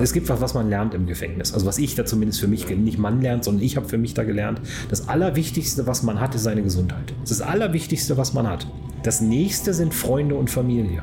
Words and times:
Es 0.00 0.14
gibt 0.14 0.30
was, 0.30 0.40
was 0.40 0.54
man 0.54 0.70
lernt 0.70 0.94
im 0.94 1.06
Gefängnis. 1.06 1.52
Also 1.52 1.66
was 1.66 1.76
ich 1.76 1.94
da 1.94 2.06
zumindest 2.06 2.40
für 2.40 2.48
mich, 2.48 2.66
nicht 2.70 2.98
man 2.98 3.20
lernt, 3.20 3.44
sondern 3.44 3.62
ich 3.62 3.76
habe 3.76 3.86
für 3.86 3.98
mich 3.98 4.14
da 4.14 4.24
gelernt. 4.24 4.58
Das 4.88 5.08
Allerwichtigste, 5.08 5.86
was 5.86 6.02
man 6.02 6.18
hat, 6.20 6.34
ist 6.34 6.44
seine 6.44 6.62
Gesundheit. 6.62 7.12
Das 7.20 7.32
ist 7.32 7.40
das 7.40 7.46
Allerwichtigste, 7.46 8.16
was 8.16 8.32
man 8.32 8.48
hat. 8.48 8.66
Das 9.02 9.20
nächste 9.20 9.74
sind 9.74 9.92
Freunde 9.92 10.36
und 10.36 10.48
Familie. 10.48 11.02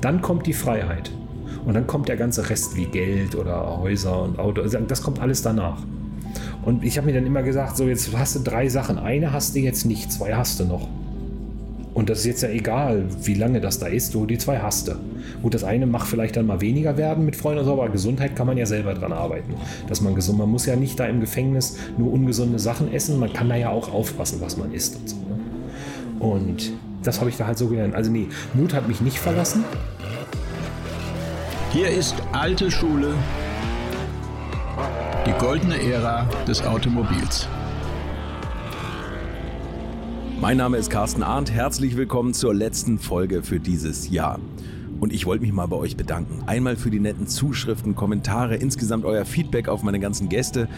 Dann 0.00 0.22
kommt 0.22 0.46
die 0.46 0.54
Freiheit. 0.54 1.10
Und 1.66 1.74
dann 1.74 1.86
kommt 1.86 2.08
der 2.08 2.16
ganze 2.16 2.48
Rest 2.48 2.76
wie 2.76 2.86
Geld 2.86 3.34
oder 3.34 3.78
Häuser 3.78 4.22
und 4.22 4.38
Auto. 4.38 4.62
Also 4.62 4.78
das 4.78 5.02
kommt 5.02 5.20
alles 5.20 5.42
danach. 5.42 5.82
Und 6.62 6.82
ich 6.82 6.96
habe 6.96 7.06
mir 7.06 7.12
dann 7.12 7.26
immer 7.26 7.42
gesagt, 7.42 7.76
so 7.76 7.84
jetzt 7.84 8.16
hast 8.16 8.36
du 8.36 8.40
drei 8.40 8.70
Sachen. 8.70 8.98
Eine 8.98 9.32
hast 9.32 9.54
du 9.54 9.60
jetzt 9.60 9.84
nicht, 9.84 10.10
zwei 10.10 10.34
hast 10.34 10.60
du 10.60 10.64
noch. 10.64 10.88
Und 12.04 12.10
das 12.10 12.18
ist 12.18 12.26
jetzt 12.26 12.42
ja 12.42 12.50
egal, 12.50 13.06
wie 13.22 13.32
lange 13.32 13.62
das 13.62 13.78
da 13.78 13.86
ist, 13.86 14.12
du 14.12 14.26
die 14.26 14.36
zwei 14.36 14.58
hast 14.58 14.88
du. 14.88 14.92
Gut, 15.40 15.54
das 15.54 15.64
eine 15.64 15.86
macht 15.86 16.06
vielleicht 16.06 16.36
dann 16.36 16.44
mal 16.44 16.60
weniger 16.60 16.98
werden 16.98 17.24
mit 17.24 17.34
Freunden, 17.34 17.66
aber 17.66 17.88
Gesundheit 17.88 18.36
kann 18.36 18.46
man 18.46 18.58
ja 18.58 18.66
selber 18.66 18.92
dran 18.92 19.14
arbeiten. 19.14 19.54
Dass 19.88 20.02
man 20.02 20.14
gesund, 20.14 20.36
man 20.36 20.50
muss 20.50 20.66
ja 20.66 20.76
nicht 20.76 21.00
da 21.00 21.06
im 21.06 21.20
Gefängnis 21.20 21.78
nur 21.96 22.12
ungesunde 22.12 22.58
Sachen 22.58 22.92
essen, 22.92 23.18
man 23.18 23.32
kann 23.32 23.48
da 23.48 23.56
ja 23.56 23.70
auch 23.70 23.90
aufpassen, 23.90 24.42
was 24.42 24.58
man 24.58 24.74
isst 24.74 24.96
und 24.96 25.08
so. 25.08 25.16
Ne? 25.16 25.38
Und 26.18 26.72
das 27.02 27.20
habe 27.20 27.30
ich 27.30 27.38
da 27.38 27.46
halt 27.46 27.56
so 27.56 27.68
gelernt. 27.68 27.94
Also 27.94 28.10
nee, 28.10 28.28
Mut 28.52 28.74
hat 28.74 28.86
mich 28.86 29.00
nicht 29.00 29.18
verlassen. 29.18 29.64
Hier 31.72 31.88
ist 31.88 32.16
alte 32.32 32.70
Schule, 32.70 33.14
die 35.24 35.32
goldene 35.42 35.82
Ära 35.82 36.28
des 36.46 36.62
Automobils. 36.66 37.48
Mein 40.44 40.58
Name 40.58 40.76
ist 40.76 40.90
Carsten 40.90 41.22
Arndt. 41.22 41.50
Herzlich 41.50 41.96
willkommen 41.96 42.34
zur 42.34 42.52
letzten 42.52 42.98
Folge 42.98 43.42
für 43.42 43.60
dieses 43.60 44.10
Jahr. 44.10 44.38
Und 45.00 45.10
ich 45.10 45.24
wollte 45.24 45.40
mich 45.42 45.54
mal 45.54 45.64
bei 45.64 45.76
euch 45.76 45.96
bedanken. 45.96 46.42
Einmal 46.44 46.76
für 46.76 46.90
die 46.90 47.00
netten 47.00 47.26
Zuschriften, 47.26 47.94
Kommentare, 47.94 48.56
insgesamt 48.56 49.06
euer 49.06 49.24
Feedback 49.24 49.68
auf 49.68 49.82
meine 49.82 50.00
ganzen 50.00 50.28
Gäste. 50.28 50.68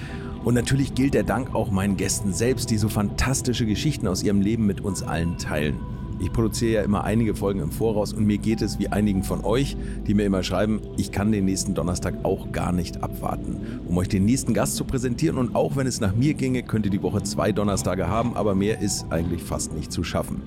Und 0.44 0.54
natürlich 0.54 0.94
gilt 0.94 1.14
der 1.14 1.24
Dank 1.24 1.52
auch 1.52 1.72
meinen 1.72 1.96
Gästen 1.96 2.32
selbst, 2.32 2.70
die 2.70 2.78
so 2.78 2.88
fantastische 2.88 3.66
Geschichten 3.66 4.06
aus 4.06 4.22
ihrem 4.22 4.40
Leben 4.40 4.66
mit 4.66 4.82
uns 4.82 5.02
allen 5.02 5.36
teilen. 5.36 5.80
Ich 6.18 6.32
produziere 6.32 6.72
ja 6.72 6.82
immer 6.82 7.04
einige 7.04 7.34
Folgen 7.34 7.60
im 7.60 7.70
Voraus 7.70 8.14
und 8.14 8.24
mir 8.24 8.38
geht 8.38 8.62
es 8.62 8.78
wie 8.78 8.88
einigen 8.88 9.22
von 9.22 9.44
euch, 9.44 9.76
die 10.06 10.14
mir 10.14 10.24
immer 10.24 10.42
schreiben, 10.42 10.80
ich 10.96 11.12
kann 11.12 11.30
den 11.30 11.44
nächsten 11.44 11.74
Donnerstag 11.74 12.24
auch 12.24 12.52
gar 12.52 12.72
nicht 12.72 13.02
abwarten, 13.02 13.56
um 13.86 13.98
euch 13.98 14.08
den 14.08 14.24
nächsten 14.24 14.54
Gast 14.54 14.76
zu 14.76 14.84
präsentieren. 14.84 15.36
Und 15.36 15.54
auch 15.54 15.76
wenn 15.76 15.86
es 15.86 16.00
nach 16.00 16.14
mir 16.14 16.32
ginge, 16.32 16.62
könnt 16.62 16.86
ihr 16.86 16.90
die 16.90 17.02
Woche 17.02 17.22
zwei 17.22 17.52
Donnerstage 17.52 18.08
haben, 18.08 18.34
aber 18.34 18.54
mehr 18.54 18.80
ist 18.80 19.06
eigentlich 19.10 19.42
fast 19.42 19.74
nicht 19.74 19.92
zu 19.92 20.04
schaffen. 20.04 20.40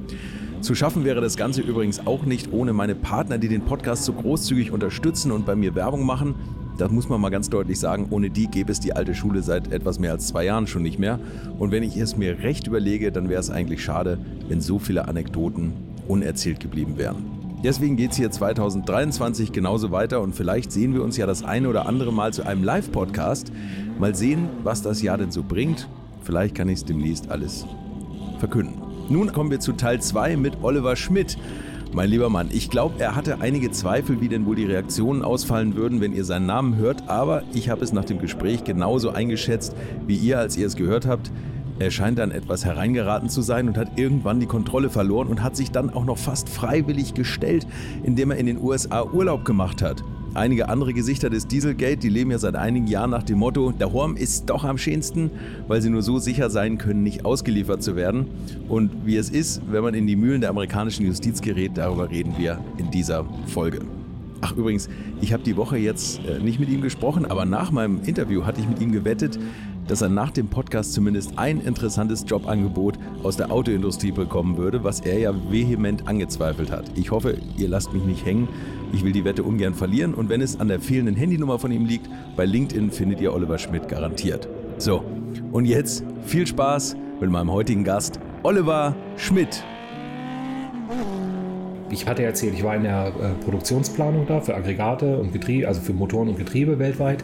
Zu 0.62 0.74
schaffen 0.74 1.06
wäre 1.06 1.22
das 1.22 1.38
Ganze 1.38 1.62
übrigens 1.62 2.06
auch 2.06 2.26
nicht 2.26 2.52
ohne 2.52 2.74
meine 2.74 2.96
Partner, 2.96 3.38
die 3.38 3.48
den 3.48 3.62
Podcast 3.62 4.06
so 4.06 4.14
großzügig 4.14 4.72
unterstützen 4.72 5.32
und 5.32 5.46
bei 5.46 5.56
mir 5.56 5.76
Werbung 5.76 6.06
machen. 6.06 6.36
Das 6.80 6.92
muss 6.92 7.10
man 7.10 7.20
mal 7.20 7.30
ganz 7.30 7.50
deutlich 7.50 7.78
sagen, 7.78 8.08
ohne 8.10 8.30
die 8.30 8.48
gäbe 8.48 8.72
es 8.72 8.80
die 8.80 8.94
alte 8.94 9.14
Schule 9.14 9.44
seit 9.44 9.74
etwas 9.74 10.00
mehr 10.00 10.14
als 10.14 10.28
zwei 10.28 10.46
Jahren 10.46 10.66
schon 10.66 10.82
nicht 10.82 10.98
mehr. 10.98 11.20
Und 11.58 11.72
wenn 11.72 11.84
ich 11.84 11.98
es 11.98 12.16
mir 12.16 12.40
recht 12.40 12.68
überlege, 12.68 13.12
dann 13.12 13.28
wäre 13.28 13.42
es 13.42 13.50
eigentlich 13.50 13.84
schade, 13.84 14.18
wenn 14.48 14.62
so 14.62 14.80
viele 14.80 15.10
Anekdoten 15.10 15.74
unerzählt 16.08 16.62
geblieben 16.62 16.98
wären. 16.98 17.26
Deswegen 17.66 17.98
geht 17.98 18.12
es 18.12 18.18
hier 18.18 18.32
2023 18.32 19.52
genauso 19.52 19.92
weiter 19.92 20.22
und 20.22 20.34
vielleicht 20.34 20.72
sehen 20.72 20.94
wir 20.94 21.04
uns 21.04 21.18
ja 21.18 21.26
das 21.26 21.44
eine 21.44 21.68
oder 21.68 21.86
andere 21.86 22.14
Mal 22.14 22.32
zu 22.32 22.46
einem 22.46 22.64
Live-Podcast. 22.64 23.52
Mal 24.00 24.16
sehen, 24.16 24.48
was 24.64 24.82
das 24.82 25.02
Jahr 25.02 25.18
denn 25.18 25.32
so 25.32 25.44
bringt. 25.44 25.90
Vielleicht 26.24 26.56
kann 26.56 26.70
ich 26.70 26.76
es 26.76 26.86
demnächst 26.86 27.30
alles 27.30 27.66
verkünden. 28.38 28.82
Nun 29.10 29.34
kommen 29.34 29.52
wir 29.52 29.60
zu 29.60 29.74
Teil 29.74 30.02
2 30.02 30.38
mit 30.38 30.60
Oliver 30.62 30.96
Schmidt. 30.96 31.38
Mein 31.92 32.12
lieber 32.12 32.30
Mann, 32.30 32.50
ich 32.52 32.70
glaube, 32.70 33.00
er 33.00 33.16
hatte 33.16 33.42
einige 33.42 33.72
Zweifel, 33.72 34.22
wie 34.22 34.28
denn 34.30 34.46
wohl 34.46 34.56
die 34.56 34.66
Reaktionen 34.66 35.24
ausfallen 35.24 35.76
würden, 35.76 36.02
wenn 36.02 36.14
ihr 36.14 36.24
seinen 36.24 36.46
Namen 36.46 36.76
hört, 36.76 37.10
aber 37.10 37.42
ich 37.52 37.70
habe 37.70 37.84
es 37.84 37.94
nach 37.94 38.06
dem 38.06 38.20
Gespräch 38.20 38.64
genauso 38.64 39.10
eingeschätzt, 39.10 39.76
wie 40.06 40.16
ihr, 40.16 40.38
als 40.38 40.56
ihr 40.56 40.68
es 40.68 40.76
gehört 40.76 41.08
habt. 41.08 41.32
Er 41.80 41.90
scheint 41.90 42.20
dann 42.20 42.30
etwas 42.30 42.64
hereingeraten 42.64 43.28
zu 43.28 43.42
sein 43.42 43.68
und 43.68 43.78
hat 43.78 43.98
irgendwann 43.98 44.40
die 44.40 44.46
Kontrolle 44.46 44.92
verloren 44.92 45.30
und 45.30 45.42
hat 45.42 45.56
sich 45.56 45.72
dann 45.72 45.90
auch 45.90 46.06
noch 46.06 46.20
fast 46.20 46.48
freiwillig 46.48 47.16
gestellt, 47.16 47.66
indem 48.04 48.30
er 48.30 48.38
in 48.38 48.46
den 48.46 48.62
USA 48.62 49.04
Urlaub 49.04 49.44
gemacht 49.44 49.82
hat. 49.82 50.04
Einige 50.36 50.70
andere 50.70 50.94
Gesichter 50.94 51.30
des 51.30 51.48
Dieselgate, 51.48 51.98
die 51.98 52.10
leben 52.10 52.30
ja 52.30 52.38
seit 52.38 52.56
einigen 52.56 52.86
Jahren 52.86 53.10
nach 53.10 53.24
dem 53.24 53.40
Motto, 53.40 53.72
der 53.72 53.92
Horm 53.92 54.16
ist 54.16 54.50
doch 54.50 54.64
am 54.64 54.78
schönsten, 54.78 55.32
weil 55.68 55.82
sie 55.82 55.90
nur 55.90 56.04
so 56.04 56.20
sicher 56.20 56.52
sein 56.52 56.78
können, 56.78 57.02
nicht 57.02 57.26
ausgeliefert 57.26 57.82
zu 57.82 57.96
werden. 57.96 58.28
Und 58.68 58.92
wie 59.06 59.18
es 59.18 59.30
ist, 59.32 59.62
wenn 59.72 59.84
man 59.84 59.96
in 59.96 60.06
die 60.06 60.16
Mühlen 60.16 60.42
der 60.42 60.52
amerikanischen 60.52 61.06
Justiz 61.06 61.42
gerät, 61.42 61.72
darüber 61.76 62.12
reden 62.12 62.36
wir 62.38 62.60
in 62.78 62.92
dieser 62.92 63.26
Folge. 63.48 63.80
Ach 64.42 64.56
übrigens, 64.56 64.88
ich 65.20 65.34
habe 65.34 65.44
die 65.44 65.58
Woche 65.58 65.78
jetzt 65.78 66.22
äh, 66.26 66.40
nicht 66.40 66.60
mit 66.60 66.70
ihm 66.70 66.82
gesprochen, 66.82 67.26
aber 67.26 67.46
nach 67.46 67.72
meinem 67.72 68.02
Interview 68.06 68.46
hatte 68.46 68.62
ich 68.62 68.70
mit 68.70 68.80
ihm 68.80 68.92
gewettet, 68.92 69.38
dass 69.90 70.02
er 70.02 70.10
nach 70.10 70.32
dem 70.32 70.48
Podcast 70.48 70.94
zumindest 70.94 71.34
ein 71.38 71.60
interessantes 71.60 72.24
Jobangebot 72.26 72.98
aus 73.24 73.36
der 73.38 73.52
Autoindustrie 73.52 74.12
bekommen 74.12 74.56
würde, 74.58 74.84
was 74.84 75.02
er 75.02 75.20
ja 75.20 75.34
vehement 75.50 76.08
angezweifelt 76.08 76.72
hat. 76.72 76.86
Ich 76.96 77.12
hoffe, 77.12 77.38
ihr 77.58 77.68
lasst 77.68 77.92
mich 77.92 78.04
nicht 78.04 78.26
hängen. 78.26 78.48
Ich 78.94 79.04
will 79.04 79.12
die 79.12 79.26
Wette 79.26 79.44
ungern 79.44 79.74
verlieren 79.74 80.14
und 80.14 80.30
wenn 80.30 80.42
es 80.42 80.60
an 80.60 80.68
der 80.68 80.80
fehlenden 80.80 81.16
Handynummer 81.16 81.60
von 81.60 81.72
ihm 81.72 81.86
liegt, 81.86 82.08
bei 82.38 82.46
LinkedIn 82.46 82.92
findet 82.92 83.20
ihr 83.20 83.34
Oliver 83.34 83.58
Schmidt 83.58 83.88
garantiert. 83.90 84.48
So, 84.78 85.04
und 85.52 85.66
jetzt 85.66 86.04
viel 86.24 86.46
Spaß 86.46 86.96
mit 87.20 87.30
meinem 87.30 87.52
heutigen 87.52 87.84
Gast, 87.84 88.20
Oliver 88.44 88.96
Schmidt. 89.18 89.64
Ich 91.92 92.08
hatte 92.08 92.24
erzählt, 92.24 92.54
ich 92.54 92.64
war 92.64 92.76
in 92.76 92.84
der 92.84 93.08
äh, 93.08 93.44
Produktionsplanung 93.44 94.28
da 94.28 94.42
für 94.42 94.56
Aggregate 94.56 95.18
und 95.18 95.34
Getriebe, 95.34 95.68
also 95.68 95.82
für 95.82 95.94
Motoren 95.94 96.30
und 96.30 96.38
Getriebe 96.38 96.78
weltweit. 96.78 97.24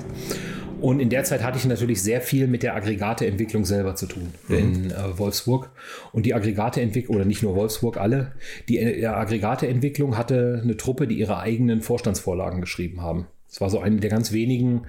Und 0.86 1.00
in 1.00 1.10
der 1.10 1.24
Zeit 1.24 1.42
hatte 1.42 1.58
ich 1.58 1.66
natürlich 1.66 2.04
sehr 2.04 2.22
viel 2.22 2.46
mit 2.46 2.62
der 2.62 2.76
Aggregateentwicklung 2.76 3.66
selber 3.66 3.96
zu 3.96 4.06
tun 4.06 4.36
mhm. 4.48 4.56
in 4.56 4.92
äh, 4.92 5.18
Wolfsburg. 5.18 5.72
Und 6.12 6.28
die 6.28 6.36
Aggregateentwicklung, 6.36 7.16
oder 7.16 7.26
nicht 7.26 7.42
nur 7.42 7.56
Wolfsburg, 7.56 7.98
alle, 7.98 8.34
die 8.70 8.78
äh, 8.78 9.04
Aggregateentwicklung 9.08 10.16
hatte 10.16 10.62
eine 10.64 10.78
Truppe, 10.78 11.08
die 11.08 11.18
ihre 11.18 11.40
eigenen 11.40 11.82
Vorstandsvorlagen 11.82 12.62
geschrieben 12.62 13.02
haben. 13.02 13.26
Es 13.50 13.60
war 13.62 13.72
so 13.72 13.80
eine 13.80 13.96
der 13.96 14.12
ganz 14.12 14.32
wenigen, 14.32 14.86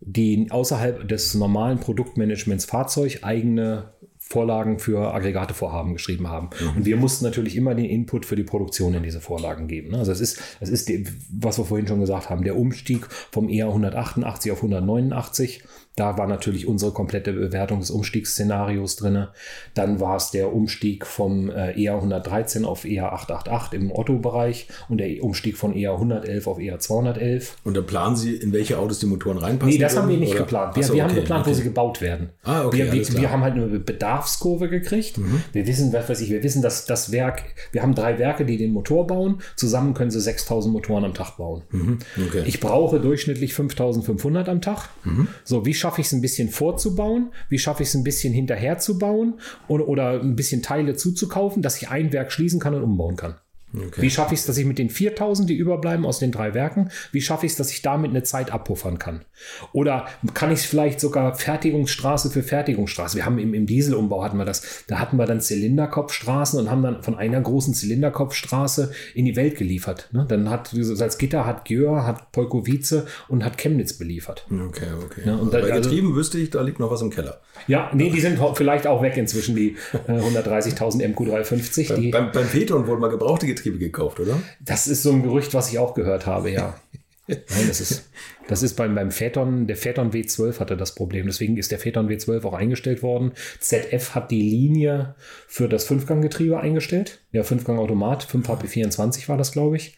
die 0.00 0.46
außerhalb 0.48 1.06
des 1.06 1.34
normalen 1.34 1.80
Produktmanagements 1.80 2.64
Fahrzeug 2.64 3.18
eigene 3.20 3.90
Vorlagen 4.28 4.80
für 4.80 5.14
Aggregatevorhaben 5.14 5.92
geschrieben 5.92 6.28
haben. 6.28 6.50
Mhm. 6.60 6.76
Und 6.78 6.84
wir 6.84 6.96
mussten 6.96 7.24
natürlich 7.24 7.54
immer 7.54 7.76
den 7.76 7.84
Input 7.84 8.26
für 8.26 8.34
die 8.34 8.42
Produktion 8.42 8.92
in 8.94 9.04
diese 9.04 9.20
Vorlagen 9.20 9.68
geben. 9.68 9.94
Also 9.94 10.10
es 10.10 10.20
ist, 10.20 10.42
es 10.58 10.68
ist, 10.68 10.90
was 11.30 11.58
wir 11.58 11.64
vorhin 11.64 11.86
schon 11.86 12.00
gesagt 12.00 12.28
haben, 12.28 12.42
der 12.42 12.56
Umstieg 12.56 13.06
vom 13.30 13.48
ER 13.48 13.68
188 13.68 14.50
auf 14.50 14.58
189 14.58 15.62
da 15.96 16.18
war 16.18 16.26
natürlich 16.26 16.68
unsere 16.68 16.92
komplette 16.92 17.32
Bewertung 17.32 17.80
des 17.80 17.90
Umstiegsszenarios 17.90 18.96
drin. 18.96 19.28
Dann 19.72 19.98
war 19.98 20.16
es 20.16 20.30
der 20.30 20.52
Umstieg 20.52 21.06
vom 21.06 21.48
äh, 21.48 21.72
ER 21.82 21.94
113 21.94 22.66
auf 22.66 22.84
ER 22.84 23.14
888 23.14 23.80
im 23.80 23.90
Otto-Bereich 23.90 24.68
und 24.90 24.98
der 24.98 25.22
Umstieg 25.24 25.56
von 25.56 25.74
ER 25.74 25.94
111 25.94 26.46
auf 26.46 26.58
ER 26.58 26.78
211. 26.78 27.56
Und 27.64 27.78
da 27.78 27.80
planen 27.80 28.14
Sie, 28.14 28.36
in 28.36 28.52
welche 28.52 28.78
Autos 28.78 28.98
die 28.98 29.06
Motoren 29.06 29.38
reinpassen? 29.38 29.72
Nee, 29.72 29.78
das 29.78 29.94
können, 29.94 30.02
haben 30.02 30.10
wir 30.10 30.18
nicht 30.18 30.32
oder? 30.32 30.40
geplant. 30.40 30.76
Wir, 30.76 30.82
so, 30.82 30.92
wir 30.92 31.02
haben 31.02 31.14
geplant, 31.14 31.40
okay. 31.42 31.50
wo 31.50 31.54
sie 31.54 31.62
gebaut 31.62 32.02
werden. 32.02 32.28
Ah, 32.42 32.66
okay, 32.66 32.76
wir, 32.76 32.92
wir, 32.92 33.20
wir, 33.20 33.32
haben 33.32 33.42
halt 33.42 33.54
eine 33.54 33.66
Bedarfskurve 33.78 34.68
gekriegt. 34.68 35.16
Mhm. 35.16 35.42
Wir 35.54 35.66
wissen, 35.66 35.94
was 35.94 36.10
weiß 36.10 36.20
ich, 36.20 36.28
wir 36.28 36.42
wissen, 36.42 36.60
dass 36.60 36.84
das 36.84 37.10
Werk, 37.10 37.42
wir 37.72 37.80
haben 37.80 37.94
drei 37.94 38.18
Werke, 38.18 38.44
die 38.44 38.58
den 38.58 38.72
Motor 38.72 39.06
bauen. 39.06 39.40
Zusammen 39.56 39.94
können 39.94 40.10
sie 40.10 40.20
6000 40.20 40.74
Motoren 40.74 41.06
am 41.06 41.14
Tag 41.14 41.38
bauen. 41.38 41.62
Mhm. 41.70 41.98
Okay. 42.28 42.42
Ich 42.44 42.60
brauche 42.60 43.00
durchschnittlich 43.00 43.54
5500 43.54 44.50
am 44.50 44.60
Tag. 44.60 44.90
Mhm. 45.04 45.28
So, 45.42 45.64
wie 45.64 45.72
schaffe 45.86 46.00
ich 46.00 46.08
es 46.08 46.12
ein 46.12 46.20
bisschen 46.20 46.48
vorzubauen? 46.48 47.30
Wie 47.48 47.60
schaffe 47.60 47.84
ich 47.84 47.90
es 47.90 47.94
ein 47.94 48.02
bisschen 48.02 48.32
hinterher 48.34 48.78
zu 48.78 48.98
bauen 48.98 49.38
oder, 49.68 49.86
oder 49.86 50.20
ein 50.20 50.34
bisschen 50.34 50.60
Teile 50.60 50.96
zuzukaufen, 50.96 51.62
dass 51.62 51.80
ich 51.80 51.90
ein 51.90 52.12
Werk 52.12 52.32
schließen 52.32 52.58
kann 52.58 52.74
und 52.74 52.82
umbauen 52.82 53.14
kann? 53.14 53.36
Okay. 53.76 54.02
Wie 54.02 54.10
schaffe 54.10 54.34
ich 54.34 54.40
es, 54.40 54.46
dass 54.46 54.56
ich 54.56 54.64
mit 54.64 54.78
den 54.78 54.90
4000, 54.90 55.48
die 55.50 55.54
überbleiben 55.54 56.06
aus 56.06 56.18
den 56.18 56.32
drei 56.32 56.54
Werken, 56.54 56.90
wie 57.12 57.20
schaffe 57.20 57.46
ich 57.46 57.52
es, 57.52 57.58
dass 57.58 57.70
ich 57.70 57.82
damit 57.82 58.10
eine 58.10 58.22
Zeit 58.22 58.52
abpuffern 58.52 58.98
kann? 58.98 59.24
Oder 59.72 60.06
kann 60.34 60.50
ich 60.50 60.60
es 60.60 60.64
vielleicht 60.64 61.00
sogar 61.00 61.34
Fertigungsstraße 61.34 62.30
für 62.30 62.42
Fertigungsstraße? 62.42 63.16
Wir 63.16 63.26
haben 63.26 63.38
im, 63.38 63.52
im 63.54 63.66
Dieselumbau 63.66 64.24
hatten 64.24 64.38
wir 64.38 64.44
das, 64.44 64.84
da 64.86 64.98
hatten 64.98 65.16
wir 65.16 65.26
dann 65.26 65.40
Zylinderkopfstraßen 65.40 66.58
und 66.58 66.70
haben 66.70 66.82
dann 66.82 67.02
von 67.02 67.16
einer 67.16 67.40
großen 67.40 67.74
Zylinderkopfstraße 67.74 68.92
in 69.14 69.24
die 69.26 69.36
Welt 69.36 69.56
geliefert. 69.56 70.08
Ne? 70.12 70.24
Dann 70.28 70.48
hat 70.48 70.70
Salzgitter, 70.72 71.44
hat 71.44 71.66
Gjör, 71.66 72.06
hat 72.06 72.32
Polkowice 72.32 73.04
und 73.28 73.44
hat 73.44 73.58
Chemnitz 73.58 73.92
beliefert. 73.92 74.46
Okay, 74.50 74.86
okay. 75.04 75.22
Ja, 75.26 75.36
und 75.36 75.52
da, 75.52 75.60
bei 75.60 75.72
also, 75.72 75.88
Getrieben 75.88 76.14
wüsste 76.14 76.38
ich, 76.38 76.50
da 76.50 76.62
liegt 76.62 76.80
noch 76.80 76.90
was 76.90 77.02
im 77.02 77.10
Keller. 77.10 77.40
Ja, 77.68 77.90
nee, 77.94 78.10
die 78.10 78.20
sind 78.20 78.38
vielleicht 78.54 78.86
auch 78.86 79.02
weg 79.02 79.16
inzwischen, 79.16 79.54
die 79.54 79.76
äh, 80.06 80.12
130.000 80.12 81.14
MQ350. 81.14 81.94
Die, 81.94 82.10
beim, 82.10 82.32
beim 82.32 82.46
Phaeton 82.46 82.86
wurden 82.86 83.00
mal 83.00 83.08
gebrauchte 83.08 83.46
Getriebe 83.46 83.65
Getriebe 83.66 83.78
gekauft, 83.78 84.20
oder? 84.20 84.40
Das 84.60 84.86
ist 84.86 85.02
so 85.02 85.12
ein 85.12 85.22
Gerücht, 85.22 85.54
was 85.54 85.70
ich 85.70 85.78
auch 85.78 85.94
gehört 85.94 86.26
habe, 86.26 86.50
ja. 86.50 86.74
Nein, 87.28 87.66
das 87.66 87.80
ist, 87.80 88.08
das 88.46 88.62
ist 88.62 88.74
beim, 88.74 88.94
beim 88.94 89.10
Phaeton, 89.10 89.66
der 89.66 89.76
Phaeton 89.76 90.12
W12 90.12 90.60
hatte 90.60 90.76
das 90.76 90.94
Problem. 90.94 91.26
Deswegen 91.26 91.56
ist 91.56 91.72
der 91.72 91.80
Phaeton 91.80 92.08
W12 92.08 92.44
auch 92.44 92.52
eingestellt 92.52 93.02
worden. 93.02 93.32
ZF 93.58 94.14
hat 94.14 94.30
die 94.30 94.42
Linie 94.42 95.16
für 95.48 95.68
das 95.68 95.84
Fünfganggetriebe 95.84 96.60
eingestellt. 96.60 97.18
Ja, 97.32 97.42
Fünfgang-Automat, 97.42 98.24
5HP24 98.26 99.28
war 99.28 99.36
das, 99.36 99.50
glaube 99.50 99.76
ich. 99.76 99.96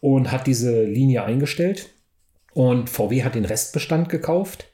Und 0.00 0.32
hat 0.32 0.46
diese 0.46 0.84
Linie 0.84 1.24
eingestellt. 1.24 1.90
Und 2.54 2.88
VW 2.88 3.24
hat 3.24 3.34
den 3.34 3.44
Restbestand 3.44 4.08
gekauft 4.08 4.69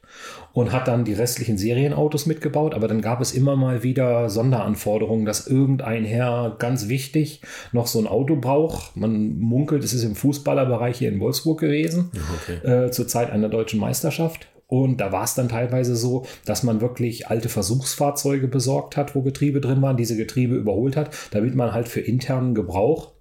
und 0.57 0.71
hat 0.71 0.87
dann 0.87 1.05
die 1.05 1.13
restlichen 1.13 1.55
Serienautos 1.55 2.25
mitgebaut. 2.25 2.73
Aber 2.73 2.87
dann 2.87 3.01
gab 3.01 3.21
es 3.21 3.31
immer 3.31 3.55
mal 3.55 3.83
wieder 3.83 4.27
Sonderanforderungen, 4.27 5.23
dass 5.23 5.45
irgendein 5.45 6.03
Herr 6.03 6.55
ganz 6.57 6.87
wichtig 6.87 7.41
noch 7.73 7.85
so 7.85 7.99
ein 7.99 8.07
Auto 8.07 8.37
braucht. 8.37 8.97
Man 8.97 9.37
munkelt, 9.37 9.83
es 9.83 9.93
ist 9.93 10.03
im 10.03 10.15
Fußballerbereich 10.15 10.97
hier 10.97 11.09
in 11.09 11.19
Wolfsburg 11.19 11.59
gewesen, 11.59 12.09
okay. 12.41 12.85
äh, 12.85 12.89
zur 12.89 13.07
Zeit 13.07 13.29
einer 13.29 13.49
deutschen 13.49 13.79
Meisterschaft. 13.79 14.47
Und 14.65 14.99
da 14.99 15.11
war 15.11 15.25
es 15.25 15.35
dann 15.35 15.47
teilweise 15.47 15.95
so, 15.95 16.25
dass 16.45 16.63
man 16.63 16.81
wirklich 16.81 17.27
alte 17.27 17.49
Versuchsfahrzeuge 17.49 18.47
besorgt 18.47 18.97
hat, 18.97 19.13
wo 19.13 19.21
Getriebe 19.21 19.61
drin 19.61 19.83
waren, 19.83 19.95
diese 19.95 20.17
Getriebe 20.17 20.55
überholt 20.55 20.97
hat, 20.97 21.11
damit 21.29 21.53
man 21.53 21.71
halt 21.71 21.87
für 21.87 22.01
internen 22.01 22.55
Gebrauch 22.55 23.11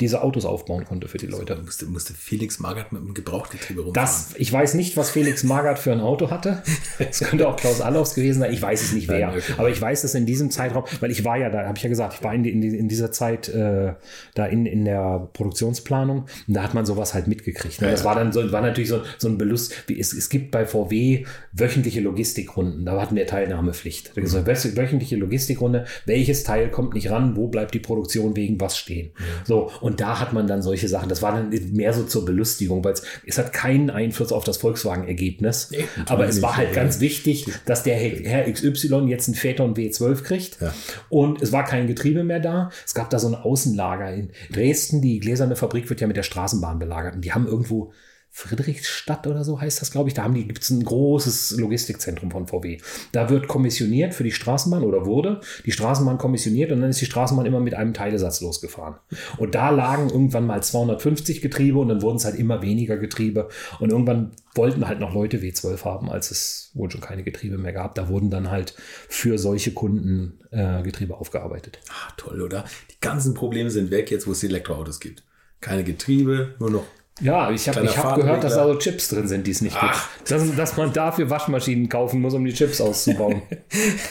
diese 0.00 0.22
Autos 0.22 0.44
aufbauen 0.44 0.84
konnte 0.84 1.08
für 1.08 1.18
die 1.18 1.26
Leute. 1.26 1.52
Also 1.52 1.64
musste, 1.64 1.86
musste 1.86 2.14
Felix 2.14 2.58
Magath 2.58 2.92
mit 2.92 3.02
einem 3.02 3.14
Gebrauchtgetriebe 3.14 3.82
rumfahren. 3.82 4.06
Das, 4.06 4.34
ich 4.38 4.52
weiß 4.52 4.74
nicht, 4.74 4.96
was 4.96 5.10
Felix 5.10 5.44
Magath 5.44 5.78
für 5.78 5.92
ein 5.92 6.00
Auto 6.00 6.30
hatte. 6.30 6.62
Es 6.98 7.20
könnte 7.20 7.48
auch 7.48 7.56
Klaus 7.56 7.80
Allofs 7.80 8.14
gewesen 8.14 8.40
sein. 8.40 8.52
Ich 8.52 8.62
weiß 8.62 8.82
es 8.82 8.92
nicht 8.92 9.08
wer. 9.08 9.34
Aber 9.56 9.70
ich 9.70 9.80
weiß, 9.80 10.02
dass 10.02 10.14
in 10.14 10.26
diesem 10.26 10.50
Zeitraum, 10.50 10.84
weil 11.00 11.10
ich 11.10 11.24
war 11.24 11.36
ja 11.36 11.50
da, 11.50 11.66
habe 11.66 11.76
ich 11.76 11.82
ja 11.82 11.88
gesagt, 11.88 12.14
ich 12.14 12.22
war 12.22 12.34
in, 12.34 12.44
in, 12.44 12.62
in 12.62 12.88
dieser 12.88 13.12
Zeit 13.12 13.48
äh, 13.48 13.94
da 14.34 14.46
in, 14.46 14.66
in 14.66 14.84
der 14.84 15.28
Produktionsplanung 15.32 16.26
und 16.48 16.54
da 16.54 16.62
hat 16.62 16.74
man 16.74 16.86
sowas 16.86 17.14
halt 17.14 17.26
mitgekriegt. 17.26 17.80
Ne? 17.80 17.88
Ja, 17.88 17.92
das 17.92 18.04
war 18.04 18.14
dann 18.14 18.32
so, 18.32 18.52
war 18.52 18.62
natürlich 18.62 18.90
so, 18.90 19.02
so 19.18 19.28
ein 19.28 19.38
Belust. 19.38 19.74
Wie 19.88 19.98
es, 19.98 20.12
es 20.12 20.28
gibt 20.28 20.50
bei 20.50 20.66
VW 20.66 21.26
wöchentliche 21.52 22.00
Logistikrunden. 22.00 22.84
Da 22.84 23.00
hatten 23.00 23.16
wir 23.16 23.26
Teilnahmepflicht. 23.26 24.16
Mhm. 24.16 24.26
So 24.26 24.46
wöchentliche 24.46 25.16
Logistikrunde. 25.16 25.84
Welches 26.06 26.44
Teil 26.44 26.70
kommt 26.70 26.94
nicht 26.94 27.10
ran? 27.10 27.36
Wo 27.36 27.48
bleibt 27.48 27.74
die 27.74 27.80
Produktion 27.80 28.36
wegen 28.36 28.60
was 28.60 28.76
stehen? 28.76 29.12
Mhm. 29.18 29.22
So. 29.44 29.69
Und 29.80 29.90
und 29.90 30.00
da 30.00 30.20
hat 30.20 30.32
man 30.32 30.46
dann 30.46 30.62
solche 30.62 30.86
Sachen. 30.86 31.08
Das 31.08 31.20
war 31.20 31.32
dann 31.32 31.50
mehr 31.72 31.92
so 31.92 32.04
zur 32.04 32.24
Belustigung, 32.24 32.84
weil 32.84 32.92
es, 32.92 33.02
es 33.26 33.38
hat 33.38 33.52
keinen 33.52 33.90
Einfluss 33.90 34.32
auf 34.32 34.44
das 34.44 34.56
Volkswagen-Ergebnis. 34.58 35.68
Nee, 35.72 35.84
aber 36.06 36.28
es 36.28 36.40
war 36.42 36.56
halt 36.56 36.72
ganz 36.72 37.00
wichtig, 37.00 37.46
dass 37.66 37.82
der 37.82 37.96
Herr 37.96 38.50
XY 38.50 39.06
jetzt 39.08 39.26
einen 39.26 39.34
Phaeton 39.34 39.74
W12 39.74 40.22
kriegt. 40.22 40.60
Ja. 40.60 40.72
Und 41.08 41.42
es 41.42 41.50
war 41.50 41.64
kein 41.64 41.88
Getriebe 41.88 42.22
mehr 42.22 42.38
da. 42.38 42.70
Es 42.86 42.94
gab 42.94 43.10
da 43.10 43.18
so 43.18 43.26
ein 43.26 43.34
Außenlager 43.34 44.14
in 44.14 44.30
Dresden. 44.52 45.02
Die 45.02 45.18
gläserne 45.18 45.56
Fabrik 45.56 45.90
wird 45.90 46.00
ja 46.00 46.06
mit 46.06 46.16
der 46.16 46.22
Straßenbahn 46.22 46.78
belagert. 46.78 47.16
Und 47.16 47.24
die 47.24 47.32
haben 47.32 47.48
irgendwo 47.48 47.92
Friedrichstadt 48.32 49.26
oder 49.26 49.42
so 49.42 49.60
heißt 49.60 49.80
das, 49.80 49.90
glaube 49.90 50.08
ich. 50.08 50.14
Da 50.14 50.28
die, 50.28 50.46
gibt 50.46 50.62
es 50.62 50.70
ein 50.70 50.84
großes 50.84 51.56
Logistikzentrum 51.58 52.30
von 52.30 52.46
VW. 52.46 52.78
Da 53.10 53.28
wird 53.28 53.48
kommissioniert 53.48 54.14
für 54.14 54.22
die 54.22 54.30
Straßenbahn 54.30 54.84
oder 54.84 55.04
wurde 55.04 55.40
die 55.66 55.72
Straßenbahn 55.72 56.16
kommissioniert 56.16 56.70
und 56.70 56.80
dann 56.80 56.90
ist 56.90 57.00
die 57.00 57.06
Straßenbahn 57.06 57.44
immer 57.44 57.60
mit 57.60 57.74
einem 57.74 57.92
Teilesatz 57.92 58.40
losgefahren. 58.40 58.94
Und 59.36 59.56
da 59.56 59.70
lagen 59.70 60.08
irgendwann 60.10 60.46
mal 60.46 60.62
250 60.62 61.40
Getriebe 61.40 61.78
und 61.80 61.88
dann 61.88 62.02
wurden 62.02 62.16
es 62.16 62.24
halt 62.24 62.36
immer 62.36 62.62
weniger 62.62 62.96
Getriebe. 62.96 63.48
Und 63.80 63.90
irgendwann 63.90 64.30
wollten 64.54 64.86
halt 64.86 65.00
noch 65.00 65.12
Leute 65.12 65.38
W12 65.38 65.84
haben, 65.84 66.08
als 66.08 66.30
es 66.30 66.70
wohl 66.74 66.90
schon 66.90 67.00
keine 67.00 67.24
Getriebe 67.24 67.58
mehr 67.58 67.72
gab. 67.72 67.96
Da 67.96 68.08
wurden 68.08 68.30
dann 68.30 68.50
halt 68.50 68.74
für 69.08 69.38
solche 69.38 69.72
Kunden 69.72 70.38
äh, 70.50 70.82
Getriebe 70.82 71.16
aufgearbeitet. 71.16 71.80
Ah, 71.88 72.12
toll, 72.16 72.40
oder? 72.40 72.64
Die 72.90 73.00
ganzen 73.00 73.34
Probleme 73.34 73.70
sind 73.70 73.90
weg 73.90 74.10
jetzt, 74.10 74.26
wo 74.28 74.32
es 74.32 74.44
Elektroautos 74.44 75.00
gibt. 75.00 75.24
Keine 75.60 75.84
Getriebe, 75.84 76.54
nur 76.58 76.70
noch 76.70 76.84
ja, 77.20 77.50
ich 77.50 77.68
habe 77.68 77.86
hab 77.86 78.16
gehört, 78.16 78.44
dass 78.44 78.54
da 78.54 78.66
so 78.66 78.74
Chips 78.76 79.08
drin 79.08 79.28
sind, 79.28 79.46
die 79.46 79.50
es 79.50 79.60
nicht 79.60 79.76
Ach. 79.78 80.08
gibt. 80.16 80.30
Dass, 80.30 80.56
dass, 80.56 80.76
man 80.76 80.92
dafür 80.92 81.30
Waschmaschinen 81.30 81.88
kaufen 81.88 82.20
muss, 82.20 82.34
um 82.34 82.44
die 82.44 82.52
Chips 82.52 82.80
auszubauen. 82.80 83.42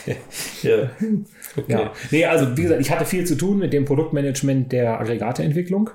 ja. 0.64 0.90
Okay. 1.58 1.72
ja. 1.72 1.94
Nee, 2.12 2.26
also 2.26 2.56
wie 2.56 2.64
gesagt, 2.64 2.82
ich 2.82 2.92
hatte 2.92 3.06
viel 3.06 3.26
zu 3.26 3.36
tun 3.36 3.60
mit 3.60 3.74
dem 3.74 3.86
Produktmanagement 3.86 4.72
der 4.72 5.00
Aggregateentwicklung. 5.00 5.90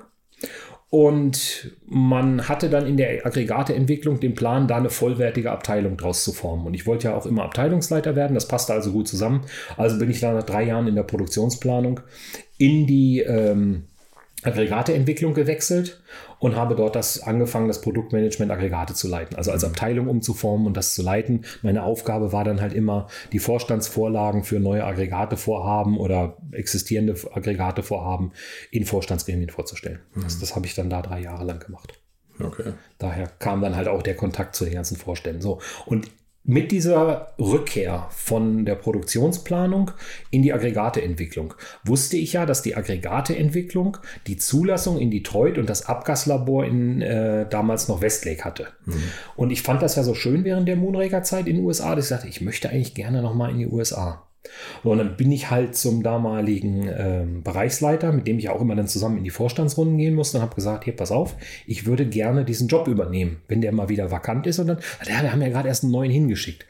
Und 0.89 1.75
man 1.87 2.47
hatte 2.47 2.69
dann 2.69 2.87
in 2.87 2.95
der 2.95 3.25
Aggregateentwicklung 3.25 4.19
den 4.19 4.33
Plan, 4.33 4.67
da 4.67 4.77
eine 4.77 4.89
vollwertige 4.89 5.51
Abteilung 5.51 5.97
draus 5.97 6.23
zu 6.23 6.31
formen. 6.31 6.65
Und 6.65 6.73
ich 6.73 6.85
wollte 6.85 7.09
ja 7.09 7.15
auch 7.15 7.25
immer 7.25 7.43
Abteilungsleiter 7.43 8.15
werden, 8.15 8.33
das 8.33 8.47
passte 8.47 8.73
also 8.73 8.91
gut 8.91 9.07
zusammen. 9.07 9.41
Also 9.77 9.99
bin 9.99 10.09
ich 10.09 10.21
da 10.21 10.31
nach 10.33 10.43
drei 10.43 10.63
Jahren 10.63 10.87
in 10.87 10.95
der 10.95 11.03
Produktionsplanung 11.03 11.99
in 12.57 12.87
die 12.87 13.19
ähm, 13.19 13.87
Aggregateentwicklung 14.45 15.33
gewechselt 15.33 16.01
und 16.39 16.55
habe 16.55 16.75
dort 16.75 16.95
das 16.95 17.21
angefangen, 17.21 17.67
das 17.67 17.81
Produktmanagement 17.81 18.51
Aggregate 18.51 18.93
zu 18.93 19.07
leiten, 19.07 19.35
also 19.35 19.51
als 19.51 19.63
mhm. 19.63 19.69
Abteilung 19.69 20.07
umzuformen 20.07 20.67
und 20.67 20.77
das 20.77 20.95
zu 20.95 21.01
leiten. 21.01 21.45
Meine 21.61 21.83
Aufgabe 21.83 22.31
war 22.31 22.43
dann 22.43 22.61
halt 22.61 22.73
immer, 22.73 23.07
die 23.31 23.39
Vorstandsvorlagen 23.39 24.43
für 24.43 24.59
neue 24.59 24.85
Aggregatevorhaben 24.85 25.97
oder 25.97 26.37
existierende 26.51 27.15
Aggregatevorhaben 27.33 28.31
in 28.71 28.85
Vorstandsgremien 28.85 29.49
vorzustellen. 29.49 29.99
Mhm. 30.13 30.23
Das, 30.23 30.39
das 30.39 30.55
habe 30.55 30.65
ich 30.65 30.75
dann 30.75 30.89
da 30.89 31.01
drei 31.01 31.21
Jahre 31.21 31.45
lang 31.45 31.59
gemacht. 31.59 31.99
Okay. 32.39 32.73
Daher 32.97 33.27
kam 33.27 33.61
dann 33.61 33.75
halt 33.75 33.87
auch 33.87 34.01
der 34.01 34.15
Kontakt 34.15 34.55
zu 34.55 34.65
den 34.65 34.73
ganzen 34.73 34.97
Vorständen. 34.97 35.41
So. 35.41 35.61
Und 35.85 36.09
mit 36.47 36.71
dieser 36.71 37.33
Rückkehr 37.39 38.07
von 38.11 38.65
der 38.65 38.75
Produktionsplanung 38.75 39.91
in 40.29 40.43
die 40.43 40.53
Aggregateentwicklung 40.53 41.55
wusste 41.83 42.17
ich 42.17 42.33
ja, 42.33 42.45
dass 42.45 42.61
die 42.61 42.75
Aggregateentwicklung 42.75 43.97
die 44.27 44.37
Zulassung 44.37 44.99
in 44.99 45.09
Detroit 45.09 45.57
und 45.57 45.69
das 45.69 45.87
Abgaslabor 45.87 46.65
in 46.65 47.01
äh, 47.01 47.47
damals 47.49 47.87
noch 47.87 48.01
Westlake 48.01 48.43
hatte. 48.43 48.67
Mhm. 48.85 49.03
Und 49.35 49.51
ich 49.51 49.63
fand 49.63 49.81
das 49.81 49.95
ja 49.95 50.03
so 50.03 50.13
schön 50.13 50.43
während 50.43 50.67
der 50.67 50.75
Moonraker-Zeit 50.75 51.47
in 51.47 51.57
den 51.57 51.65
USA, 51.65 51.95
dass 51.95 52.05
ich 52.05 52.09
sagte, 52.09 52.27
ich 52.27 52.41
möchte 52.41 52.69
eigentlich 52.69 52.93
gerne 52.93 53.23
noch 53.23 53.33
mal 53.33 53.49
in 53.49 53.57
die 53.57 53.67
USA. 53.67 54.24
Und 54.83 54.97
dann 54.97 55.17
bin 55.17 55.31
ich 55.31 55.49
halt 55.49 55.75
zum 55.75 56.03
damaligen 56.03 56.89
ähm, 56.97 57.43
Bereichsleiter, 57.43 58.11
mit 58.11 58.27
dem 58.27 58.39
ich 58.39 58.49
auch 58.49 58.61
immer 58.61 58.75
dann 58.75 58.87
zusammen 58.87 59.17
in 59.17 59.23
die 59.23 59.29
Vorstandsrunden 59.29 59.97
gehen 59.97 60.13
musste 60.13 60.37
und 60.37 60.43
habe 60.43 60.55
gesagt, 60.55 60.83
hier, 60.83 60.95
pass 60.95 61.11
auf, 61.11 61.35
ich 61.67 61.85
würde 61.85 62.05
gerne 62.05 62.45
diesen 62.45 62.67
Job 62.67 62.87
übernehmen, 62.87 63.37
wenn 63.47 63.61
der 63.61 63.71
mal 63.71 63.89
wieder 63.89 64.11
vakant 64.11 64.47
ist. 64.47 64.59
Und 64.59 64.67
dann, 64.67 64.79
ja, 65.05 65.21
wir 65.21 65.31
haben 65.31 65.41
ja 65.41 65.49
gerade 65.49 65.67
erst 65.67 65.83
einen 65.83 65.91
neuen 65.91 66.11
hingeschickt. 66.11 66.65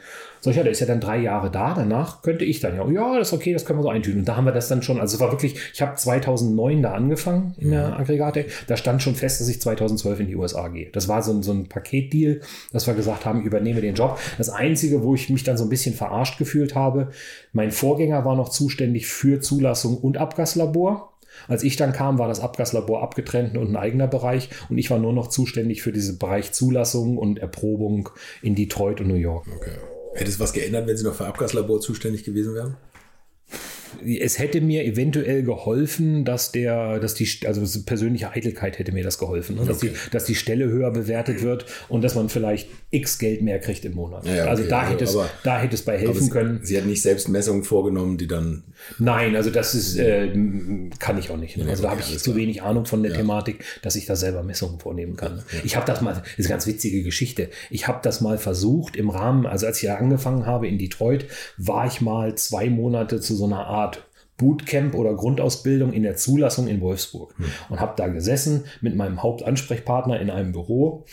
So, 0.46 0.52
ja, 0.52 0.62
der 0.62 0.74
ist 0.74 0.80
ja 0.80 0.86
dann 0.86 1.00
drei 1.02 1.18
Jahre 1.18 1.50
da, 1.50 1.74
danach 1.74 2.22
könnte 2.22 2.46
ich 2.46 2.60
dann 2.60 2.76
ja, 2.76 2.88
ja, 2.88 3.18
das 3.18 3.30
ist 3.30 3.34
okay, 3.34 3.52
das 3.52 3.66
können 3.66 3.80
wir 3.80 3.84
so 3.84 3.90
eintüten. 3.90 4.20
Und 4.20 4.28
da 4.28 4.36
haben 4.36 4.46
wir 4.46 4.52
das 4.52 4.68
dann 4.68 4.84
schon, 4.84 5.00
also 5.00 5.16
es 5.16 5.20
war 5.20 5.32
wirklich, 5.32 5.56
ich 5.74 5.82
habe 5.82 5.96
2009 5.96 6.84
da 6.84 6.94
angefangen 6.94 7.56
in 7.58 7.72
der 7.72 7.88
mhm. 7.88 7.94
Aggregate, 7.96 8.46
da 8.68 8.78
stand 8.78 9.02
schon 9.02 9.16
fest, 9.16 9.42
dass 9.42 9.50
ich 9.50 9.60
2012 9.60 10.20
in 10.20 10.28
die 10.28 10.36
USA 10.36 10.68
gehe. 10.68 10.92
Das 10.92 11.08
war 11.08 11.24
so 11.24 11.32
ein, 11.32 11.42
so 11.42 11.52
ein 11.52 11.68
Paketdeal, 11.68 12.42
dass 12.72 12.86
wir 12.86 12.94
gesagt 12.94 13.26
haben, 13.26 13.42
übernehme 13.42 13.82
den 13.82 13.96
Job. 13.96 14.20
Das 14.38 14.50
Einzige, 14.50 15.02
wo 15.02 15.16
ich 15.16 15.32
mich 15.32 15.44
dann 15.44 15.58
so 15.58 15.64
ein 15.64 15.70
bisschen 15.70 15.96
verarscht 15.96 16.38
gefühlt 16.38 16.76
habe, 16.76 17.10
mein 17.52 17.72
Vorgänger 17.72 18.24
war 18.24 18.36
noch 18.36 18.50
zuständig 18.50 19.08
für 19.08 19.40
Zulassung 19.40 19.98
und 19.98 20.20
Abgaslabor. 20.20 21.14
Als 21.48 21.64
ich 21.64 21.76
dann 21.76 21.92
kam, 21.92 22.20
war 22.20 22.28
das 22.28 22.40
Abgaslabor 22.40 23.02
abgetrennt 23.02 23.58
und 23.58 23.72
ein 23.72 23.78
eigener 23.78 24.06
Bereich 24.06 24.50
und 24.70 24.78
ich 24.78 24.92
war 24.92 25.00
nur 25.00 25.12
noch 25.12 25.30
zuständig 25.30 25.82
für 25.82 25.92
diesen 25.92 26.20
Bereich 26.20 26.52
Zulassung 26.52 27.18
und 27.18 27.40
Erprobung 27.40 28.10
in 28.44 28.54
Detroit 28.54 29.02
und 29.02 29.08
New 29.08 29.16
York. 29.16 29.48
Okay. 29.56 29.95
Hätte 30.16 30.30
es 30.30 30.40
was 30.40 30.54
geändert, 30.54 30.88
wenn 30.88 30.96
Sie 30.96 31.04
noch 31.04 31.14
für 31.14 31.26
Abgaslabor 31.26 31.82
zuständig 31.82 32.24
gewesen 32.24 32.56
wären? 32.56 32.78
Es 34.04 34.40
hätte 34.40 34.62
mir 34.62 34.84
eventuell 34.86 35.44
geholfen, 35.44 36.26
dass 36.26 36.52
der, 36.52 37.00
dass 37.00 37.14
die, 37.14 37.28
also 37.46 37.62
persönliche 37.82 38.32
Eitelkeit 38.32 38.80
hätte 38.80 38.92
mir 38.92 39.04
das 39.04 39.18
geholfen, 39.18 39.56
ne? 39.56 39.66
dass, 39.66 39.78
okay. 39.78 39.92
die, 39.92 40.12
dass 40.12 40.26
die 40.26 40.36
Stelle 40.36 40.68
höher 40.68 40.92
bewertet 40.92 41.42
wird 41.42 41.66
und 41.90 42.04
dass 42.04 42.16
man 42.16 42.30
vielleicht 42.30 42.70
x 42.92 43.18
Geld 43.20 43.42
mehr 43.42 43.60
kriegt 43.60 43.86
im 43.86 43.94
Monat. 43.94 44.26
Ja, 44.26 44.32
okay. 44.32 44.42
Also 44.42 44.64
da 44.64 44.88
hätte 44.88 45.04
es, 45.04 45.18
da 45.44 45.60
hätte 45.60 45.76
es 45.76 45.82
bei 45.82 45.98
helfen 45.98 46.30
können. 46.30 46.60
Sie 46.64 46.78
hat 46.78 46.86
nicht 46.86 47.02
selbst 47.02 47.28
Messungen 47.30 47.64
vorgenommen, 47.64 48.18
die 48.18 48.28
dann. 48.28 48.64
Nein, 49.00 49.36
also 49.36 49.50
das 49.50 49.76
ist, 49.76 49.98
äh, 49.98 50.32
kann 51.00 51.18
ich 51.18 51.30
auch 51.30 51.38
nicht. 51.38 51.58
Ne? 51.58 51.66
Also 51.70 51.84
da 51.84 51.92
habe 51.92 52.02
ich 52.02 52.18
zu 52.20 52.36
wenig 52.36 52.62
Ahnung 52.62 52.86
von 52.86 53.04
der 53.04 53.12
ja. 53.12 53.18
Thematik, 53.18 53.64
dass 53.82 53.96
ich 53.96 54.06
da 54.06 54.16
selber 54.16 54.44
Messungen 54.44 54.80
vornehmen 54.80 55.16
kann. 55.16 55.44
Ja. 55.52 55.60
Ich 55.64 55.76
habe 55.76 55.86
das 55.86 56.02
mal, 56.02 56.14
das 56.14 56.24
ist 56.38 56.46
eine 56.46 56.50
ganz 56.50 56.68
witzige 56.68 57.04
Geschichte. 57.04 57.50
Ich 57.70 57.88
habe 57.88 58.00
das 58.04 58.22
mal 58.22 58.38
versucht 58.38 58.96
im 58.96 59.10
Rahmen, 59.10 59.46
also 59.46 59.66
als 59.66 59.82
ich 59.82 59.90
angefangen 59.90 60.46
habe 60.46 60.68
in 60.68 60.78
Detroit, 60.78 61.26
war 61.58 61.88
ich 61.88 62.02
mal 62.02 62.36
zwei 62.36 62.70
Monate 62.70 63.20
zu 63.20 63.36
so 63.36 63.46
einer 63.46 63.66
Art 63.66 63.85
Bootcamp 64.38 64.96
oder 64.96 65.14
Grundausbildung 65.14 65.94
in 65.94 66.04
der 66.04 66.18
Zulassung 66.18 66.68
in 66.68 66.82
Wolfsburg 66.82 67.34
hm. 67.38 67.46
und 67.70 67.80
habe 67.80 67.94
da 67.96 68.08
gesessen 68.08 68.66
mit 68.82 68.96
meinem 68.96 69.24
Hauptansprechpartner 69.24 70.20
in 70.20 70.30
einem 70.30 70.52
Büro 70.52 71.06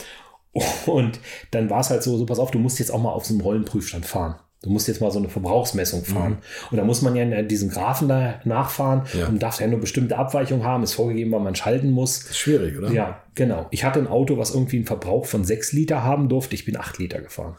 und 0.87 1.19
dann 1.50 1.71
war 1.71 1.81
es 1.81 1.91
halt 1.91 2.02
so, 2.02 2.17
so 2.17 2.26
pass 2.26 2.38
auf, 2.38 2.50
du 2.50 2.59
musst 2.59 2.79
jetzt 2.79 2.91
auch 2.91 3.00
mal 3.00 3.11
auf 3.11 3.25
so 3.25 3.35
einem 3.35 3.41
Rollenprüfstand 3.41 4.05
fahren. 4.05 4.37
Du 4.62 4.71
musst 4.71 4.87
jetzt 4.87 5.00
mal 5.00 5.11
so 5.11 5.19
eine 5.19 5.29
Verbrauchsmessung 5.29 6.05
fahren. 6.05 6.33
Mhm. 6.33 6.38
Und 6.71 6.76
da 6.76 6.85
muss 6.85 7.02
man 7.02 7.17
ja 7.17 7.25
in 7.25 7.49
diesem 7.49 7.69
Graphen 7.69 8.07
da 8.07 8.41
nachfahren 8.45 9.02
ja. 9.19 9.26
und 9.26 9.43
darf 9.43 9.61
ja 9.61 9.67
nur 9.67 9.81
bestimmte 9.81 10.17
Abweichungen 10.17 10.64
haben, 10.64 10.85
ist 10.85 10.93
vorgegeben, 10.93 11.33
wann 11.33 11.43
man 11.43 11.57
schalten 11.57 11.91
muss. 11.91 12.33
Schwierig, 12.33 12.79
oder? 12.79 12.93
Ja, 12.93 13.23
genau. 13.35 13.67
Ich 13.71 13.83
hatte 13.83 13.99
ein 13.99 14.07
Auto, 14.07 14.38
was 14.38 14.55
irgendwie 14.55 14.76
einen 14.76 14.87
Verbrauch 14.87 15.26
von 15.26 15.43
sechs 15.43 15.73
Liter 15.73 16.05
haben 16.05 16.29
durfte. 16.29 16.55
Ich 16.55 16.64
bin 16.64 16.76
acht 16.76 16.99
Liter 16.99 17.21
gefahren. 17.21 17.57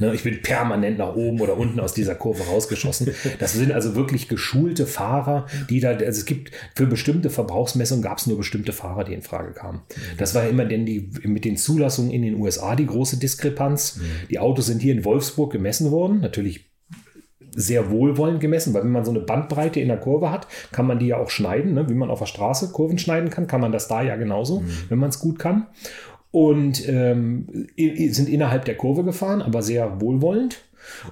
Ne, 0.00 0.14
ich 0.14 0.22
bin 0.22 0.42
permanent 0.42 0.98
nach 0.98 1.14
oben 1.14 1.40
oder 1.40 1.56
unten 1.56 1.80
aus 1.80 1.94
dieser 1.94 2.14
Kurve 2.14 2.44
rausgeschossen. 2.44 3.08
Das 3.38 3.52
sind 3.52 3.72
also 3.72 3.94
wirklich 3.94 4.28
geschulte 4.28 4.86
Fahrer, 4.86 5.46
die 5.68 5.80
da, 5.80 5.90
also 5.90 6.04
es 6.04 6.24
gibt 6.24 6.52
für 6.74 6.86
bestimmte 6.86 7.30
Verbrauchsmessungen 7.30 8.02
gab 8.02 8.18
es 8.18 8.26
nur 8.26 8.36
bestimmte 8.36 8.72
Fahrer, 8.72 9.04
die 9.04 9.14
in 9.14 9.22
Frage 9.22 9.52
kamen. 9.52 9.82
Das 10.18 10.34
war 10.34 10.44
ja 10.44 10.50
immer 10.50 10.64
denn 10.64 10.86
die 10.86 11.10
mit 11.24 11.44
den 11.44 11.56
Zulassungen 11.56 12.10
in 12.10 12.22
den 12.22 12.36
USA 12.36 12.76
die 12.76 12.86
große 12.86 13.18
Diskrepanz. 13.18 13.96
Mhm. 13.96 14.28
Die 14.30 14.38
Autos 14.38 14.66
sind 14.66 14.80
hier 14.80 14.92
in 14.92 15.04
Wolfsburg 15.04 15.52
gemessen 15.52 15.90
worden, 15.90 16.20
natürlich 16.20 16.72
sehr 17.54 17.90
wohlwollend 17.90 18.40
gemessen, 18.40 18.72
weil 18.74 18.82
wenn 18.82 18.92
man 18.92 19.04
so 19.04 19.10
eine 19.10 19.20
Bandbreite 19.20 19.80
in 19.80 19.88
der 19.88 19.98
Kurve 19.98 20.30
hat, 20.30 20.46
kann 20.72 20.86
man 20.86 20.98
die 20.98 21.08
ja 21.08 21.18
auch 21.18 21.30
schneiden, 21.30 21.74
ne? 21.74 21.88
wie 21.88 21.94
man 21.94 22.10
auf 22.10 22.18
der 22.18 22.26
Straße 22.26 22.72
Kurven 22.72 22.98
schneiden 22.98 23.30
kann, 23.30 23.46
kann 23.46 23.60
man 23.60 23.72
das 23.72 23.88
da 23.88 24.02
ja 24.02 24.16
genauso, 24.16 24.60
mhm. 24.60 24.70
wenn 24.88 24.98
man 24.98 25.10
es 25.10 25.18
gut 25.18 25.38
kann. 25.38 25.66
Und 26.32 26.88
ähm, 26.88 27.68
sind 27.76 28.28
innerhalb 28.28 28.64
der 28.64 28.76
Kurve 28.76 29.04
gefahren, 29.04 29.42
aber 29.42 29.62
sehr 29.62 30.00
wohlwollend. 30.00 30.62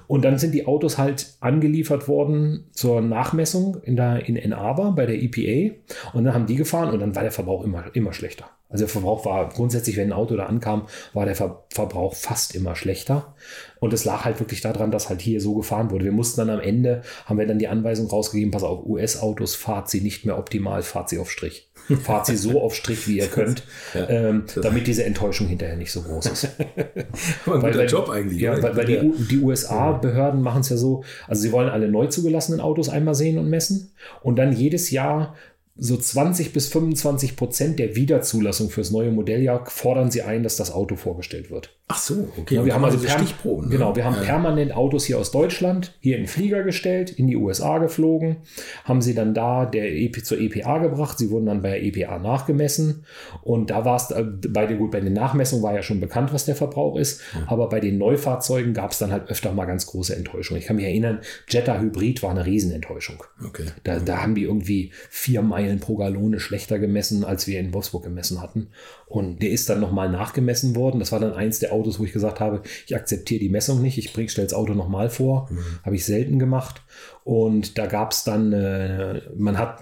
Und 0.07 0.25
dann 0.25 0.37
sind 0.37 0.53
die 0.53 0.65
Autos 0.65 0.97
halt 0.97 1.35
angeliefert 1.39 2.09
worden 2.09 2.65
zur 2.73 3.01
Nachmessung 3.01 3.77
in, 3.83 3.95
der, 3.95 4.27
in 4.27 4.37
Ann 4.37 4.51
Arbor 4.51 4.95
bei 4.95 5.05
der 5.05 5.21
EPA. 5.21 5.75
Und 6.13 6.25
dann 6.25 6.33
haben 6.33 6.45
die 6.45 6.55
gefahren 6.55 6.89
und 6.89 6.99
dann 6.99 7.15
war 7.15 7.23
der 7.23 7.31
Verbrauch 7.31 7.63
immer, 7.63 7.85
immer 7.93 8.11
schlechter. 8.11 8.49
Also 8.71 8.85
der 8.85 8.89
Verbrauch 8.89 9.25
war 9.25 9.49
grundsätzlich, 9.49 9.97
wenn 9.97 10.09
ein 10.09 10.13
Auto 10.13 10.35
da 10.37 10.45
ankam, 10.45 10.87
war 11.13 11.25
der 11.25 11.35
Ver 11.35 11.65
Verbrauch 11.69 12.15
fast 12.15 12.55
immer 12.55 12.75
schlechter. 12.75 13.35
Und 13.79 13.93
es 13.93 14.05
lag 14.05 14.23
halt 14.23 14.39
wirklich 14.39 14.61
daran, 14.61 14.91
dass 14.91 15.09
halt 15.09 15.21
hier 15.21 15.41
so 15.41 15.55
gefahren 15.55 15.91
wurde. 15.91 16.05
Wir 16.05 16.11
mussten 16.13 16.39
dann 16.39 16.49
am 16.49 16.61
Ende, 16.61 17.01
haben 17.25 17.37
wir 17.37 17.47
dann 17.47 17.59
die 17.59 17.67
Anweisung 17.67 18.07
rausgegeben, 18.07 18.51
pass 18.51 18.63
auf, 18.63 18.85
US-Autos, 18.85 19.55
fahrt 19.55 19.89
sie 19.89 20.01
nicht 20.01 20.25
mehr 20.25 20.37
optimal, 20.37 20.83
fahrt 20.83 21.09
sie 21.09 21.19
auf 21.19 21.29
Strich. 21.29 21.70
Fahrt 22.03 22.25
sie 22.25 22.35
so 22.35 22.61
auf 22.61 22.75
Strich, 22.75 23.07
wie 23.07 23.17
ihr 23.17 23.27
könnt, 23.27 23.63
ja, 23.93 24.09
ähm, 24.09 24.43
damit 24.61 24.87
diese 24.87 25.03
Enttäuschung 25.03 25.47
hinterher 25.47 25.75
nicht 25.75 25.91
so 25.91 26.01
groß 26.01 26.25
ist. 26.27 26.47
Aber 27.45 27.55
ein 27.55 27.61
weil, 27.61 27.71
guter 27.71 27.85
Job 27.85 28.09
eigentlich. 28.09 28.41
Ja, 28.41 28.61
weil, 28.61 28.75
weil 28.75 28.85
die, 28.85 29.11
die 29.29 29.39
USA-Behörden 29.39 30.41
machen 30.41 30.61
es 30.61 30.69
ja 30.69 30.77
so, 30.77 31.03
also 31.27 31.41
sie 31.41 31.51
wollen 31.51 31.69
alle 31.69 31.89
neu 31.89 32.07
zugelassenen 32.07 32.61
Autos 32.61 32.89
einmal 32.89 33.15
sehen 33.15 33.37
und 33.37 33.49
messen 33.49 33.91
und 34.21 34.37
dann 34.37 34.53
jedes 34.53 34.91
Jahr 34.91 35.35
so 35.75 35.97
20 35.97 36.53
bis 36.53 36.67
25 36.67 37.35
Prozent 37.35 37.79
der 37.79 37.95
Wiederzulassung 37.95 38.69
fürs 38.69 38.91
neue 38.91 39.11
Modelljahr 39.11 39.65
fordern 39.65 40.11
sie 40.11 40.21
ein, 40.21 40.43
dass 40.43 40.55
das 40.55 40.71
Auto 40.71 40.95
vorgestellt 40.95 41.49
wird. 41.49 41.75
Ach 41.91 41.97
so, 41.97 42.29
okay. 42.37 42.55
Ja, 42.55 42.65
wir 42.65 42.73
haben 42.73 42.85
also 42.85 42.97
Stichproben. 43.05 43.65
Ne? 43.65 43.75
Genau, 43.75 43.95
wir 43.95 44.05
haben 44.05 44.15
ja. 44.15 44.21
permanent 44.21 44.73
Autos 44.73 45.05
hier 45.05 45.19
aus 45.19 45.31
Deutschland 45.31 45.93
hier 45.99 46.17
in 46.17 46.25
Flieger 46.25 46.63
gestellt, 46.63 47.11
in 47.11 47.27
die 47.27 47.35
USA 47.35 47.79
geflogen, 47.79 48.37
haben 48.85 49.01
sie 49.01 49.13
dann 49.13 49.33
da 49.33 49.65
der 49.65 49.93
EP, 49.93 50.23
zur 50.23 50.39
EPA 50.39 50.77
gebracht. 50.77 51.17
Sie 51.17 51.29
wurden 51.29 51.47
dann 51.47 51.61
bei 51.61 51.71
der 51.71 51.83
EPA 51.83 52.19
nachgemessen 52.19 53.03
und 53.41 53.69
da 53.69 53.83
war 53.83 53.97
es 53.97 54.11
äh, 54.11 54.23
bei 54.23 54.65
den 54.65 54.77
gut 54.77 54.91
bei 54.91 55.01
den 55.01 55.13
Nachmessungen 55.13 55.63
war 55.63 55.73
ja 55.73 55.83
schon 55.83 55.99
bekannt, 55.99 56.31
was 56.33 56.45
der 56.45 56.55
Verbrauch 56.55 56.97
ist, 56.97 57.21
ja. 57.33 57.43
aber 57.47 57.67
bei 57.67 57.79
den 57.79 57.97
Neufahrzeugen 57.97 58.73
gab 58.73 58.91
es 58.91 58.99
dann 58.99 59.11
halt 59.11 59.29
öfter 59.29 59.51
mal 59.51 59.65
ganz 59.65 59.85
große 59.85 60.15
Enttäuschungen. 60.15 60.61
Ich 60.61 60.67
kann 60.67 60.77
mich 60.77 60.85
erinnern, 60.85 61.19
Jetta 61.49 61.79
Hybrid 61.79 62.23
war 62.23 62.31
eine 62.31 62.45
Riesenenttäuschung. 62.45 63.23
Okay. 63.45 63.65
Da, 63.83 63.99
da 63.99 64.21
haben 64.21 64.35
die 64.35 64.43
irgendwie 64.43 64.91
vier 65.09 65.41
Meilen 65.41 65.79
pro 65.79 65.97
Gallone 65.97 66.39
schlechter 66.39 66.79
gemessen, 66.79 67.25
als 67.25 67.47
wir 67.47 67.59
in 67.59 67.73
Wolfsburg 67.73 68.03
gemessen 68.03 68.41
hatten. 68.41 68.69
Und 69.07 69.41
der 69.41 69.49
ist 69.49 69.69
dann 69.69 69.81
nochmal 69.81 70.09
nachgemessen 70.09 70.73
worden. 70.75 70.99
Das 70.99 71.11
war 71.11 71.19
dann 71.19 71.33
eins 71.33 71.59
der 71.59 71.73
Autos, 71.73 71.80
wo 71.85 72.03
ich 72.03 72.13
gesagt 72.13 72.39
habe, 72.39 72.61
ich 72.85 72.95
akzeptiere 72.95 73.39
die 73.39 73.49
Messung 73.49 73.81
nicht, 73.81 73.97
ich 73.97 74.09
stelle 74.09 74.47
das 74.47 74.53
Auto 74.53 74.73
nochmal 74.73 75.09
vor. 75.09 75.47
Mhm. 75.49 75.59
Habe 75.83 75.95
ich 75.95 76.05
selten 76.05 76.39
gemacht. 76.39 76.81
Und 77.23 77.77
da 77.77 77.87
gab 77.87 78.11
es 78.11 78.23
dann, 78.23 78.53
äh, 78.53 79.21
man 79.35 79.57
hat, 79.57 79.81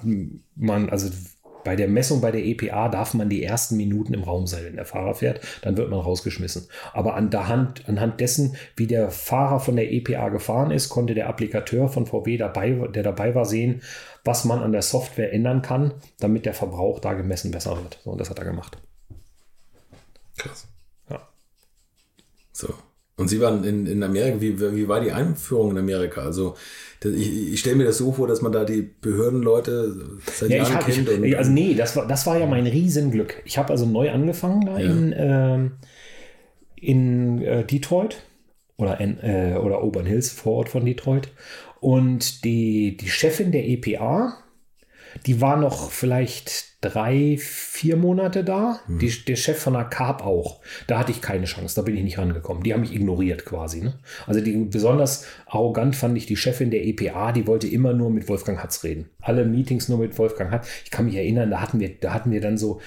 man, 0.56 0.90
also 0.90 1.10
bei 1.64 1.76
der 1.76 1.88
Messung 1.88 2.22
bei 2.22 2.32
der 2.32 2.46
EPA 2.46 2.90
darf 2.90 3.14
man 3.14 3.30
die 3.30 3.44
ersten 3.44 3.78
Minuten 3.78 4.14
im 4.14 4.24
Raum 4.24 4.48
sein, 4.48 4.66
wenn 4.66 4.76
der 4.76 4.86
Fahrer 4.86 5.14
fährt, 5.14 5.42
dann 5.62 5.78
wird 5.78 5.90
man 5.90 6.00
rausgeschmissen. 6.00 6.68
Aber 6.94 7.16
an 7.16 7.30
der 7.30 7.48
Hand, 7.48 7.88
anhand 7.88 8.20
dessen, 8.20 8.56
wie 8.76 8.88
der 8.88 9.12
Fahrer 9.12 9.60
von 9.60 9.76
der 9.76 9.92
EPA 9.92 10.30
gefahren 10.30 10.72
ist, 10.72 10.90
konnte 10.90 11.14
der 11.14 11.28
Applikateur 11.28 11.90
von 11.90 12.06
VW 12.06 12.38
dabei, 12.38 12.72
der 12.72 13.04
dabei 13.04 13.36
war, 13.36 13.46
sehen, 13.46 13.82
was 14.24 14.46
man 14.46 14.60
an 14.60 14.72
der 14.72 14.82
Software 14.82 15.34
ändern 15.34 15.62
kann, 15.62 15.94
damit 16.20 16.46
der 16.46 16.54
Verbrauch 16.54 17.00
da 17.00 17.14
gemessen 17.14 17.52
besser 17.52 17.78
wird. 17.78 18.00
So, 18.04 18.12
und 18.12 18.20
das 18.20 18.30
hat 18.30 18.40
er 18.40 18.46
gemacht. 18.46 18.78
Krass. 20.38 20.68
So. 22.60 22.74
Und 23.16 23.28
Sie 23.30 23.40
waren 23.42 23.64
in, 23.64 23.86
in 23.86 24.04
Amerika, 24.04 24.40
wie, 24.42 24.60
wie 24.60 24.88
war 24.88 25.02
die 25.02 25.12
Einführung 25.12 25.72
in 25.72 25.78
Amerika? 25.78 26.22
Also 26.22 26.56
ich, 27.04 27.54
ich 27.54 27.60
stelle 27.60 27.78
mir 27.78 27.86
das 27.86 27.98
so 27.98 28.12
vor, 28.12 28.28
dass 28.28 28.42
man 28.42 28.52
da 28.52 28.66
die 28.66 28.82
Behördenleute 28.82 30.20
seit 30.34 30.50
ja, 30.50 30.58
Jahren 30.58 30.76
hab, 30.76 30.86
kennt. 30.86 31.10
Ich, 31.26 31.38
also 31.38 31.52
nee, 31.52 31.74
das 31.74 31.96
war, 31.96 32.08
das 32.08 32.26
war 32.26 32.38
ja 32.38 32.46
mein 32.46 32.68
Riesenglück. 32.68 33.42
Ich 33.46 33.58
habe 33.58 33.70
also 33.72 33.86
neu 33.86 34.12
angefangen 34.12 34.66
da 34.66 34.80
ja. 34.80 34.90
in, 34.90 35.14
äh, 35.14 35.70
in 36.76 37.42
äh, 37.42 37.66
Detroit 37.66 38.24
oder, 38.78 39.00
in, 39.00 39.20
äh, 39.20 39.58
oder 39.62 39.80
Auburn 39.80 40.06
Hills, 40.06 40.32
vor 40.32 40.54
Ort 40.54 40.70
von 40.70 40.86
Detroit. 40.86 41.30
Und 41.80 42.44
die, 42.44 42.98
die 42.98 43.10
Chefin 43.10 43.52
der 43.52 43.68
EPA, 43.68 44.38
die 45.26 45.42
war 45.42 45.58
noch 45.58 45.92
vielleicht 45.92 46.69
drei, 46.82 47.38
vier 47.38 47.98
Monate 47.98 48.44
da. 48.44 48.80
Hm. 48.86 49.00
Die, 49.00 49.12
der 49.26 49.36
Chef 49.36 49.60
von 49.60 49.74
der 49.74 49.86
Carp 49.86 50.26
auch. 50.26 50.62
Da 50.88 51.00
hatte 51.00 51.12
ich 51.12 51.22
keine 51.22 51.46
Chance, 51.46 51.76
da 51.76 51.82
bin 51.82 51.98
ich 51.98 52.04
nicht 52.04 52.18
rangekommen. 52.18 52.64
Die 52.64 52.74
haben 52.74 52.82
mich 52.82 52.96
ignoriert 52.96 53.46
quasi. 53.46 53.82
Ne? 53.82 54.00
Also 54.26 54.42
die, 54.42 54.56
besonders 54.56 55.26
arrogant 55.46 55.96
fand 55.96 56.18
ich 56.18 56.26
die 56.26 56.38
Chefin 56.38 56.72
der 56.72 56.86
EPA, 56.86 57.32
die 57.32 57.48
wollte 57.48 57.68
immer 57.68 57.94
nur 57.94 58.10
mit 58.10 58.30
Wolfgang 58.30 58.62
Hatz 58.64 58.84
reden. 58.84 59.10
Alle 59.22 59.46
Meetings 59.46 59.90
nur 59.90 60.00
mit 60.00 60.18
Wolfgang 60.18 60.52
Hatz. 60.52 60.68
Ich 60.86 60.92
kann 60.92 61.06
mich 61.06 61.16
erinnern, 61.16 61.50
da 61.50 61.62
hatten 61.62 61.80
wir, 61.80 61.90
da 62.00 62.14
hatten 62.14 62.32
wir 62.32 62.42
dann 62.42 62.58
so 62.58 62.80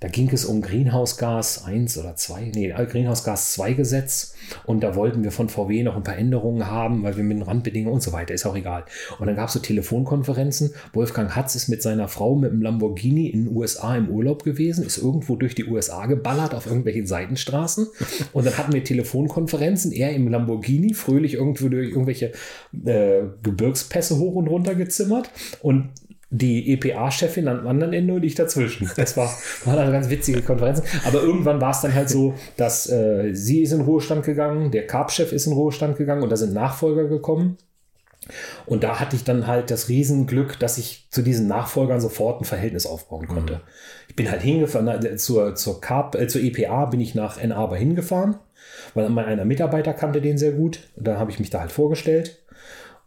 da 0.00 0.08
ging 0.08 0.30
es 0.32 0.46
um 0.46 0.62
Greenhouse 0.62 1.18
Gas 1.18 1.64
1 1.66 1.98
oder 1.98 2.16
2, 2.16 2.52
nee, 2.54 2.72
Greenhouse 2.88 3.22
Gas 3.22 3.52
2 3.52 3.74
Gesetz. 3.74 4.34
Und 4.64 4.82
da 4.82 4.94
wollten 4.94 5.22
wir 5.22 5.30
von 5.30 5.50
VW 5.50 5.82
noch 5.82 5.94
ein 5.94 6.02
paar 6.02 6.16
Änderungen 6.16 6.66
haben, 6.66 7.02
weil 7.02 7.18
wir 7.18 7.22
mit 7.22 7.36
den 7.36 7.42
Randbedingungen 7.42 7.94
und 7.94 8.02
so 8.02 8.12
weiter, 8.12 8.32
ist 8.32 8.46
auch 8.46 8.56
egal. 8.56 8.84
Und 9.18 9.26
dann 9.26 9.36
gab 9.36 9.48
es 9.48 9.52
so 9.52 9.60
Telefonkonferenzen. 9.60 10.72
Wolfgang 10.94 11.36
Hatz 11.36 11.54
ist 11.54 11.68
mit 11.68 11.82
seiner 11.82 12.08
Frau 12.08 12.34
mit 12.34 12.50
einem 12.50 12.62
Lamborghini 12.62 13.28
in 13.28 13.44
den 13.44 13.56
USA 13.56 13.94
im 13.94 14.08
Urlaub 14.08 14.42
gewesen, 14.42 14.86
ist 14.86 14.96
irgendwo 14.96 15.36
durch 15.36 15.54
die 15.54 15.66
USA 15.66 16.06
geballert 16.06 16.54
auf 16.54 16.64
irgendwelchen 16.64 17.06
Seitenstraßen. 17.06 17.86
Und 18.32 18.46
dann 18.46 18.56
hatten 18.56 18.72
wir 18.72 18.82
Telefonkonferenzen, 18.82 19.92
er 19.92 20.14
im 20.14 20.28
Lamborghini, 20.28 20.94
fröhlich 20.94 21.34
irgendwo 21.34 21.68
durch 21.68 21.90
irgendwelche 21.90 22.32
äh, 22.86 23.22
Gebirgspässe 23.42 24.18
hoch 24.18 24.34
und 24.34 24.48
runter 24.48 24.74
gezimmert. 24.74 25.30
Und 25.60 25.90
die 26.30 26.72
EPA-Chefin 26.72 27.48
am 27.48 27.66
anderen 27.66 27.92
Ende 27.92 28.14
und 28.14 28.22
ich 28.22 28.36
dazwischen. 28.36 28.90
Das 28.96 29.16
war, 29.16 29.34
war 29.64 29.76
eine 29.76 29.90
ganz 29.90 30.08
witzige 30.08 30.42
Konferenz. 30.42 30.82
Aber 31.04 31.22
irgendwann 31.22 31.60
war 31.60 31.70
es 31.70 31.80
dann 31.80 31.92
halt 31.92 32.08
so, 32.08 32.34
dass 32.56 32.88
äh, 32.88 33.34
sie 33.34 33.62
ist 33.62 33.72
in 33.72 33.80
Ruhestand 33.80 34.24
gegangen, 34.24 34.70
der 34.70 34.86
Carb-Chef 34.86 35.32
ist 35.32 35.46
in 35.46 35.52
Ruhestand 35.52 35.96
gegangen 35.96 36.22
und 36.22 36.30
da 36.30 36.36
sind 36.36 36.52
Nachfolger 36.52 37.08
gekommen. 37.08 37.58
Und 38.66 38.84
da 38.84 39.00
hatte 39.00 39.16
ich 39.16 39.24
dann 39.24 39.46
halt 39.46 39.70
das 39.70 39.88
Riesenglück, 39.88 40.58
dass 40.60 40.78
ich 40.78 41.08
zu 41.10 41.22
diesen 41.22 41.48
Nachfolgern 41.48 42.00
sofort 42.00 42.40
ein 42.40 42.44
Verhältnis 42.44 42.86
aufbauen 42.86 43.26
konnte. 43.26 43.54
Mhm. 43.54 43.60
Ich 44.08 44.16
bin 44.16 44.30
halt 44.30 44.42
hingefahren, 44.42 45.18
zur, 45.18 45.54
zur, 45.54 45.80
Carb, 45.80 46.14
äh, 46.14 46.28
zur 46.28 46.42
EPA 46.42 46.86
bin 46.86 47.00
ich 47.00 47.14
nach 47.14 47.42
Ann 47.42 47.52
Arbor 47.52 47.76
hingefahren, 47.76 48.36
weil 48.94 49.08
mein 49.08 49.24
einer 49.24 49.44
Mitarbeiter 49.44 49.94
kannte 49.94 50.20
den 50.20 50.38
sehr 50.38 50.52
gut. 50.52 50.80
Und 50.96 51.08
dann 51.08 51.18
habe 51.18 51.30
ich 51.30 51.40
mich 51.40 51.50
da 51.50 51.60
halt 51.60 51.72
vorgestellt. 51.72 52.38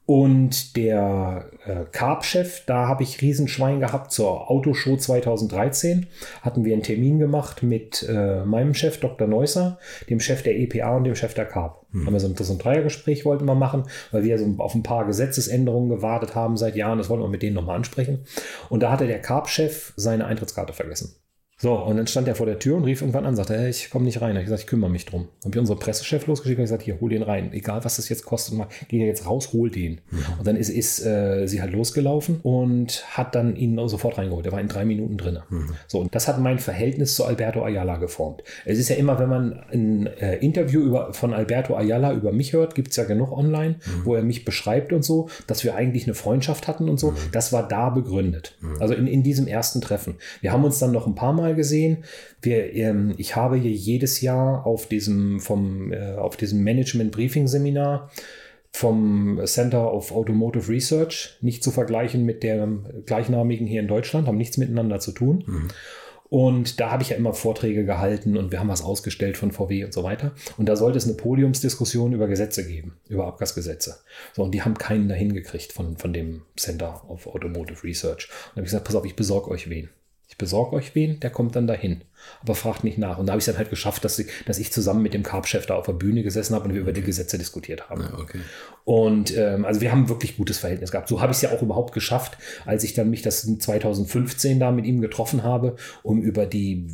Und 0.05 0.75
der 0.75 1.50
äh, 1.65 1.86
Carb-Chef, 1.91 2.65
da 2.65 2.88
habe 2.88 3.03
ich 3.03 3.22
Riesenschwein 3.22 3.79
gehabt 3.79 4.12
zur 4.12 4.51
Autoshow 4.51 4.98
2013. 4.98 6.07
Hatten 6.41 6.65
wir 6.65 6.74
einen 6.74 6.83
Termin 6.83 7.19
gemacht 7.19 7.63
mit 7.63 8.05
äh, 8.10 8.43
meinem 8.43 8.74
Chef, 8.74 9.00
Dr. 9.00 9.27
Neusser, 9.27 9.79
dem 10.10 10.19
Chef 10.19 10.43
der 10.43 10.57
EPA 10.57 10.98
und 10.98 11.05
dem 11.05 11.15
Chef 11.15 11.33
der 11.33 11.45
Carb. 11.45 11.86
Hm. 11.91 12.05
Haben 12.05 12.13
wir 12.13 12.19
so 12.19 12.27
ein, 12.27 12.36
so 12.36 12.51
ein 12.51 12.60
Dreiergespräch 12.60 13.24
wollten 13.24 13.45
wir 13.45 13.55
machen, 13.55 13.83
weil 14.12 14.24
wir 14.24 14.38
so 14.38 14.45
auf 14.57 14.75
ein 14.75 14.83
paar 14.83 15.05
Gesetzesänderungen 15.05 15.89
gewartet 15.89 16.36
haben 16.36 16.57
seit 16.57 16.75
Jahren. 16.75 16.98
Das 16.98 17.10
wollten 17.10 17.24
wir 17.24 17.29
mit 17.29 17.41
denen 17.41 17.55
nochmal 17.55 17.77
ansprechen. 17.77 18.25
Und 18.69 18.83
da 18.83 18.91
hatte 18.91 19.07
der 19.07 19.22
Carb-Chef 19.22 19.93
seine 19.95 20.25
Eintrittskarte 20.25 20.74
vergessen. 20.74 21.15
So, 21.63 21.75
und 21.75 21.96
dann 21.96 22.08
stand 22.08 22.27
er 22.27 22.36
vor 22.36 22.46
der 22.46 22.60
Tür 22.60 22.75
und 22.75 22.84
rief 22.84 23.00
irgendwann 23.00 23.25
an, 23.25 23.38
sagte, 23.38 23.58
hey, 23.58 23.70
ich 23.70 23.89
komme 23.89 24.03
nicht 24.03 24.20
rein. 24.20 24.32
Da 24.32 24.34
habe 24.34 24.39
ich 24.41 24.48
gesagt, 24.48 24.63
ich 24.63 24.67
kümmere 24.67 24.89
mich 24.89 25.05
drum. 25.05 25.29
Dann 25.39 25.51
habe 25.51 25.55
ich 25.55 25.60
unseren 25.62 25.79
Pressechef 25.79 26.27
losgeschickt 26.27 26.60
und 26.60 26.65
gesagt, 26.65 26.84
hier, 26.84 27.00
hol 27.00 27.10
den 27.10 27.24
rein. 27.24 27.53
Egal, 27.53 27.86
was 27.86 27.96
das 27.96 28.10
jetzt 28.10 28.25
kostet, 28.25 28.58
mal, 28.58 28.67
geh 28.89 28.98
jetzt 29.05 29.25
raus, 29.25 29.53
hol 29.53 29.70
den. 29.70 30.01
Mhm. 30.12 30.25
Und 30.39 30.46
dann 30.46 30.58
ist, 30.58 30.67
ist 30.67 31.05
äh, 31.05 31.48
sie 31.48 31.62
halt 31.62 31.72
losgelaufen 31.72 32.41
und 32.43 33.05
hat 33.08 33.34
dann 33.34 33.55
ihn 33.55 33.79
sofort 33.88 34.17
reingeholt. 34.17 34.46
Er 34.46 34.51
war 34.51 34.60
in 34.60 34.67
drei 34.67 34.84
Minuten 34.84 35.15
drin. 35.15 35.39
Mhm. 35.50 35.70
So, 35.88 36.01
und 36.01 36.13
das 36.13 36.27
hat 36.27 36.38
mein 36.38 36.60
Verhältnis 36.60 37.15
zu 37.15 37.24
Alberto 37.24 37.63
Ayala 37.63 37.96
geformt. 37.96 38.43
Es 38.65 38.77
ist 38.77 38.89
ja 38.89 38.98
immer, 38.98 39.17
wenn 39.17 39.29
man 39.29 39.63
ein 39.72 40.08
äh, 40.08 40.36
Interview 40.39 40.82
über, 40.82 41.13
von 41.13 41.34
Alberto 41.34 41.77
Ayala 41.77 42.12
über 42.12 42.34
mich 42.34 42.51
hört, 42.51 42.75
gibt 42.75 42.89
es 42.89 42.98
ja 42.98 43.05
genug 43.05 43.32
online, 43.32 43.75
mhm. 43.75 44.01
wo 44.03 44.15
er 44.15 44.24
mich 44.24 44.43
beschreibt 44.43 44.91
und 44.91 45.05
so, 45.05 45.29
dass 45.48 45.63
wir 45.63 45.75
eigentlich 45.75 46.08
eine 46.08 46.13
Freundschaft 46.13 46.67
hatten 46.67 46.89
und 46.89 47.00
so. 47.00 47.12
Mhm. 47.12 47.17
Das 47.32 47.53
war 47.53 47.65
da 47.65 47.89
begründet. 47.89 48.58
Mhm. 48.60 48.82
Also 48.82 48.96
in, 48.96 49.08
in 49.08 49.24
diesem 49.24 49.48
ersten 49.48 49.79
Treffen. 49.79 50.15
Wir 50.41 50.51
haben 50.51 50.65
uns 50.65 50.77
dann 50.77 50.91
noch 50.91 51.08
ein 51.08 51.15
paar 51.15 51.32
Mal 51.32 51.52
gesehen. 51.53 52.03
Wir, 52.41 52.74
ähm, 52.74 53.13
ich 53.17 53.36
habe 53.36 53.57
hier 53.57 53.72
jedes 53.72 54.22
Jahr 54.22 54.65
auf 54.65 54.88
diesem, 54.88 55.39
vom, 55.39 55.91
äh, 55.91 56.15
auf 56.15 56.38
diesem 56.38 56.63
Management-Briefing-Seminar 56.63 58.12
vom 58.75 59.39
Center 59.45 59.93
of 59.93 60.12
Automotive 60.12 60.67
Research, 60.67 61.38
nicht 61.41 61.63
zu 61.63 61.69
vergleichen 61.69 62.25
mit 62.25 62.41
dem 62.41 62.86
gleichnamigen 63.05 63.67
hier 63.67 63.81
in 63.81 63.88
Deutschland, 63.88 64.27
haben 64.27 64.38
nichts 64.38 64.57
miteinander 64.57 65.00
zu 65.00 65.12
tun. 65.12 65.43
Mhm. 65.45 65.67
Und 66.33 66.79
da 66.79 66.89
habe 66.89 67.03
ich 67.03 67.10
ja 67.10 67.15
immer 67.15 67.36
Vorträge 67.36 67.86
gehalten 67.86 68.38
und 68.38 68.51
wir 68.51 68.60
haben 68.60 68.67
was 68.67 68.81
ausgestellt 68.81 69.38
von 69.38 69.51
VW 69.51 69.86
und 69.86 69.93
so 69.93 70.03
weiter. 70.03 70.31
Und 70.57 70.67
da 70.67 70.75
sollte 70.75 70.98
es 70.98 71.05
eine 71.05 71.13
Podiumsdiskussion 71.13 72.12
über 72.12 72.27
Gesetze 72.27 72.65
geben, 72.65 72.98
über 73.07 73.27
Abgasgesetze. 73.27 74.00
So, 74.36 74.41
und 74.41 74.51
die 74.51 74.63
haben 74.63 74.75
keinen 74.75 75.07
dahin 75.07 75.36
gekriegt 75.36 75.72
von, 75.72 75.95
von 75.95 76.12
dem 76.12 76.41
Center 76.57 77.07
of 77.07 77.27
Automotive 77.27 77.83
Research. 77.83 78.29
Und 78.29 78.31
da 78.31 78.50
habe 78.55 78.62
ich 78.62 78.72
gesagt, 78.72 78.86
pass 78.86 78.95
auf, 78.95 79.05
ich 79.05 79.15
besorge 79.15 79.51
euch 79.51 79.69
wen. 79.69 79.89
Ich 80.34 80.38
besorge 80.40 80.75
euch 80.75 80.96
wen, 80.96 81.20
der 81.20 81.30
kommt 81.30 81.56
dann 81.56 81.68
dahin. 81.68 82.02
Aber 82.42 82.56
fragt 82.56 82.84
nicht 82.84 82.98
nach. 82.98 83.20
Und 83.20 83.28
da 83.28 83.34
habe 83.34 83.40
ich 83.40 83.44
es 83.44 83.54
dann 83.54 83.60
halt 83.60 83.70
geschafft, 83.70 84.04
dass 84.04 84.18
ich, 84.18 84.25
dass 84.48 84.58
ich 84.58 84.74
zusammen 84.74 85.04
mit 85.04 85.13
dem 85.13 85.22
Carb-Chef 85.22 85.68
da 85.68 85.75
auf 85.75 85.86
der 85.86 85.94
Bühne 85.94 86.24
gesessen 86.24 86.56
habe 86.56 86.66
und 86.66 86.74
wir 86.74 86.82
über 86.82 86.92
die 86.92 87.04
Gesetze 87.04 87.38
diskutiert 87.38 87.92
haben. 87.92 88.02
Ja, 88.02 88.18
okay. 88.18 88.40
Und 88.84 89.38
ähm, 89.38 89.63
also 89.63 89.80
wir 89.80 89.92
haben 89.92 90.10
wirklich 90.10 90.36
gutes 90.36 90.58
Verhältnis 90.58 90.92
gehabt. 90.92 91.08
So 91.08 91.22
habe 91.22 91.32
ich 91.32 91.36
es 91.36 91.44
ja 91.44 91.52
auch 91.52 91.62
überhaupt 91.62 91.94
geschafft, 91.94 92.40
als 92.66 92.84
ich 92.84 92.96
dann 92.96 93.12
mich 93.12 93.22
das 93.22 93.44
2015 93.44 94.60
da 94.60 94.72
mit 94.72 94.86
ihm 94.86 95.02
getroffen 95.02 95.44
habe, 95.44 95.75
um 96.02 96.24
über 96.24 96.48
die 96.48 96.88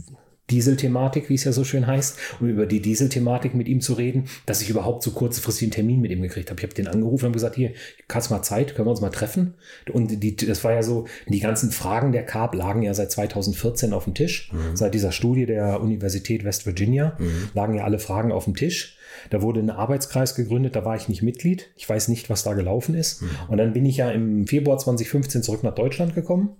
Diesel-Thematik, 0.49 1.29
wie 1.29 1.35
es 1.35 1.43
ja 1.43 1.51
so 1.51 1.63
schön 1.63 1.87
heißt, 1.87 2.17
um 2.39 2.49
über 2.49 2.65
die 2.65 2.81
Diesel-Thematik 2.81 3.55
mit 3.55 3.67
ihm 3.67 3.81
zu 3.81 3.93
reden, 3.93 4.25
dass 4.45 4.61
ich 4.61 4.69
überhaupt 4.69 5.03
so 5.03 5.11
kurzfristig 5.11 5.67
einen 5.67 5.71
Termin 5.71 6.01
mit 6.01 6.11
ihm 6.11 6.21
gekriegt 6.21 6.49
habe. 6.49 6.59
Ich 6.59 6.63
habe 6.63 6.73
den 6.73 6.87
angerufen 6.87 7.27
und 7.27 7.33
gesagt, 7.33 7.55
hier, 7.55 7.71
kannst 8.07 8.29
du 8.29 8.33
mal 8.33 8.41
Zeit, 8.41 8.75
können 8.75 8.87
wir 8.87 8.91
uns 8.91 9.01
mal 9.01 9.09
treffen? 9.09 9.53
Und 9.91 10.23
die, 10.23 10.35
das 10.35 10.63
war 10.63 10.73
ja 10.73 10.83
so, 10.83 11.05
die 11.27 11.39
ganzen 11.39 11.71
Fragen 11.71 12.11
der 12.11 12.25
Carb 12.25 12.55
lagen 12.55 12.83
ja 12.83 12.93
seit 12.93 13.11
2014 13.11 13.93
auf 13.93 14.05
dem 14.05 14.13
Tisch. 14.13 14.51
Mhm. 14.51 14.75
Seit 14.75 14.93
dieser 14.93 15.11
Studie 15.11 15.45
der 15.45 15.81
Universität 15.81 16.43
West 16.43 16.65
Virginia 16.65 17.15
mhm. 17.19 17.49
lagen 17.53 17.75
ja 17.75 17.83
alle 17.83 17.99
Fragen 17.99 18.31
auf 18.31 18.45
dem 18.45 18.55
Tisch. 18.55 18.97
Da 19.29 19.41
wurde 19.41 19.59
ein 19.59 19.69
Arbeitskreis 19.69 20.35
gegründet, 20.35 20.75
da 20.75 20.85
war 20.85 20.95
ich 20.95 21.09
nicht 21.09 21.21
Mitglied. 21.21 21.69
Ich 21.75 21.87
weiß 21.87 22.07
nicht, 22.07 22.29
was 22.29 22.43
da 22.43 22.53
gelaufen 22.53 22.95
ist. 22.95 23.21
Mhm. 23.21 23.29
Und 23.47 23.57
dann 23.57 23.73
bin 23.73 23.85
ich 23.85 23.97
ja 23.97 24.09
im 24.11 24.47
Februar 24.47 24.77
2015 24.77 25.43
zurück 25.43 25.63
nach 25.63 25.75
Deutschland 25.75 26.15
gekommen, 26.15 26.57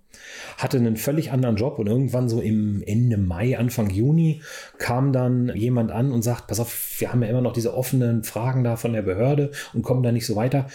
hatte 0.58 0.78
einen 0.78 0.98
völlig 0.98 1.32
anderen 1.32 1.56
Job 1.56 1.80
und 1.80 1.88
irgendwann 1.88 2.30
so 2.30 2.42
im 2.42 2.84
Ende 2.86 3.18
Mai, 3.18 3.58
Anfang 3.58 3.90
Juni 3.90 4.42
kam 4.78 5.14
dann 5.14 5.52
jemand 5.56 5.92
an 5.92 6.12
und 6.12 6.22
sagt, 6.22 6.48
pass 6.48 6.60
auf, 6.60 6.96
wir 7.00 7.12
haben 7.12 7.22
ja 7.24 7.30
immer 7.30 7.42
noch 7.42 7.54
diese 7.54 7.76
offenen 7.76 8.24
Fragen 8.24 8.64
da 8.64 8.76
von 8.76 8.94
der 8.94 9.02
Behörde 9.02 9.52
und 9.74 9.82
kommen 9.82 10.04
da 10.04 10.12
nicht 10.12 10.26
so 10.26 10.36
weiter 10.36 10.68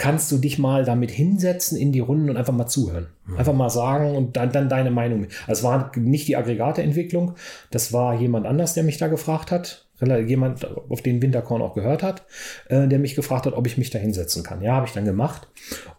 kannst 0.00 0.32
du 0.32 0.38
dich 0.38 0.58
mal 0.58 0.86
damit 0.86 1.10
hinsetzen 1.10 1.76
in 1.76 1.92
die 1.92 2.00
Runden 2.00 2.30
und 2.30 2.38
einfach 2.38 2.54
mal 2.54 2.66
zuhören. 2.66 3.08
Mhm. 3.26 3.36
Einfach 3.36 3.52
mal 3.52 3.68
sagen 3.68 4.16
und 4.16 4.34
dann, 4.34 4.50
dann 4.50 4.70
deine 4.70 4.90
Meinung. 4.90 5.26
Also 5.46 5.60
es 5.60 5.62
war 5.62 5.92
nicht 5.94 6.26
die 6.26 6.36
Aggregateentwicklung, 6.36 7.34
das 7.70 7.92
war 7.92 8.14
jemand 8.14 8.46
anders, 8.46 8.72
der 8.72 8.82
mich 8.82 8.96
da 8.96 9.08
gefragt 9.08 9.50
hat 9.50 9.84
jemand, 10.00 10.66
auf 10.88 11.02
den 11.02 11.22
Winterkorn 11.22 11.62
auch 11.62 11.74
gehört 11.74 12.02
hat, 12.02 12.24
äh, 12.68 12.88
der 12.88 12.98
mich 12.98 13.14
gefragt 13.14 13.46
hat, 13.46 13.54
ob 13.54 13.66
ich 13.66 13.78
mich 13.78 13.90
da 13.90 13.98
hinsetzen 13.98 14.42
kann. 14.42 14.62
Ja, 14.62 14.74
habe 14.74 14.86
ich 14.86 14.92
dann 14.92 15.04
gemacht. 15.04 15.48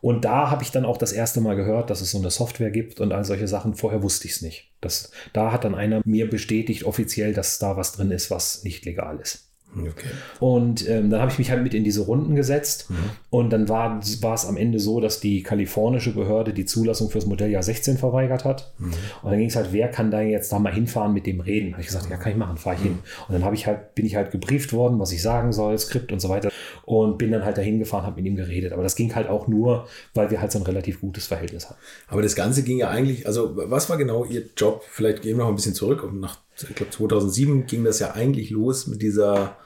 Und 0.02 0.26
da 0.26 0.50
habe 0.50 0.64
ich 0.64 0.72
dann 0.72 0.86
auch 0.86 0.98
das 0.98 1.12
erste 1.12 1.42
Mal 1.42 1.56
gehört, 1.56 1.90
dass 1.90 2.02
es 2.02 2.12
so 2.12 2.18
eine 2.18 2.32
Software 2.32 2.72
gibt 2.72 3.00
und 3.00 3.12
all 3.12 3.24
solche 3.24 3.48
Sachen. 3.48 3.76
Vorher 3.76 4.04
wusste 4.04 4.28
ich 4.28 4.34
es 4.34 4.42
nicht. 4.42 4.72
Das, 4.82 5.12
da 5.34 5.52
hat 5.52 5.64
dann 5.64 5.76
einer 5.76 6.02
mir 6.06 6.30
bestätigt 6.30 6.86
offiziell, 6.86 7.34
dass 7.34 7.60
da 7.60 7.78
was 7.78 7.94
drin 7.94 8.12
ist, 8.12 8.32
was 8.32 8.64
nicht 8.64 8.86
legal 8.86 9.20
ist. 9.20 9.51
Okay. 9.78 10.10
Und 10.40 10.88
ähm, 10.90 11.10
dann 11.10 11.22
habe 11.22 11.32
ich 11.32 11.40
mich 11.40 11.50
halt 11.50 11.64
mit 11.64 11.74
in 11.74 11.84
diese 11.84 12.02
Runden 12.02 12.36
gesetzt. 12.36 12.90
Mhm. 12.90 12.96
Und 13.30 13.50
dann 13.52 13.70
war, 13.70 14.02
war 14.22 14.34
es 14.34 14.46
am 14.46 14.58
Ende 14.58 14.80
so, 14.80 15.00
dass 15.00 15.20
die 15.20 15.44
kalifornische 15.44 16.14
Behörde 16.14 16.54
die 16.54 16.66
Zulassung 16.66 17.10
fürs 17.10 17.26
Modelljahr 17.26 17.64
16 17.64 17.98
verweigert 17.98 18.44
hat. 18.44 18.74
Mhm. 18.78 18.94
Und 19.24 19.32
dann 19.32 19.40
ging 19.40 19.48
es 19.48 19.56
halt, 19.56 19.72
wer 19.72 19.88
kann 19.88 20.12
da 20.12 20.22
jetzt 20.22 20.52
da 20.52 20.60
mal 20.60 20.74
hinfahren 20.74 21.14
mit 21.14 21.26
dem 21.26 21.40
reden? 21.40 21.72
Habe 21.72 21.82
ich 21.82 21.88
gesagt, 21.88 22.10
ja, 22.10 22.18
kann 22.18 22.34
ich 22.34 22.38
machen, 22.38 22.58
fahre 22.58 22.76
ich 22.76 22.82
mhm. 22.82 22.86
hin. 22.86 23.00
Und 23.28 23.34
dann 23.34 23.46
habe 23.46 23.56
ich 23.56 23.66
halt, 23.66 23.96
bin 23.96 24.06
ich 24.06 24.16
halt 24.16 24.32
gebrieft 24.32 24.74
worden, 24.74 25.00
was 25.00 25.12
ich 25.12 25.22
sagen 25.22 25.54
soll, 25.54 25.78
Skript 25.78 26.12
und 26.12 26.20
so 26.20 26.30
weiter. 26.30 26.52
Und 26.86 27.18
bin 27.18 27.32
dann 27.32 27.46
halt 27.46 27.58
dahin 27.58 27.80
gefahren, 27.80 28.06
habe 28.06 28.18
mit 28.18 28.26
ihm 28.26 28.36
geredet. 28.36 28.74
Aber 28.74 28.84
das 28.84 28.96
ging 28.96 29.16
halt 29.16 29.30
auch 29.30 29.48
nur, 29.48 29.88
weil 30.14 30.32
wir 30.32 30.42
halt 30.42 30.52
so 30.52 30.60
ein 30.60 30.64
relativ 30.64 31.00
gutes 31.00 31.28
Verhältnis 31.28 31.70
hatten. 31.70 31.80
Aber 32.08 32.22
das 32.22 32.36
Ganze 32.36 32.64
ging 32.64 32.78
ja 32.78 32.90
eigentlich, 32.90 33.26
also 33.26 33.54
was 33.56 33.90
war 33.90 33.98
genau 33.98 34.26
Ihr 34.26 34.44
Job? 34.58 34.84
Vielleicht 34.90 35.22
gehen 35.22 35.38
wir 35.38 35.44
noch 35.44 35.50
ein 35.50 35.56
bisschen 35.56 35.74
zurück. 35.74 36.04
Und 36.04 36.20
nach, 36.20 36.40
ich 36.70 36.76
glaube, 36.76 36.92
2007 36.92 37.66
ging 37.66 37.84
das 37.84 38.00
ja 38.00 38.12
eigentlich 38.12 38.50
los 38.50 38.88
mit 38.88 39.02
dieser 39.02 39.58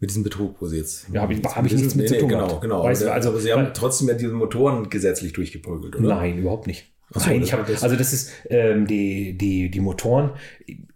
mit 0.00 0.10
diesem 0.10 0.22
Betrug, 0.22 0.56
wo 0.60 0.66
sie 0.66 0.76
jetzt. 0.76 1.06
Ja, 1.12 1.22
habe 1.22 1.32
ich, 1.32 1.42
hab 1.42 1.64
ich 1.64 1.72
nichts 1.72 1.94
mit 1.94 2.10
nee, 2.10 2.16
zu 2.16 2.18
tun. 2.18 2.28
Genau, 2.28 2.60
genau. 2.60 2.84
Weißt 2.84 3.02
du, 3.02 3.12
also, 3.12 3.38
sie 3.38 3.52
haben 3.52 3.68
trotzdem 3.72 4.08
ja 4.08 4.14
diese 4.14 4.32
Motoren 4.32 4.90
gesetzlich 4.90 5.32
durchgeprügelt, 5.32 5.96
oder? 5.96 6.08
Nein, 6.16 6.38
überhaupt 6.38 6.66
nicht. 6.66 6.93
So, 7.14 7.30
Nein, 7.30 7.42
ich 7.42 7.52
habe 7.52 7.64
also 7.66 7.94
das 7.96 8.12
ist 8.12 8.30
ähm, 8.50 8.88
die, 8.88 9.38
die, 9.38 9.70
die 9.70 9.80
Motoren. 9.80 10.30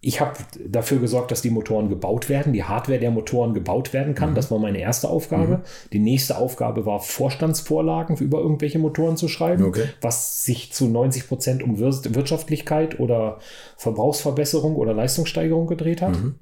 Ich 0.01 0.21
habe 0.21 0.33
dafür 0.67 0.99
gesorgt, 0.99 1.31
dass 1.31 1.43
die 1.43 1.51
Motoren 1.51 1.89
gebaut 1.89 2.29
werden, 2.29 2.53
die 2.53 2.65
Hardware 2.65 2.99
der 2.99 3.13
Motoren 3.13 3.55
gebaut 3.55 3.93
werden 3.93 4.17
kann. 4.17 4.31
Mhm. 4.31 4.35
Das 4.35 4.51
war 4.51 4.59
meine 4.59 4.79
erste 4.79 5.09
Aufgabe. 5.09 5.59
Mhm. 5.59 5.63
Die 5.93 6.01
nächste 6.01 6.37
Aufgabe 6.37 6.87
war, 6.87 6.99
Vorstandsvorlagen 6.99 8.17
über 8.17 8.41
irgendwelche 8.41 8.81
Motoren 8.81 9.17
zu 9.17 9.29
schreiben, 9.29 9.65
okay. 9.65 9.85
was 10.01 10.45
sich 10.45 10.73
zu 10.73 10.89
90 10.89 11.29
Prozent 11.29 11.63
um 11.63 11.79
Wirtschaftlichkeit 11.79 12.99
oder 12.99 13.39
Verbrauchsverbesserung 13.77 14.75
oder 14.75 14.95
Leistungssteigerung 14.95 15.69
gedreht 15.69 16.03
hat. 16.03 16.21
Mhm. 16.21 16.35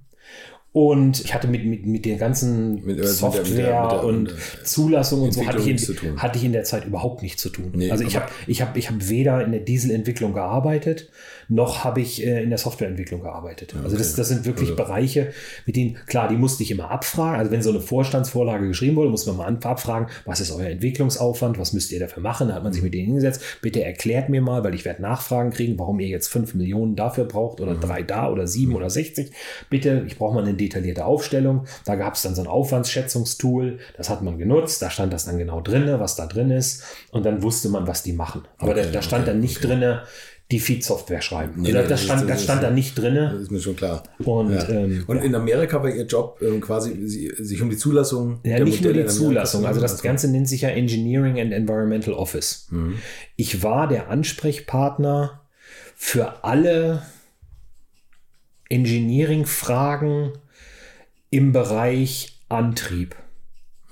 Und 0.76 1.24
ich 1.24 1.32
hatte 1.32 1.48
mit, 1.48 1.64
mit, 1.64 1.86
mit 1.86 2.04
der 2.04 2.18
ganzen 2.18 2.84
mit, 2.84 3.02
Software 3.02 3.44
mit 3.44 3.56
der, 3.56 3.82
mit 3.82 3.92
der, 3.92 4.04
und 4.04 4.34
Zulassung 4.62 5.22
und 5.22 5.32
so 5.32 5.46
hatte 5.46 5.58
ich, 5.58 5.68
in, 5.88 6.20
hatte 6.20 6.36
ich 6.36 6.44
in 6.44 6.52
der 6.52 6.64
Zeit 6.64 6.84
überhaupt 6.84 7.22
nichts 7.22 7.40
zu 7.40 7.48
tun. 7.48 7.72
Nee, 7.74 7.90
also 7.90 8.04
ich 8.04 8.14
habe 8.14 8.26
ich 8.46 8.60
hab, 8.60 8.76
ich 8.76 8.90
hab 8.90 9.08
weder 9.08 9.42
in 9.42 9.52
der 9.52 9.62
Dieselentwicklung 9.62 10.34
gearbeitet, 10.34 11.08
noch 11.48 11.84
habe 11.84 12.00
ich 12.00 12.24
äh, 12.24 12.42
in 12.42 12.50
der 12.50 12.58
Softwareentwicklung 12.58 13.22
gearbeitet. 13.22 13.74
Okay. 13.74 13.84
Also 13.84 13.96
das, 13.96 14.14
das 14.14 14.28
sind 14.28 14.44
wirklich 14.44 14.70
also. 14.70 14.82
Bereiche, 14.82 15.32
mit 15.64 15.76
denen, 15.76 15.96
klar, 16.06 16.28
die 16.28 16.36
musste 16.36 16.62
ich 16.62 16.70
immer 16.70 16.90
abfragen. 16.90 17.38
Also 17.38 17.50
wenn 17.50 17.62
so 17.62 17.70
eine 17.70 17.80
Vorstandsvorlage 17.80 18.66
geschrieben 18.68 18.96
wurde, 18.96 19.10
muss 19.10 19.26
man 19.26 19.36
mal 19.36 19.56
abfragen, 19.62 20.08
was 20.24 20.40
ist 20.40 20.50
euer 20.50 20.66
Entwicklungsaufwand, 20.66 21.58
was 21.58 21.72
müsst 21.72 21.92
ihr 21.92 22.00
dafür 22.00 22.22
machen? 22.22 22.48
Da 22.48 22.54
hat 22.54 22.64
man 22.64 22.72
sich 22.72 22.82
mit 22.82 22.94
denen 22.94 23.06
hingesetzt. 23.06 23.42
Bitte 23.62 23.82
erklärt 23.84 24.28
mir 24.28 24.40
mal, 24.40 24.64
weil 24.64 24.74
ich 24.74 24.84
werde 24.84 25.02
Nachfragen 25.02 25.50
kriegen, 25.50 25.78
warum 25.78 26.00
ihr 26.00 26.08
jetzt 26.08 26.28
fünf 26.28 26.54
Millionen 26.54 26.96
dafür 26.96 27.24
braucht 27.24 27.60
oder 27.60 27.74
mhm. 27.74 27.80
drei 27.80 28.02
da 28.02 28.30
oder 28.30 28.46
sieben 28.46 28.70
mhm. 28.70 28.76
oder 28.76 28.90
60. 28.90 29.30
Bitte, 29.70 30.04
ich 30.06 30.18
brauche 30.18 30.34
mal 30.34 30.42
eine 30.42 30.54
detaillierte 30.54 31.04
Aufstellung. 31.04 31.66
Da 31.84 31.94
gab 31.96 32.14
es 32.14 32.22
dann 32.22 32.34
so 32.34 32.42
ein 32.42 32.48
Aufwandsschätzungstool, 32.48 33.78
das 33.96 34.10
hat 34.10 34.22
man 34.22 34.38
genutzt, 34.38 34.82
da 34.82 34.90
stand 34.90 35.12
das 35.12 35.26
dann 35.26 35.38
genau 35.38 35.60
drin, 35.60 35.86
was 35.98 36.16
da 36.16 36.26
drin 36.26 36.50
ist. 36.50 36.82
Und 37.10 37.24
dann 37.24 37.42
wusste 37.42 37.68
man, 37.68 37.86
was 37.86 38.02
die 38.02 38.12
machen. 38.12 38.42
Aber 38.58 38.72
okay, 38.72 38.82
da, 38.84 38.90
da, 38.90 39.02
stand 39.02 39.22
okay, 39.22 39.32
dann 39.32 39.40
nicht 39.40 39.58
okay. 39.58 39.68
drin, 39.68 39.98
die 40.52 40.60
Feed-Software 40.60 41.22
schreiben. 41.22 41.62
Nee, 41.62 41.72
das, 41.72 41.88
das, 41.88 42.04
stand, 42.04 42.22
das, 42.22 42.28
das 42.28 42.44
stand 42.44 42.62
da 42.62 42.70
nicht 42.70 42.96
drin. 42.96 43.16
Das 43.16 43.42
ist 43.42 43.50
mir 43.50 43.60
schon 43.60 43.74
klar. 43.74 44.04
Und, 44.18 44.52
ja. 44.52 44.68
ähm, 44.68 45.02
und 45.08 45.18
in 45.18 45.34
Amerika 45.34 45.82
war 45.82 45.90
Ihr 45.90 46.06
Job 46.06 46.40
ähm, 46.40 46.60
quasi 46.60 46.94
sich 47.04 47.60
um 47.60 47.68
die 47.68 47.76
Zulassung. 47.76 48.38
Ja, 48.44 48.60
nicht 48.60 48.76
Modelle 48.76 49.00
nur 49.00 49.04
die 49.04 49.08
Zulassung. 49.08 49.66
Also 49.66 49.80
das 49.80 50.02
Ganze 50.02 50.30
nennt 50.30 50.48
sich 50.48 50.60
ja 50.62 50.68
Engineering 50.68 51.40
and 51.40 51.52
Environmental 51.52 52.14
Office. 52.14 52.68
Mhm. 52.70 52.98
Ich 53.34 53.64
war 53.64 53.88
der 53.88 54.08
Ansprechpartner 54.08 55.40
für 55.96 56.44
alle 56.44 57.02
Engineering-Fragen 58.68 60.32
im 61.30 61.52
Bereich 61.52 62.40
Antrieb 62.48 63.16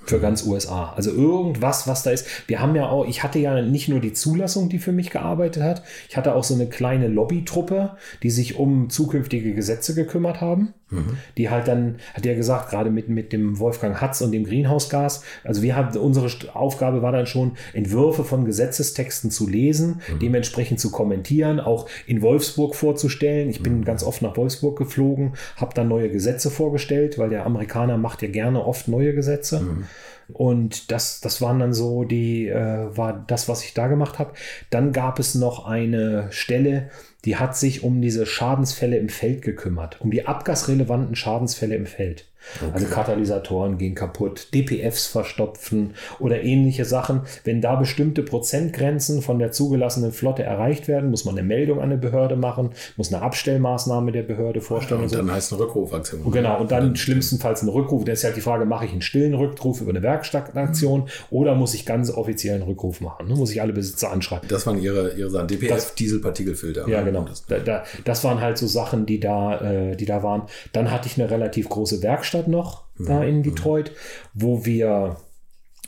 für 0.05 0.19
ganz 0.19 0.45
USA. 0.45 0.93
Also 0.95 1.11
irgendwas, 1.11 1.87
was 1.87 2.03
da 2.03 2.11
ist. 2.11 2.27
Wir 2.47 2.59
haben 2.59 2.75
ja 2.75 2.87
auch, 2.87 3.05
ich 3.07 3.23
hatte 3.23 3.39
ja 3.39 3.61
nicht 3.61 3.89
nur 3.89 3.99
die 3.99 4.13
Zulassung, 4.13 4.69
die 4.69 4.79
für 4.79 4.91
mich 4.91 5.09
gearbeitet 5.09 5.63
hat, 5.63 5.83
ich 6.09 6.17
hatte 6.17 6.35
auch 6.35 6.43
so 6.43 6.53
eine 6.53 6.67
kleine 6.67 7.07
Lobbytruppe, 7.07 7.97
die 8.23 8.29
sich 8.29 8.57
um 8.57 8.89
zukünftige 8.89 9.53
Gesetze 9.53 9.95
gekümmert 9.95 10.41
haben. 10.41 10.73
Mhm. 10.91 11.17
Die 11.37 11.49
halt 11.49 11.67
dann, 11.67 11.95
hat 12.13 12.25
er 12.27 12.35
gesagt, 12.35 12.69
gerade 12.69 12.91
mit, 12.91 13.09
mit 13.09 13.33
dem 13.33 13.57
Wolfgang 13.57 13.99
Hatz 13.99 14.21
und 14.21 14.31
dem 14.31 14.43
Greenhouse-Gas, 14.43 15.23
also 15.43 15.63
wir 15.63 15.75
haben, 15.75 15.97
unsere 15.97 16.29
Aufgabe 16.53 17.01
war 17.01 17.11
dann 17.11 17.25
schon, 17.25 17.53
Entwürfe 17.73 18.23
von 18.23 18.45
Gesetzestexten 18.45 19.31
zu 19.31 19.49
lesen, 19.49 20.01
mhm. 20.07 20.19
dementsprechend 20.19 20.79
zu 20.79 20.91
kommentieren, 20.91 21.59
auch 21.59 21.89
in 22.05 22.21
Wolfsburg 22.21 22.75
vorzustellen. 22.75 23.49
Ich 23.49 23.63
bin 23.63 23.79
mhm. 23.79 23.85
ganz 23.85 24.03
oft 24.03 24.21
nach 24.21 24.37
Wolfsburg 24.37 24.77
geflogen, 24.77 25.33
habe 25.55 25.73
dann 25.73 25.87
neue 25.87 26.09
Gesetze 26.09 26.51
vorgestellt, 26.51 27.17
weil 27.17 27.29
der 27.29 27.47
Amerikaner 27.47 27.97
macht 27.97 28.21
ja 28.21 28.27
gerne 28.27 28.63
oft 28.63 28.87
neue 28.87 29.15
Gesetze. 29.15 29.61
Mhm. 29.61 29.85
Und 30.33 30.91
das, 30.91 31.21
das 31.21 31.41
waren 31.41 31.59
dann 31.59 31.73
so 31.73 32.03
die, 32.03 32.47
äh, 32.47 32.97
war 32.97 33.23
das, 33.27 33.47
was 33.47 33.63
ich 33.63 33.73
da 33.73 33.87
gemacht 33.87 34.19
habe. 34.19 34.33
Dann 34.69 34.91
gab 34.91 35.19
es 35.19 35.35
noch 35.35 35.65
eine 35.65 36.31
Stelle, 36.31 36.89
die 37.25 37.37
hat 37.37 37.55
sich 37.57 37.83
um 37.83 38.01
diese 38.01 38.25
Schadensfälle 38.25 38.97
im 38.97 39.09
Feld 39.09 39.41
gekümmert, 39.41 40.01
um 40.01 40.11
die 40.11 40.27
abgasrelevanten 40.27 41.15
Schadensfälle 41.15 41.75
im 41.75 41.85
Feld. 41.85 42.25
Okay. 42.61 42.71
Also 42.73 42.85
Katalysatoren 42.87 43.77
gehen 43.77 43.95
kaputt, 43.95 44.47
DPFs 44.53 45.07
verstopfen 45.07 45.93
oder 46.19 46.43
ähnliche 46.43 46.85
Sachen. 46.85 47.21
Wenn 47.43 47.61
da 47.61 47.75
bestimmte 47.75 48.23
Prozentgrenzen 48.23 49.21
von 49.21 49.39
der 49.39 49.51
zugelassenen 49.51 50.11
Flotte 50.11 50.43
erreicht 50.43 50.87
werden, 50.87 51.09
muss 51.09 51.25
man 51.25 51.37
eine 51.37 51.47
Meldung 51.47 51.79
an 51.79 51.85
eine 51.85 51.97
Behörde 51.97 52.35
machen, 52.35 52.71
muss 52.97 53.13
eine 53.13 53.21
Abstellmaßnahme 53.21 54.11
der 54.11 54.23
Behörde 54.23 54.61
vorstellen. 54.61 55.01
Ja, 55.01 55.05
und, 55.05 55.11
und 55.11 55.17
dann 55.19 55.27
so. 55.27 55.33
heißt 55.33 55.53
eine 55.53 55.61
Rückrufaktion. 55.61 56.21
Und 56.21 56.31
genau, 56.31 56.59
und 56.59 56.71
dann, 56.71 56.83
dann 56.83 56.95
schlimmstenfalls 56.95 57.61
ein 57.61 57.69
Rückruf. 57.69 58.05
Da 58.05 58.13
ist 58.13 58.23
halt 58.23 58.35
die 58.35 58.41
Frage, 58.41 58.65
mache 58.65 58.85
ich 58.85 58.91
einen 58.91 59.01
stillen 59.01 59.33
Rückruf 59.33 59.81
über 59.81 59.91
eine 59.91 60.01
Werkstattaktion 60.01 61.01
mhm. 61.01 61.07
oder 61.29 61.55
muss 61.55 61.73
ich 61.73 61.85
ganz 61.85 62.11
offiziell 62.11 62.55
einen 62.55 62.63
Rückruf 62.63 63.01
machen? 63.01 63.27
Ne? 63.27 63.35
Muss 63.35 63.51
ich 63.51 63.61
alle 63.61 63.73
Besitzer 63.73 64.11
anschreiben? 64.11 64.47
Das 64.47 64.65
waren 64.65 64.81
ihre, 64.81 65.13
ihre 65.13 65.29
Sachen. 65.29 65.47
DPF, 65.47 65.95
Dieselpartikelfilter. 65.95 66.87
Ja, 66.87 67.01
genau. 67.01 67.23
Das, 67.23 67.45
da, 67.45 67.59
da, 67.59 67.83
das 68.03 68.23
waren 68.23 68.41
halt 68.41 68.57
so 68.57 68.67
Sachen, 68.67 69.05
die 69.05 69.19
da, 69.19 69.59
äh, 69.61 69.95
die 69.95 70.05
da 70.05 70.23
waren. 70.23 70.43
Dann 70.73 70.91
hatte 70.91 71.07
ich 71.07 71.19
eine 71.19 71.29
relativ 71.29 71.69
große 71.69 72.01
Werkstatt 72.01 72.34
Werkstatt 72.35 72.47
noch 72.47 72.85
mhm. 72.97 73.05
da 73.05 73.23
in 73.23 73.43
Detroit, 73.43 73.91
wo 74.33 74.65
wir 74.65 75.17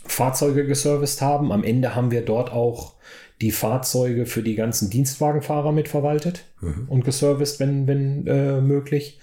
Fahrzeuge 0.05 0.65
geserviced 0.65 1.21
haben. 1.21 1.51
Am 1.51 1.63
Ende 1.63 1.95
haben 1.95 2.11
wir 2.11 2.23
dort 2.23 2.51
auch 2.51 2.93
die 3.41 3.51
Fahrzeuge 3.51 4.25
für 4.25 4.41
die 4.41 4.55
ganzen 4.55 4.89
Dienstwagenfahrer 4.89 5.71
mitverwaltet 5.71 6.45
mhm. 6.61 6.85
und 6.87 7.05
geserviced, 7.05 7.59
wenn, 7.59 7.87
wenn 7.87 8.25
äh, 8.27 8.61
möglich. 8.61 9.19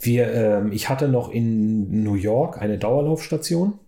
Wir, 0.00 0.32
äh, 0.32 0.68
ich 0.70 0.88
hatte 0.88 1.08
noch 1.08 1.30
in 1.30 2.02
New 2.02 2.14
York 2.14 2.60
eine 2.60 2.78
Dauerlaufstation. 2.78 3.78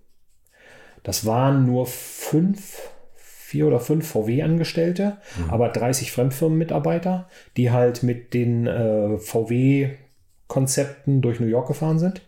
Das 1.02 1.26
waren 1.26 1.66
nur 1.66 1.86
fünf, 1.86 2.78
vier 3.16 3.66
oder 3.66 3.80
fünf 3.80 4.06
VW-Angestellte, 4.06 5.16
mhm. 5.38 5.50
aber 5.50 5.70
30 5.70 6.12
Fremdfirmenmitarbeiter, 6.12 7.28
die 7.56 7.72
halt 7.72 8.04
mit 8.04 8.34
den 8.34 8.68
äh, 8.68 9.18
VW-Konzepten 9.18 11.22
durch 11.22 11.40
New 11.40 11.46
York 11.46 11.66
gefahren 11.66 11.98
sind. 11.98 12.22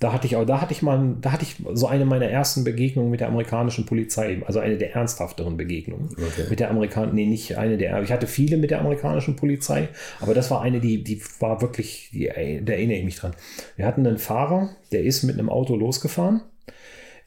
Da 0.00 0.12
hatte 0.12 0.26
ich 0.26 0.36
auch, 0.36 0.44
da 0.44 0.60
hatte 0.60 0.72
ich 0.72 0.82
mal, 0.82 1.16
da 1.20 1.32
hatte 1.32 1.44
ich 1.44 1.56
so 1.74 1.86
eine 1.86 2.04
meiner 2.04 2.26
ersten 2.26 2.64
Begegnungen 2.64 3.10
mit 3.10 3.20
der 3.20 3.28
amerikanischen 3.28 3.86
Polizei, 3.86 4.40
also 4.46 4.60
eine 4.60 4.76
der 4.78 4.94
ernsthafteren 4.94 5.56
Begegnungen 5.56 6.10
Okay. 6.12 6.46
mit 6.50 6.60
der 6.60 6.70
amerikanischen, 6.70 7.14
nee, 7.14 7.26
nicht 7.26 7.56
eine 7.56 7.78
der, 7.78 8.02
ich 8.02 8.12
hatte 8.12 8.26
viele 8.26 8.56
mit 8.56 8.70
der 8.70 8.80
amerikanischen 8.80 9.36
Polizei, 9.36 9.88
aber 10.20 10.34
das 10.34 10.50
war 10.50 10.62
eine, 10.62 10.80
die, 10.80 11.02
die 11.02 11.22
war 11.40 11.60
wirklich, 11.60 12.10
die, 12.12 12.26
da 12.26 12.72
erinnere 12.72 12.98
ich 12.98 13.04
mich 13.04 13.16
dran. 13.16 13.32
Wir 13.76 13.86
hatten 13.86 14.06
einen 14.06 14.18
Fahrer, 14.18 14.70
der 14.92 15.02
ist 15.02 15.22
mit 15.22 15.38
einem 15.38 15.48
Auto 15.48 15.76
losgefahren, 15.76 16.42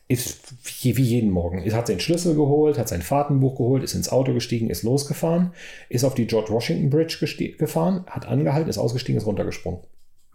ist 0.08 0.54
wie 0.84 0.92
jeden 0.92 1.32
Morgen, 1.32 1.64
hat 1.74 1.88
seinen 1.88 2.02
Schlüssel 2.02 2.36
geholt, 2.36 2.78
hat 2.78 2.90
sein 2.90 3.02
Fahrtenbuch 3.02 3.56
geholt, 3.56 3.84
ist 3.84 3.94
ins 3.94 4.10
Auto 4.10 4.34
gestiegen, 4.34 4.70
ist 4.70 4.84
losgefahren, 4.84 5.54
ist 5.88 6.04
auf 6.04 6.16
die 6.16 6.28
George 6.28 6.52
Washington 6.52 6.90
Bridge 6.90 7.18
gefahren, 7.58 8.04
hat 8.08 8.28
angehalten, 8.28 8.70
ist 8.70 8.78
ausgestiegen, 8.78 9.18
ist 9.20 9.26
runtergesprungen. 9.26 9.82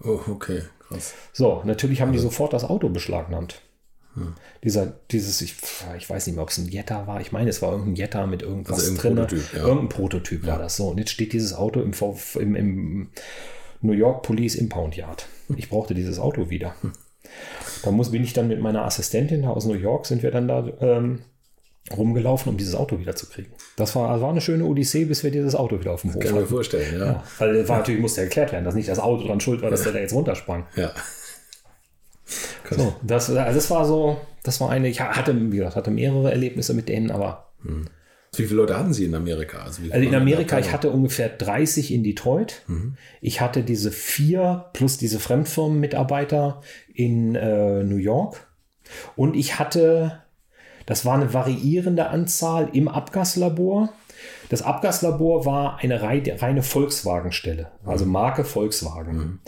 Oh, 0.03 0.19
okay, 0.29 0.63
krass. 0.89 1.15
So, 1.33 1.63
natürlich 1.65 2.01
haben 2.01 2.13
die 2.13 2.19
sofort 2.19 2.53
das 2.53 2.65
Auto 2.65 2.89
beschlagnahmt. 2.89 3.63
Dieser, 4.65 4.87
dieses, 5.11 5.43
ich, 5.43 5.57
ich 5.99 6.09
weiß 6.09 6.27
nicht 6.27 6.37
mehr, 6.37 6.43
ob 6.43 6.49
es 6.49 6.57
ein 6.57 6.69
Jetta 6.69 7.07
war. 7.07 7.21
Ich 7.21 7.33
meine, 7.33 7.51
es 7.51 7.61
war 7.61 7.73
irgendein 7.73 7.97
Jetta 7.97 8.27
mit 8.27 8.43
irgendwas 8.43 8.79
Also 8.81 8.97
drin. 8.97 9.17
Prototyp, 9.17 9.53
ja. 9.53 9.59
Irgendein 9.61 9.89
Prototyp 9.91 10.47
war 10.47 10.59
das 10.59 10.77
so. 10.77 10.89
Und 10.89 10.99
jetzt 10.99 11.11
steht 11.11 11.35
dieses 11.35 11.53
Auto 11.53 11.83
im, 11.83 11.93
VF 11.93 12.37
im, 12.37 12.57
im 12.57 13.11
New 13.83 13.93
York 13.93 14.23
Police 14.23 14.55
Impound 14.55 14.97
Yard. 14.97 15.29
Ich 15.57 15.69
brauchte 15.69 15.95
dieses 15.95 16.19
Auto 16.19 16.49
wieder. 16.49 16.75
Da 17.83 17.91
muss, 17.91 18.11
bin 18.11 18.25
ich 18.25 18.33
dann 18.33 18.49
mit 18.49 18.61
meiner 18.61 18.85
Assistentin 18.85 19.45
aus 19.45 19.67
New 19.67 19.75
York, 19.75 20.07
sind 20.07 20.23
wir 20.23 20.31
dann 20.31 20.49
da 20.49 20.67
ähm, 20.81 21.21
rumgelaufen, 21.95 22.51
um 22.51 22.57
dieses 22.57 22.75
Auto 22.75 22.99
wieder 22.99 23.17
zu 23.17 23.27
kriegen. 23.29 23.53
Das 23.77 23.95
war, 23.95 24.21
war 24.21 24.31
eine 24.31 24.41
schöne 24.41 24.65
Odyssee, 24.65 25.05
bis 25.05 25.23
wir 25.23 25.31
dieses 25.31 25.55
Auto 25.55 25.79
wieder 25.79 25.93
auf 25.93 26.01
dem 26.01 26.15
Hof 26.15 26.21
Kann 26.21 26.29
ich 26.29 26.33
mir 26.33 26.41
hatten. 26.41 26.49
vorstellen, 26.49 26.99
ja. 26.99 27.07
Ja, 27.07 27.25
weil 27.39 27.69
war 27.69 27.79
natürlich 27.79 28.01
musste 28.01 28.23
erklärt 28.23 28.53
werden, 28.53 28.65
dass 28.65 28.75
nicht 28.75 28.89
das 28.89 28.99
Auto 28.99 29.27
dran 29.27 29.39
schuld 29.41 29.61
war, 29.61 29.71
dass 29.71 29.83
der 29.83 29.93
da 29.93 29.99
jetzt 29.99 30.15
runtersprang. 30.15 30.67
Ja. 30.77 30.93
So, 32.71 32.95
das, 33.03 33.31
also 33.31 33.55
das 33.55 33.71
war 33.71 33.85
so, 33.85 34.21
das 34.43 34.61
war 34.61 34.71
eine, 34.71 34.89
ich 34.89 35.01
hatte, 35.01 35.35
wie 35.53 35.57
gesagt, 35.57 35.77
hatte 35.77 35.91
mehrere 35.91 36.31
Erlebnisse 36.33 36.75
mit 36.75 36.89
denen, 36.89 37.11
aber 37.11 37.53
Wie 37.63 38.45
viele 38.45 38.57
Leute 38.57 38.77
hatten 38.77 38.93
Sie 38.93 39.05
in 39.05 39.15
Amerika? 39.15 39.59
Also, 39.59 39.83
also 39.91 40.07
in 40.09 40.15
Amerika, 40.15 40.59
ich 40.59 40.73
hatte 40.73 40.91
ungefähr 40.91 41.29
30 41.29 41.93
in 41.93 42.03
Detroit. 42.03 42.63
Ich 43.21 43.41
hatte 43.41 43.63
diese 43.63 43.93
vier 43.93 44.67
plus 44.73 44.99
diese 44.99 45.21
Fremdfirmenmitarbeiter 45.21 46.61
in 46.93 47.35
äh, 47.37 47.85
New 47.85 47.97
York. 47.97 48.49
Und 49.15 49.37
ich 49.37 49.59
hatte, 49.59 50.23
das 50.87 51.05
war 51.05 51.15
eine 51.15 51.35
variierende 51.35 52.09
Anzahl 52.09 52.71
im 52.73 52.89
Abgaslabor. 52.89 53.91
Das 54.49 54.63
Abgaslabor 54.63 55.45
war 55.45 55.79
eine 55.81 56.01
rei- 56.03 56.23
reine 56.39 56.63
Volkswagen-Stelle, 56.63 57.71
also 57.85 58.07
Marke 58.07 58.45
Volkswagen. 58.45 59.41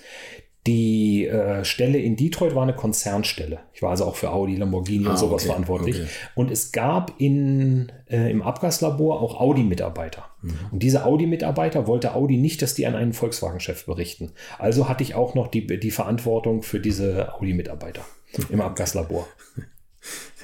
Die 0.67 1.25
äh, 1.27 1.65
Stelle 1.65 1.99
in 1.99 2.17
Detroit 2.17 2.55
war 2.55 2.63
eine 2.65 2.75
Konzernstelle. 2.75 3.61
Ich 3.73 3.81
war 3.81 3.91
also 3.91 4.05
auch 4.05 4.17
für 4.17 4.31
Audi, 4.33 4.57
Lamborghini 4.57 5.07
Ah, 5.07 5.11
und 5.13 5.17
sowas 5.19 5.43
okay, 5.45 5.47
verantwortlich. 5.47 5.97
okay. 5.97 6.09
Und 6.35 6.51
es 6.51 6.73
gab 6.73 7.15
in, 7.19 7.91
äh, 8.11 8.31
im 8.31 8.43
Abgaslabor 8.43 9.23
auch 9.23 9.41
Audi-Mitarbeiter. 9.41 10.27
Mhm. 10.43 10.55
Und 10.73 10.83
diese 10.83 11.07
Audi-Mitarbeiter 11.07 11.87
wollte 11.87 12.15
Audi 12.15 12.37
nicht, 12.37 12.61
dass 12.61 12.75
die 12.75 12.87
an 12.87 12.97
einen 12.97 13.15
Volkswagen-Chef 13.15 13.87
berichten. 13.87 14.33
Also 14.59 14.91
hatte 14.91 15.03
ich 15.05 15.15
auch 15.15 15.35
noch 15.35 15.47
die, 15.47 15.67
die 15.81 15.91
Verantwortung 15.91 16.63
für 16.63 16.81
diese 16.81 17.33
Audi-Mitarbeiter 17.35 18.03
im 18.51 18.61
Abgaslabor. 18.61 19.27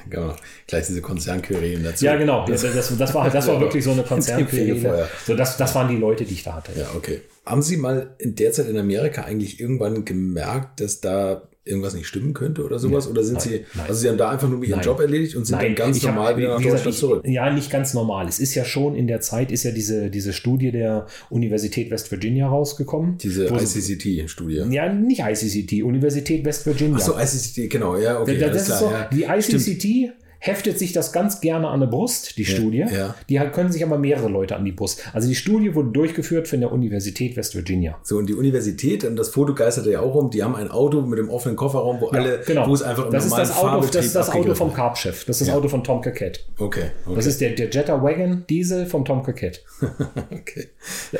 Genau. 0.08 0.34
Gleich 0.66 0.86
diese 0.86 1.00
Konzernquerien 1.00 1.82
dazu. 1.82 2.04
Ja, 2.04 2.16
genau. 2.16 2.44
Das, 2.46 2.62
das, 2.62 2.96
das, 2.96 3.14
war, 3.14 3.30
das 3.30 3.46
war 3.46 3.60
wirklich 3.60 3.84
so 3.84 3.92
eine. 3.92 4.02
Konzernquerele. 4.14 5.08
So, 5.26 5.34
das, 5.34 5.56
das 5.56 5.74
waren 5.74 5.88
die 5.88 5.96
Leute, 5.96 6.24
die 6.24 6.34
ich 6.34 6.42
da 6.42 6.54
hatte. 6.54 6.72
Ja, 6.78 6.88
okay. 6.94 7.22
Haben 7.46 7.62
Sie 7.62 7.76
mal 7.76 8.14
in 8.18 8.34
der 8.34 8.52
Zeit 8.52 8.68
in 8.68 8.78
Amerika 8.78 9.22
eigentlich 9.22 9.60
irgendwann 9.60 10.04
gemerkt, 10.04 10.80
dass 10.80 11.00
da 11.00 11.42
irgendwas 11.64 11.94
nicht 11.94 12.06
stimmen 12.06 12.34
könnte 12.34 12.62
oder 12.64 12.78
sowas? 12.78 13.08
oder 13.08 13.24
sind 13.24 13.38
nein, 13.38 13.42
Sie, 13.48 13.64
nein. 13.74 13.86
also 13.88 14.00
Sie 14.00 14.08
haben 14.08 14.18
da 14.18 14.30
einfach 14.30 14.48
nur 14.48 14.62
Ihren 14.62 14.76
Nein. 14.78 14.84
Job 14.84 15.00
erledigt 15.00 15.34
und 15.36 15.46
sind 15.46 15.60
dann 15.60 15.74
ganz 15.74 15.96
ich 15.96 16.06
hab- 16.06 16.14
normal 16.14 16.36
wieder 16.36 16.48
nach 16.48 16.58
gesagt, 16.58 16.74
Deutschland 16.74 16.94
ich, 16.94 17.00
zurück? 17.00 17.26
Ja, 17.26 17.52
nicht 17.52 17.70
ganz 17.70 17.94
normal. 17.94 18.28
Es 18.28 18.38
ist 18.38 18.54
ja 18.54 18.64
schon 18.64 18.94
in 18.94 19.06
der 19.06 19.20
Zeit, 19.20 19.50
ist 19.50 19.62
ja 19.64 19.70
diese, 19.70 20.10
diese 20.10 20.32
Studie 20.32 20.70
der 20.72 21.06
Universität 21.30 21.90
West 21.90 22.10
Virginia 22.10 22.48
rausgekommen. 22.48 23.18
Diese 23.18 23.46
ICCT-Studie. 23.46 24.64
Ja, 24.70 24.92
nicht 24.92 25.20
ICCT, 25.20 25.82
Universität 25.82 26.44
West 26.44 26.66
Virginia. 26.66 26.96
Achso, 26.96 27.18
ICCT, 27.18 27.70
genau, 27.70 27.96
ja, 27.96 28.20
okay, 28.20 28.38
das 28.38 28.56
ist 28.56 28.66
klar. 28.66 28.78
so, 28.78 28.90
ja. 28.90 29.08
die 29.12 29.22
ICCT 29.24 30.12
heftet 30.46 30.78
sich 30.78 30.92
das 30.92 31.12
ganz 31.12 31.40
gerne 31.40 31.68
an 31.68 31.80
der 31.80 31.86
Brust, 31.86 32.36
die 32.36 32.44
Studie. 32.44 32.84
ja. 32.92 33.14
Die 33.30 33.38
können 33.52 33.72
sich 33.72 33.82
aber 33.82 33.96
mehrere 33.98 34.28
Leute 34.28 34.56
an 34.56 34.64
die 34.64 34.72
Brust. 34.72 35.02
Also 35.14 35.26
die 35.26 35.34
Studie 35.34 35.74
wurde 35.74 35.88
durchgeführt 35.90 36.48
von 36.48 36.60
der 36.60 36.70
Universität 36.70 37.36
West 37.36 37.54
Virginia. 37.54 37.96
So, 38.02 38.18
und 38.18 38.26
die 38.28 38.34
Universität, 38.34 39.04
und 39.04 39.16
das 39.16 39.30
Foto 39.30 39.54
geisterte 39.54 39.90
ja 39.92 40.00
auch 40.00 40.14
rum, 40.14 40.30
die 40.30 40.42
haben 40.42 40.54
ein 40.54 40.70
Auto 40.70 41.00
mit 41.00 41.18
dem 41.18 41.30
offenen 41.30 41.56
Kofferraum, 41.56 42.00
wo 42.00 42.08
alle, 42.08 42.40
genau. 42.46 42.68
wo 42.68 42.74
es 42.74 42.82
einfach 42.82 43.06
im 43.06 43.12
das 43.12 43.24
ist 43.24 43.30
normalen 43.30 43.48
das 43.48 43.56
Auto, 43.58 43.86
das 43.86 44.04
ist 44.06 44.14
das 44.14 44.30
Auto 44.30 44.54
vom. 44.54 44.74
Carb-Chef. 44.74 45.24
Das 45.24 45.36
ist 45.36 45.40
das 45.42 45.48
Ja. 45.48 45.54
Auto 45.54 45.68
von 45.68 45.82
Tom 45.84 46.00
Kakett. 46.02 46.44
Okay, 46.58 46.90
okay. 47.06 47.14
Das 47.16 47.26
ist 47.26 47.40
der, 47.40 47.50
der 47.50 47.70
Jetta 47.70 48.02
Wagon 48.02 48.44
Diesel 48.50 48.86
vom 48.86 49.04
Tom 49.04 49.22
Kakett. 49.22 49.64
okay. 50.30 50.68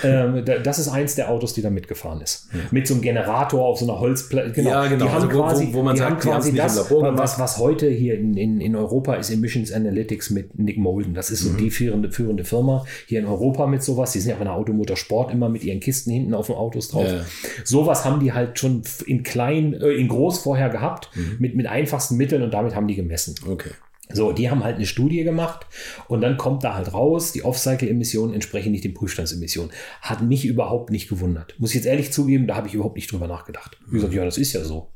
ähm, 0.03 0.45
da- 0.45 0.59
das 0.59 0.79
ist 0.79 0.89
eins 0.89 1.15
der 1.15 1.31
Autos, 1.31 1.55
die 1.55 1.63
da 1.63 1.71
mitgefahren 1.71 2.21
ist. 2.21 2.49
Mit 2.71 2.87
so 2.87 2.95
einem 2.95 3.03
Generator 3.03 3.65
auf 3.65 3.79
so 3.79 3.85
einer 3.91 4.01
Holzplatte. 4.01 4.53
Genau. 4.53 4.71
Ja, 4.71 4.87
genau. 4.87 5.05
Die 5.07 5.11
haben 5.11 5.23
Also 5.23 5.29
wo- 5.29 5.39
wo- 5.39 5.43
quasi, 5.43 5.69
wo 5.73 5.83
man 5.83 5.95
die 5.95 6.01
sagt, 6.01 6.11
haben 6.13 6.21
quasi 6.21 6.55
das, 6.55 6.91
was, 6.91 7.39
was 7.39 7.59
heute 7.59 7.89
hier 7.89 8.15
in, 8.19 8.37
in, 8.37 8.61
in 8.61 8.77
Europa 8.77 9.14
ist 9.15 9.31
Emissions 9.31 9.73
Analytics 9.73 10.31
mit 10.31 10.59
Nick 10.59 10.79
Molden. 10.79 11.15
Das 11.15 11.31
ist 11.31 11.41
so 11.41 11.51
Mhm. 11.51 11.57
die 11.59 11.71
führende, 11.71 12.11
führende 12.13 12.45
Firma 12.45 12.85
hier 13.07 13.21
in 13.21 13.27
Europa 13.27 13.67
mit 13.67 13.83
sowas. 13.83 14.13
Die 14.13 14.21
sind 14.21 14.31
ja 14.31 14.37
auch 14.37 14.41
in 14.41 14.47
der 14.47 14.55
Automotorsport 14.55 15.33
immer 15.33 15.49
mit 15.49 15.65
ihren 15.65 15.81
Kisten 15.81 16.11
hinten 16.11 16.35
auf 16.35 16.47
den 16.47 16.57
Autos 16.57 16.89
drauf. 16.89 17.07
Ja. 17.07 17.25
Sowas 17.65 18.05
haben 18.05 18.21
die 18.21 18.33
halt 18.33 18.59
schon 18.59 18.83
in 19.07 19.23
klein, 19.23 19.75
äh, 19.75 19.91
in 19.93 20.09
groß 20.09 20.39
vorher 20.39 20.69
gehabt, 20.71 21.11
Mhm. 21.15 21.37
mit, 21.39 21.55
mit 21.57 21.67
einfachsten 21.67 22.17
Mitteln 22.17 22.43
und 22.43 22.53
damit 22.53 22.75
haben 22.75 22.89
die 22.89 22.95
gemessen. 22.97 23.35
Okay. 23.49 23.71
So, 24.13 24.33
die 24.33 24.51
haben 24.51 24.63
halt 24.63 24.77
eine 24.77 24.85
Studie 24.85 25.25
gemacht 25.25 25.67
und 26.09 26.21
dann 26.21 26.37
kommt 26.37 26.63
da 26.63 26.75
halt 26.75 26.93
raus, 26.93 27.33
die 27.33 27.43
Off-Cycle-Emissionen 27.43 28.35
entsprechen 28.35 28.71
nicht 28.71 28.85
den 28.85 28.93
Prüfstandsemissionen. 28.93 29.73
Hat 30.03 30.23
mich 30.23 30.45
überhaupt 30.45 30.91
nicht 30.91 31.09
gewundert. 31.09 31.55
Muss 31.59 31.71
ich 31.71 31.77
jetzt 31.77 31.87
ehrlich 31.87 32.13
zugeben, 32.13 32.47
da 32.47 32.55
habe 32.57 32.69
ich 32.69 32.75
überhaupt 32.75 32.97
nicht 32.97 33.11
drüber 33.11 33.27
nachgedacht. 33.29 33.79
Wie 33.89 33.97
gesagt, 33.97 34.13
ja, 34.13 34.25
das 34.25 34.37
ist 34.37 34.53
ja 34.53 34.63
so. 34.63 34.89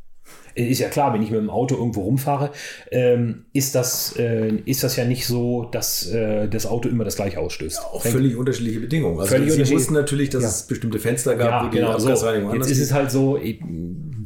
Äh, 0.54 0.68
Ist 0.68 0.78
ja 0.80 0.88
klar, 0.88 1.12
wenn 1.14 1.22
ich 1.22 1.30
mit 1.30 1.40
dem 1.40 1.50
Auto 1.50 1.76
irgendwo 1.76 2.02
rumfahre, 2.02 2.50
ähm, 2.90 3.44
ist, 3.52 3.74
das, 3.74 4.14
äh, 4.16 4.52
ist 4.64 4.82
das 4.84 4.96
ja 4.96 5.04
nicht 5.04 5.26
so, 5.26 5.64
dass 5.64 6.06
äh, 6.08 6.48
das 6.48 6.66
Auto 6.66 6.88
immer 6.88 7.04
das 7.04 7.16
gleiche 7.16 7.38
ausstößt. 7.38 7.80
Auch 7.80 8.02
völlig 8.02 8.36
unterschiedliche 8.36 8.80
Bedingungen. 8.80 9.18
Also 9.20 9.34
Völlig 9.34 9.52
Sie 9.52 9.74
wussten 9.74 9.94
natürlich, 9.94 10.30
dass 10.30 10.42
Ja. 10.42 10.48
es 10.48 10.62
bestimmte 10.66 10.98
Fenster 10.98 11.36
gab, 11.36 11.48
Ja, 11.50 11.66
wo 11.66 11.70
die 11.70 11.76
genau. 11.78 11.98
So. 11.98 12.08
Jetzt 12.10 12.70
ist 12.70 12.80
es 12.80 12.92
halt 12.92 13.10
so, 13.10 13.38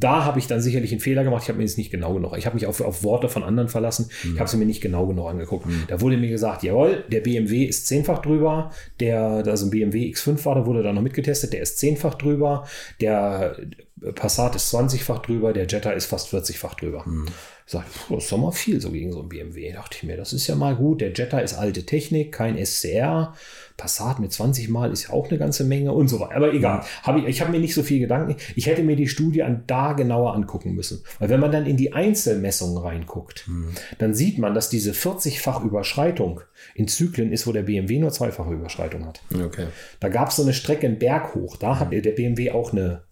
da 0.03 0.25
habe 0.25 0.39
ich 0.39 0.47
dann 0.49 0.61
sicherlich 0.61 0.91
einen 0.91 1.01
Fehler 1.01 1.23
gemacht. 1.25 1.43
Ich 1.45 1.49
habe 1.49 1.59
mir 1.59 1.65
jetzt 1.65 1.79
nicht 1.79 1.91
genau 1.91 2.13
genug. 2.15 2.37
Ich 2.37 2.47
habe 2.47 2.55
mich 2.55 2.67
auf, 2.67 2.81
auf 2.81 3.05
Worte 3.05 3.29
von 3.29 3.45
anderen 3.45 3.69
verlassen. 3.69 4.09
Mhm. 4.25 4.35
Ich 4.35 4.41
habe 4.41 4.51
sie 4.51 4.57
mir 4.57 4.67
nicht 4.67 4.81
genau 4.81 5.07
genug 5.07 5.29
angeguckt. 5.29 5.67
Da 5.89 6.01
wurde 6.01 6.17
mir 6.17 6.29
gesagt, 6.29 6.63
jawohl, 6.65 7.05
der 7.11 7.21
BMW 7.21 7.65
ist 7.65 7.87
zehnfach 7.87 8.21
drüber. 8.21 8.71
Der, 9.01 9.21
also 9.47 9.67
ein 9.67 9.71
BMW 9.71 10.11
X5 10.13 10.45
war, 10.45 10.57
da 10.57 10.67
wurde 10.67 10.83
da 10.83 10.93
noch 10.93 11.03
mitgetestet. 11.03 11.53
Der 11.53 11.63
ist 11.63 11.79
zehnfach 11.79 12.15
drüber. 12.15 12.67
Der 13.01 13.57
Passat 14.15 14.57
ist 14.57 14.75
20-fach 14.75 15.21
drüber. 15.21 15.53
Der 15.53 15.67
Jetta 15.67 15.93
ist 15.93 16.07
fast 16.07 16.33
40-fach 16.33 16.75
drüber. 16.75 17.05
Mhm. 17.07 17.27
Ich 17.65 17.73
sagte, 17.73 17.91
puh, 17.91 18.17
das 18.17 18.25
ist 18.25 18.33
doch 18.33 18.39
mal 18.39 18.51
viel 18.51 18.81
so 18.81 18.91
gegen 18.91 19.13
so 19.13 19.23
ein 19.23 19.29
BMW. 19.29 19.73
dachte 19.73 19.97
ich 19.97 20.03
mir, 20.03 20.17
das 20.17 20.33
ist 20.33 20.49
ja 20.49 20.57
mal 20.57 20.75
gut. 20.75 21.01
Der 21.01 21.13
Jetta 21.13 21.39
ist 21.39 21.55
alte 21.55 21.87
Technik, 21.87 22.33
kein 22.33 22.63
SCR. 22.65 23.35
Passat 23.77 24.19
mit 24.19 24.33
20 24.33 24.69
Mal 24.69 24.93
ist 24.93 25.05
ja 25.05 25.11
auch 25.11 25.29
eine 25.29 25.39
ganze 25.39 25.65
Menge 25.65 25.93
und 25.93 26.09
so 26.09 26.21
weiter. 26.21 26.37
Aber 26.37 26.53
egal. 26.53 26.85
Hab 27.03 27.17
ich 27.17 27.25
ich 27.25 27.41
habe 27.41 27.53
mir 27.53 27.61
nicht 27.61 27.75
so 27.75 27.83
viel 27.83 28.01
Gedanken. 28.01 28.37
Ich 28.57 28.67
hätte 28.67 28.83
mir 28.83 28.97
die 28.97 29.09
Studie 29.09 29.43
an 29.43 29.63
da 29.67 29.93
genauer 29.93 30.35
angucken 30.35 30.75
müssen. 30.75 31.03
Weil 31.19 31.29
wenn 31.29 31.41
man 31.41 31.53
dann 31.53 31.67
in 31.67 31.77
die 31.77 31.93
Einzelmessungen 31.93 32.79
reinguckt, 32.79 33.49
dann 33.99 34.15
sieht 34.15 34.39
man, 34.39 34.55
dass 34.55 34.69
diese 34.69 34.93
40-fach 34.93 35.65
Überschreitung 35.65 36.41
in 36.75 36.89
Zyklen 36.89 37.33
ist, 37.33 37.47
wo 37.47 37.53
der 37.53 37.63
BMW 37.63 37.99
nur 37.99 38.11
zweifache 38.11 38.53
Überschreitung 38.53 39.07
hat. 39.07 39.23
Okay. 39.33 39.67
Da 40.01 40.09
gab 40.09 40.29
es 40.31 40.37
so 40.37 40.43
eine 40.43 40.53
Strecke 40.53 40.87
einen 40.87 40.99
Berg 40.99 41.35
hoch. 41.35 41.57
Da 41.57 41.79
hat 41.79 41.93
der 41.93 42.01
BMW 42.01 42.51
auch 42.51 42.73
eine 42.73 43.03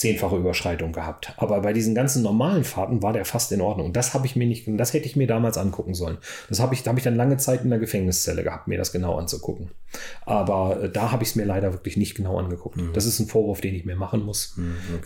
zehnfache 0.00 0.36
Überschreitung 0.36 0.92
gehabt. 0.92 1.34
Aber 1.36 1.60
bei 1.60 1.74
diesen 1.74 1.94
ganzen 1.94 2.22
normalen 2.22 2.64
Fahrten 2.64 3.02
war 3.02 3.12
der 3.12 3.26
fast 3.26 3.52
in 3.52 3.60
Ordnung. 3.60 3.88
Und 3.88 3.96
das 3.96 4.14
habe 4.14 4.24
ich 4.24 4.34
mir 4.34 4.46
nicht, 4.46 4.64
das 4.66 4.94
hätte 4.94 5.04
ich 5.04 5.14
mir 5.14 5.26
damals 5.26 5.58
angucken 5.58 5.92
sollen. 5.92 6.16
Das 6.48 6.58
habe 6.58 6.74
ich, 6.74 6.82
da 6.82 6.88
habe 6.88 6.98
ich 6.98 7.04
dann 7.04 7.16
lange 7.16 7.36
Zeit 7.36 7.64
in 7.64 7.70
der 7.70 7.78
Gefängniszelle 7.78 8.42
gehabt, 8.42 8.66
mir 8.66 8.78
das 8.78 8.92
genau 8.92 9.16
anzugucken. 9.16 9.70
Aber 10.24 10.84
äh, 10.84 10.90
da 10.90 11.12
habe 11.12 11.22
ich 11.22 11.30
es 11.30 11.36
mir 11.36 11.44
leider 11.44 11.72
wirklich 11.74 11.98
nicht 11.98 12.14
genau 12.14 12.38
angeguckt. 12.38 12.78
Das 12.94 13.04
ist 13.04 13.18
ein 13.20 13.26
Vorwurf, 13.26 13.60
den 13.60 13.74
ich 13.74 13.84
mir 13.84 13.96
machen 13.96 14.24
muss. 14.24 14.56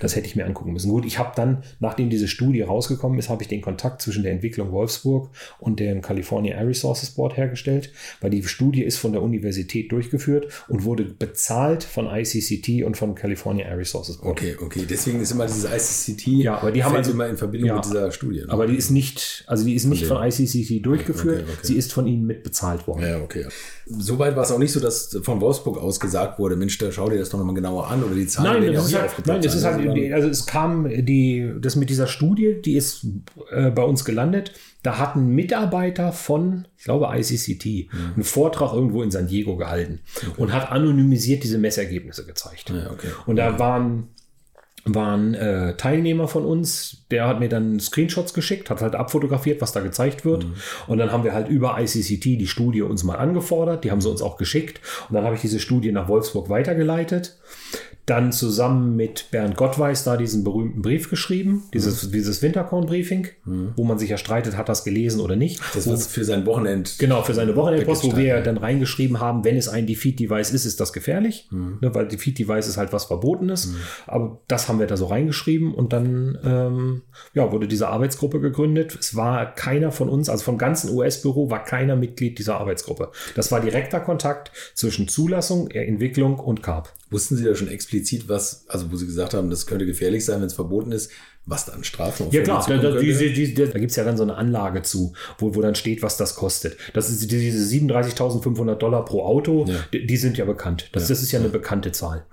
Das 0.00 0.14
hätte 0.14 0.26
ich 0.26 0.37
mir 0.37 0.46
angucken 0.46 0.72
müssen. 0.72 0.90
Gut, 0.90 1.04
ich 1.04 1.18
habe 1.18 1.33
dann, 1.35 1.64
nachdem 1.80 2.09
diese 2.09 2.28
Studie 2.28 2.62
rausgekommen 2.62 3.18
ist, 3.18 3.28
habe 3.28 3.42
ich 3.42 3.48
den 3.48 3.62
Kontakt 3.62 4.00
zwischen 4.00 4.22
der 4.22 4.33
Entwicklung 4.33 4.70
Wolfsburg 4.70 5.30
und 5.59 5.80
dem 5.80 6.02
California 6.02 6.54
Air 6.57 6.68
Resources 6.68 7.11
Board 7.11 7.37
hergestellt, 7.37 7.90
weil 8.20 8.30
die 8.30 8.42
Studie 8.44 8.83
ist 8.83 8.98
von 8.98 9.12
der 9.12 9.22
Universität 9.22 9.90
durchgeführt 9.90 10.46
und 10.68 10.85
wurde 10.85 11.04
bezahlt 11.04 11.83
von 11.83 12.07
ICCT 12.07 12.85
und 12.85 12.96
von 12.96 13.14
California 13.14 13.66
Air 13.66 13.78
Resources 13.78 14.18
Board. 14.18 14.38
Okay, 14.38 14.57
okay. 14.61 14.84
Okay, 14.85 14.94
deswegen 14.94 15.20
ist 15.20 15.33
immer 15.33 15.47
dieses 15.47 15.64
ICCT 15.64 16.27
Ja, 16.42 16.59
aber 16.59 16.70
die 16.73 16.85
haben 16.85 16.94
also- 16.97 17.11
immer 17.11 17.27
in 17.29 17.37
Verbindung 17.37 17.68
Ja. 17.68 17.75
mit 17.77 17.85
dieser 17.87 18.11
Studie. 18.12 18.40
ne? 18.40 18.47
Aber 18.49 18.66
die 18.66 18.77
ist 18.77 18.90
nicht, 18.90 19.44
also 19.47 19.64
die 19.64 19.75
ist 19.75 19.85
nicht 19.87 20.07
Von 20.07 20.18
von 20.18 20.27
ICCT 20.27 20.81
durchgeführt, 20.85 21.42
Okay, 21.42 21.51
okay. 21.53 21.66
sie 21.66 21.77
ist 21.77 21.92
von 21.92 22.07
ihnen 22.07 22.27
mit 22.27 22.42
bezahlt 22.42 22.87
worden. 22.87 23.03
Ja, 23.03 23.20
okay. 23.20 23.47
Soweit 23.87 24.35
war 24.37 24.44
es 24.44 24.51
auch 24.51 24.59
nicht 24.59 24.73
so, 24.73 24.81
dass 24.81 25.18
von 25.23 25.40
Wolfsburg 25.40 25.77
aus 25.79 26.01
gesagt 26.01 26.38
wurde, 26.38 26.57
Mensch, 26.57 26.79
da 26.79 26.90
schau 26.90 27.09
dir 27.11 27.18
das 27.18 27.29
doch 27.31 27.38
nochmal 27.38 27.55
genauer 27.55 27.88
an 27.88 28.03
oder 28.03 28.14
die 28.14 28.27
Zahlen 28.27 28.62
Nein, 28.62 28.73
ja 28.73 28.73
das 28.73 28.87
ist 28.88 28.94
halt, 28.99 29.27
nein, 29.27 29.42
das 29.42 29.55
ist 29.55 29.64
halt, 29.64 29.87
Also, 29.88 30.14
also 30.14 30.29
es 30.29 30.47
kam 30.47 30.88
die, 31.05 31.53
das 31.61 31.77
mit 31.77 31.90
dieser 31.90 32.07
Studie, 32.07 32.57
die 32.64 32.75
ist 32.77 33.07
äh, 33.51 33.70
bei 33.70 33.83
uns 33.83 34.05
gelandet. 34.05 34.53
Da 34.83 34.99
hat 34.99 35.16
ein 35.16 35.29
Mitarbeiter 35.35 36.12
von, 36.12 36.66
ich 36.77 36.85
glaube, 36.85 37.09
ICCT 37.11 37.88
Mhm. 37.90 37.99
einen 38.16 38.25
Vortrag 38.25 38.73
irgendwo 38.75 39.03
in 39.03 39.11
San 39.11 39.27
Diego 39.27 39.57
gehalten 39.57 40.01
und 40.37 40.53
hat 40.53 40.70
anonymisiert 40.70 41.42
diese 41.42 41.57
Messergebnisse 41.59 42.27
gezeigt. 42.27 42.70
Ja, 42.70 42.90
okay. 42.90 43.09
Und 43.27 43.37
da 43.37 43.59
waren 43.59 44.09
waren 44.85 45.35
äh, 45.35 45.77
Teilnehmer 45.77 46.29
von 46.29 46.44
uns, 46.44 47.07
der 47.11 47.27
hat 47.27 47.40
mir 47.40 47.49
dann 47.49 47.81
Screenshots 47.81 48.35
geschickt, 48.35 48.68
hat 48.68 48.83
halt 48.83 48.94
abfotografiert, 48.94 49.61
was 49.62 49.73
da 49.73 49.81
gezeigt 49.81 50.25
wird. 50.25 50.47
Und 50.87 50.99
dann 50.99 51.11
haben 51.11 51.25
wir 51.25 51.33
halt 51.33 51.49
über 51.49 51.77
ICCT 51.81 52.25
die 52.25 52.47
Studie 52.47 52.83
uns 52.83 53.03
mal 53.03 53.16
angefordert, 53.16 53.85
die 53.85 53.90
haben 53.90 54.01
sie 54.01 54.11
uns 54.11 54.20
auch 54.20 54.37
geschickt. 54.37 54.81
Und 55.09 55.14
dann 55.14 55.25
habe 55.25 55.37
ich 55.37 55.40
diese 55.40 55.59
Studie 55.59 55.92
nach 55.92 56.09
Wolfsburg 56.09 56.51
weitergeleitet. 56.51 57.37
Dann 58.06 58.32
zusammen 58.32 58.96
mit 58.96 59.30
Bernd 59.30 59.56
Gottweis 59.56 60.04
da 60.04 60.16
diesen 60.16 60.44
berühmten 60.44 60.82
Brief 60.82 61.08
geschrieben, 61.08 61.64
dieses, 61.72 62.10
dieses 62.10 62.42
Winterkorn-Briefing, 62.42 63.28
wo 63.76 63.84
man 63.84 63.98
sich 63.98 64.10
ja 64.10 64.18
streitet, 64.18 64.56
hat 64.56 64.68
das 64.68 64.84
gelesen 64.84 65.20
oder 65.20 65.36
nicht. 65.36 65.60
das 65.74 65.88
was 65.88 66.06
für 66.06 66.24
sein 66.24 66.44
Wochenend. 66.46 66.98
Genau, 66.98 67.22
für 67.22 67.34
seine 67.34 67.56
Wochenendpost, 67.56 68.04
wo 68.04 68.16
wir 68.16 68.34
Time, 68.34 68.42
dann 68.42 68.56
reingeschrieben 68.58 69.20
haben, 69.20 69.44
wenn 69.44 69.56
es 69.56 69.68
ein 69.68 69.86
Defeat-Device 69.86 70.50
ist, 70.50 70.64
ist 70.64 70.80
das 70.80 70.92
gefährlich. 70.92 71.48
Mhm. 71.50 71.78
Ne, 71.80 71.94
weil 71.94 72.06
Defeat-Device 72.06 72.68
ist 72.68 72.76
halt 72.76 72.92
was 72.92 73.06
Verbotenes. 73.06 73.74
Aber 74.06 74.40
das 74.48 74.68
haben 74.68 74.78
wir 74.78 74.86
da 74.86 74.96
so 74.96 75.06
reingeschrieben 75.06 75.74
und 75.74 75.92
dann 75.92 76.38
ähm, 76.44 77.02
ja, 77.32 77.50
wurde 77.52 77.68
diese 77.68 77.88
Arbeitsgruppe 77.88 78.40
gegründet. 78.40 78.96
Es 78.98 79.16
war 79.16 79.54
keiner 79.54 79.92
von 79.92 80.08
uns, 80.08 80.28
also 80.28 80.44
vom 80.44 80.58
ganzen 80.58 80.94
US-Büro 80.94 81.50
war 81.50 81.64
keiner 81.64 81.96
Mitglied 81.96 82.38
dieser 82.38 82.60
Arbeitsgruppe. 82.60 83.10
Das 83.34 83.50
war 83.50 83.60
direkter 83.60 84.00
Kontakt 84.00 84.50
zwischen 84.74 85.08
Zulassung, 85.08 85.70
Entwicklung 85.70 86.38
und 86.38 86.62
CARP. 86.62 86.92
Wussten 87.14 87.37
Sie 87.37 87.44
da 87.44 87.55
schon 87.55 87.68
explizit, 87.68 88.29
was, 88.29 88.64
also 88.68 88.90
wo 88.90 88.96
Sie 88.96 89.07
gesagt 89.07 89.35
haben, 89.35 89.48
das 89.48 89.66
könnte 89.66 89.87
gefährlich 89.87 90.24
sein, 90.24 90.40
wenn 90.40 90.48
es 90.48 90.55
verboten 90.55 90.90
ist, 90.92 91.11
was 91.46 91.64
da 91.66 91.72
an 91.72 91.85
Strafen 91.85 92.27
auf 92.27 92.33
Ja 92.35 92.42
klar, 92.42 92.64
da, 92.66 92.77
da, 92.77 92.83
könnte? 92.90 93.00
diese, 93.05 93.31
diese, 93.31 93.55
da 93.68 93.79
gibt 93.79 93.90
es 93.90 93.96
ja 93.96 94.03
dann 94.05 94.16
so 94.16 94.22
eine 94.24 94.35
Anlage 94.35 94.83
zu, 94.83 95.12
wo, 95.38 95.55
wo 95.55 95.62
dann 95.62 95.74
steht, 95.74 96.03
was 96.03 96.16
das 96.16 96.35
kostet. 96.35 96.77
Das 96.92 97.09
ist 97.11 97.31
diese 97.31 97.77
37.500 97.77 98.74
Dollar 98.74 99.05
pro 99.05 99.22
Auto, 99.24 99.64
Ja. 99.68 99.77
die, 99.92 100.07
die 100.07 100.16
sind 100.16 100.37
ja 100.38 100.44
bekannt. 100.44 100.88
Das, 100.92 101.07
das 101.09 101.22
ist 101.22 101.31
ja 101.33 101.38
eine 101.38 101.50
bekannte 101.50 101.92
Zahl. 101.92 102.27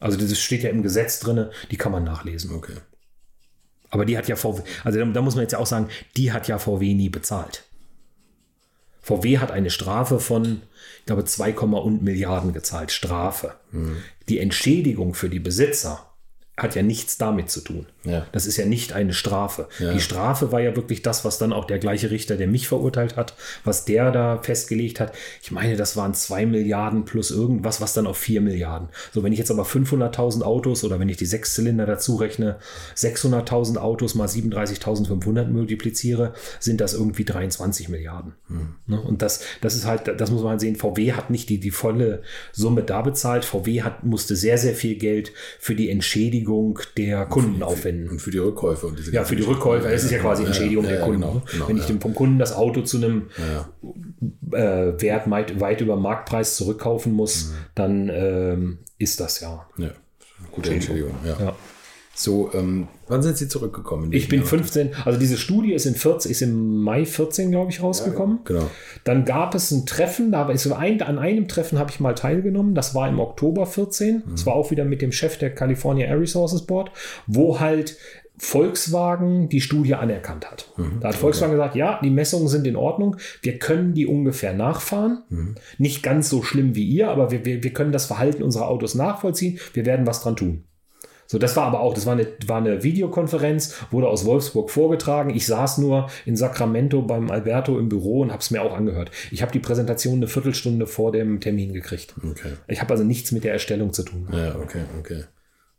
Also 0.00 0.18
das 0.18 0.38
steht 0.38 0.62
ja 0.64 0.70
im 0.70 0.82
Gesetz 0.82 1.20
drin, 1.20 1.46
die 1.70 1.76
kann 1.76 1.92
man 1.92 2.04
nachlesen. 2.04 2.54
Okay. 2.54 2.74
Aber 3.90 4.04
die 4.04 4.16
hat 4.18 4.28
ja 4.28 4.36
VW, 4.36 4.62
also 4.84 4.98
da, 4.98 5.04
da 5.04 5.22
muss 5.22 5.34
man 5.34 5.42
jetzt 5.42 5.52
ja 5.52 5.58
auch 5.58 5.66
sagen, 5.66 5.88
die 6.16 6.32
hat 6.32 6.46
ja 6.48 6.58
VW 6.58 6.94
nie 6.94 7.08
bezahlt. 7.08 7.64
VW 9.02 9.38
hat 9.38 9.50
eine 9.50 9.70
Strafe 9.70 10.20
von, 10.20 10.62
ich 11.00 11.06
glaube, 11.06 11.24
2, 11.24 11.52
und 11.52 12.02
Milliarden 12.02 12.52
gezahlt. 12.52 12.92
Strafe. 12.92 13.56
Die 14.28 14.38
Entschädigung 14.38 15.14
für 15.14 15.28
die 15.28 15.40
Besitzer 15.40 16.09
hat 16.62 16.74
ja 16.74 16.82
nichts 16.82 17.16
damit 17.16 17.50
zu 17.50 17.60
tun. 17.60 17.86
Ja. 18.04 18.26
Das 18.32 18.46
ist 18.46 18.56
ja 18.56 18.66
nicht 18.66 18.92
eine 18.92 19.12
Strafe. 19.12 19.68
Ja. 19.78 19.92
Die 19.92 20.00
Strafe 20.00 20.52
war 20.52 20.60
ja 20.60 20.76
wirklich 20.76 21.02
das, 21.02 21.24
was 21.24 21.38
dann 21.38 21.52
auch 21.52 21.64
der 21.64 21.78
gleiche 21.78 22.10
Richter, 22.10 22.36
der 22.36 22.46
mich 22.46 22.68
verurteilt 22.68 23.16
hat, 23.16 23.34
was 23.64 23.84
der 23.84 24.10
da 24.10 24.38
festgelegt 24.42 25.00
hat. 25.00 25.12
Ich 25.42 25.50
meine, 25.50 25.76
das 25.76 25.96
waren 25.96 26.12
2 26.14 26.46
Milliarden 26.46 27.04
plus 27.04 27.30
irgendwas, 27.30 27.80
was 27.80 27.94
dann 27.94 28.06
auf 28.06 28.18
4 28.18 28.42
Milliarden. 28.42 28.88
So, 29.12 29.22
wenn 29.22 29.32
ich 29.32 29.38
jetzt 29.38 29.50
aber 29.50 29.64
500.000 29.64 30.42
Autos 30.42 30.84
oder 30.84 31.00
wenn 31.00 31.08
ich 31.08 31.16
die 31.16 31.26
Sechszylinder 31.26 31.86
dazu 31.86 32.16
rechne, 32.16 32.56
600.000 32.96 33.78
Autos 33.78 34.14
mal 34.14 34.28
37.500 34.28 35.46
multipliziere, 35.46 36.34
sind 36.58 36.80
das 36.80 36.92
irgendwie 36.92 37.24
23 37.24 37.88
Milliarden. 37.88 38.34
Ne? 38.86 39.00
Und 39.00 39.22
das, 39.22 39.40
das 39.62 39.74
ist 39.74 39.86
halt, 39.86 40.20
das 40.20 40.30
muss 40.30 40.42
man 40.42 40.58
sehen. 40.58 40.76
VW 40.76 41.12
hat 41.12 41.30
nicht 41.30 41.48
die, 41.48 41.58
die 41.58 41.70
volle 41.70 42.22
Summe 42.52 42.82
da 42.82 43.00
bezahlt. 43.00 43.44
VW 43.44 43.82
hat, 43.82 44.04
musste 44.04 44.36
sehr, 44.36 44.58
sehr 44.58 44.74
viel 44.74 44.96
Geld 44.96 45.32
für 45.58 45.74
die 45.74 45.88
Entschädigung 45.88 46.49
der 46.96 47.26
Kunden 47.26 47.62
aufwenden. 47.62 48.08
Und 48.10 48.20
für 48.20 48.30
die 48.30 48.38
Rückkäufe 48.38 48.86
und 48.86 48.98
diese 48.98 49.12
Ja, 49.12 49.24
für 49.24 49.36
die. 49.36 49.42
Rückkäufer, 49.42 49.90
das 49.90 50.04
ist 50.04 50.10
ja 50.10 50.18
quasi 50.18 50.44
Entschädigung 50.44 50.86
der 50.86 51.00
Kunden. 51.00 51.20
Genau, 51.20 51.42
genau, 51.50 51.68
Wenn 51.68 51.76
ich 51.76 51.86
dem 51.86 52.00
vom 52.00 52.14
Kunden 52.14 52.38
das 52.38 52.54
Auto 52.54 52.82
zu 52.82 52.98
einem 52.98 53.28
äh, 54.52 55.00
Wert 55.02 55.30
weit, 55.30 55.60
weit 55.60 55.80
über 55.80 55.96
Marktpreis 55.96 56.56
zurückkaufen 56.56 57.12
muss, 57.12 57.52
dann 57.74 58.08
ähm, 58.12 58.78
ist 58.98 59.20
das 59.20 59.40
ja. 59.40 59.66
ja. 59.78 59.90
Gute 60.52 60.70
Entschädigung. 60.72 61.14
Ja. 61.24 61.36
ja. 61.40 61.56
So, 62.14 62.50
ähm, 62.52 62.88
wann 63.08 63.22
sind 63.22 63.38
Sie 63.38 63.48
zurückgekommen? 63.48 64.12
Ich 64.12 64.28
bin 64.28 64.40
diesem 64.40 64.58
Jahr? 64.58 64.64
15, 64.64 64.90
also 65.04 65.18
diese 65.18 65.38
Studie 65.38 65.72
ist, 65.72 65.86
in 65.86 65.94
14, 65.94 66.30
ist 66.30 66.42
im 66.42 66.82
Mai 66.82 67.06
14, 67.06 67.50
glaube 67.50 67.70
ich, 67.70 67.82
rausgekommen. 67.82 68.40
Genau. 68.44 68.68
Dann 69.04 69.24
gab 69.24 69.54
es 69.54 69.70
ein 69.70 69.86
Treffen, 69.86 70.30
da 70.32 70.48
ist 70.50 70.70
ein, 70.70 71.00
an 71.02 71.18
einem 71.18 71.48
Treffen 71.48 71.78
habe 71.78 71.90
ich 71.90 72.00
mal 72.00 72.14
teilgenommen, 72.14 72.74
das 72.74 72.94
war 72.94 73.08
im 73.08 73.20
Oktober 73.20 73.64
14. 73.64 74.24
Das 74.32 74.44
war 74.44 74.54
auch 74.54 74.70
wieder 74.70 74.84
mit 74.84 75.02
dem 75.02 75.12
Chef 75.12 75.38
der 75.38 75.54
California 75.54 76.06
Air 76.06 76.20
Resources 76.20 76.66
Board, 76.66 76.90
wo 77.26 77.58
halt 77.60 77.96
Volkswagen 78.36 79.48
die 79.50 79.60
Studie 79.60 79.94
anerkannt 79.94 80.50
hat. 80.50 80.72
Da 81.00 81.08
hat 81.08 81.14
Volkswagen 81.14 81.52
gesagt, 81.52 81.76
ja, 81.76 82.00
die 82.02 82.08
Messungen 82.10 82.48
sind 82.48 82.66
in 82.66 82.74
Ordnung, 82.74 83.16
wir 83.42 83.58
können 83.58 83.92
die 83.92 84.06
ungefähr 84.06 84.54
nachfahren. 84.54 85.22
Nicht 85.78 86.02
ganz 86.02 86.30
so 86.30 86.42
schlimm 86.42 86.74
wie 86.74 86.86
ihr, 86.86 87.10
aber 87.10 87.30
wir, 87.30 87.44
wir, 87.44 87.62
wir 87.62 87.72
können 87.72 87.92
das 87.92 88.06
Verhalten 88.06 88.42
unserer 88.42 88.68
Autos 88.68 88.94
nachvollziehen, 88.94 89.58
wir 89.74 89.84
werden 89.84 90.06
was 90.06 90.22
dran 90.22 90.36
tun. 90.36 90.64
So, 91.30 91.38
das 91.38 91.54
war 91.54 91.62
aber 91.66 91.78
auch, 91.78 91.94
das 91.94 92.06
war 92.06 92.14
eine, 92.14 92.26
war 92.44 92.56
eine 92.56 92.82
Videokonferenz, 92.82 93.76
wurde 93.92 94.08
aus 94.08 94.24
Wolfsburg 94.24 94.68
vorgetragen. 94.68 95.30
Ich 95.30 95.46
saß 95.46 95.78
nur 95.78 96.10
in 96.26 96.34
Sacramento 96.34 97.02
beim 97.02 97.30
Alberto 97.30 97.78
im 97.78 97.88
Büro 97.88 98.22
und 98.22 98.32
habe 98.32 98.40
es 98.40 98.50
mir 98.50 98.60
auch 98.62 98.76
angehört. 98.76 99.12
Ich 99.30 99.40
habe 99.40 99.52
die 99.52 99.60
Präsentation 99.60 100.16
eine 100.16 100.26
Viertelstunde 100.26 100.88
vor 100.88 101.12
dem 101.12 101.38
Termin 101.38 101.72
gekriegt. 101.72 102.16
Okay. 102.28 102.54
Ich 102.66 102.80
habe 102.80 102.90
also 102.90 103.04
nichts 103.04 103.30
mit 103.30 103.44
der 103.44 103.52
Erstellung 103.52 103.92
zu 103.92 104.02
tun. 104.02 104.26
Ja, 104.32 104.56
okay, 104.56 104.82
okay. 104.98 105.22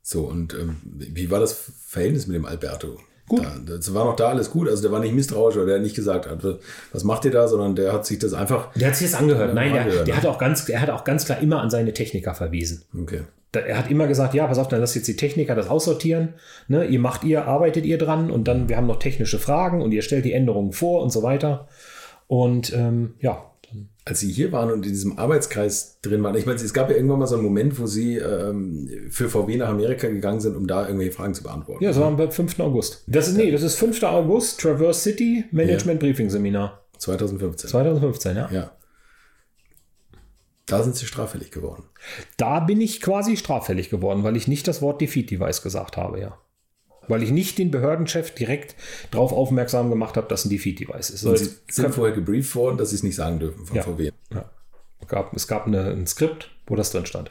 So, 0.01 0.23
und 0.23 0.53
ähm, 0.53 0.77
wie 0.85 1.29
war 1.29 1.41
das 1.41 1.51
Verhältnis 1.85 2.27
mit 2.27 2.37
dem 2.37 2.45
Alberto? 2.45 2.97
Gut. 3.31 3.45
Da, 3.45 3.75
das 3.77 3.93
war 3.93 4.03
noch 4.03 4.17
da 4.17 4.27
alles 4.27 4.51
gut. 4.51 4.67
Also 4.67 4.81
der 4.81 4.91
war 4.91 4.99
nicht 4.99 5.15
misstrauisch 5.15 5.55
oder 5.55 5.65
der 5.65 5.75
hat 5.75 5.83
nicht 5.83 5.95
gesagt, 5.95 6.29
hat, 6.29 6.43
was 6.91 7.03
macht 7.05 7.23
ihr 7.23 7.31
da, 7.31 7.47
sondern 7.47 7.75
der 7.75 7.93
hat 7.93 8.05
sich 8.05 8.19
das 8.19 8.33
einfach. 8.33 8.73
Der 8.73 8.89
hat 8.89 8.97
sich 8.97 9.09
das 9.09 9.17
angehört. 9.17 9.53
Nein, 9.53 9.71
der, 9.71 9.83
angehört, 9.83 10.05
der 10.05 10.15
ne? 10.15 10.21
hat 10.21 10.27
auch 10.27 10.37
ganz, 10.37 10.67
er 10.67 10.81
hat 10.81 10.89
auch 10.89 11.05
ganz 11.05 11.23
klar 11.23 11.39
immer 11.39 11.61
an 11.61 11.69
seine 11.69 11.93
Techniker 11.93 12.35
verwiesen. 12.35 12.83
Okay. 13.01 13.21
Er 13.53 13.77
hat 13.77 13.89
immer 13.89 14.07
gesagt, 14.07 14.33
ja, 14.33 14.47
pass 14.47 14.57
auf, 14.57 14.67
dann 14.67 14.81
lasst 14.81 14.97
jetzt 14.97 15.07
die 15.07 15.15
Techniker 15.15 15.55
das 15.55 15.69
aussortieren. 15.69 16.33
Ne? 16.67 16.83
Ihr 16.85 16.99
macht 16.99 17.23
ihr, 17.23 17.45
arbeitet 17.47 17.85
ihr 17.85 17.97
dran 17.97 18.31
und 18.31 18.49
dann, 18.49 18.67
wir 18.67 18.75
haben 18.75 18.87
noch 18.87 18.99
technische 18.99 19.39
Fragen 19.39 19.81
und 19.81 19.93
ihr 19.93 20.01
stellt 20.01 20.25
die 20.25 20.33
Änderungen 20.33 20.73
vor 20.73 21.01
und 21.01 21.11
so 21.11 21.23
weiter. 21.23 21.69
Und 22.27 22.73
ähm, 22.73 23.13
ja, 23.21 23.50
Als 24.11 24.19
Sie 24.19 24.29
hier 24.29 24.51
waren 24.51 24.69
und 24.71 24.85
in 24.85 24.91
diesem 24.91 25.17
Arbeitskreis 25.17 26.01
drin 26.01 26.21
waren, 26.21 26.35
ich 26.35 26.45
meine, 26.45 26.59
es 26.59 26.73
gab 26.73 26.89
ja 26.89 26.97
irgendwann 26.97 27.19
mal 27.19 27.27
so 27.27 27.35
einen 27.35 27.45
Moment, 27.45 27.79
wo 27.79 27.87
Sie 27.87 28.17
ähm, 28.17 28.89
für 29.09 29.29
VW 29.29 29.55
nach 29.55 29.69
Amerika 29.69 30.09
gegangen 30.09 30.41
sind, 30.41 30.57
um 30.57 30.67
da 30.67 30.85
irgendwelche 30.85 31.13
Fragen 31.13 31.33
zu 31.33 31.43
beantworten. 31.43 31.81
Ja, 31.81 31.91
das 31.91 31.99
war 32.01 32.07
am 32.07 32.29
5. 32.29 32.59
August. 32.59 33.05
Das 33.07 33.29
ist, 33.29 33.37
nee, 33.37 33.51
das 33.51 33.63
ist 33.63 33.75
5. 33.75 34.03
August, 34.03 34.59
Traverse 34.59 34.99
City 34.99 35.45
Management 35.51 36.01
Briefing 36.01 36.29
Seminar. 36.29 36.85
2015. 36.97 37.69
2015, 37.69 38.35
ja. 38.35 38.49
Ja. 38.51 38.71
Da 40.65 40.83
sind 40.83 40.97
Sie 40.97 41.05
straffällig 41.05 41.51
geworden. 41.51 41.83
Da 42.35 42.59
bin 42.59 42.81
ich 42.81 42.99
quasi 42.99 43.37
straffällig 43.37 43.89
geworden, 43.89 44.25
weil 44.25 44.35
ich 44.35 44.49
nicht 44.49 44.67
das 44.67 44.81
Wort 44.81 44.99
Defeat 44.99 45.31
Device 45.31 45.61
gesagt 45.61 45.95
habe, 45.95 46.19
ja. 46.19 46.37
Weil 47.11 47.23
ich 47.23 47.31
nicht 47.31 47.57
den 47.57 47.69
Behördenchef 47.71 48.31
direkt 48.33 48.75
darauf 49.11 49.31
aufmerksam 49.33 49.89
gemacht 49.89 50.17
habe, 50.17 50.27
dass 50.27 50.45
ein 50.45 50.49
Defeat 50.49 50.79
Device 50.79 51.09
ist. 51.11 51.23
Und 51.23 51.37
So, 51.37 51.45
Sie 51.45 51.51
sind 51.69 51.93
vorher 51.93 52.15
gebrieft 52.15 52.55
worden, 52.55 52.77
dass 52.77 52.89
Sie 52.89 52.95
es 52.95 53.03
nicht 53.03 53.15
sagen 53.15 53.37
dürfen 53.39 53.65
von 53.65 53.75
Ja. 53.75 53.83
VW. 53.83 54.11
ja. 54.33 54.49
gab, 55.07 55.35
es 55.35 55.47
gab 55.47 55.67
eine, 55.67 55.91
ein 55.91 56.07
Skript, 56.07 56.49
wo 56.67 56.75
das 56.75 56.91
drin 56.91 57.05
stand. 57.05 57.29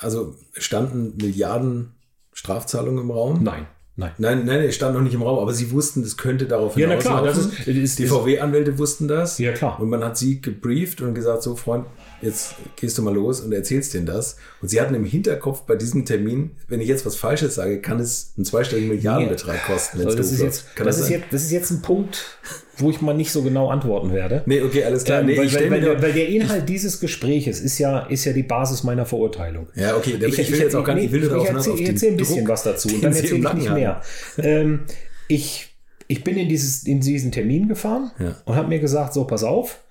Also 0.00 0.34
standen 0.54 1.16
Milliarden 1.16 1.94
Strafzahlungen 2.32 3.04
im 3.04 3.10
Raum? 3.10 3.42
Nein, 3.42 3.66
nein. 4.00 4.10
Nein, 4.18 4.44
nein, 4.46 4.60
es 4.62 4.74
stand 4.74 4.94
noch 4.94 5.02
nicht 5.02 5.14
im 5.14 5.22
Raum, 5.22 5.38
aber 5.38 5.52
Sie 5.52 5.70
wussten, 5.70 6.02
es 6.02 6.16
könnte 6.16 6.46
darauf 6.46 6.76
Ja, 6.76 6.88
na 6.88 6.96
klar, 6.96 7.22
das 7.22 7.36
hinauslaufen. 7.36 7.58
ist- 7.60 7.68
das 7.68 7.76
ist- 7.90 7.98
Die 8.00 8.06
VW-Anwälte 8.06 8.78
wussten 8.78 9.06
das. 9.08 9.38
Ja, 9.38 9.52
klar. 9.52 9.78
Und 9.80 9.88
man 9.88 10.02
hat 10.04 10.16
Sie 10.18 10.40
gebrieft 10.40 11.00
und 11.00 11.14
gesagt, 11.14 11.42
so 11.42 11.54
Freund, 11.56 11.86
jetzt 12.22 12.54
gehst 12.76 12.98
du 12.98 13.02
mal 13.02 13.14
los 13.14 13.40
und 13.40 13.52
erzählst 13.52 13.94
denen 13.94 14.06
das. 14.06 14.36
Und 14.60 14.68
Sie 14.68 14.80
hatten 14.80 14.94
im 14.94 15.04
Hinterkopf 15.04 15.62
bei 15.62 15.76
diesem 15.76 16.04
Termin, 16.04 16.50
wenn 16.68 16.80
ich 16.80 16.88
jetzt 16.88 17.06
was 17.06 17.16
Falsches 17.16 17.54
sage, 17.54 17.80
kann 17.80 18.00
es 18.00 18.32
einen 18.36 18.44
zweistelligen 18.44 18.88
Milliardenbetrag 18.90 19.64
kosten. 19.66 19.98
So, 19.98 20.14
das, 20.14 20.32
ist 20.32 20.40
jetzt, 20.42 20.64
das, 20.76 20.86
das 20.86 21.00
ist 21.00 21.08
jetzt, 21.10 21.24
das 21.30 21.42
ist 21.42 21.50
jetzt 21.52 21.70
ein 21.70 21.82
Punkt, 21.82 22.38
wo 22.78 22.90
ich 22.90 23.00
mal 23.00 23.14
nicht 23.14 23.30
so 23.32 23.42
genau 23.42 23.68
antworten 23.68 24.12
werde. 24.12 24.42
Nee, 24.46 24.62
okay, 24.62 24.84
alles 24.84 25.04
klar. 25.04 25.20
Ähm, 25.20 25.26
Nee, 25.26 25.36
weil, 25.38 25.46
ich 25.46 25.54
weil, 25.54 25.70
weil, 25.70 25.80
nur- 25.82 26.00
weil 26.02 26.12
der 26.12 26.28
Inhalt 26.28 26.68
dieses 26.68 26.98
Gespräches 27.00 27.60
ist 27.60 27.78
ja, 27.78 28.00
ist 28.06 28.24
ja 28.24 28.32
die 28.32 28.42
Basis 28.42 28.82
meiner 28.84 29.04
Verurteilung. 29.06 29.68
Ja, 29.74 29.96
okay, 29.96 30.14
ich, 30.20 30.38
ich 30.38 30.50
will 30.52 30.60
jetzt 30.60 30.74
auch 30.76 30.84
gar 30.84 30.94
nicht, 30.94 31.04
ich 31.06 31.12
will 31.12 31.24
ich 31.24 31.30
erzähl, 31.30 31.72
auf 31.72 31.80
ich 31.80 31.88
erzähl 31.88 32.10
ein 32.12 32.16
bisschen 32.16 32.38
Druck, 32.38 32.48
was 32.48 32.62
dazu 32.62 32.88
und 32.94 33.04
dann 33.04 33.12
erzähle 33.12 33.36
ich 33.48 33.52
nicht 33.54 33.72
mehr. 33.74 34.00
ähm, 34.38 34.80
ich, 35.28 35.68
ich 36.08 36.24
bin 36.24 36.36
in, 36.36 36.48
dieses, 36.48 36.84
in 36.84 37.00
diesen 37.00 37.32
Termin 37.32 37.68
gefahren 37.68 38.10
Ja. 38.18 38.36
und 38.44 38.56
habe 38.56 38.68
mir 38.68 38.78
gesagt, 38.80 39.12
so, 39.14 39.24
pass 39.24 39.44
auf, 39.44 39.84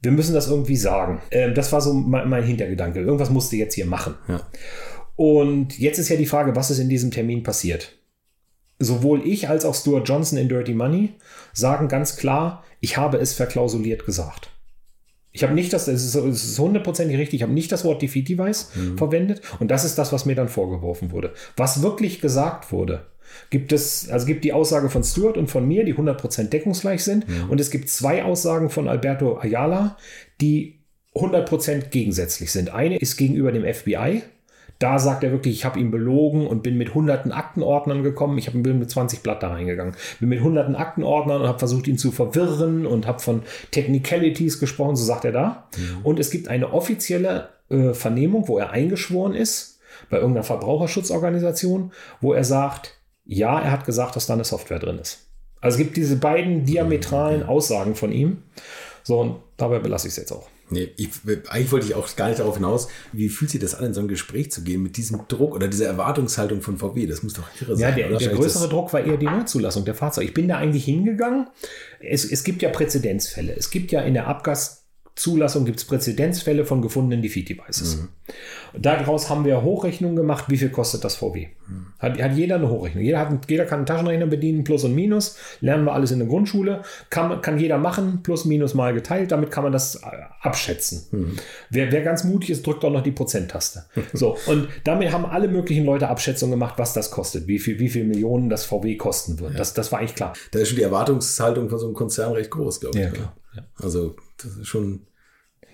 wir 0.00 0.10
müssen 0.10 0.34
das 0.34 0.48
irgendwie 0.48 0.76
sagen. 0.76 1.20
Ähm, 1.30 1.54
das 1.54 1.70
war 1.72 1.80
so 1.80 1.92
mein, 1.94 2.28
mein 2.28 2.42
Hintergedanke. 2.44 3.00
Irgendwas 3.00 3.30
musste 3.30 3.56
jetzt 3.56 3.74
hier 3.74 3.86
machen. 3.86 4.14
Ja. 4.28 4.40
Und 5.16 5.78
jetzt 5.78 5.98
ist 5.98 6.08
ja 6.08 6.16
die 6.16 6.26
Frage, 6.26 6.56
was 6.56 6.70
ist 6.70 6.78
in 6.78 6.88
diesem 6.88 7.10
Termin 7.10 7.42
passiert? 7.42 7.98
Sowohl 8.82 9.26
ich 9.26 9.48
als 9.48 9.64
auch 9.64 9.74
Stuart 9.74 10.08
Johnson 10.08 10.38
in 10.38 10.48
Dirty 10.48 10.74
Money 10.74 11.14
sagen 11.52 11.88
ganz 11.88 12.16
klar, 12.16 12.64
ich 12.80 12.96
habe 12.96 13.18
es 13.18 13.32
verklausuliert 13.32 14.04
gesagt. 14.04 14.50
Ich 15.30 15.42
habe 15.42 15.54
nicht 15.54 15.72
das, 15.72 15.88
es 15.88 16.14
ist 16.14 16.58
hundertprozentig 16.58 17.16
richtig, 17.16 17.40
ich 17.40 17.42
habe 17.42 17.52
nicht 17.52 17.72
das 17.72 17.84
Wort 17.84 18.02
Defeat 18.02 18.28
Device 18.28 18.70
mhm. 18.74 18.98
verwendet 18.98 19.40
und 19.60 19.70
das 19.70 19.84
ist 19.84 19.96
das, 19.96 20.12
was 20.12 20.26
mir 20.26 20.34
dann 20.34 20.48
vorgeworfen 20.48 21.10
wurde. 21.10 21.32
Was 21.56 21.80
wirklich 21.80 22.20
gesagt 22.20 22.70
wurde, 22.70 23.06
gibt 23.48 23.72
es, 23.72 24.10
also 24.10 24.26
gibt 24.26 24.44
die 24.44 24.52
Aussage 24.52 24.90
von 24.90 25.02
Stuart 25.04 25.38
und 25.38 25.50
von 25.50 25.66
mir, 25.66 25.84
die 25.84 25.94
100% 25.94 26.48
deckungsgleich 26.48 27.02
sind 27.02 27.26
mhm. 27.28 27.50
und 27.50 27.60
es 27.60 27.70
gibt 27.70 27.88
zwei 27.88 28.24
Aussagen 28.24 28.68
von 28.68 28.88
Alberto 28.88 29.38
Ayala, 29.38 29.96
die 30.40 30.80
100% 31.14 31.88
gegensätzlich 31.88 32.52
sind. 32.52 32.70
Eine 32.70 32.98
ist 32.98 33.16
gegenüber 33.16 33.52
dem 33.52 33.64
FBI, 33.64 34.22
da 34.82 34.98
sagt 34.98 35.22
er 35.22 35.30
wirklich, 35.30 35.54
ich 35.54 35.64
habe 35.64 35.78
ihn 35.78 35.92
belogen 35.92 36.46
und 36.46 36.62
bin 36.64 36.76
mit 36.76 36.92
hunderten 36.92 37.30
Aktenordnern 37.30 38.02
gekommen. 38.02 38.36
Ich 38.38 38.50
bin 38.50 38.78
mit 38.78 38.90
20 38.90 39.22
Blatt 39.22 39.42
da 39.42 39.50
reingegangen. 39.50 39.94
Bin 40.18 40.28
mit 40.28 40.42
hunderten 40.42 40.74
Aktenordnern 40.74 41.42
und 41.42 41.46
habe 41.46 41.60
versucht, 41.60 41.86
ihn 41.86 41.98
zu 41.98 42.10
verwirren 42.10 42.84
und 42.84 43.06
habe 43.06 43.20
von 43.20 43.42
Technicalities 43.70 44.58
gesprochen, 44.58 44.96
so 44.96 45.04
sagt 45.04 45.24
er 45.24 45.32
da. 45.32 45.68
Mhm. 45.76 45.98
Und 46.02 46.18
es 46.18 46.30
gibt 46.30 46.48
eine 46.48 46.72
offizielle 46.72 47.50
äh, 47.70 47.94
Vernehmung, 47.94 48.48
wo 48.48 48.58
er 48.58 48.70
eingeschworen 48.70 49.34
ist, 49.34 49.78
bei 50.10 50.16
irgendeiner 50.16 50.44
Verbraucherschutzorganisation, 50.44 51.92
wo 52.20 52.32
er 52.32 52.44
sagt, 52.44 52.98
ja, 53.24 53.60
er 53.60 53.70
hat 53.70 53.86
gesagt, 53.86 54.16
dass 54.16 54.26
da 54.26 54.34
eine 54.34 54.44
Software 54.44 54.80
drin 54.80 54.98
ist. 54.98 55.28
Also 55.60 55.76
es 55.76 55.78
gibt 55.78 55.96
diese 55.96 56.16
beiden 56.16 56.64
diametralen 56.64 57.44
Aussagen 57.44 57.94
von 57.94 58.10
ihm. 58.10 58.42
So, 59.04 59.20
und 59.20 59.36
dabei 59.56 59.78
belasse 59.78 60.08
ich 60.08 60.12
es 60.14 60.16
jetzt 60.16 60.32
auch. 60.32 60.48
Nee, 60.72 60.90
ich, 60.96 61.08
eigentlich 61.48 61.70
wollte 61.72 61.86
ich 61.86 61.94
auch 61.94 62.14
gar 62.16 62.28
nicht 62.28 62.40
darauf 62.40 62.56
hinaus, 62.56 62.88
wie 63.12 63.28
fühlt 63.28 63.50
sich 63.50 63.60
das 63.60 63.74
an, 63.74 63.84
in 63.86 63.94
so 63.94 64.00
ein 64.00 64.08
Gespräch 64.08 64.50
zu 64.50 64.62
gehen 64.62 64.82
mit 64.82 64.96
diesem 64.96 65.20
Druck 65.28 65.54
oder 65.54 65.68
dieser 65.68 65.86
Erwartungshaltung 65.86 66.62
von 66.62 66.78
VW? 66.78 67.06
Das 67.06 67.22
muss 67.22 67.34
doch 67.34 67.44
irre 67.60 67.76
sein. 67.76 67.90
Ja, 67.90 68.08
der, 68.08 68.18
der 68.18 68.28
größere 68.30 68.68
Druck 68.68 68.92
war 68.92 69.04
eher 69.04 69.16
die 69.16 69.26
Neuzulassung 69.26 69.84
der 69.84 69.94
Fahrzeuge. 69.94 70.26
Ich 70.28 70.34
bin 70.34 70.48
da 70.48 70.56
eigentlich 70.58 70.84
hingegangen. 70.84 71.46
Es, 72.00 72.24
es 72.24 72.42
gibt 72.44 72.62
ja 72.62 72.70
Präzedenzfälle. 72.70 73.54
Es 73.56 73.70
gibt 73.70 73.92
ja 73.92 74.00
in 74.02 74.14
der 74.14 74.26
Abgas- 74.28 74.81
Zulassung 75.14 75.66
gibt 75.66 75.78
es 75.78 75.84
Präzedenzfälle 75.84 76.64
von 76.64 76.80
gefundenen 76.80 77.20
Defeat-Devices. 77.22 77.96
Mhm. 77.96 78.08
Daraus 78.80 79.28
haben 79.28 79.44
wir 79.44 79.62
Hochrechnungen 79.62 80.16
gemacht, 80.16 80.46
wie 80.48 80.56
viel 80.56 80.70
kostet 80.70 81.04
das 81.04 81.16
VW. 81.16 81.48
Mhm. 81.68 81.86
Hat, 81.98 82.20
hat 82.20 82.34
jeder 82.34 82.54
eine 82.54 82.70
Hochrechnung. 82.70 83.04
Jeder, 83.04 83.18
hat, 83.18 83.50
jeder 83.50 83.66
kann 83.66 83.80
einen 83.80 83.86
Taschenrechner 83.86 84.26
bedienen, 84.26 84.64
Plus 84.64 84.84
und 84.84 84.94
Minus. 84.94 85.36
Lernen 85.60 85.84
wir 85.84 85.92
alles 85.92 86.12
in 86.12 86.18
der 86.18 86.28
Grundschule. 86.28 86.80
Kann, 87.10 87.42
kann 87.42 87.58
jeder 87.58 87.76
machen, 87.76 88.22
Plus, 88.22 88.46
Minus 88.46 88.72
mal 88.72 88.94
geteilt. 88.94 89.32
Damit 89.32 89.50
kann 89.50 89.64
man 89.64 89.72
das 89.72 89.96
äh, 89.96 90.06
abschätzen. 90.40 91.02
Mhm. 91.10 91.36
Wer, 91.68 91.92
wer 91.92 92.00
ganz 92.00 92.24
mutig 92.24 92.48
ist, 92.48 92.66
drückt 92.66 92.82
auch 92.82 92.90
noch 92.90 93.02
die 93.02 93.12
Prozenttaste. 93.12 93.84
so, 94.14 94.38
und 94.46 94.68
damit 94.84 95.12
haben 95.12 95.26
alle 95.26 95.48
möglichen 95.48 95.84
Leute 95.84 96.08
Abschätzungen 96.08 96.52
gemacht, 96.52 96.74
was 96.78 96.94
das 96.94 97.10
kostet, 97.10 97.46
wie 97.48 97.58
viel, 97.58 97.78
wie 97.78 97.90
viel 97.90 98.04
Millionen 98.04 98.48
das 98.48 98.64
VW 98.64 98.96
kosten 98.96 99.38
wird. 99.40 99.52
Ja. 99.52 99.58
Das, 99.58 99.74
das 99.74 99.92
war 99.92 99.98
eigentlich 99.98 100.14
klar. 100.14 100.32
Da 100.52 100.58
ist 100.58 100.68
schon 100.68 100.78
die 100.78 100.84
Erwartungshaltung 100.84 101.68
von 101.68 101.78
so 101.78 101.84
einem 101.84 101.94
Konzern 101.94 102.32
recht 102.32 102.50
groß, 102.50 102.80
glaube 102.80 102.98
ich. 102.98 103.04
Ja, 103.04 103.10
klar. 103.10 103.36
Ja. 103.54 103.62
Also 103.82 104.16
das 104.44 104.56
ist 104.56 104.68
schon. 104.68 105.06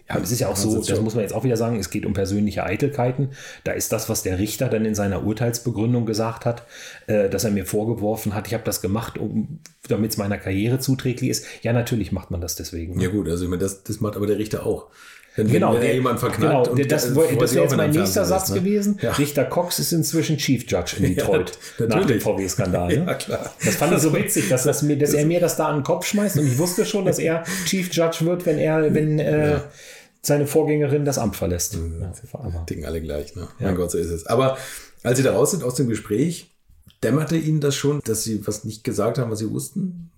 Ja, 0.08 0.18
es 0.18 0.32
ist 0.32 0.38
ja 0.38 0.48
auch 0.48 0.56
so, 0.56 0.82
das 0.82 1.00
muss 1.02 1.14
man 1.14 1.22
jetzt 1.22 1.34
auch 1.34 1.44
wieder 1.44 1.58
sagen, 1.58 1.78
es 1.78 1.90
geht 1.90 2.06
um 2.06 2.14
persönliche 2.14 2.64
Eitelkeiten. 2.64 3.32
Da 3.64 3.72
ist 3.72 3.92
das, 3.92 4.08
was 4.08 4.22
der 4.22 4.38
Richter 4.38 4.70
dann 4.70 4.86
in 4.86 4.94
seiner 4.94 5.22
Urteilsbegründung 5.22 6.06
gesagt 6.06 6.46
hat, 6.46 6.62
äh, 7.08 7.28
dass 7.28 7.44
er 7.44 7.50
mir 7.50 7.66
vorgeworfen 7.66 8.34
hat, 8.34 8.46
ich 8.46 8.54
habe 8.54 8.64
das 8.64 8.80
gemacht, 8.80 9.18
um, 9.18 9.60
damit 9.86 10.12
es 10.12 10.16
meiner 10.16 10.38
Karriere 10.38 10.78
zuträglich 10.78 11.28
ist. 11.28 11.44
Ja, 11.60 11.74
natürlich 11.74 12.10
macht 12.10 12.30
man 12.30 12.40
das 12.40 12.56
deswegen. 12.56 12.96
Ne? 12.96 13.02
Ja 13.02 13.10
gut, 13.10 13.28
also 13.28 13.44
ich 13.44 13.50
meine, 13.50 13.60
das, 13.60 13.82
das 13.82 14.00
macht 14.00 14.16
aber 14.16 14.26
der 14.26 14.38
Richter 14.38 14.64
auch. 14.64 14.86
Wenn, 15.38 15.52
genau, 15.52 15.74
wenn 15.74 15.82
der, 15.82 15.94
jemand 15.94 16.18
verknallt. 16.18 16.64
Genau, 16.64 16.70
und 16.72 16.90
das, 16.90 17.14
das 17.14 17.14
wäre 17.14 17.62
jetzt 17.62 17.76
mein 17.76 17.92
nächster 17.92 18.24
Satz 18.24 18.48
ne? 18.48 18.58
gewesen. 18.58 18.98
Ja. 19.00 19.12
Richter 19.12 19.44
Cox 19.44 19.78
ist 19.78 19.92
inzwischen 19.92 20.36
Chief 20.36 20.68
Judge 20.68 20.96
in 20.98 21.04
Detroit 21.14 21.56
ja, 21.78 21.86
nach 21.86 22.04
dem 22.04 22.20
VW-Skandal. 22.20 22.88
Ne? 22.88 22.98
Ja, 23.06 23.14
klar. 23.14 23.54
Das 23.64 23.76
fand 23.76 23.92
ich 23.92 24.00
so 24.00 24.12
witzig, 24.12 24.48
dass, 24.48 24.64
das 24.64 24.82
mir, 24.82 24.98
dass 24.98 25.14
er 25.14 25.24
mir 25.24 25.38
das 25.38 25.56
da 25.56 25.68
an 25.68 25.76
den 25.76 25.82
Kopf 25.84 26.06
schmeißt 26.06 26.38
und 26.38 26.46
ich 26.46 26.58
wusste 26.58 26.84
schon, 26.84 27.04
dass 27.04 27.20
er 27.20 27.44
Chief 27.66 27.88
Judge 27.92 28.24
wird, 28.26 28.46
wenn 28.46 28.58
er, 28.58 28.92
wenn 28.92 29.20
äh, 29.20 29.60
seine 30.22 30.48
Vorgängerin 30.48 31.04
das 31.04 31.18
Amt 31.18 31.36
verlässt. 31.36 31.76
Mhm. 31.76 32.02
Ja, 32.02 32.64
Ticken 32.66 32.84
alle 32.84 33.00
gleich, 33.00 33.36
ne? 33.36 33.46
Mein 33.60 33.76
Gott, 33.76 33.92
so 33.92 33.98
ist 33.98 34.10
es. 34.10 34.26
Aber 34.26 34.58
als 35.04 35.18
Sie 35.18 35.22
da 35.22 35.32
raus 35.32 35.52
sind 35.52 35.62
aus 35.62 35.76
dem 35.76 35.88
Gespräch, 35.88 36.50
dämmerte 37.04 37.36
Ihnen 37.36 37.60
das 37.60 37.76
schon, 37.76 38.00
dass 38.04 38.24
Sie 38.24 38.44
was 38.44 38.64
nicht 38.64 38.82
gesagt 38.82 39.18
haben, 39.18 39.30
was 39.30 39.38
Sie 39.38 39.50
wussten? 39.50 40.10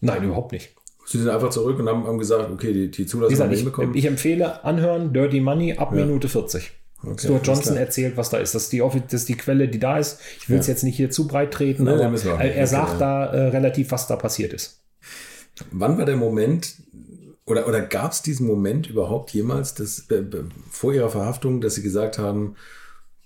Nein, 0.00 0.22
überhaupt 0.22 0.52
nicht. 0.52 0.70
Sie 1.08 1.18
sind 1.18 1.30
einfach 1.30 1.48
zurück 1.48 1.78
und 1.78 1.88
haben, 1.88 2.06
haben 2.06 2.18
gesagt, 2.18 2.50
okay, 2.50 2.72
die, 2.74 2.90
die 2.90 3.06
Zulassung 3.06 3.38
haben 3.38 3.50
wir 3.50 3.64
bekommen. 3.64 3.94
Ich 3.94 4.04
empfehle 4.04 4.62
anhören, 4.62 5.14
Dirty 5.14 5.40
Money 5.40 5.72
ab 5.78 5.94
ja. 5.94 6.04
Minute 6.04 6.28
40. 6.28 6.70
Okay, 7.02 7.18
Stuart 7.18 7.46
Johnson 7.46 7.76
erzählt, 7.78 8.18
was 8.18 8.28
da 8.28 8.36
ist. 8.36 8.54
Das 8.54 8.64
ist 8.64 8.72
die, 8.72 8.80
das 8.80 9.12
ist 9.12 9.28
die 9.28 9.36
Quelle, 9.36 9.68
die 9.68 9.78
da 9.78 9.98
ist. 9.98 10.20
Ich 10.38 10.50
will 10.50 10.58
es 10.58 10.66
ja. 10.66 10.74
jetzt 10.74 10.82
nicht 10.82 10.96
hier 10.96 11.10
zu 11.10 11.26
breit 11.26 11.52
treten, 11.52 11.84
nee, 11.84 11.90
aber 11.92 12.22
er, 12.24 12.54
er 12.56 12.66
sagt 12.66 12.90
okay, 12.90 12.98
da 12.98 13.26
äh, 13.26 13.48
relativ, 13.48 13.90
was 13.90 14.06
da 14.06 14.16
passiert 14.16 14.52
ist. 14.52 14.82
Wann 15.70 15.96
war 15.96 16.04
der 16.04 16.16
Moment, 16.16 16.74
oder, 17.46 17.66
oder 17.66 17.80
gab 17.80 18.12
es 18.12 18.20
diesen 18.20 18.46
Moment 18.46 18.90
überhaupt 18.90 19.30
jemals, 19.30 19.74
dass, 19.74 20.10
äh, 20.10 20.24
vor 20.70 20.92
Ihrer 20.92 21.08
Verhaftung, 21.08 21.62
dass 21.62 21.76
Sie 21.76 21.82
gesagt 21.82 22.18
haben, 22.18 22.56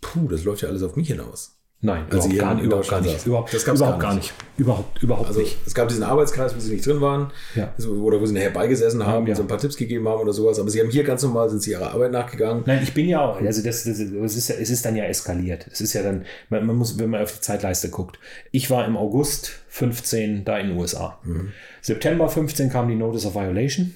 puh, 0.01 0.29
das 0.29 0.45
läuft 0.45 0.63
ja 0.63 0.69
alles 0.69 0.85
auf 0.85 0.95
mich 0.95 1.09
hinaus? 1.09 1.59
Nein, 1.85 2.05
also 2.11 2.29
überhaupt, 2.29 2.59
gar, 2.59 2.65
überhaupt 2.65 2.89
gar 2.89 3.01
nicht. 3.01 3.27
Überhaupt, 3.27 3.53
das 3.53 3.65
überhaupt 3.65 3.99
gar 3.99 4.15
nicht. 4.15 4.33
Überhaupt, 4.57 5.03
überhaupt 5.03 5.27
also, 5.27 5.41
nicht. 5.41 5.57
Es 5.67 5.75
gab 5.75 5.89
diesen 5.89 6.05
Arbeitskreis, 6.05 6.55
wo 6.55 6.61
sie 6.61 6.75
nicht 6.75 6.87
drin 6.87 7.01
waren, 7.01 7.33
ja. 7.57 7.75
oder 7.89 8.21
wo 8.21 8.25
sie 8.25 8.35
nachher 8.35 8.51
beigesessen 8.51 9.05
haben 9.05 9.27
ja. 9.27 9.35
so 9.35 9.43
ein 9.43 9.49
paar 9.49 9.59
Tipps 9.59 9.77
gegeben 9.77 10.07
haben 10.07 10.21
oder 10.21 10.33
sowas. 10.33 10.61
Aber 10.61 10.71
sie 10.71 10.79
haben 10.79 10.91
hier 10.91 11.03
ganz 11.03 11.25
normal, 11.25 11.51
sind 11.51 11.61
sie 11.61 11.73
ihrer 11.73 11.91
Arbeit 11.91 12.13
nachgegangen. 12.13 12.63
Nein, 12.67 12.85
ich 12.85 12.95
bin 12.95 13.09
ja 13.09 13.23
auch, 13.23 13.41
also 13.41 13.65
das, 13.65 13.83
das, 13.83 13.99
das 13.99 14.37
ist, 14.37 14.51
es 14.51 14.71
ist 14.71 14.85
dann 14.85 14.95
ja 14.95 15.03
eskaliert. 15.07 15.67
Es 15.73 15.81
ist 15.81 15.93
ja 15.95 16.05
dann, 16.05 16.25
man, 16.51 16.65
man, 16.67 16.77
muss, 16.77 17.01
wenn 17.01 17.11
man 17.11 17.21
auf 17.21 17.33
die 17.33 17.41
Zeitleiste 17.41 17.91
guckt. 17.91 18.21
Ich 18.53 18.71
war 18.71 18.87
im 18.87 18.97
August 18.97 19.51
15 19.71 20.45
da 20.45 20.59
in 20.59 20.69
den 20.69 20.77
USA. 20.79 21.19
Mhm. 21.25 21.51
September 21.81 22.29
15 22.29 22.71
kam 22.71 22.87
die 22.87 22.95
Notice 22.95 23.27
of 23.27 23.35
Violation. 23.35 23.93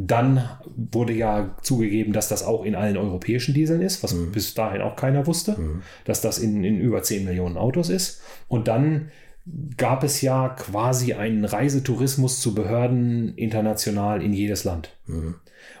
Dann 0.00 0.48
wurde 0.76 1.12
ja 1.12 1.56
zugegeben, 1.60 2.12
dass 2.12 2.28
das 2.28 2.44
auch 2.44 2.64
in 2.64 2.76
allen 2.76 2.96
europäischen 2.96 3.52
Dieseln 3.52 3.82
ist, 3.82 4.04
was 4.04 4.14
mhm. 4.14 4.30
bis 4.30 4.54
dahin 4.54 4.80
auch 4.80 4.94
keiner 4.94 5.26
wusste, 5.26 5.58
mhm. 5.58 5.82
dass 6.04 6.20
das 6.20 6.38
in, 6.38 6.62
in 6.62 6.78
über 6.78 7.02
10 7.02 7.24
Millionen 7.24 7.56
Autos 7.56 7.90
ist. 7.90 8.22
Und 8.46 8.68
dann 8.68 9.10
gab 9.76 10.04
es 10.04 10.20
ja 10.20 10.50
quasi 10.50 11.14
einen 11.14 11.44
Reisetourismus 11.44 12.40
zu 12.40 12.54
Behörden 12.54 13.34
international 13.36 14.22
in 14.22 14.32
jedes 14.32 14.62
Land. 14.62 14.96
Mhm. 15.06 15.34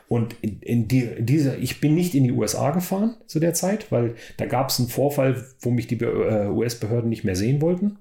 Und 0.08 0.34
in, 0.40 0.60
in, 0.62 0.88
die, 0.88 1.10
diese, 1.20 1.54
ich 1.54 1.80
bin 1.80 1.94
nicht 1.94 2.16
in 2.16 2.24
die 2.24 2.32
USA 2.32 2.72
gefahren 2.72 3.16
zu 3.26 3.38
der 3.38 3.54
Zeit, 3.54 3.92
weil 3.92 4.16
da 4.36 4.46
gab 4.46 4.70
es 4.70 4.80
einen 4.80 4.88
Vorfall, 4.88 5.44
wo 5.60 5.70
mich 5.70 5.86
die 5.86 6.00
äh, 6.00 6.48
US-Behörden 6.48 7.08
nicht 7.08 7.22
mehr 7.22 7.36
sehen 7.36 7.60
wollten. 7.60 7.98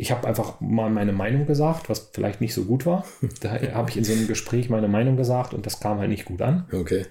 Ich 0.00 0.10
habe 0.10 0.26
einfach 0.26 0.60
mal 0.60 0.88
meine 0.88 1.12
Meinung 1.12 1.46
gesagt, 1.46 1.90
was 1.90 2.10
vielleicht 2.12 2.40
nicht 2.40 2.54
so 2.54 2.64
gut 2.64 2.86
war. 2.86 3.04
Da 3.40 3.60
habe 3.74 3.90
ich 3.90 3.96
in 3.98 4.04
so 4.04 4.12
einem 4.12 4.26
Gespräch 4.26 4.70
meine 4.70 4.88
Meinung 4.88 5.16
gesagt 5.16 5.52
und 5.52 5.66
das 5.66 5.78
kam 5.78 5.98
halt 5.98 6.08
nicht 6.08 6.24
gut 6.24 6.40
an. 6.40 6.66
Okay. 6.72 7.04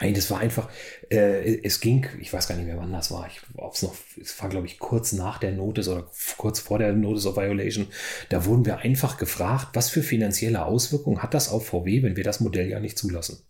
Nein, 0.00 0.14
das 0.14 0.30
war 0.30 0.38
einfach, 0.38 0.70
äh, 1.10 1.60
es 1.62 1.80
ging, 1.80 2.06
ich 2.20 2.32
weiß 2.32 2.48
gar 2.48 2.54
nicht 2.54 2.66
mehr, 2.66 2.78
wann 2.78 2.92
das 2.92 3.10
war. 3.10 3.26
Ich, 3.26 3.40
ob's 3.56 3.82
noch, 3.82 3.94
es 4.18 4.40
war, 4.40 4.48
glaube 4.48 4.66
ich, 4.66 4.78
kurz 4.78 5.12
nach 5.12 5.38
der 5.38 5.52
Notice 5.52 5.88
oder 5.88 6.06
kurz 6.38 6.60
vor 6.60 6.78
der 6.78 6.92
Notice 6.92 7.26
of 7.26 7.36
Violation. 7.36 7.88
Da 8.30 8.46
wurden 8.46 8.64
wir 8.64 8.78
einfach 8.78 9.18
gefragt, 9.18 9.68
was 9.74 9.90
für 9.90 10.02
finanzielle 10.02 10.64
Auswirkungen 10.64 11.22
hat 11.22 11.34
das 11.34 11.50
auf 11.50 11.66
VW, 11.66 12.02
wenn 12.02 12.16
wir 12.16 12.24
das 12.24 12.40
Modell 12.40 12.68
ja 12.68 12.80
nicht 12.80 12.96
zulassen? 12.96 13.42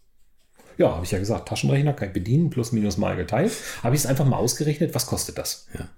Ja, 0.79 0.95
habe 0.95 1.05
ich 1.05 1.11
ja 1.11 1.19
gesagt, 1.19 1.49
Taschenrechner 1.49 1.93
kann 1.93 2.09
ich 2.09 2.15
bedienen, 2.15 2.51
plus 2.51 2.73
minus 2.73 2.97
mal 2.97 3.17
geteilt. 3.17 3.53
Habe 3.83 3.95
ich 3.95 4.03
es 4.03 4.07
einfach 4.07 4.25
mal 4.25 4.37
ausgerechnet, 4.37 4.95
was 4.95 5.07
kostet 5.07 5.39
das? 5.39 5.67
Ja. 5.77 5.89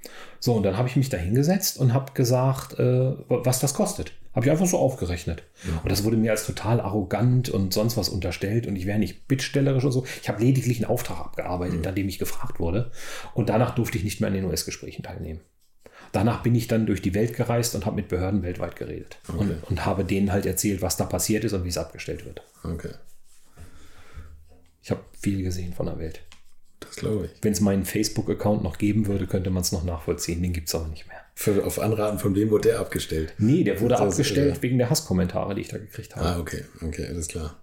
So, 0.41 0.55
und 0.55 0.65
dann 0.65 0.77
habe 0.77 0.89
ich 0.89 0.97
mich 0.97 1.09
da 1.09 1.17
hingesetzt 1.17 1.79
und 1.79 1.95
habe 1.95 2.13
gesagt, 2.15 2.79
äh, 2.79 3.13
was 3.29 3.61
das 3.61 3.75
kostet. 3.75 4.13
Habe 4.35 4.47
ich 4.47 4.51
einfach 4.51 4.67
so 4.67 4.79
aufgerechnet. 4.79 5.43
Ja. 5.67 5.81
Und 5.83 5.93
das 5.93 6.05
wurde 6.05 6.17
mir 6.17 6.31
als 6.31 6.47
total 6.47 6.81
arrogant 6.81 7.51
und 7.51 7.75
sonst 7.75 7.97
was 7.97 8.09
unterstellt 8.09 8.67
und 8.67 8.77
ich 8.77 8.87
wäre 8.87 8.99
nicht 8.99 9.29
bittstellerisch 9.29 9.85
und 9.85 9.93
so. 9.93 10.07
Ich 10.23 10.29
habe 10.29 10.43
lediglich 10.43 10.79
einen 10.79 10.91
Auftrag 10.91 11.21
abgearbeitet, 11.21 11.81
mhm. 11.81 11.87
an 11.87 11.95
dem 11.95 12.09
ich 12.09 12.19
gefragt 12.19 12.59
wurde. 12.59 12.91
Und 13.35 13.51
danach 13.51 13.75
durfte 13.75 13.99
ich 13.99 14.05
nicht 14.05 14.21
mehr 14.21 14.29
an 14.29 14.35
den 14.35 14.47
US-Gesprächen 14.47 15.03
teilnehmen. 15.03 15.41
Danach 16.13 16.43
bin 16.43 16.55
ich 16.55 16.67
dann 16.67 16.87
durch 16.87 17.01
die 17.01 17.15
Welt 17.15 17.37
gereist 17.37 17.75
und 17.75 17.87
habe 17.87 17.97
mit 17.97 18.09
Behörden 18.09 18.43
weltweit 18.43 18.77
geredet 18.77 19.19
okay. 19.29 19.39
und, 19.39 19.65
und 19.65 19.87
habe 19.87 20.05
denen 20.05 20.33
halt 20.33 20.45
erzählt, 20.45 20.83
was 20.83 20.97
da 20.97 21.05
passiert 21.05 21.45
ist 21.45 21.53
und 21.53 21.65
wie 21.65 21.69
es 21.69 21.79
abgestellt 21.79 22.25
wird. 22.25 22.43
Okay. 22.65 22.91
Ich 24.83 24.91
habe 24.91 25.01
viel 25.19 25.43
gesehen 25.43 25.73
von 25.73 25.87
der 25.87 25.99
Welt. 25.99 26.23
Das 26.81 26.97
glaube 26.97 27.27
ich. 27.27 27.31
Wenn 27.43 27.53
es 27.53 27.61
meinen 27.61 27.85
Facebook-Account 27.85 28.63
noch 28.63 28.79
geben 28.79 29.07
würde, 29.07 29.27
könnte 29.27 29.51
man 29.51 29.63
es 29.63 29.73
noch 29.73 29.85
nachvollziehen. 29.85 30.43
Den 30.43 30.53
gibt 30.53 30.69
es 30.69 30.75
aber 30.75 30.89
nicht 30.89 31.07
mehr. 31.07 31.19
Für, 31.35 31.65
auf 31.65 31.79
Anraten 31.79 32.19
von 32.19 32.35
wem 32.35 32.51
wurde 32.51 32.71
der 32.71 32.81
abgestellt? 32.81 33.35
Nee, 33.39 33.65
der 33.65 33.81
wurde 33.81 33.99
abgestellt 33.99 34.57
ist, 34.57 34.63
wegen 34.63 34.79
der 34.79 34.91
Hasskommentare, 34.91 35.55
die 35.55 35.63
ich 35.63 35.69
da 35.69 35.79
gekriegt 35.79 36.17
habe. 36.17 36.27
Ah, 36.27 36.39
okay, 36.39 36.65
okay, 36.83 37.07
alles 37.07 37.29
klar. 37.29 37.57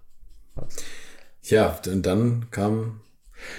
Ja, 1.44 1.78
und 1.86 2.04
dann 2.04 2.46
kam. 2.50 3.00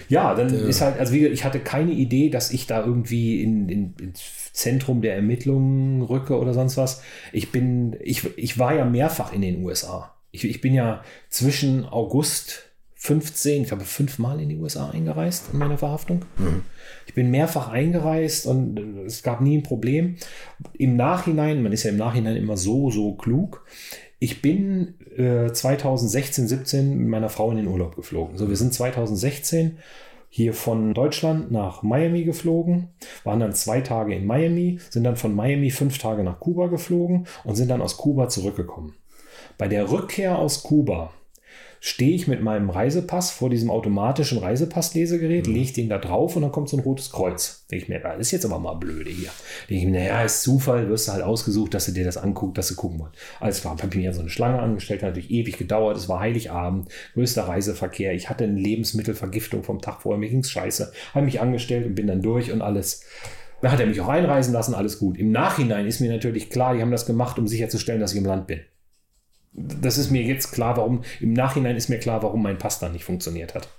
Ja, 0.10 0.36
dann 0.36 0.50
der, 0.50 0.62
ist 0.68 0.82
halt, 0.82 1.00
also 1.00 1.14
wie, 1.14 1.26
ich 1.28 1.44
hatte 1.44 1.60
keine 1.60 1.94
Idee, 1.94 2.30
dass 2.30 2.52
ich 2.52 2.68
da 2.68 2.86
irgendwie 2.86 3.42
in, 3.42 3.68
in, 3.70 3.96
ins 4.00 4.54
Zentrum 4.54 5.02
der 5.02 5.16
Ermittlungen 5.16 6.04
rücke 6.04 6.38
oder 6.38 6.54
sonst 6.54 6.78
was. 6.78 7.02
Ich 7.32 7.52
bin, 7.52 7.96
ich, 8.00 8.38
ich 8.38 8.60
war 8.60 8.76
ja 8.76 8.86
mehrfach 8.86 9.34
in 9.34 9.42
den 9.42 9.64
USA. 9.64 10.16
Ich, 10.32 10.44
ich 10.44 10.62
bin 10.62 10.74
ja 10.74 11.04
zwischen 11.30 11.86
August 11.86 12.71
15, 13.04 13.64
ich 13.64 13.68
glaube 13.70 13.84
fünfmal 13.84 14.40
in 14.40 14.50
die 14.50 14.58
USA 14.58 14.92
eingereist 14.92 15.46
in 15.54 15.58
meiner 15.58 15.80
Verhaftung. 15.80 16.22
Ich 17.08 17.16
bin 17.16 17.32
mehrfach 17.32 17.70
eingereist 17.70 18.46
und 18.46 18.78
es 19.08 19.24
gab 19.24 19.42
nie 19.42 19.58
ein 19.58 19.64
Problem. 19.64 20.18
Im 20.74 20.98
Nachhinein, 20.98 21.64
man 21.64 21.72
ist 21.72 21.82
ja 21.82 21.90
im 21.90 21.98
Nachhinein 21.98 22.36
immer 22.36 22.58
so, 22.58 22.92
so 22.92 23.14
klug. 23.14 23.66
Ich 24.20 24.44
bin 24.44 25.00
äh, 25.18 25.52
2016, 25.52 26.48
17 26.48 26.96
mit 26.96 27.08
meiner 27.08 27.30
Frau 27.30 27.50
in 27.50 27.58
den 27.58 27.68
Urlaub 27.68 27.96
geflogen. 27.96 28.38
So, 28.38 28.50
wir 28.50 28.56
sind 28.56 28.72
2016 28.72 29.80
hier 30.30 30.54
von 30.54 30.94
Deutschland 30.94 31.52
nach 31.52 31.82
Miami 31.82 32.24
geflogen, 32.24 32.90
waren 33.24 33.40
dann 33.40 33.54
zwei 33.54 33.82
Tage 33.82 34.14
in 34.14 34.28
Miami, 34.28 34.78
sind 34.92 35.06
dann 35.06 35.18
von 35.18 35.34
Miami 35.34 35.72
fünf 35.72 35.98
Tage 35.98 36.24
nach 36.24 36.40
Kuba 36.40 36.68
geflogen 36.68 37.26
und 37.46 37.56
sind 37.56 37.70
dann 37.70 37.82
aus 37.82 37.98
Kuba 37.98 38.30
zurückgekommen. 38.30 38.94
Bei 39.58 39.68
der 39.68 39.92
Rückkehr 39.92 40.38
aus 40.38 40.62
Kuba 40.62 41.12
stehe 41.84 42.14
ich 42.14 42.28
mit 42.28 42.44
meinem 42.44 42.70
Reisepass 42.70 43.32
vor 43.32 43.50
diesem 43.50 43.72
automatischen 43.72 44.38
Reisepasslesegerät, 44.38 45.48
mhm. 45.48 45.54
lege 45.54 45.74
den 45.74 45.90
da 45.90 45.98
drauf 45.98 46.36
und 46.36 46.44
dann 46.44 46.52
kommt 46.52 46.70
so 46.70 46.78
ein 46.78 46.84
rotes 46.84 47.12
Kreuz. 47.12 47.66
Denke 47.72 47.84
ich 47.84 47.90
mir, 47.90 48.00
das 48.00 48.20
ist 48.20 48.32
jetzt 48.32 48.46
aber 48.46 48.60
mal 48.60 48.76
blöde 48.76 49.10
hier. 49.10 49.32
Denke 49.68 49.84
ich 49.84 49.92
mir, 49.92 50.00
naja, 50.00 50.22
ist 50.22 50.44
Zufall, 50.44 50.90
wirst 50.90 51.08
du 51.08 51.14
halt 51.14 51.24
ausgesucht, 51.24 51.74
dass 51.74 51.88
du 51.88 51.92
dir 51.92 52.06
das 52.06 52.18
anguckst, 52.18 52.60
dass 52.60 52.68
du 52.68 52.76
gucken 52.76 53.00
wollt. 53.00 53.14
Alles 53.40 53.62
klar, 53.62 53.76
habe 53.82 53.98
mir 53.98 54.14
so 54.14 54.22
eine 54.22 54.30
Schlange 54.30 54.60
angestellt, 54.60 55.02
hat 55.02 55.10
natürlich 55.10 55.32
ewig 55.32 55.58
gedauert, 55.58 55.98
es 55.98 56.08
war 56.08 56.20
Heiligabend, 56.20 56.88
größter 57.16 57.48
Reiseverkehr, 57.48 58.14
ich 58.14 58.30
hatte 58.30 58.44
eine 58.44 58.60
Lebensmittelvergiftung 58.60 59.64
vom 59.64 59.82
Tag 59.82 60.04
vorher, 60.04 60.20
mir 60.20 60.30
ging's 60.30 60.52
scheiße, 60.52 60.94
habe 61.16 61.26
mich 61.26 61.42
angestellt 61.42 61.88
und 61.88 61.96
bin 61.96 62.06
dann 62.06 62.22
durch 62.22 62.52
und 62.52 62.62
alles. 62.62 63.04
Da 63.64 63.72
hat 63.72 63.80
er 63.80 63.88
mich 63.88 64.02
auch 64.02 64.08
einreisen 64.08 64.54
lassen, 64.54 64.76
alles 64.76 65.00
gut. 65.00 65.18
Im 65.18 65.32
Nachhinein 65.32 65.88
ist 65.88 66.00
mir 66.00 66.12
natürlich 66.12 66.52
klar, 66.52 66.76
die 66.76 66.82
haben 66.82 66.92
das 66.92 67.08
gemacht, 67.08 67.40
um 67.40 67.48
sicherzustellen, 67.48 68.02
dass 68.02 68.12
ich 68.12 68.20
im 68.20 68.26
Land 68.26 68.46
bin 68.46 68.60
das 69.54 69.98
ist 69.98 70.12
mir 70.12 70.24
jetzt 70.24 70.52
klar, 70.52 70.78
warum, 70.78 71.04
im 71.20 71.34
Nachhinein 71.34 71.76
ist 71.76 71.90
mir 71.90 72.00
klar, 72.00 72.24
warum 72.24 72.42
mein 72.42 72.58
Pass 72.58 72.80
dann 72.80 72.94
nicht 72.94 73.04
funktioniert 73.04 73.54
hat. 73.56 73.70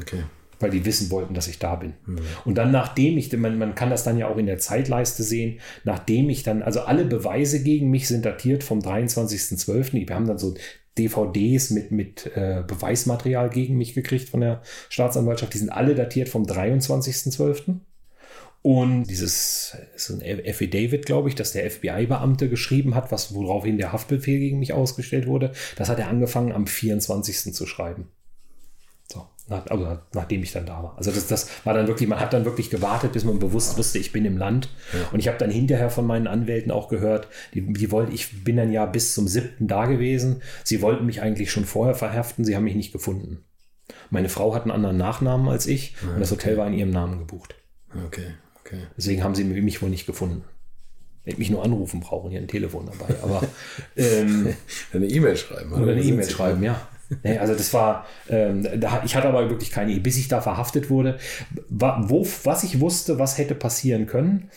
Okay. 0.00 0.24
Weil 0.58 0.70
die 0.70 0.84
wissen 0.84 1.10
wollten, 1.10 1.34
dass 1.34 1.48
ich 1.48 1.58
da 1.58 1.76
bin. 1.76 1.94
Mhm. 2.04 2.18
Und 2.44 2.56
dann, 2.56 2.70
nachdem 2.70 3.16
ich, 3.16 3.34
man, 3.36 3.58
man 3.58 3.74
kann 3.74 3.90
das 3.90 4.04
dann 4.04 4.18
ja 4.18 4.28
auch 4.28 4.36
in 4.36 4.46
der 4.46 4.58
Zeitleiste 4.58 5.22
sehen, 5.22 5.60
nachdem 5.84 6.28
ich 6.28 6.42
dann, 6.42 6.62
also 6.62 6.80
alle 6.80 7.04
Beweise 7.04 7.62
gegen 7.62 7.90
mich 7.90 8.08
sind 8.08 8.24
datiert 8.24 8.62
vom 8.62 8.80
23.12. 8.80 10.06
Wir 10.08 10.14
haben 10.14 10.26
dann 10.26 10.38
so 10.38 10.54
DVDs 10.98 11.70
mit, 11.70 11.92
mit 11.92 12.26
äh, 12.36 12.62
Beweismaterial 12.66 13.48
gegen 13.48 13.78
mich 13.78 13.94
gekriegt 13.94 14.28
von 14.28 14.40
der 14.40 14.62
Staatsanwaltschaft. 14.90 15.54
Die 15.54 15.58
sind 15.58 15.70
alle 15.70 15.94
datiert 15.94 16.28
vom 16.28 16.42
23.12. 16.44 17.76
Und 18.62 19.04
dieses 19.04 19.74
ist 19.94 20.10
ein 20.10 20.22
Affidavit, 20.46 21.06
glaube 21.06 21.30
ich, 21.30 21.34
dass 21.34 21.52
der 21.52 21.70
FBI-Beamte 21.70 22.50
geschrieben 22.50 22.94
hat, 22.94 23.10
was 23.10 23.32
woraufhin 23.34 23.78
der 23.78 23.92
Haftbefehl 23.92 24.38
gegen 24.38 24.58
mich 24.58 24.74
ausgestellt 24.74 25.26
wurde. 25.26 25.52
Das 25.76 25.88
hat 25.88 25.98
er 25.98 26.08
angefangen 26.08 26.52
am 26.52 26.66
24. 26.66 27.54
zu 27.54 27.66
schreiben. 27.66 28.08
So, 29.10 29.26
nach, 29.48 29.66
also 29.68 29.98
nachdem 30.12 30.42
ich 30.42 30.52
dann 30.52 30.66
da 30.66 30.82
war. 30.82 30.94
Also 30.98 31.10
das, 31.10 31.26
das 31.26 31.48
war 31.64 31.72
dann 31.72 31.88
wirklich, 31.88 32.06
man 32.06 32.20
hat 32.20 32.34
dann 32.34 32.44
wirklich 32.44 32.68
gewartet, 32.68 33.12
bis 33.12 33.24
man 33.24 33.38
bewusst 33.38 33.78
wusste, 33.78 33.98
ich 33.98 34.12
bin 34.12 34.26
im 34.26 34.36
Land. 34.36 34.68
Ja. 34.92 35.08
Und 35.10 35.20
ich 35.20 35.28
habe 35.28 35.38
dann 35.38 35.50
hinterher 35.50 35.88
von 35.88 36.06
meinen 36.06 36.26
Anwälten 36.26 36.70
auch 36.70 36.88
gehört, 36.88 37.28
die, 37.54 37.62
die 37.72 37.90
wollten, 37.90 38.12
ich 38.12 38.44
bin 38.44 38.58
dann 38.58 38.70
ja 38.70 38.84
bis 38.84 39.14
zum 39.14 39.26
siebten 39.26 39.68
da 39.68 39.86
gewesen. 39.86 40.42
Sie 40.64 40.82
wollten 40.82 41.06
mich 41.06 41.22
eigentlich 41.22 41.50
schon 41.50 41.64
vorher 41.64 41.94
verhaften, 41.94 42.44
sie 42.44 42.56
haben 42.56 42.64
mich 42.64 42.76
nicht 42.76 42.92
gefunden. 42.92 43.42
Meine 44.10 44.28
Frau 44.28 44.54
hat 44.54 44.62
einen 44.62 44.70
anderen 44.70 44.98
Nachnamen 44.98 45.48
als 45.48 45.66
ich 45.66 45.94
ja, 46.02 46.12
und 46.12 46.20
das 46.20 46.30
Hotel 46.30 46.58
war 46.58 46.66
in 46.66 46.74
ihrem 46.74 46.90
Namen 46.90 47.18
gebucht. 47.18 47.54
Okay. 48.06 48.34
Okay. 48.70 48.82
Deswegen 48.96 49.24
haben 49.24 49.34
sie 49.34 49.44
mich 49.44 49.82
wohl 49.82 49.90
nicht 49.90 50.06
gefunden. 50.06 50.44
Hätte 51.24 51.38
mich 51.38 51.50
nur 51.50 51.62
anrufen 51.62 52.00
brauchen, 52.00 52.30
hier 52.30 52.40
ein 52.40 52.48
Telefon 52.48 52.86
dabei. 52.86 53.14
Aber 53.22 53.42
ähm, 53.96 54.54
eine 54.92 55.06
E-Mail 55.06 55.36
schreiben. 55.36 55.72
Oder 55.72 55.92
eine 55.92 56.02
E-Mail 56.02 56.28
schreiben, 56.28 56.62
ja. 56.62 56.88
Nee, 57.24 57.38
also 57.38 57.54
das 57.54 57.74
war, 57.74 58.06
ähm, 58.28 58.66
da, 58.80 59.02
ich 59.04 59.16
hatte 59.16 59.28
aber 59.28 59.50
wirklich 59.50 59.70
keine 59.72 59.90
Idee, 59.90 60.00
bis 60.00 60.16
ich 60.16 60.28
da 60.28 60.40
verhaftet 60.40 60.90
wurde. 60.90 61.18
Wo, 61.68 62.26
was 62.44 62.62
ich 62.62 62.80
wusste, 62.80 63.18
was 63.18 63.36
hätte 63.36 63.54
passieren 63.54 64.06
können. 64.06 64.50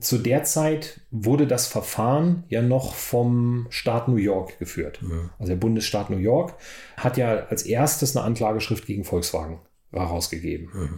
Zu 0.00 0.18
der 0.18 0.44
Zeit 0.44 1.00
wurde 1.10 1.48
das 1.48 1.66
Verfahren 1.66 2.44
ja 2.48 2.62
noch 2.62 2.94
vom 2.94 3.66
Staat 3.68 4.06
New 4.06 4.16
York 4.16 4.60
geführt. 4.60 5.00
Ja. 5.02 5.30
Also 5.40 5.50
der 5.50 5.58
Bundesstaat 5.58 6.08
New 6.08 6.18
York 6.18 6.54
hat 6.96 7.16
ja 7.16 7.46
als 7.46 7.64
erstes 7.64 8.16
eine 8.16 8.24
Anklageschrift 8.24 8.86
gegen 8.86 9.02
Volkswagen 9.02 9.58
herausgegeben. 9.90 10.70
Ja. 10.72 10.88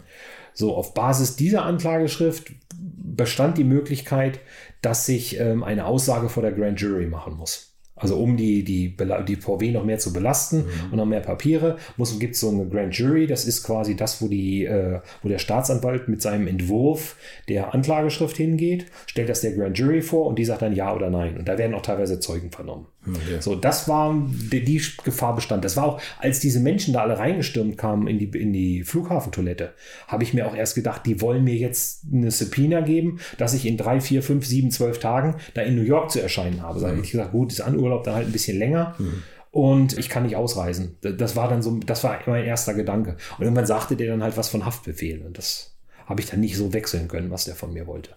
So, 0.60 0.76
auf 0.76 0.92
Basis 0.92 1.36
dieser 1.36 1.64
Anklageschrift 1.64 2.52
bestand 2.76 3.56
die 3.56 3.64
Möglichkeit, 3.64 4.40
dass 4.82 5.08
ich 5.08 5.40
ähm, 5.40 5.64
eine 5.64 5.86
Aussage 5.86 6.28
vor 6.28 6.42
der 6.42 6.52
Grand 6.52 6.78
Jury 6.78 7.06
machen 7.06 7.34
muss. 7.34 7.70
Also 7.96 8.16
um 8.16 8.36
die, 8.36 8.62
die, 8.62 8.94
die 9.26 9.36
VW 9.36 9.72
noch 9.72 9.84
mehr 9.84 9.98
zu 9.98 10.12
belasten 10.12 10.58
mhm. 10.58 10.90
und 10.90 10.96
noch 10.96 11.06
mehr 11.06 11.20
Papiere, 11.20 11.76
gibt 12.18 12.34
es 12.34 12.40
so 12.40 12.50
eine 12.50 12.66
Grand 12.66 12.94
Jury. 12.94 13.26
Das 13.26 13.46
ist 13.46 13.62
quasi 13.62 13.96
das, 13.96 14.20
wo, 14.20 14.28
die, 14.28 14.66
äh, 14.66 15.00
wo 15.22 15.28
der 15.30 15.38
Staatsanwalt 15.38 16.08
mit 16.08 16.20
seinem 16.20 16.46
Entwurf 16.46 17.16
der 17.48 17.74
Anklageschrift 17.74 18.36
hingeht, 18.36 18.86
stellt 19.06 19.30
das 19.30 19.40
der 19.40 19.52
Grand 19.52 19.78
Jury 19.78 20.02
vor 20.02 20.26
und 20.26 20.38
die 20.38 20.44
sagt 20.44 20.60
dann 20.60 20.74
ja 20.74 20.94
oder 20.94 21.08
nein. 21.08 21.38
Und 21.38 21.48
da 21.48 21.56
werden 21.56 21.74
auch 21.74 21.82
teilweise 21.82 22.20
Zeugen 22.20 22.50
vernommen. 22.50 22.86
Okay. 23.06 23.40
So, 23.40 23.54
das 23.54 23.88
war 23.88 24.14
die, 24.52 24.62
die, 24.62 24.82
Gefahr 25.04 25.34
bestand. 25.34 25.64
Das 25.64 25.76
war 25.76 25.84
auch, 25.84 26.00
als 26.18 26.38
diese 26.40 26.60
Menschen 26.60 26.92
da 26.92 27.00
alle 27.00 27.18
reingestürmt 27.18 27.78
kamen 27.78 28.06
in 28.06 28.18
die, 28.18 28.26
in 28.38 28.52
die 28.52 28.84
Flughafentoilette, 28.84 29.72
habe 30.06 30.22
ich 30.22 30.34
mir 30.34 30.46
auch 30.46 30.54
erst 30.54 30.74
gedacht, 30.74 31.06
die 31.06 31.20
wollen 31.20 31.42
mir 31.42 31.54
jetzt 31.54 32.02
eine 32.12 32.30
Subpoena 32.30 32.82
geben, 32.82 33.20
dass 33.38 33.54
ich 33.54 33.64
in 33.64 33.78
drei, 33.78 34.00
vier, 34.00 34.22
fünf, 34.22 34.44
sieben, 34.44 34.70
zwölf 34.70 34.98
Tagen 34.98 35.36
da 35.54 35.62
in 35.62 35.76
New 35.76 35.82
York 35.82 36.10
zu 36.10 36.20
erscheinen 36.20 36.62
habe. 36.62 36.78
Mhm. 36.78 36.82
Da 36.82 36.88
habe 36.88 37.00
ich 37.00 37.10
gesagt, 37.10 37.32
gut, 37.32 37.52
ist 37.52 37.62
Anurlaub 37.62 38.04
dann 38.04 38.14
halt 38.14 38.26
ein 38.26 38.32
bisschen 38.32 38.58
länger. 38.58 38.94
Mhm 38.98 39.22
und 39.52 39.98
ich 39.98 40.08
kann 40.08 40.22
nicht 40.22 40.36
ausreisen. 40.36 40.96
Das 41.00 41.34
war 41.34 41.48
dann 41.48 41.62
so, 41.62 41.76
das 41.78 42.04
war 42.04 42.20
mein 42.26 42.44
erster 42.44 42.74
Gedanke. 42.74 43.16
Und 43.36 43.44
irgendwann 43.44 43.66
sagte 43.66 43.96
der 43.96 44.08
dann 44.08 44.22
halt 44.22 44.36
was 44.36 44.48
von 44.48 44.64
Haftbefehl 44.64 45.22
und 45.22 45.38
das 45.38 45.74
habe 46.06 46.20
ich 46.20 46.28
dann 46.28 46.40
nicht 46.40 46.56
so 46.56 46.72
wechseln 46.72 47.08
können, 47.08 47.30
was 47.30 47.44
der 47.44 47.54
von 47.54 47.72
mir 47.72 47.86
wollte. 47.86 48.16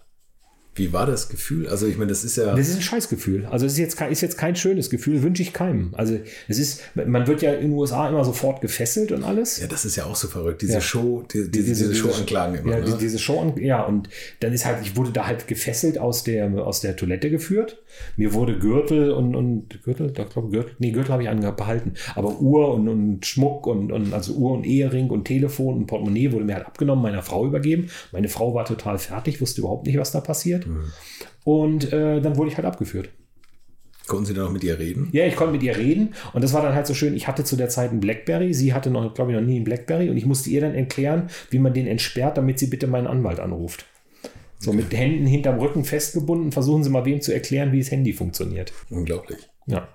Wie 0.76 0.92
war 0.92 1.06
das 1.06 1.28
Gefühl? 1.28 1.68
Also 1.68 1.86
ich 1.86 1.96
meine, 1.96 2.08
das 2.08 2.24
ist 2.24 2.36
ja. 2.36 2.54
Das 2.54 2.68
ist 2.68 2.76
ein 2.76 2.82
Scheißgefühl. 2.82 3.46
Also 3.46 3.64
es 3.64 3.72
ist 3.72 3.78
jetzt, 3.78 3.96
kein, 3.96 4.10
ist 4.10 4.22
jetzt 4.22 4.36
kein 4.36 4.56
schönes 4.56 4.90
Gefühl, 4.90 5.22
wünsche 5.22 5.42
ich 5.42 5.52
keinem. 5.52 5.90
Also 5.92 6.18
es 6.48 6.58
ist, 6.58 6.80
man 6.94 7.26
wird 7.28 7.42
ja 7.42 7.52
in 7.52 7.70
den 7.70 7.72
USA 7.72 8.08
immer 8.08 8.24
sofort 8.24 8.60
gefesselt 8.60 9.12
und 9.12 9.22
alles. 9.22 9.60
Ja, 9.60 9.68
das 9.68 9.84
ist 9.84 9.94
ja 9.94 10.04
auch 10.04 10.16
so 10.16 10.26
verrückt. 10.26 10.62
Diese 10.62 10.74
ja. 10.74 10.80
Show, 10.80 11.24
die, 11.32 11.44
die, 11.44 11.62
diese, 11.62 11.88
diese 11.88 11.94
Showanklagen 11.94 12.58
immer. 12.58 12.78
Ja, 12.78 12.84
ne? 12.84 12.98
diese 13.00 13.20
Show, 13.20 13.54
ja, 13.58 13.84
und 13.84 14.08
dann 14.40 14.52
ist 14.52 14.64
halt, 14.64 14.78
ich 14.82 14.96
wurde 14.96 15.12
da 15.12 15.26
halt 15.26 15.46
gefesselt 15.46 15.98
aus 15.98 16.24
der, 16.24 16.52
aus 16.66 16.80
der 16.80 16.96
Toilette 16.96 17.30
geführt. 17.30 17.80
Mir 18.16 18.32
wurde 18.32 18.58
Gürtel 18.58 19.12
und, 19.12 19.36
und 19.36 19.82
Gürtel, 19.84 20.08
ich 20.08 20.14
glaube 20.14 20.50
Gürtel, 20.50 20.74
nee, 20.80 20.90
Gürtel 20.90 21.12
habe 21.12 21.22
ich 21.22 21.28
angehalten, 21.28 21.94
aber 22.16 22.40
Uhr 22.40 22.74
und, 22.74 22.88
und 22.88 23.24
Schmuck 23.24 23.68
und, 23.68 23.92
und 23.92 24.12
also 24.12 24.34
Uhr 24.34 24.52
und 24.52 24.66
Ehering 24.66 25.10
und 25.10 25.24
Telefon 25.24 25.76
und 25.76 25.86
Portemonnaie 25.86 26.32
wurde 26.32 26.44
mir 26.44 26.54
halt 26.54 26.66
abgenommen, 26.66 27.02
meiner 27.02 27.22
Frau 27.22 27.46
übergeben. 27.46 27.88
Meine 28.10 28.28
Frau 28.28 28.54
war 28.54 28.64
total 28.64 28.98
fertig, 28.98 29.40
wusste 29.40 29.60
überhaupt 29.60 29.86
nicht, 29.86 29.98
was 29.98 30.10
da 30.10 30.20
passiert. 30.20 30.63
Mhm. 30.66 30.92
Und 31.44 31.92
äh, 31.92 32.20
dann 32.20 32.36
wurde 32.36 32.50
ich 32.50 32.56
halt 32.56 32.66
abgeführt. 32.66 33.10
Konnten 34.06 34.26
Sie 34.26 34.34
dann 34.34 34.46
auch 34.46 34.52
mit 34.52 34.62
ihr 34.62 34.78
reden? 34.78 35.08
Ja, 35.12 35.26
ich 35.26 35.34
konnte 35.34 35.52
mit 35.52 35.62
ihr 35.62 35.76
reden 35.76 36.14
und 36.34 36.44
das 36.44 36.52
war 36.52 36.60
dann 36.60 36.74
halt 36.74 36.86
so 36.86 36.92
schön. 36.92 37.14
Ich 37.14 37.26
hatte 37.26 37.42
zu 37.42 37.56
der 37.56 37.70
Zeit 37.70 37.90
einen 37.90 38.00
Blackberry, 38.00 38.52
sie 38.52 38.74
hatte 38.74 38.90
noch, 38.90 39.14
glaube 39.14 39.32
ich, 39.32 39.38
noch 39.38 39.44
nie 39.44 39.56
einen 39.56 39.64
Blackberry 39.64 40.10
und 40.10 40.18
ich 40.18 40.26
musste 40.26 40.50
ihr 40.50 40.60
dann 40.60 40.74
erklären, 40.74 41.30
wie 41.50 41.58
man 41.58 41.72
den 41.72 41.86
entsperrt, 41.86 42.36
damit 42.36 42.58
sie 42.58 42.66
bitte 42.66 42.86
meinen 42.86 43.06
Anwalt 43.06 43.40
anruft. 43.40 43.86
So 44.58 44.72
mit 44.72 44.92
Händen 44.94 45.26
hinterm 45.26 45.58
Rücken 45.58 45.84
festgebunden, 45.84 46.52
versuchen 46.52 46.84
Sie 46.84 46.90
mal 46.90 47.04
wem 47.04 47.20
zu 47.20 47.32
erklären, 47.32 47.72
wie 47.72 47.80
das 47.80 47.90
Handy 47.90 48.12
funktioniert. 48.12 48.72
Unglaublich. 48.90 49.38
Ja. 49.66 49.88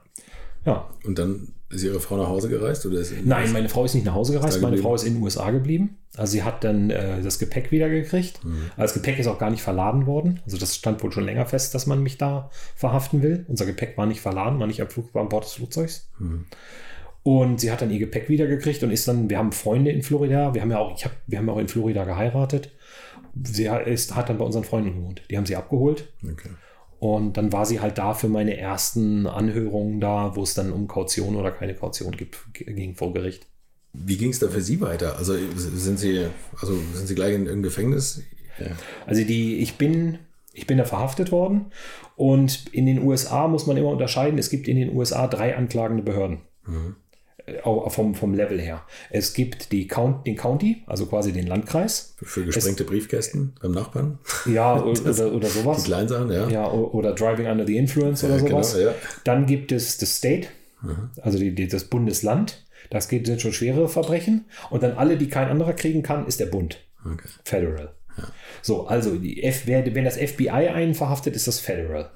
Ja. 0.66 0.90
Und 1.04 1.18
dann 1.18 1.54
ist 1.70 1.84
Ihre 1.84 2.00
Frau 2.00 2.18
nach 2.18 2.28
Hause 2.28 2.50
gereist? 2.50 2.86
Oder 2.86 3.04
Nein, 3.24 3.52
meine 3.52 3.70
Frau 3.70 3.86
ist 3.86 3.94
nicht 3.94 4.06
nach 4.06 4.16
Hause 4.16 4.34
gereist. 4.34 4.62
Meine 4.62 4.78
Frau 4.78 4.96
ist 4.96 5.04
in 5.04 5.16
den 5.16 5.24
USA 5.24 5.52
geblieben. 5.52 5.98
Also 6.18 6.32
sie 6.32 6.44
hat 6.44 6.64
dann 6.64 6.90
äh, 6.90 7.22
das 7.22 7.38
Gepäck 7.38 7.72
wieder 7.72 7.90
gekriegt. 7.90 8.44
Mhm. 8.44 8.72
Das 8.76 8.96
Gepäck 8.96 9.20
ist 9.20 9.28
auch 9.28 9.38
gar 9.38 9.52
nicht 9.52 9.62
verladen 9.62 10.08
worden. 10.08 10.40
Also 10.46 10.58
das 10.58 10.76
stand 10.76 11.04
wohl 11.04 11.12
schon 11.12 11.26
länger 11.26 11.46
fest, 11.46 11.76
dass 11.76 11.86
man 11.86 12.02
mich 12.02 12.18
da 12.18 12.50
verhaften 12.76 13.22
will. 13.22 13.46
Unser 13.48 13.68
Gepäck 13.68 13.98
war 13.98 14.08
nicht 14.08 14.22
verladen, 14.22 14.60
war 14.60 14.66
nicht 14.66 14.82
am 14.82 14.90
Flug, 14.90 15.14
war 15.14 15.22
an 15.22 15.30
Bord 15.30 15.46
des 15.46 15.54
Flugzeugs. 15.54 16.10
Mhm. 16.18 16.46
Und 17.22 17.60
sie 17.60 17.72
hat 17.72 17.82
dann 17.82 17.92
ihr 17.92 18.00
Gepäck 18.00 18.30
wieder 18.30 18.48
gekriegt 18.48 18.82
und 18.82 18.90
ist 18.90 19.08
dann, 19.08 19.30
wir 19.30 19.38
haben 19.38 19.52
Freunde 19.52 19.92
in 19.92 20.02
Florida, 20.02 20.54
wir 20.56 20.62
haben 20.62 20.72
ja 20.72 20.80
auch, 20.80 20.96
ich 20.96 21.06
hab, 21.06 21.12
wir 21.28 21.38
haben 21.38 21.50
auch 21.50 21.60
in 21.60 21.68
Florida 21.68 22.04
geheiratet. 22.06 22.72
Sie 23.44 23.66
ist, 23.66 24.16
hat 24.16 24.30
dann 24.30 24.40
bei 24.40 24.46
unseren 24.46 24.64
Freunden 24.64 24.96
gewohnt. 24.96 25.22
Die 25.30 25.38
haben 25.38 25.46
sie 25.46 25.56
abgeholt. 25.56 26.12
Okay. 26.24 26.50
Und 27.00 27.38
dann 27.38 27.54
war 27.54 27.66
sie 27.66 27.80
halt 27.80 27.98
da 27.98 28.14
für 28.14 28.28
meine 28.28 28.58
ersten 28.58 29.26
Anhörungen 29.26 30.02
da, 30.02 30.36
wo 30.36 30.44
es 30.44 30.54
dann 30.54 30.72
um 30.72 30.88
Kaution 30.88 31.36
oder 31.36 31.52
keine 31.52 31.74
Kaution 31.74 32.12
gibt, 32.12 32.38
ging 32.54 32.96
vor 32.96 33.14
Gericht. 33.14 33.48
Wie 33.94 34.18
ging 34.18 34.32
es 34.32 34.40
da 34.40 34.50
für 34.50 34.62
Sie 34.62 34.82
weiter? 34.82 35.18
Also 35.18 35.34
sind 35.56 35.98
Sie, 35.98 36.28
also 36.60 36.76
sind 36.94 37.08
Sie 37.08 37.16
gleich 37.16 37.30
in 37.30 37.42
irgendeinem 37.42 37.64
Gefängnis? 37.64 38.22
Ja. 38.60 38.68
Also 39.08 39.24
die, 39.24 39.60
ich 39.60 39.78
bin, 39.78 40.20
ich 40.54 40.68
bin 40.68 40.78
da 40.78 40.86
verhaftet 40.86 41.32
worden 41.32 41.68
und 42.16 42.68
in 42.74 42.86
den 42.86 43.02
USA 43.02 43.48
muss 43.48 43.66
man 43.66 43.78
immer 43.78 43.90
unterscheiden. 43.90 44.38
Es 44.38 44.50
gibt 44.50 44.68
in 44.68 44.76
den 44.76 44.96
USA 44.96 45.28
drei 45.28 45.56
anklagende 45.56 46.04
Behörden. 46.04 46.42
Mhm 46.68 46.98
vom, 47.88 48.16
vom 48.16 48.34
Level 48.34 48.60
her. 48.60 48.84
Es 49.10 49.34
gibt 49.34 49.72
die 49.72 49.88
Count, 49.88 50.26
den 50.26 50.36
County, 50.36 50.84
also 50.88 51.06
quasi 51.06 51.32
den 51.32 51.48
Landkreis. 51.48 52.16
Für 52.22 52.46
gesprengte 52.46 52.84
es, 52.84 52.90
Briefkästen 52.90 53.54
beim 53.62 53.72
Nachbarn. 53.72 54.20
Ja, 54.46 54.82
oder, 54.84 55.34
oder 55.34 55.48
sowas. 55.48 55.84
Die 55.84 55.90
Kleinsachen, 55.90 56.32
ja. 56.32 56.50
Ja, 56.50 56.72
oder 56.72 57.14
Driving 57.14 57.48
Under 57.48 57.66
the 57.66 57.78
Influence 57.78 58.24
oder 58.24 58.36
ja, 58.36 58.40
sowas. 58.40 58.74
Genau, 58.74 58.90
ja. 58.90 58.96
Dann 59.24 59.46
gibt 59.46 59.72
es 59.72 59.98
das 59.98 60.18
State, 60.18 60.48
mhm. 60.82 61.10
also 61.22 61.38
die, 61.38 61.54
die, 61.54 61.68
das 61.68 61.86
Bundesland. 61.86 62.66
Das 62.90 63.08
geht 63.08 63.28
sind 63.28 63.42
schon 63.42 63.54
schwere 63.54 63.88
Verbrechen. 63.88 64.46
Und 64.70 64.84
dann 64.84 64.94
alle, 64.94 65.18
die 65.18 65.28
kein 65.28 65.48
anderer 65.48 65.74
kriegen 65.74 66.02
kann, 66.02 66.26
ist 66.26 66.40
der 66.40 66.48
Bund. 66.48 66.80
Okay. 67.06 67.28
Federal. 67.44 67.94
So, 68.62 68.88
also 68.88 69.16
F, 69.16 69.68
wenn 69.68 70.04
das 70.06 70.18
FBI 70.18 70.50
einen 70.50 70.94
verhaftet, 70.94 71.36
ist 71.36 71.48
das 71.48 71.60
Federal. 71.60 72.12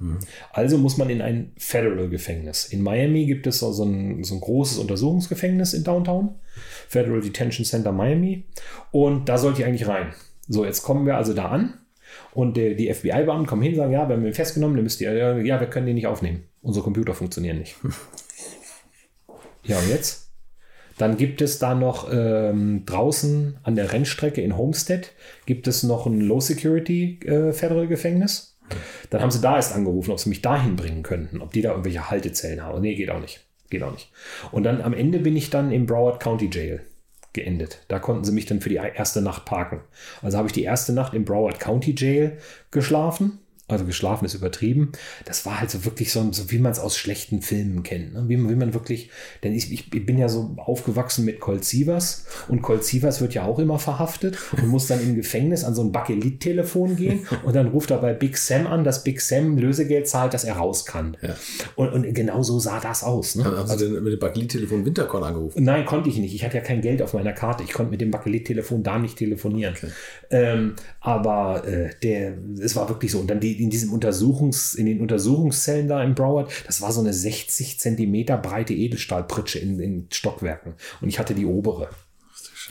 Also 0.52 0.78
muss 0.78 0.98
man 0.98 1.10
in 1.10 1.22
ein 1.22 1.52
Federal-Gefängnis. 1.58 2.66
In 2.66 2.82
Miami 2.82 3.26
gibt 3.26 3.48
es 3.48 3.60
so 3.60 3.72
so 3.72 3.86
ein, 3.86 4.24
so 4.24 4.36
ein 4.36 4.42
großes 4.42 4.78
Untersuchungsgefängnis 4.78 5.74
in 5.74 5.84
Downtown. 5.84 6.36
Federal 6.88 7.22
Detention 7.22 7.66
Center 7.66 7.92
Miami. 7.92 8.46
Und 8.92 9.30
da 9.30 9.38
sollte 9.38 9.62
ich 9.62 9.68
eigentlich 9.68 9.88
rein. 9.88 10.14
So, 10.48 10.66
jetzt 10.66 10.84
kommen 10.84 11.06
wir 11.06 11.18
also 11.18 11.34
da 11.34 11.46
an. 11.46 11.80
Und 12.34 12.58
der, 12.58 12.74
die 12.74 12.92
FBI-Beamten 12.94 13.46
kommen 13.46 13.62
hin 13.62 13.74
und 13.74 13.78
sagen, 13.78 13.94
ja, 13.94 14.08
wir 14.08 14.16
haben 14.16 14.26
ihn 14.26 14.34
festgenommen, 14.34 14.76
dann 14.76 14.84
müsst 14.84 15.02
ihr, 15.02 15.14
ja, 15.14 15.38
ja, 15.38 15.60
wir 15.60 15.68
können 15.68 15.86
den 15.86 15.96
nicht 15.96 16.08
aufnehmen. 16.08 16.44
Unsere 16.62 16.84
Computer 16.84 17.14
funktionieren 17.14 17.60
nicht. 17.60 17.76
ja, 19.64 19.78
und 19.78 19.90
jetzt? 19.90 20.23
Dann 20.98 21.18
gibt 21.18 21.42
es 21.42 21.60
da 21.60 21.76
noch 21.76 22.12
ähm, 22.12 22.84
draußen 22.86 23.58
an 23.64 23.76
der 23.76 23.92
Rennstrecke 23.92 24.42
in 24.42 24.58
Homestead 24.58 25.12
gibt 25.46 25.68
es 25.68 25.84
noch 25.84 26.06
ein 26.06 26.22
Low 26.22 26.40
Security 26.40 27.20
äh, 27.26 27.52
Federal 27.52 27.88
Gefängnis. 27.88 28.58
Dann 29.10 29.22
haben 29.22 29.32
sie 29.32 29.42
da 29.42 29.56
erst 29.56 29.76
angerufen, 29.76 30.12
ob 30.12 30.20
sie 30.20 30.30
mich 30.30 30.42
dahin 30.42 30.76
bringen 30.76 31.04
könnten, 31.04 31.42
ob 31.42 31.52
die 31.52 31.62
da 31.62 31.72
irgendwelche 31.72 32.10
Haltezellen 32.10 32.64
haben. 32.64 32.82
Nee, 32.82 32.96
geht 32.96 33.10
auch 33.10 33.20
nicht. 33.20 33.42
Geht 33.70 33.84
auch 33.84 33.92
nicht. 33.92 34.12
Und 34.52 34.64
dann 34.64 34.82
am 34.82 34.94
Ende 34.94 35.20
bin 35.20 35.36
ich 35.36 35.50
dann 35.50 35.72
im 35.72 35.86
Broward 35.86 36.20
County 36.20 36.50
Jail 36.52 36.82
geendet. 37.34 37.84
Da 37.88 38.00
konnten 38.00 38.24
sie 38.24 38.32
mich 38.32 38.46
dann 38.46 38.62
für 38.62 38.70
die 38.70 38.76
erste 38.76 39.22
Nacht 39.22 39.46
parken. 39.46 39.82
Also 40.22 40.38
habe 40.38 40.48
ich 40.48 40.54
die 40.54 40.64
erste 40.64 40.94
Nacht 40.94 41.14
im 41.14 41.26
Broward 41.26 41.60
County 41.60 41.96
Jail 41.98 42.38
geschlafen. 42.72 43.40
Also 43.70 43.86
geschlafen 43.86 44.26
ist 44.26 44.34
übertrieben. 44.34 44.92
Das 45.26 45.46
war 45.46 45.62
halt 45.62 45.72
so 45.72 45.86
wirklich 45.86 46.12
so, 46.12 46.30
so 46.34 46.52
wie 46.52 46.60
man 46.60 46.74
es 46.74 46.80
aus 46.80 46.98
schlechten 46.98 47.42
Filmen 47.42 47.82
kennt. 47.84 48.14
Ne? 48.14 48.26
Wie, 48.28 48.36
man- 48.36 48.52
wie 48.52 48.56
man 48.56 48.74
wirklich, 48.74 49.10
denn 49.42 49.54
ich, 49.54 49.72
ich 49.72 50.06
bin 50.06 50.18
ja 50.18 50.28
so 50.28 50.54
aufgewachsen 50.58 51.24
mit 51.24 51.40
Colt 51.40 51.64
Sievers 51.64 52.26
und 52.50 52.62
Colt 52.62 52.84
Sievers 52.84 53.22
wird 53.22 53.34
ja 53.34 53.46
auch 53.46 53.60
immer 53.60 53.80
verhaftet 53.80 54.38
und 54.58 54.68
muss 54.68 54.88
dann 54.88 55.02
im 55.02 55.16
Gefängnis 55.16 55.64
an 55.64 55.74
so 55.76 55.82
ein 55.82 55.94
Bakelit-Telefon 55.94 56.96
gehen 56.98 57.26
und 57.46 57.56
dann 57.56 57.68
ruft 57.68 57.92
er 57.92 57.98
bei 58.00 58.14
Big 58.14 58.38
Sam 58.38 58.68
an, 58.68 58.84
dass 58.84 59.04
Big 59.06 59.22
Sam 59.22 59.58
Lösegeld 59.58 60.08
zahlt, 60.10 60.34
dass 60.34 60.44
er 60.44 60.56
raus 60.58 60.86
kann. 60.86 61.16
Ja. 61.22 61.36
Und, 61.76 61.90
und 61.94 62.14
genau 62.14 62.44
so 62.44 62.60
sah 62.60 62.80
das 62.82 63.04
aus. 63.04 63.36
Ne? 63.36 63.46
Haben 63.46 63.68
Sie 63.68 63.78
denn 63.92 64.04
mit 64.04 64.12
dem 64.14 64.20
Bakelit-Telefon 64.20 64.86
Winterkorn 64.86 65.24
angerufen? 65.24 65.64
Nein, 65.64 65.86
konnte 65.86 66.10
ich 66.10 66.18
nicht. 66.18 66.36
Ich 66.36 66.44
hatte 66.44 66.58
ja 66.58 66.64
kein 66.64 66.82
Geld 66.82 67.02
auf 67.02 67.14
meiner 67.14 67.34
Karte. 67.34 67.64
Ich 67.64 67.72
konnte 67.72 67.92
mit 67.92 68.02
dem 68.02 68.12
Bakelit-Telefon 68.12 68.84
da 68.84 69.00
nicht 69.00 69.18
telefonieren. 69.18 69.76
Ähm, 70.34 70.74
aber 71.00 71.64
äh, 71.68 71.92
der, 72.02 72.34
es 72.60 72.76
war 72.76 72.90
wirklich 72.90 73.12
so. 73.12 73.20
Und 73.20 73.30
dann 73.30 73.40
die, 73.40 73.62
in 73.62 73.70
diesem 73.70 73.94
Untersuchungs, 73.94 74.74
in 74.74 74.88
den 74.88 75.00
Untersuchungszellen 75.00 75.88
da 75.88 76.04
im 76.04 76.16
Broward, 76.16 76.52
das 76.66 76.82
war 76.82 76.92
so 76.92 77.02
eine 77.02 77.14
60 77.14 77.80
Zentimeter 77.80 78.38
breite 78.38 78.74
Edelstahlpritsche 78.74 79.60
in, 79.60 79.80
in 79.80 80.08
Stockwerken. 80.12 80.74
Und 81.02 81.10
ich 81.10 81.20
hatte 81.20 81.36
die 81.36 81.46
obere. 81.46 81.90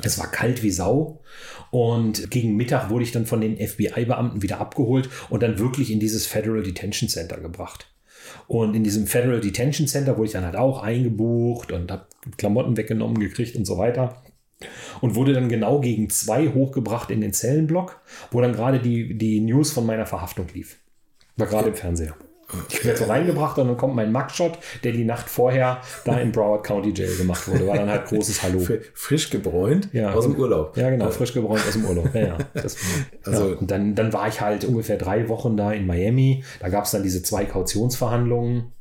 Es 0.02 0.18
war 0.18 0.28
kalt 0.28 0.64
wie 0.64 0.72
Sau. 0.72 1.22
Und 1.70 2.32
gegen 2.32 2.56
Mittag 2.56 2.90
wurde 2.90 3.04
ich 3.04 3.12
dann 3.12 3.26
von 3.26 3.40
den 3.40 3.56
FBI-Beamten 3.56 4.42
wieder 4.42 4.60
abgeholt 4.60 5.08
und 5.30 5.44
dann 5.44 5.60
wirklich 5.60 5.92
in 5.92 6.00
dieses 6.00 6.26
Federal 6.26 6.64
Detention 6.64 7.08
Center 7.08 7.38
gebracht. 7.38 7.86
Und 8.48 8.74
in 8.74 8.82
diesem 8.82 9.06
Federal 9.06 9.40
Detention 9.40 9.86
Center 9.86 10.16
wurde 10.16 10.26
ich 10.26 10.32
dann 10.32 10.44
halt 10.44 10.56
auch 10.56 10.82
eingebucht 10.82 11.70
und 11.70 11.92
habe 11.92 12.06
Klamotten 12.38 12.76
weggenommen 12.76 13.20
gekriegt 13.20 13.54
und 13.54 13.66
so 13.66 13.78
weiter. 13.78 14.21
Und 15.00 15.14
wurde 15.14 15.32
dann 15.32 15.48
genau 15.48 15.80
gegen 15.80 16.08
zwei 16.10 16.48
hochgebracht 16.48 17.10
in 17.10 17.20
den 17.20 17.32
Zellenblock, 17.32 18.00
wo 18.30 18.40
dann 18.40 18.52
gerade 18.52 18.78
die, 18.78 19.16
die 19.16 19.40
News 19.40 19.70
von 19.72 19.86
meiner 19.86 20.06
Verhaftung 20.06 20.46
lief. 20.54 20.78
War 21.36 21.46
gerade 21.46 21.68
im 21.68 21.74
Fernseher. 21.74 22.14
Ich 22.68 22.84
werde 22.84 22.98
so 22.98 23.04
reingebracht 23.06 23.58
und 23.58 23.68
dann 23.68 23.76
kommt 23.78 23.94
mein 23.94 24.12
Mugshot, 24.12 24.58
der 24.84 24.92
die 24.92 25.04
Nacht 25.04 25.30
vorher 25.30 25.80
da 26.04 26.18
im 26.18 26.32
Broward 26.32 26.64
County 26.64 26.90
Jail 26.90 27.16
gemacht 27.16 27.48
wurde. 27.48 27.66
War 27.66 27.76
dann 27.76 27.88
halt 27.88 28.04
großes 28.06 28.42
Hallo. 28.42 28.60
Frisch 28.92 29.30
gebräunt 29.30 29.88
Ja. 29.92 30.12
aus 30.12 30.24
dem 30.24 30.36
Urlaub. 30.36 30.76
Ja, 30.76 30.90
genau, 30.90 31.10
frisch 31.10 31.32
gebräunt 31.32 31.62
aus 31.66 31.72
dem 31.72 31.86
Urlaub. 31.86 32.14
Ja, 32.14 32.20
ja. 32.20 32.38
Das, 32.52 32.76
Also-. 33.24 33.56
Und 33.58 33.70
dann, 33.70 33.94
dann 33.94 34.12
war 34.12 34.28
ich 34.28 34.42
halt 34.42 34.64
ungefähr 34.66 34.98
drei 34.98 35.30
Wochen 35.30 35.56
da 35.56 35.72
in 35.72 35.86
Miami. 35.86 36.44
Da 36.60 36.68
gab 36.68 36.84
es 36.84 36.90
dann 36.90 37.02
diese 37.02 37.22
zwei 37.22 37.46
Kautionsverhandlungen. 37.46 38.72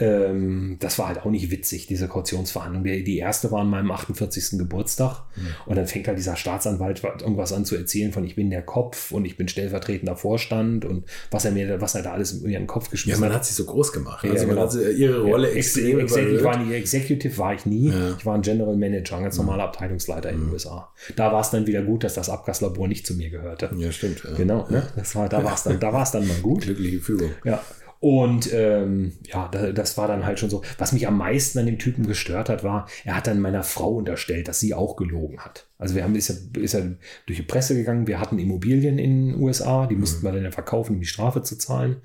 Ähm, 0.00 0.76
das 0.80 0.98
war 0.98 1.08
halt 1.08 1.18
auch 1.22 1.30
nicht 1.30 1.50
witzig, 1.50 1.86
diese 1.86 2.08
Kautionsverhandlung. 2.08 2.84
Die, 2.84 3.02
die 3.04 3.18
erste 3.18 3.50
war 3.50 3.60
an 3.62 3.70
meinem 3.70 3.90
48. 3.90 4.58
Geburtstag. 4.58 5.22
Und 5.66 5.76
dann 5.76 5.86
fängt 5.86 6.08
halt 6.08 6.18
dieser 6.18 6.36
Staatsanwalt 6.36 7.02
irgendwas 7.04 7.52
an 7.52 7.64
zu 7.64 7.76
erzählen 7.76 8.12
von 8.12 8.24
ich 8.24 8.34
bin 8.36 8.50
der 8.50 8.62
Kopf 8.62 9.12
und 9.12 9.24
ich 9.24 9.36
bin 9.36 9.48
stellvertretender 9.48 10.16
Vorstand 10.16 10.84
und 10.84 11.04
was 11.30 11.44
er 11.44 11.50
mir, 11.52 11.80
was 11.80 11.94
er 11.94 12.02
da 12.02 12.12
alles 12.12 12.32
in 12.32 12.50
ihren 12.50 12.66
Kopf 12.66 12.86
Ja, 12.86 12.90
geschmissen 12.92 13.20
man 13.20 13.30
hat. 13.30 13.36
hat 13.38 13.44
sich 13.46 13.56
so 13.56 13.64
groß 13.64 13.92
gemacht. 13.92 14.24
Ja, 14.24 14.30
Also 14.32 14.46
man 14.46 14.56
genau. 14.56 14.68
hat 14.68 14.96
ihre 14.96 15.20
Rolle 15.22 15.48
Ja, 15.50 15.54
extrem 15.56 15.98
Ex- 16.00 16.12
Executive, 16.16 16.44
war 16.44 16.58
nie, 16.64 16.74
Executive 16.74 17.38
war 17.38 17.54
ich 17.54 17.66
nie. 17.66 17.88
Ja. 17.90 18.14
Ich 18.18 18.26
war 18.26 18.34
ein 18.34 18.42
General 18.42 18.76
Manager, 18.76 19.16
ein 19.16 19.22
ganz 19.24 19.36
normaler 19.36 19.64
Abteilungsleiter 19.64 20.30
in 20.30 20.40
den 20.40 20.52
USA. 20.52 20.92
Da 21.16 21.32
war 21.32 21.40
es 21.40 21.50
dann 21.50 21.66
wieder 21.66 21.82
gut, 21.82 22.04
dass 22.04 22.14
das 22.14 22.28
Abgaslabor 22.28 22.88
nicht 22.88 23.06
zu 23.06 23.14
mir 23.14 23.30
gehörte. 23.30 23.70
Ja, 23.76 23.92
stimmt. 23.92 24.22
Ja. 24.24 24.34
Genau, 24.36 24.66
ne? 24.70 24.86
das 24.96 25.14
war, 25.14 25.28
da 25.28 25.42
war 25.44 25.54
es 25.54 25.62
dann, 25.64 25.78
da 25.80 25.92
war 25.92 26.02
es 26.02 26.10
dann 26.10 26.26
mal 26.26 26.38
gut. 26.42 26.62
Glückliche 26.62 27.00
Fügung. 27.00 27.30
Ja. 27.44 27.62
Und 28.00 28.52
ähm, 28.52 29.12
ja, 29.26 29.48
da, 29.48 29.72
das 29.72 29.98
war 29.98 30.06
dann 30.06 30.24
halt 30.24 30.38
schon 30.38 30.50
so. 30.50 30.62
Was 30.78 30.92
mich 30.92 31.08
am 31.08 31.18
meisten 31.18 31.58
an 31.58 31.66
dem 31.66 31.78
Typen 31.78 32.06
gestört 32.06 32.48
hat, 32.48 32.62
war, 32.62 32.88
er 33.04 33.16
hat 33.16 33.26
dann 33.26 33.40
meiner 33.40 33.64
Frau 33.64 33.94
unterstellt, 33.96 34.46
dass 34.46 34.60
sie 34.60 34.72
auch 34.72 34.94
gelogen 34.94 35.40
hat. 35.40 35.66
Also 35.78 35.96
wir 35.96 36.04
haben 36.04 36.14
ist 36.14 36.28
ja, 36.28 36.34
ist 36.60 36.74
ja 36.74 36.82
durch 37.26 37.38
die 37.38 37.44
Presse 37.44 37.74
gegangen, 37.74 38.06
wir 38.06 38.20
hatten 38.20 38.38
Immobilien 38.38 38.98
in 38.98 39.32
den 39.32 39.42
USA, 39.42 39.86
die 39.86 39.96
mussten 39.96 40.22
wir 40.22 40.32
dann 40.32 40.44
ja 40.44 40.52
verkaufen, 40.52 40.94
um 40.94 41.00
die 41.00 41.06
Strafe 41.06 41.42
zu 41.42 41.58
zahlen. 41.58 41.96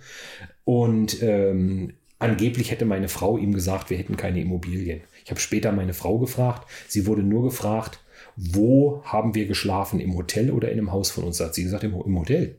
Und 0.66 1.22
ähm, 1.22 1.94
angeblich 2.18 2.72
hätte 2.72 2.86
meine 2.86 3.08
Frau 3.08 3.38
ihm 3.38 3.54
gesagt, 3.54 3.91
wir 3.91 3.98
hätten 3.98 4.18
keine 4.18 4.41
Immobilien. 4.41 5.02
Ich 5.24 5.30
habe 5.30 5.39
später 5.39 5.72
meine 5.72 5.94
Frau 5.94 6.18
gefragt, 6.18 6.68
sie 6.88 7.06
wurde 7.06 7.22
nur 7.22 7.44
gefragt, 7.44 8.00
wo 8.36 9.04
haben 9.04 9.36
wir 9.36 9.46
geschlafen, 9.46 10.00
im 10.00 10.16
Hotel 10.16 10.50
oder 10.50 10.72
in 10.72 10.80
einem 10.80 10.91
Haus 10.91 11.12
von 11.12 11.24
uns? 11.24 11.38
Da 11.38 11.46
hat 11.46 11.54
sie 11.54 11.64
gesagt, 11.64 11.84
im, 11.84 11.94
im 11.94 12.20
Hotel. 12.20 12.56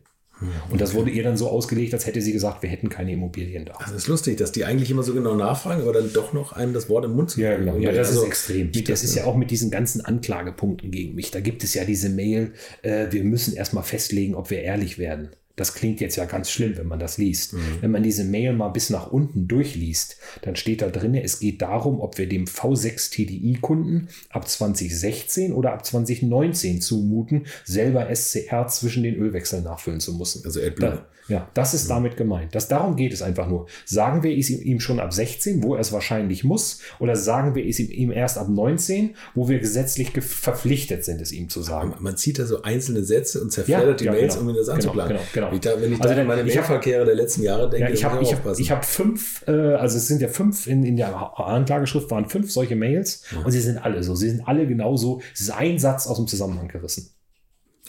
Und 0.71 0.81
das 0.81 0.95
wurde 0.95 1.11
ihr 1.11 1.23
dann 1.23 1.37
so 1.37 1.49
ausgelegt, 1.49 1.95
als 1.95 2.07
hätte 2.07 2.21
sie 2.21 2.33
gesagt, 2.33 2.63
wir 2.63 2.69
hätten 2.69 2.89
keine 2.89 3.13
Immobilien 3.13 3.65
da. 3.65 3.75
Also 3.75 3.95
ist 3.95 4.09
lustig, 4.09 4.37
dass 4.37 4.53
die 4.53 4.65
eigentlich 4.65 4.91
immer 4.91 5.03
so 5.03 5.15
genau 5.15 5.35
nachfragen, 5.35 5.83
aber 5.83 5.93
dann 5.93 6.13
doch 6.13 6.33
noch 6.33 6.53
einem 6.53 6.73
das 6.75 6.89
Wort 6.89 7.05
im 7.05 7.15
Mund 7.15 7.31
zu 7.31 7.41
Ja, 7.41 7.57
genau. 7.57 7.77
Ja, 7.77 7.93
das 7.93 8.09
Also, 8.09 8.23
ist 8.23 8.27
extrem. 8.27 8.73
Das 8.87 9.05
ist 9.05 9.15
ja 9.15 9.25
auch 9.25 9.37
mit 9.37 9.51
diesen 9.51 9.71
ganzen 9.71 10.05
Anklagepunkten 10.05 10.91
gegen 10.91 11.15
mich. 11.15 11.31
Da 11.31 11.41
gibt 11.41 11.65
es 11.65 11.75
ja 11.75 11.85
diese 11.85 12.09
Mail, 12.09 12.53
äh, 12.83 13.07
wir 13.11 13.25
müssen 13.25 13.55
erstmal 13.55 13.85
festlegen, 13.85 14.35
ob 14.35 14.51
wir 14.51 14.61
ehrlich 14.61 14.99
werden. 14.99 15.31
Das 15.57 15.75
klingt 15.75 16.01
jetzt 16.01 16.17
ja 16.17 16.25
ganz 16.25 16.51
schlimm, 16.51 16.77
wenn 16.77 16.89
man 16.89 16.99
das 16.99 17.17
liest. 17.17 17.55
Wenn 17.81 17.91
man 17.93 18.03
diese 18.03 18.25
Mail 18.25 18.55
mal 18.55 18.71
bis 18.71 18.91
nach 18.91 19.13
unten 19.13 19.47
durchliest, 19.47 20.17
dann 20.43 20.57
steht 20.57 20.83
da 20.83 20.89
drin, 20.89 21.15
es 21.15 21.39
geht 21.39 21.63
darum, 21.63 22.01
ob 22.01 22.19
wir 22.19 22.29
dem 22.29 22.47
V6 22.47 23.11
TDI-Kunden 23.11 24.09
ab 24.31 24.49
2016 24.49 25.53
oder 25.53 25.73
ab 25.73 25.85
2019 25.87 26.81
zumuten, 26.81 27.47
selber 27.65 28.15
SCR 28.15 28.67
zwischen 28.67 29.05
den 29.05 29.15
Ölwechseln 29.15 29.65
nachfüllen 29.65 30.01
zu 30.01 30.15
müssen. 30.15 30.45
Also 30.45 30.61
AdBlue. 30.61 30.91
Da, 30.91 31.07
ja, 31.29 31.49
das 31.55 31.73
ist 31.75 31.89
damit 31.89 32.17
gemeint. 32.17 32.55
Das, 32.55 32.69
darum 32.69 32.97
geht 32.97 33.13
es 33.13 33.23
einfach 33.23 33.49
nur. 33.49 33.67
Sagen 33.87 34.23
wir 34.23 34.37
es 34.37 34.51
ihm, 34.51 34.81
schon 34.81 35.01
ab 35.01 35.13
16, 35.13 35.63
wo 35.63 35.75
er 35.75 35.81
es 35.81 35.93
wahrscheinlich 35.93 36.45
muss, 36.45 36.81
oder 36.99 37.17
sagen 37.17 37.55
wir 37.55 37.65
es 37.67 37.79
ihm, 37.81 38.11
erst 38.13 38.37
ab 38.39 38.49
19, 38.49 39.15
wo 39.35 39.49
wir 39.49 39.59
gesetzlich 39.59 40.13
ge- 40.13 40.23
verpflichtet 40.23 41.05
sind, 41.05 41.21
es 41.21 41.33
ihm 41.33 41.49
zu 41.49 41.63
sagen. 41.63 41.95
Man 42.01 42.17
zieht 42.17 42.39
da 42.39 42.45
so 42.47 42.63
einzelne 42.63 43.03
Sätze 43.05 43.41
und 43.41 43.51
zerfleddert 43.53 44.01
die 44.01 44.05
ja, 44.05 44.13
Mails, 44.13 44.35
genau. 44.35 44.41
um 44.49 44.53
mir 44.53 44.59
das 44.59 44.67
Genau, 44.67 44.75
anzuplanen. 44.77 45.17
genau, 45.33 45.49
genau. 45.51 45.51
Wenn 45.51 45.55
ich, 45.57 45.61
da, 45.61 45.81
wenn 45.81 45.93
ich 45.93 46.01
Also 46.03 46.15
da 46.15 46.21
an 46.21 46.27
meine 46.27 46.45
Mailverkehre 46.45 47.05
der 47.05 47.15
letzten 47.15 47.43
Jahre 47.43 47.71
denke, 47.71 47.89
Ja, 47.89 47.95
ich 47.95 48.05
habe 48.05 48.23
ich 48.23 48.33
hab, 48.35 48.59
ich 48.59 48.71
hab 48.71 48.85
fünf, 48.85 49.45
äh, 49.47 49.53
also 49.53 49.97
es 49.97 50.07
sind 50.09 50.21
ja 50.21 50.29
fünf 50.29 50.67
in, 50.67 50.85
in 50.85 50.97
der 50.97 51.15
Anklageschrift 51.39 52.11
waren 52.11 52.29
fünf 52.29 52.51
solche 52.53 52.77
Mails 52.77 53.23
und 53.45 53.51
sie 53.51 53.61
sind 53.61 53.79
alle 53.79 54.03
so. 54.03 54.15
Sie 54.15 54.29
sind 54.31 54.47
alle 54.47 54.67
genauso. 54.67 55.21
Es 55.33 55.41
ist 55.41 55.51
ein 55.51 55.79
Satz 55.79 56.07
aus 56.07 56.17
dem 56.17 56.27
Zusammenhang 56.27 56.69
gerissen. 56.69 57.11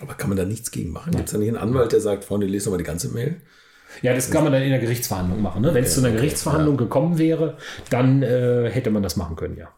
Aber 0.02 0.14
kann 0.16 0.30
man 0.30 0.38
da 0.38 0.46
nichts 0.46 0.72
gegen 0.72 0.92
machen? 0.92 1.12
Gibt 1.12 1.26
es 1.26 1.32
da 1.32 1.38
nicht 1.38 1.50
einen 1.50 1.58
Anwalt, 1.58 1.92
der 1.92 2.02
sagt, 2.02 2.26
Freunde, 2.26 2.48
lest 2.48 2.68
doch 2.68 2.72
mal 2.72 2.78
die 2.78 2.84
ganze 2.84 3.10
Mail? 3.10 3.42
Ja, 4.02 4.14
das 4.14 4.30
kann 4.30 4.44
man 4.44 4.52
dann 4.52 4.62
in 4.62 4.72
der 4.72 4.80
Gerichtsverhandlung 4.80 5.42
machen. 5.42 5.62
Ne? 5.62 5.74
Wenn 5.74 5.84
es 5.84 5.94
zu 5.94 6.02
einer 6.02 6.10
okay, 6.10 6.18
Gerichtsverhandlung 6.18 6.76
gekommen 6.76 7.18
wäre, 7.18 7.58
dann 7.90 8.24
äh, 8.24 8.70
hätte 8.70 8.92
man 8.92 9.04
das 9.04 9.16
machen 9.16 9.36
können, 9.36 9.58
ja. 9.58 9.70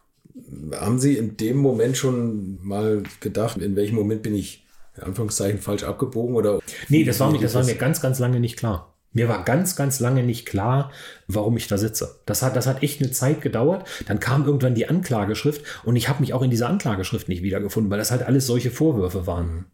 Haben 0.72 0.98
Sie 0.98 1.16
in 1.16 1.36
dem 1.36 1.58
Moment 1.58 1.96
schon 1.96 2.58
mal 2.62 3.02
gedacht, 3.20 3.58
in 3.58 3.76
welchem 3.76 3.96
Moment 3.96 4.22
bin 4.22 4.34
ich 4.34 4.66
in 4.96 5.04
Anführungszeichen 5.04 5.60
falsch 5.60 5.84
abgebogen? 5.84 6.34
Oder 6.34 6.58
Nee, 6.88 7.04
das 7.04 7.20
war, 7.20 7.30
mir, 7.30 7.40
das 7.40 7.54
war 7.54 7.64
mir 7.64 7.74
ganz, 7.74 8.00
ganz 8.00 8.18
lange 8.18 8.40
nicht 8.40 8.56
klar. 8.56 8.97
Mir 9.12 9.28
war 9.28 9.44
ganz, 9.44 9.74
ganz 9.74 10.00
lange 10.00 10.22
nicht 10.22 10.46
klar, 10.46 10.92
warum 11.26 11.56
ich 11.56 11.66
da 11.66 11.78
sitze. 11.78 12.20
Das 12.26 12.42
hat, 12.42 12.56
das 12.56 12.66
hat 12.66 12.82
echt 12.82 13.00
eine 13.00 13.10
Zeit 13.10 13.40
gedauert. 13.40 13.88
Dann 14.06 14.20
kam 14.20 14.44
irgendwann 14.44 14.74
die 14.74 14.88
Anklageschrift 14.88 15.64
und 15.84 15.96
ich 15.96 16.08
habe 16.08 16.20
mich 16.20 16.34
auch 16.34 16.42
in 16.42 16.50
dieser 16.50 16.68
Anklageschrift 16.68 17.28
nicht 17.28 17.42
wiedergefunden, 17.42 17.90
weil 17.90 17.98
das 17.98 18.10
halt 18.10 18.22
alles 18.22 18.46
solche 18.46 18.70
Vorwürfe 18.70 19.26
waren. 19.26 19.66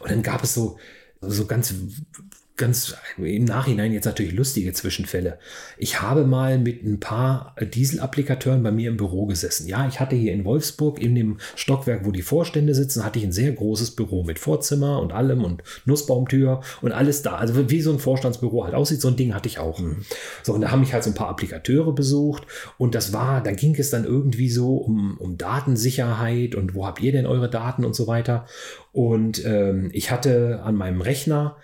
Und 0.00 0.10
dann 0.10 0.22
gab 0.22 0.44
es 0.44 0.54
so, 0.54 0.78
so 1.20 1.46
ganz 1.46 1.74
ganz 2.56 2.94
im 3.16 3.44
Nachhinein 3.44 3.92
jetzt 3.92 4.04
natürlich 4.04 4.34
lustige 4.34 4.72
Zwischenfälle. 4.72 5.38
Ich 5.78 6.02
habe 6.02 6.24
mal 6.24 6.58
mit 6.58 6.84
ein 6.84 7.00
paar 7.00 7.56
Dieselapplikateuren 7.60 8.62
bei 8.62 8.70
mir 8.70 8.90
im 8.90 8.98
Büro 8.98 9.26
gesessen. 9.26 9.66
Ja, 9.66 9.88
ich 9.88 10.00
hatte 10.00 10.16
hier 10.16 10.32
in 10.32 10.44
Wolfsburg 10.44 11.00
in 11.00 11.14
dem 11.14 11.38
Stockwerk, 11.56 12.04
wo 12.04 12.10
die 12.10 12.22
Vorstände 12.22 12.74
sitzen, 12.74 13.04
hatte 13.04 13.18
ich 13.18 13.24
ein 13.24 13.32
sehr 13.32 13.52
großes 13.52 13.92
Büro 13.92 14.22
mit 14.22 14.38
Vorzimmer 14.38 15.00
und 15.00 15.12
allem 15.12 15.44
und 15.44 15.62
Nussbaumtür 15.86 16.60
und 16.82 16.92
alles 16.92 17.22
da. 17.22 17.36
Also 17.36 17.70
wie 17.70 17.80
so 17.80 17.92
ein 17.92 17.98
Vorstandsbüro 17.98 18.64
halt 18.64 18.74
aussieht, 18.74 19.00
so 19.00 19.08
ein 19.08 19.16
Ding 19.16 19.34
hatte 19.34 19.48
ich 19.48 19.58
auch. 19.58 19.80
Mhm. 19.80 20.04
So, 20.42 20.52
und 20.52 20.60
da 20.60 20.70
haben 20.70 20.80
mich 20.80 20.92
halt 20.92 21.04
so 21.04 21.10
ein 21.10 21.14
paar 21.14 21.30
Applikateure 21.30 21.94
besucht 21.94 22.46
und 22.76 22.94
das 22.94 23.14
war, 23.14 23.42
da 23.42 23.52
ging 23.52 23.74
es 23.76 23.90
dann 23.90 24.04
irgendwie 24.04 24.50
so 24.50 24.76
um, 24.76 25.16
um 25.18 25.38
Datensicherheit 25.38 26.54
und 26.54 26.74
wo 26.74 26.86
habt 26.86 27.00
ihr 27.00 27.12
denn 27.12 27.26
eure 27.26 27.48
Daten 27.48 27.84
und 27.84 27.94
so 27.94 28.06
weiter. 28.06 28.46
Und 28.92 29.44
ähm, 29.46 29.88
ich 29.92 30.10
hatte 30.10 30.60
an 30.64 30.74
meinem 30.74 31.00
Rechner 31.00 31.56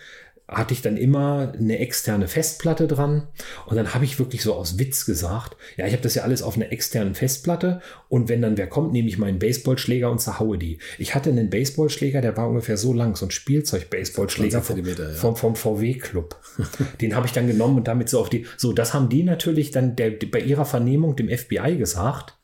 hatte 0.49 0.73
ich 0.73 0.81
dann 0.81 0.97
immer 0.97 1.53
eine 1.59 1.79
externe 1.79 2.27
Festplatte 2.27 2.87
dran 2.87 3.29
und 3.67 3.77
dann 3.77 3.93
habe 3.95 4.07
ich 4.07 4.19
wirklich 4.19 4.43
so 4.43 4.55
aus 4.55 4.79
Witz 4.79 5.05
gesagt, 5.05 5.57
ja, 5.77 5.87
ich 5.87 5.93
habe 5.93 6.03
das 6.03 6.15
ja 6.15 6.23
alles 6.23 6.43
auf 6.43 6.57
einer 6.57 6.73
externen 6.73 7.15
Festplatte 7.15 7.83
und 8.09 8.31
wenn 8.31 8.41
dann 8.41 8.57
wer 8.57 8.67
kommt, 8.67 8.93
nehme 8.93 9.09
ich 9.09 9.19
meinen 9.19 9.39
Baseballschläger 9.39 10.11
und 10.11 10.21
zerhaue 10.21 10.57
die. 10.57 10.79
Ich 10.99 11.15
hatte 11.15 11.29
einen 11.29 11.51
Baseballschläger, 11.51 12.23
der 12.23 12.37
war 12.39 12.49
ungefähr 12.49 12.79
so 12.79 12.95
lang, 12.95 13.15
so 13.15 13.27
ein 13.27 13.31
Spielzeug-Baseballschläger 13.31 14.63
vom, 14.63 14.85
ja. 14.85 14.95
vom, 15.11 15.37
vom 15.37 15.55
VW-Club. 15.55 16.37
Den 17.03 17.15
habe 17.15 17.27
ich 17.27 17.33
dann 17.33 17.47
genommen 17.47 17.77
und 17.77 17.89
damit 17.89 18.09
so 18.09 18.19
auf 18.19 18.31
die, 18.31 18.47
so, 18.57 18.73
das 18.73 18.95
haben 18.95 19.11
die 19.11 19.25
natürlich 19.25 19.71
dann 19.71 19.97
der, 19.97 20.13
bei 20.31 20.41
ihrer 20.41 20.65
Vernehmung 20.65 21.15
dem 21.15 21.29
FBI 21.29 21.77
gesagt 21.77 22.38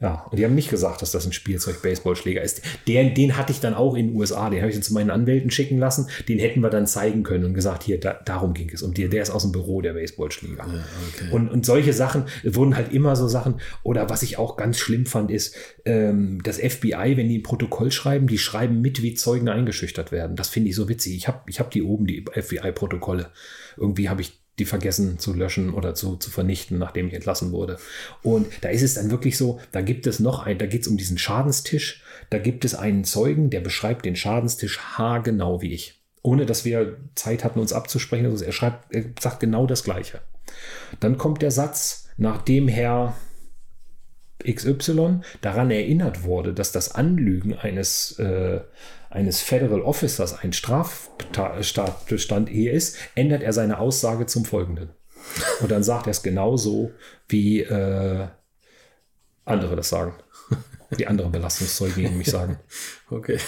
ja, 0.00 0.26
und 0.30 0.38
die 0.38 0.44
haben 0.44 0.54
nicht 0.54 0.70
gesagt, 0.70 1.02
dass 1.02 1.10
das 1.10 1.26
ein 1.26 1.32
Spielzeug-Baseballschläger 1.32 2.40
ist. 2.40 2.62
Den, 2.86 3.14
den 3.14 3.36
hatte 3.36 3.50
ich 3.50 3.58
dann 3.58 3.74
auch 3.74 3.96
in 3.96 4.08
den 4.08 4.16
USA. 4.16 4.48
Den 4.48 4.60
habe 4.60 4.68
ich 4.68 4.76
dann 4.76 4.82
zu 4.82 4.94
meinen 4.94 5.10
Anwälten 5.10 5.50
schicken 5.50 5.78
lassen. 5.78 6.08
Den 6.28 6.38
hätten 6.38 6.60
wir 6.60 6.70
dann 6.70 6.86
zeigen 6.86 7.24
können 7.24 7.44
und 7.44 7.54
gesagt, 7.54 7.82
hier, 7.82 7.98
da, 7.98 8.14
darum 8.24 8.54
ging 8.54 8.70
es. 8.72 8.82
Und 8.82 8.96
der, 8.96 9.08
der 9.08 9.22
ist 9.22 9.30
aus 9.30 9.42
dem 9.42 9.50
Büro, 9.50 9.80
der 9.80 9.94
Baseballschläger. 9.94 10.64
Ja, 10.66 10.84
okay. 11.14 11.32
und, 11.32 11.48
und 11.48 11.66
solche 11.66 11.92
Sachen 11.92 12.24
wurden 12.44 12.76
halt 12.76 12.92
immer 12.92 13.16
so 13.16 13.26
Sachen. 13.26 13.60
Oder 13.82 14.08
was 14.08 14.22
ich 14.22 14.38
auch 14.38 14.56
ganz 14.56 14.78
schlimm 14.78 15.04
fand, 15.04 15.32
ist, 15.32 15.56
ähm, 15.84 16.40
das 16.44 16.58
FBI, 16.58 17.16
wenn 17.16 17.28
die 17.28 17.38
ein 17.38 17.42
Protokoll 17.42 17.90
schreiben, 17.90 18.28
die 18.28 18.38
schreiben 18.38 18.80
mit, 18.80 19.02
wie 19.02 19.14
Zeugen 19.14 19.48
eingeschüchtert 19.48 20.12
werden. 20.12 20.36
Das 20.36 20.48
finde 20.48 20.70
ich 20.70 20.76
so 20.76 20.88
witzig. 20.88 21.16
Ich 21.16 21.26
habe 21.26 21.40
ich 21.48 21.58
hab 21.58 21.72
die 21.72 21.82
oben, 21.82 22.06
die 22.06 22.24
FBI-Protokolle. 22.32 23.32
Irgendwie 23.76 24.08
habe 24.08 24.20
ich 24.20 24.40
die 24.58 24.64
vergessen 24.64 25.18
zu 25.18 25.34
löschen 25.34 25.72
oder 25.72 25.94
zu, 25.94 26.16
zu 26.16 26.30
vernichten, 26.30 26.78
nachdem 26.78 27.08
ich 27.08 27.14
entlassen 27.14 27.52
wurde. 27.52 27.78
Und 28.22 28.46
da 28.62 28.68
ist 28.68 28.82
es 28.82 28.94
dann 28.94 29.10
wirklich 29.10 29.36
so, 29.36 29.60
da 29.72 29.80
gibt 29.80 30.06
es 30.06 30.20
noch 30.20 30.44
ein, 30.44 30.58
da 30.58 30.66
geht 30.66 30.82
es 30.82 30.88
um 30.88 30.96
diesen 30.96 31.18
Schadenstisch, 31.18 32.02
da 32.30 32.38
gibt 32.38 32.64
es 32.64 32.74
einen 32.74 33.04
Zeugen, 33.04 33.50
der 33.50 33.60
beschreibt 33.60 34.04
den 34.04 34.16
Schadenstisch 34.16 34.78
haargenau 34.80 35.62
wie 35.62 35.72
ich. 35.72 36.00
Ohne 36.22 36.46
dass 36.46 36.64
wir 36.64 36.96
Zeit 37.14 37.44
hatten, 37.44 37.60
uns 37.60 37.72
abzusprechen. 37.72 38.26
Also 38.26 38.44
er 38.44 38.52
schreibt, 38.52 38.92
er 38.94 39.04
sagt 39.20 39.40
genau 39.40 39.66
das 39.66 39.84
Gleiche. 39.84 40.20
Dann 41.00 41.16
kommt 41.16 41.42
der 41.42 41.50
Satz, 41.50 42.08
nachdem 42.16 42.68
Herr 42.68 43.14
XY 44.46 45.20
daran 45.40 45.70
erinnert 45.70 46.22
wurde, 46.24 46.52
dass 46.52 46.72
das 46.72 46.94
Anlügen 46.94 47.54
eines 47.54 48.18
äh, 48.18 48.60
eines 49.10 49.40
Federal 49.40 49.80
Officers 49.82 50.38
ein 50.38 50.52
Straftatbestand 50.52 52.48
hier 52.48 52.72
ist, 52.72 52.96
ändert 53.14 53.42
er 53.42 53.52
seine 53.52 53.78
Aussage 53.78 54.26
zum 54.26 54.44
folgenden. 54.44 54.90
Und 55.60 55.70
dann 55.70 55.82
sagt 55.82 56.06
er 56.06 56.12
es 56.12 56.22
genauso, 56.22 56.90
wie 57.28 57.60
äh, 57.60 58.28
andere 59.44 59.76
das 59.76 59.88
sagen. 59.88 60.14
Die 60.98 61.06
anderen 61.06 61.32
Belastungszeugen 61.32 62.02
nämlich 62.10 62.30
sagen. 62.30 62.58
Okay. 63.10 63.38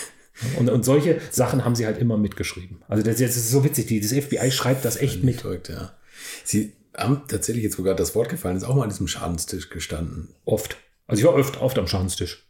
Und, 0.59 0.71
und 0.71 0.85
solche 0.85 1.21
Sachen 1.31 1.65
haben 1.65 1.75
sie 1.75 1.87
halt 1.87 1.99
immer 1.99 2.17
mitgeschrieben. 2.17 2.83
Also 2.89 3.03
das, 3.03 3.19
das 3.19 3.37
ist 3.37 3.51
so 3.51 3.65
witzig, 3.65 4.01
das 4.01 4.13
FBI 4.13 4.51
schreibt 4.51 4.85
das 4.85 4.97
echt 4.97 5.23
mit. 5.23 5.43
Verrückt, 5.43 5.69
ja. 5.69 5.93
Sie 6.45 6.73
haben 6.97 7.23
tatsächlich 7.29 7.65
jetzt 7.65 7.77
sogar 7.77 7.95
das 7.95 8.15
Wort 8.15 8.31
gefallen, 8.31 8.57
ist 8.57 8.65
auch 8.65 8.75
mal 8.75 8.85
an 8.85 8.91
diesem 8.91 9.09
Schadenstisch 9.09 9.69
gestanden. 9.71 10.35
Oft. 10.45 10.77
Also 11.07 11.21
ich 11.21 11.27
war 11.27 11.35
oft, 11.35 11.61
oft 11.61 11.79
am 11.79 11.87
Schadenstisch. 11.87 12.50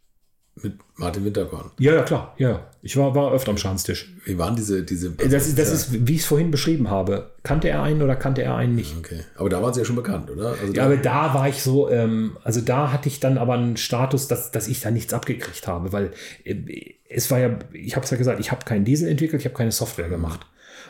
Mit 0.63 0.75
Martin 0.97 1.25
Winterkorn. 1.25 1.71
Ja, 1.79 1.95
ja, 1.95 2.03
klar. 2.03 2.35
Ja, 2.37 2.67
ich 2.83 2.97
war, 2.97 3.15
war 3.15 3.33
öfter 3.33 3.51
am 3.51 3.57
Schanztisch. 3.57 4.13
Wie 4.25 4.37
waren 4.39 4.57
diese. 4.57 4.83
diese 4.83 5.11
das, 5.13 5.47
ist, 5.47 5.59
das 5.59 5.73
ist, 5.73 6.07
wie 6.07 6.15
ich 6.15 6.21
es 6.21 6.27
vorhin 6.27 6.51
beschrieben 6.51 6.91
habe. 6.91 7.31
Kannte 7.43 7.69
er 7.69 7.83
einen 7.83 8.03
oder 8.03 8.17
kannte 8.17 8.43
er 8.43 8.57
einen 8.57 8.75
nicht? 8.75 8.97
Okay. 8.99 9.21
Aber 9.37 9.49
da 9.49 9.63
waren 9.63 9.73
sie 9.73 9.81
ja 9.81 9.87
schon 9.87 9.97
bekannt, 9.97 10.31
oder? 10.31 10.55
Also 10.61 10.73
ja, 10.73 10.85
aber 10.85 10.97
da 10.97 11.35
war 11.35 11.49
ich 11.49 11.63
so, 11.63 11.91
ähm, 11.91 12.37
also 12.45 12.61
da 12.61 12.93
hatte 12.93 13.09
ich 13.09 13.21
dann 13.21 13.39
aber 13.39 13.55
einen 13.55 13.77
Status, 13.77 14.29
dass, 14.29 14.51
dass 14.51 14.69
ich 14.69 14.81
da 14.81 14.91
nichts 14.91 15.13
abgekriegt 15.15 15.67
habe, 15.67 15.93
weil 15.93 16.13
äh, 16.45 16.95
es 17.09 17.31
war 17.31 17.39
ja, 17.39 17.59
ich 17.73 17.97
habe 17.97 18.05
es 18.05 18.11
ja 18.11 18.17
gesagt, 18.17 18.41
ich 18.41 18.51
habe 18.51 18.65
keinen 18.65 18.85
Diesel 18.85 19.09
entwickelt, 19.09 19.41
ich 19.41 19.47
habe 19.47 19.57
keine 19.57 19.73
Software 19.73 20.09
gemacht. 20.09 20.41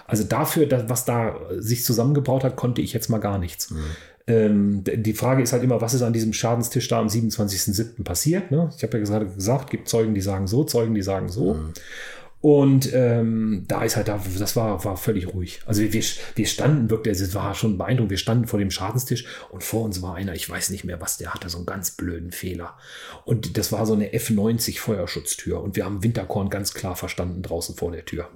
Also 0.06 0.24
dafür, 0.24 0.66
dass, 0.66 0.88
was 0.88 1.04
da 1.04 1.38
sich 1.58 1.84
zusammengebraut 1.84 2.42
hat, 2.42 2.56
konnte 2.56 2.82
ich 2.82 2.92
jetzt 2.92 3.10
mal 3.10 3.18
gar 3.18 3.38
nichts. 3.38 3.70
Mhm. 3.70 3.84
Ähm, 4.30 4.84
die 4.84 5.12
Frage 5.12 5.42
ist 5.42 5.52
halt 5.52 5.64
immer, 5.64 5.80
was 5.80 5.92
ist 5.92 6.02
an 6.02 6.12
diesem 6.12 6.32
Schadenstisch 6.32 6.86
da 6.88 7.00
am 7.00 7.08
27.07. 7.08 8.04
passiert? 8.04 8.50
Ne? 8.50 8.70
Ich 8.76 8.82
habe 8.82 8.98
ja 8.98 9.04
gerade 9.04 9.26
gesagt, 9.26 9.70
gibt 9.70 9.88
Zeugen, 9.88 10.14
die 10.14 10.20
sagen 10.20 10.46
so, 10.46 10.62
Zeugen, 10.62 10.94
die 10.94 11.02
sagen 11.02 11.28
so. 11.28 11.54
Mhm. 11.54 11.72
Und 12.42 12.90
ähm, 12.94 13.64
da 13.68 13.82
ist 13.82 13.96
halt, 13.96 14.08
da, 14.08 14.18
das 14.38 14.56
war, 14.56 14.82
war 14.82 14.96
völlig 14.96 15.34
ruhig. 15.34 15.60
Also 15.66 15.82
wir, 15.82 16.02
wir 16.34 16.46
standen 16.46 16.88
wirklich, 16.88 17.20
es 17.20 17.34
war 17.34 17.54
schon 17.54 17.76
beeindruckend, 17.76 18.10
wir 18.10 18.18
standen 18.18 18.46
vor 18.46 18.58
dem 18.58 18.70
Schadenstisch 18.70 19.26
und 19.50 19.62
vor 19.62 19.84
uns 19.84 20.00
war 20.00 20.14
einer, 20.14 20.34
ich 20.34 20.48
weiß 20.48 20.70
nicht 20.70 20.84
mehr, 20.84 21.02
was 21.02 21.18
der 21.18 21.34
hatte, 21.34 21.50
so 21.50 21.58
einen 21.58 21.66
ganz 21.66 21.90
blöden 21.90 22.32
Fehler. 22.32 22.78
Und 23.26 23.58
das 23.58 23.72
war 23.72 23.84
so 23.84 23.92
eine 23.92 24.14
F90 24.14 24.78
Feuerschutztür 24.78 25.60
und 25.60 25.76
wir 25.76 25.84
haben 25.84 26.02
Winterkorn 26.02 26.48
ganz 26.48 26.72
klar 26.72 26.96
verstanden 26.96 27.42
draußen 27.42 27.74
vor 27.74 27.92
der 27.92 28.06
Tür. 28.06 28.30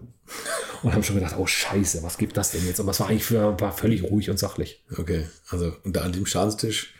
Und 0.82 0.92
haben 0.92 1.02
schon 1.02 1.16
gedacht, 1.16 1.36
oh 1.38 1.46
Scheiße, 1.46 2.02
was 2.02 2.18
gibt 2.18 2.36
das 2.36 2.52
denn 2.52 2.66
jetzt? 2.66 2.80
Aber 2.80 2.90
es 2.90 3.00
war 3.00 3.08
eigentlich 3.08 3.30
war 3.32 3.72
völlig 3.72 4.02
ruhig 4.02 4.28
und 4.28 4.38
sachlich. 4.38 4.84
Okay, 4.98 5.26
also 5.48 5.72
und 5.82 5.96
da 5.96 6.02
an 6.02 6.12
dem 6.12 6.26
Schadenstisch 6.26 6.92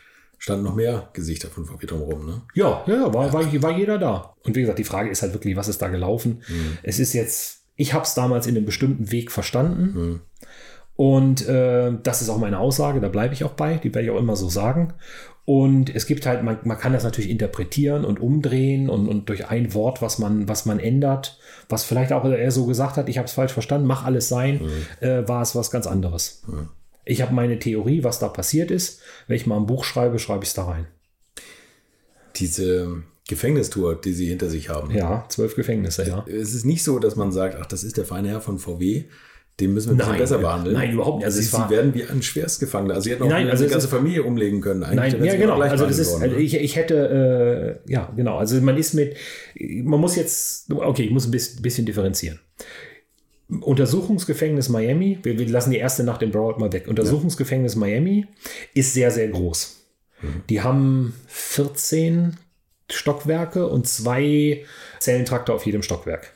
standen 0.45 0.63
noch 0.63 0.75
mehr 0.75 1.09
Gesichter 1.13 1.47
von 1.47 1.65
VW 1.65 1.87
drumherum, 1.87 2.23
ne? 2.23 2.41
Ja, 2.53 2.83
ja, 2.85 3.11
war, 3.11 3.25
ja. 3.25 3.33
War, 3.33 3.63
war 3.63 3.75
jeder 3.75 3.97
da. 3.97 4.35
Und 4.43 4.55
wie 4.55 4.61
gesagt, 4.61 4.77
die 4.77 4.83
Frage 4.83 5.09
ist 5.09 5.23
halt 5.23 5.33
wirklich, 5.33 5.55
was 5.55 5.67
ist 5.67 5.81
da 5.81 5.87
gelaufen? 5.87 6.43
Mhm. 6.47 6.77
Es 6.83 6.99
ist 6.99 7.13
jetzt, 7.13 7.63
ich 7.75 7.95
habe 7.95 8.03
es 8.03 8.13
damals 8.13 8.45
in 8.45 8.55
einem 8.55 8.67
bestimmten 8.67 9.11
Weg 9.11 9.31
verstanden. 9.31 9.99
Mhm. 9.99 10.21
Und 10.97 11.47
äh, 11.47 11.93
das 12.03 12.21
ist 12.21 12.29
auch 12.29 12.37
meine 12.37 12.59
Aussage, 12.59 12.99
da 12.99 13.09
bleibe 13.09 13.33
ich 13.33 13.43
auch 13.43 13.53
bei, 13.53 13.77
die 13.77 13.91
werde 13.95 14.05
ich 14.05 14.13
auch 14.13 14.19
immer 14.19 14.35
so 14.35 14.47
sagen. 14.47 14.93
Und 15.45 15.95
es 15.95 16.05
gibt 16.05 16.27
halt, 16.27 16.43
man, 16.43 16.59
man 16.63 16.77
kann 16.77 16.93
das 16.93 17.03
natürlich 17.03 17.31
interpretieren 17.31 18.05
und 18.05 18.19
umdrehen 18.19 18.87
und, 18.87 19.07
und 19.09 19.27
durch 19.29 19.49
ein 19.49 19.73
Wort, 19.73 20.03
was 20.03 20.19
man, 20.19 20.47
was 20.47 20.67
man 20.67 20.77
ändert, 20.77 21.39
was 21.69 21.83
vielleicht 21.83 22.13
auch 22.13 22.23
er 22.23 22.51
so 22.51 22.67
gesagt 22.67 22.97
hat, 22.97 23.09
ich 23.09 23.17
habe 23.17 23.25
es 23.25 23.33
falsch 23.33 23.53
verstanden, 23.53 23.87
mach 23.87 24.05
alles 24.05 24.29
sein, 24.29 24.61
mhm. 24.61 25.07
äh, 25.07 25.27
war 25.27 25.41
es 25.41 25.55
was 25.55 25.71
ganz 25.71 25.87
anderes. 25.87 26.43
Mhm. 26.45 26.69
Ich 27.05 27.21
habe 27.21 27.33
meine 27.33 27.59
Theorie, 27.59 28.03
was 28.03 28.19
da 28.19 28.27
passiert 28.27 28.71
ist. 28.71 29.01
Wenn 29.27 29.35
ich 29.35 29.45
mal 29.45 29.57
ein 29.57 29.67
Buch 29.67 29.83
schreibe, 29.83 30.19
schreibe 30.19 30.43
ich 30.43 30.49
es 30.49 30.55
da 30.55 30.65
rein. 30.65 30.87
Diese 32.35 33.03
Gefängnistour, 33.27 33.95
die 33.95 34.13
Sie 34.13 34.27
hinter 34.27 34.49
sich 34.49 34.69
haben. 34.69 34.91
Ja, 34.91 35.25
zwölf 35.29 35.55
Gefängnisse, 35.55 36.07
ja. 36.07 36.25
Es 36.27 36.53
ist 36.53 36.65
nicht 36.65 36.83
so, 36.83 36.99
dass 36.99 37.15
man 37.15 37.31
sagt, 37.31 37.57
ach, 37.59 37.65
das 37.65 37.83
ist 37.83 37.97
der 37.97 38.05
feine 38.05 38.29
Herr 38.29 38.41
von 38.41 38.59
VW. 38.59 39.05
Den 39.59 39.73
müssen 39.73 39.91
wir 39.91 39.93
ein 39.93 39.97
bisschen 39.99 40.17
besser 40.17 40.37
behandeln. 40.39 40.75
Nein, 40.75 40.91
überhaupt 40.91 41.19
nicht. 41.19 41.25
Also 41.25 41.39
sie, 41.39 41.45
sie 41.45 41.69
werden 41.69 41.93
wie 41.93 42.03
ein 42.03 42.21
Schwerstgefangener. 42.21 42.95
Also 42.95 43.05
sie 43.05 43.11
hätten 43.11 43.23
auch 43.23 43.29
nein, 43.29 43.49
also 43.49 43.63
eine 43.63 43.71
ganze 43.71 43.87
Familie 43.87 44.23
umlegen 44.23 44.59
können. 44.59 44.83
Eigentlich 44.83 45.13
nein, 45.13 45.23
ja, 45.23 45.35
genau. 45.37 45.61
Also 45.61 45.85
das 45.85 45.97
ist, 45.97 46.13
also 46.21 46.35
ich, 46.35 46.55
ich 46.55 46.75
hätte, 46.75 47.79
äh, 47.87 47.91
ja, 47.91 48.11
genau. 48.17 48.37
Also 48.37 48.59
man 48.59 48.75
ist 48.75 48.93
mit, 48.95 49.15
man 49.57 50.01
muss 50.01 50.17
jetzt, 50.17 50.69
okay, 50.73 51.03
ich 51.03 51.11
muss 51.11 51.25
ein 51.25 51.31
bisschen, 51.31 51.61
bisschen 51.61 51.85
differenzieren. 51.85 52.41
Untersuchungsgefängnis 53.47 54.69
Miami, 54.69 55.19
wir, 55.23 55.37
wir, 55.37 55.47
lassen 55.47 55.71
die 55.71 55.77
erste 55.77 56.03
Nacht 56.03 56.21
in 56.21 56.31
Broward 56.31 56.59
mal 56.59 56.73
weg. 56.73 56.87
Untersuchungsgefängnis 56.87 57.75
Miami 57.75 58.25
ist 58.73 58.93
sehr, 58.93 59.11
sehr 59.11 59.27
groß. 59.27 59.81
Mhm. 60.21 60.43
Die 60.49 60.61
haben 60.61 61.13
14 61.27 62.37
Stockwerke 62.89 63.67
und 63.67 63.87
zwei 63.87 64.65
Zellentrakte 64.99 65.53
auf 65.53 65.65
jedem 65.65 65.83
Stockwerk. 65.83 66.33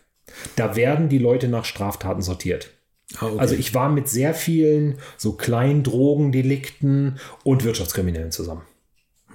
Da 0.55 0.75
werden 0.75 1.09
die 1.09 1.17
Leute 1.17 1.47
nach 1.47 1.65
Straftaten 1.65 2.21
sortiert. 2.21 2.69
Ah, 3.17 3.25
okay. 3.25 3.39
Also 3.39 3.55
ich 3.55 3.73
war 3.73 3.89
mit 3.89 4.07
sehr 4.07 4.33
vielen 4.33 4.99
so 5.17 5.33
kleinen 5.33 5.83
Drogendelikten 5.83 7.19
und 7.43 7.63
Wirtschaftskriminellen 7.63 8.31
zusammen. 8.31 8.61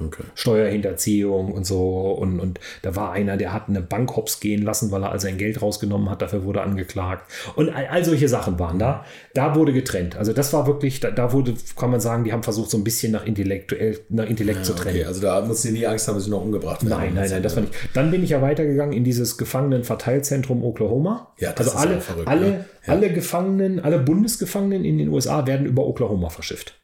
Okay. 0.01 0.25
Steuerhinterziehung 0.35 1.53
und 1.53 1.65
so. 1.65 2.13
Und, 2.13 2.41
und 2.41 2.59
da 2.83 2.97
war 2.97 3.13
einer, 3.13 3.37
der 3.37 3.53
hat 3.53 3.69
eine 3.69 3.81
Bank 3.81 4.17
hops 4.17 4.41
gehen 4.41 4.63
lassen, 4.63 4.91
weil 4.91 5.03
er 5.05 5.13
all 5.13 5.21
sein 5.21 5.39
Geld 5.39 5.63
rausgenommen 5.63 6.11
hat, 6.11 6.21
dafür 6.21 6.45
wurde 6.45 6.63
angeklagt. 6.63 7.31
Und 7.55 7.71
all, 7.71 7.87
all 7.87 8.05
solche 8.05 8.29
Sachen 8.29 8.59
waren 8.59 8.79
da. 8.79 9.05
Da 9.35 9.55
wurde 9.55 9.73
getrennt. 9.73 10.17
Also 10.17 10.33
das 10.33 10.53
war 10.53 10.67
wirklich, 10.67 10.99
da, 10.99 11.11
da, 11.11 11.33
wurde, 11.33 11.55
kann 11.77 11.91
man 11.91 12.01
sagen, 12.01 12.25
die 12.25 12.33
haben 12.33 12.43
versucht, 12.43 12.71
so 12.71 12.77
ein 12.77 12.85
bisschen 12.85 13.13
nach, 13.13 13.25
intellektuell, 13.25 14.01
nach 14.09 14.27
Intellekt 14.27 14.59
ja, 14.59 14.65
zu 14.65 14.75
trennen. 14.75 14.99
Okay. 14.99 15.07
Also 15.07 15.21
da 15.21 15.41
muss 15.43 15.63
sie 15.63 15.71
nie 15.71 15.87
Angst 15.87 16.09
haben, 16.09 16.17
dass 16.17 16.25
sie 16.25 16.31
noch 16.31 16.43
umgebracht 16.43 16.85
werden. 16.85 16.99
Nein, 16.99 17.15
nein, 17.15 17.31
nein, 17.31 17.43
das 17.43 17.55
war 17.55 17.63
nicht. 17.63 17.75
Dann 17.95 18.11
bin 18.11 18.25
ich 18.25 18.31
ja 18.31 18.43
weitergegangen 18.43 18.97
in 18.97 19.05
dieses 19.05 19.39
Gefangenenverteilzentrum 19.39 20.65
Oklahoma. 20.65 21.33
Ja, 21.39 21.53
das 21.53 21.69
also 21.69 21.79
alle, 21.79 22.01
verrückt, 22.01 22.29
alle, 22.29 22.49
ja. 22.49 22.65
alle 22.87 23.13
Gefangenen, 23.13 23.79
alle 23.79 24.01
Bundesgefangenen 24.01 24.85
in 24.85 24.99
den 24.99 25.09
USA 25.09 25.47
werden 25.47 25.67
über 25.67 25.87
Oklahoma 25.87 26.31
verschifft. 26.31 26.75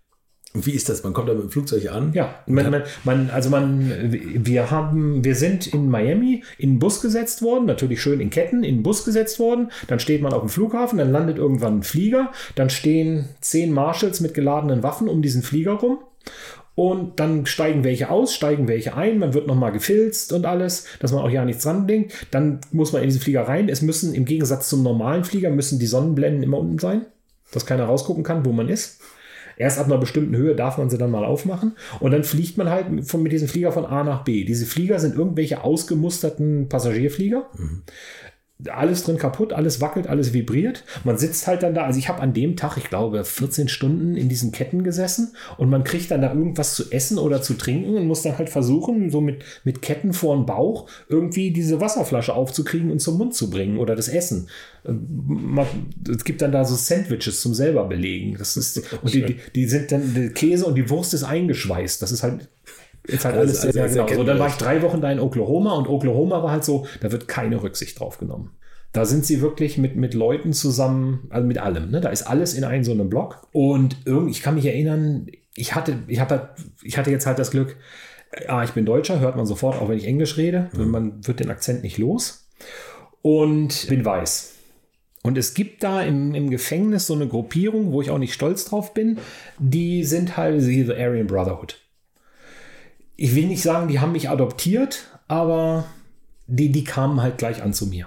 Und 0.53 0.66
wie 0.66 0.72
ist 0.72 0.88
das? 0.88 1.05
Man 1.05 1.12
kommt 1.12 1.28
da 1.28 1.34
mit 1.34 1.44
dem 1.44 1.51
Flugzeug 1.51 1.92
an? 1.92 2.12
Ja, 2.12 2.34
man, 2.46 2.70
man, 2.70 2.82
man, 3.05 3.30
also 3.30 3.51
man, 3.51 3.92
wir 4.11 4.70
haben, 4.72 5.24
wir 5.24 5.36
sind 5.36 5.68
in 5.68 5.88
Miami 5.88 6.42
in 6.59 6.70
einen 6.70 6.78
Bus 6.80 7.01
gesetzt 7.01 7.42
worden, 7.42 7.66
natürlich 7.66 8.03
schön 8.03 8.18
in 8.20 8.30
Ketten 8.30 8.64
in 8.64 8.74
einen 8.74 8.82
Bus 8.82 9.05
gesetzt 9.05 9.38
worden. 9.38 9.70
Dann 9.86 10.01
steht 10.01 10.22
man 10.22 10.32
auf 10.32 10.40
dem 10.40 10.48
Flughafen, 10.48 10.98
dann 10.98 11.12
landet 11.12 11.38
irgendwann 11.38 11.78
ein 11.78 11.82
Flieger, 11.84 12.32
dann 12.57 12.68
stehen 12.68 13.26
zehn 13.40 13.72
Marshals 13.72 14.20
mit 14.20 14.34
geladenen 14.34 14.82
Waffen 14.82 15.09
um 15.09 15.22
diesen 15.22 15.42
Flieger 15.42 15.74
rum. 15.74 15.98
Und 16.74 17.20
dann 17.20 17.46
steigen 17.46 17.84
welche 17.84 18.11
aus, 18.11 18.34
steigen 18.34 18.66
welche 18.66 18.96
ein, 18.96 19.18
man 19.18 19.34
wird 19.34 19.46
nochmal 19.46 19.70
gefilzt 19.70 20.32
und 20.32 20.46
alles, 20.46 20.86
dass 20.98 21.12
man 21.12 21.22
auch 21.22 21.30
ja 21.30 21.44
nichts 21.44 21.62
dran 21.62 21.86
denkt. 21.86 22.26
Dann 22.32 22.61
muss 22.72 22.92
man 22.92 23.03
in 23.03 23.09
diesen 23.09 23.20
Flieger 23.20 23.42
rein. 23.42 23.68
Es 23.68 23.82
müssen 23.82 24.14
im 24.14 24.24
Gegensatz 24.24 24.68
zum 24.68 24.82
normalen 24.82 25.24
Flieger 25.24 25.51
müssen 25.51 25.78
die 25.78 25.86
Sonnenblenden 25.86 26.42
immer 26.42 26.59
unten 26.59 26.78
sein, 26.78 27.07
dass 27.53 27.66
keiner 27.66 27.84
rausgucken 27.84 28.24
kann, 28.24 28.44
wo 28.44 28.53
man 28.53 28.68
ist. 28.68 29.01
Erst 29.61 29.78
ab 29.78 29.86
einer 29.86 29.98
bestimmten 29.98 30.34
Höhe 30.34 30.56
darf 30.56 30.78
man 30.78 30.88
sie 30.88 30.96
dann 30.96 31.11
mal 31.11 31.22
aufmachen 31.22 31.76
und 32.00 32.12
dann 32.12 32.24
fliegt 32.24 32.56
man 32.56 32.70
halt 32.70 32.86
von, 33.06 33.22
mit 33.22 33.30
diesem 33.30 33.46
Flieger 33.46 33.72
von 33.72 33.84
A 33.84 34.02
nach 34.04 34.24
B. 34.24 34.44
Diese 34.44 34.64
Flieger 34.64 34.98
sind 34.98 35.14
irgendwelche 35.16 35.62
ausgemusterten 35.62 36.70
Passagierflieger. 36.70 37.44
Mhm 37.58 37.82
alles 38.68 39.04
drin 39.04 39.16
kaputt, 39.16 39.52
alles 39.52 39.80
wackelt, 39.80 40.06
alles 40.06 40.32
vibriert. 40.32 40.84
Man 41.04 41.18
sitzt 41.18 41.46
halt 41.46 41.62
dann 41.62 41.74
da. 41.74 41.84
Also 41.84 41.98
ich 41.98 42.08
habe 42.08 42.20
an 42.20 42.32
dem 42.32 42.56
Tag, 42.56 42.76
ich 42.76 42.84
glaube, 42.84 43.24
14 43.24 43.68
Stunden 43.68 44.16
in 44.16 44.28
diesen 44.28 44.52
Ketten 44.52 44.82
gesessen 44.82 45.34
und 45.56 45.70
man 45.70 45.84
kriegt 45.84 46.11
dann 46.11 46.22
da 46.22 46.32
irgendwas 46.32 46.74
zu 46.74 46.90
essen 46.90 47.18
oder 47.18 47.42
zu 47.42 47.54
trinken 47.54 47.96
und 47.96 48.06
muss 48.06 48.22
dann 48.22 48.38
halt 48.38 48.50
versuchen, 48.50 49.11
so 49.11 49.20
mit, 49.20 49.44
mit 49.64 49.82
Ketten 49.82 50.12
vor 50.12 50.36
den 50.36 50.46
Bauch 50.46 50.88
irgendwie 51.08 51.50
diese 51.52 51.80
Wasserflasche 51.80 52.34
aufzukriegen 52.34 52.90
und 52.90 53.00
zum 53.00 53.18
Mund 53.18 53.34
zu 53.34 53.50
bringen 53.50 53.78
oder 53.78 53.96
das 53.96 54.08
Essen. 54.08 54.48
Ähm, 54.86 55.58
es 56.08 56.24
gibt 56.24 56.42
dann 56.42 56.52
da 56.52 56.64
so 56.64 56.74
Sandwiches 56.74 57.40
zum 57.40 57.54
selber 57.54 57.84
belegen. 57.84 58.36
Das 58.38 58.56
ist, 58.56 58.82
und 59.02 59.12
die, 59.12 59.36
die 59.54 59.66
sind 59.66 59.92
dann, 59.92 60.14
der 60.14 60.30
Käse 60.30 60.66
und 60.66 60.74
die 60.74 60.88
Wurst 60.90 61.14
ist 61.14 61.24
eingeschweißt. 61.24 62.02
Das 62.02 62.12
ist 62.12 62.22
halt 62.22 62.48
ist 63.05 63.24
halt 63.24 63.36
alles, 63.36 63.61
alles 63.61 63.74
sehr, 63.74 63.88
sehr, 63.88 64.05
genau. 64.05 64.20
So, 64.20 64.24
dann 64.24 64.38
war 64.38 64.48
ich 64.48 64.55
drei 64.55 64.82
Wochen 64.82 65.01
da 65.01 65.11
in 65.11 65.20
Oklahoma 65.20 65.74
und 65.74 65.88
Oklahoma 65.88 66.42
war 66.42 66.51
halt 66.51 66.64
so, 66.64 66.86
da 67.01 67.11
wird 67.12 67.28
keine 67.28 67.62
Rücksicht 67.62 67.98
drauf 67.98 68.18
genommen. 68.18 68.53
Da 68.92 69.05
sind 69.05 69.24
sie 69.24 69.40
wirklich 69.40 69.78
mit, 69.78 69.96
mit 69.96 70.14
Leuten 70.14 70.53
zusammen, 70.53 71.26
also 71.30 71.46
mit 71.46 71.59
allem. 71.59 71.90
Ne? 71.90 72.01
Da 72.01 72.09
ist 72.09 72.22
alles 72.22 72.55
in 72.55 72.64
einem 72.64 72.82
so 72.82 72.92
einem 72.92 73.09
Block. 73.09 73.46
Und 73.53 73.98
irgendwie, 74.05 74.32
ich 74.32 74.42
kann 74.42 74.57
mich 74.57 74.66
erinnern, 74.66 75.26
ich 75.55 75.74
hatte, 75.74 75.98
ich 76.09 76.20
hatte, 76.20 76.51
ich 76.82 76.98
hatte 76.98 77.11
jetzt 77.11 77.26
halt 77.26 77.38
das 77.38 77.53
Glück, 77.53 77.76
ah, 78.48 78.64
ich 78.64 78.72
bin 78.72 78.84
Deutscher, 78.84 79.20
hört 79.20 79.36
man 79.36 79.46
sofort, 79.46 79.80
auch 79.80 79.88
wenn 79.88 79.98
ich 79.98 80.07
Englisch 80.07 80.36
rede. 80.36 80.70
Mhm. 80.72 80.90
Man 80.90 81.26
wird 81.26 81.40
den 81.40 81.51
Akzent 81.51 81.82
nicht 81.82 81.98
los. 81.98 82.48
Und 83.22 83.86
bin 83.88 84.05
weiß. 84.05 84.55
Und 85.22 85.38
es 85.38 85.55
gibt 85.55 85.84
da 85.84 86.03
im, 86.03 86.34
im 86.34 86.51
Gefängnis 86.51 87.07
so 87.07 87.14
eine 87.14 87.28
Gruppierung, 87.28 87.92
wo 87.92 88.01
ich 88.01 88.11
auch 88.11 88.18
nicht 88.18 88.32
stolz 88.32 88.64
drauf 88.64 88.94
bin. 88.94 89.18
Die 89.59 90.03
sind 90.05 90.36
halt 90.36 90.62
die 90.62 90.90
Aryan 90.90 91.26
Brotherhood 91.26 91.78
ich 93.20 93.34
will 93.34 93.46
nicht 93.46 93.62
sagen, 93.62 93.88
die 93.88 94.00
haben 94.00 94.12
mich 94.12 94.30
adoptiert, 94.30 95.04
aber 95.28 95.84
die, 96.46 96.72
die 96.72 96.84
kamen 96.84 97.20
halt 97.20 97.36
gleich 97.36 97.62
an 97.62 97.74
zu 97.74 97.86
mir. 97.86 98.06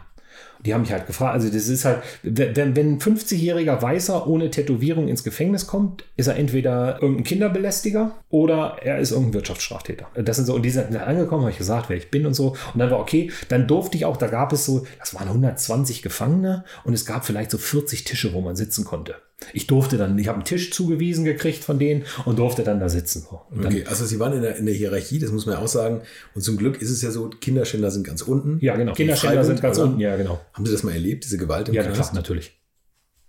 Die 0.65 0.73
haben 0.73 0.81
mich 0.81 0.91
halt 0.91 1.05
gefragt, 1.05 1.35
also 1.35 1.49
das 1.49 1.67
ist 1.67 1.85
halt, 1.85 2.01
wenn, 2.23 2.75
wenn 2.75 2.93
ein 2.93 2.99
50-jähriger 2.99 3.79
Weißer 3.79 4.25
ohne 4.25 4.49
Tätowierung 4.49 5.09
ins 5.09 5.23
Gefängnis 5.23 5.67
kommt, 5.67 6.03
ist 6.15 6.27
er 6.27 6.37
entweder 6.37 6.99
irgendein 6.99 7.25
Kinderbelästiger 7.25 8.15
oder 8.29 8.77
er 8.81 8.97
ist 8.97 9.11
irgendein 9.11 9.35
Wirtschaftsstraftäter. 9.35 10.07
Das 10.15 10.37
sind 10.37 10.45
so, 10.45 10.55
und 10.55 10.63
die 10.63 10.71
sind 10.71 10.95
angekommen, 10.95 11.41
habe 11.41 11.51
ich 11.51 11.57
gesagt, 11.59 11.89
wer 11.89 11.97
ich 11.97 12.09
bin 12.09 12.25
und 12.25 12.33
so. 12.33 12.55
Und 12.73 12.79
dann 12.79 12.89
war 12.89 12.99
okay, 12.99 13.29
dann 13.49 13.67
durfte 13.67 13.97
ich 13.97 14.05
auch, 14.05 14.17
da 14.17 14.27
gab 14.27 14.51
es 14.51 14.65
so, 14.65 14.87
das 14.99 15.13
waren 15.13 15.27
120 15.27 16.01
Gefangene 16.01 16.63
und 16.85 16.93
es 16.93 17.05
gab 17.05 17.23
vielleicht 17.23 17.51
so 17.51 17.59
40 17.59 18.03
Tische, 18.03 18.33
wo 18.33 18.41
man 18.41 18.55
sitzen 18.55 18.83
konnte. 18.83 19.15
Ich 19.51 19.67
durfte 19.67 19.97
dann, 19.97 20.17
ich 20.17 20.27
habe 20.27 20.37
einen 20.37 20.45
Tisch 20.45 20.71
zugewiesen 20.71 21.25
gekriegt 21.25 21.63
von 21.63 21.79
denen 21.79 22.03
und 22.25 22.39
durfte 22.39 22.63
dann 22.63 22.79
da 22.79 22.87
sitzen. 22.87 23.27
Und 23.49 23.65
okay, 23.65 23.85
also 23.85 24.05
Sie 24.05 24.19
waren 24.19 24.33
in 24.33 24.41
der, 24.41 24.55
in 24.55 24.65
der 24.65 24.75
Hierarchie, 24.75 25.19
das 25.19 25.31
muss 25.31 25.45
man 25.45 25.55
ja 25.55 25.61
auch 25.61 25.67
sagen. 25.67 26.01
Und 26.33 26.41
zum 26.41 26.57
Glück 26.57 26.81
ist 26.81 26.89
es 26.89 27.01
ja 27.01 27.11
so, 27.11 27.29
Kinderschänder 27.29 27.91
sind 27.91 28.05
ganz 28.05 28.21
unten. 28.21 28.59
Ja, 28.61 28.75
genau. 28.75 28.93
Kinderschänder 28.93 29.43
sind 29.43 29.61
ganz 29.61 29.77
unten, 29.77 29.99
ja, 29.99 30.15
genau. 30.15 30.39
Haben 30.53 30.65
Sie 30.65 30.71
das 30.71 30.83
mal 30.83 30.93
erlebt, 30.93 31.25
diese 31.25 31.37
Gewalt 31.37 31.67
im 31.67 31.75
Ja, 31.75 31.83
klar, 31.83 32.11
natürlich. 32.13 32.53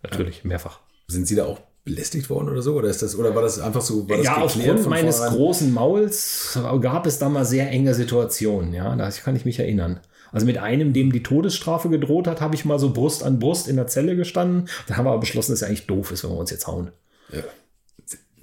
Natürlich, 0.03 0.39
ja. 0.39 0.49
mehrfach. 0.49 0.81
Sind 1.09 1.27
Sie 1.27 1.35
da 1.35 1.47
auch 1.47 1.61
belästigt 1.85 2.31
worden 2.31 2.49
oder 2.49 2.63
so? 2.63 2.75
Oder 2.75 2.89
ist 2.89 3.03
das, 3.03 3.17
oder 3.17 3.35
war 3.35 3.43
das 3.43 3.59
einfach 3.59 3.83
so? 3.83 4.09
War 4.09 4.17
das 4.17 4.27
ja, 4.27 4.37
aufgrund 4.37 4.89
meines 4.89 5.17
vorrein? 5.17 5.35
großen 5.35 5.73
Mauls 5.73 6.59
gab 6.81 7.07
es 7.07 7.19
da 7.19 7.29
mal 7.29 7.45
sehr 7.45 7.71
enge 7.71 7.95
Situationen, 7.95 8.73
ja. 8.73 8.95
Da 8.97 9.11
kann 9.11 9.37
ich 9.37 9.45
mich 9.45 9.59
erinnern. 9.59 10.01
Also 10.35 10.47
mit 10.47 10.59
einem, 10.59 10.93
dem 10.93 11.12
die 11.12 11.22
Todesstrafe 11.22 11.89
gedroht 11.89 12.26
hat, 12.26 12.41
habe 12.41 12.55
ich 12.55 12.64
mal 12.64 12.78
so 12.78 12.93
Brust 12.93 13.22
an 13.22 13.39
Brust 13.39 13.68
in 13.68 13.76
der 13.76 13.87
Zelle 13.87 14.16
gestanden. 14.16 14.68
Da 14.87 14.97
haben 14.97 15.07
wir 15.07 15.11
aber 15.11 15.20
beschlossen, 15.20 15.53
dass 15.53 15.62
es 15.62 15.68
eigentlich 15.68 15.87
doof 15.87 16.11
ist, 16.11 16.24
wenn 16.24 16.30
wir 16.30 16.39
uns 16.39 16.51
jetzt 16.51 16.66
hauen. 16.66 16.91
Ja. 17.30 17.43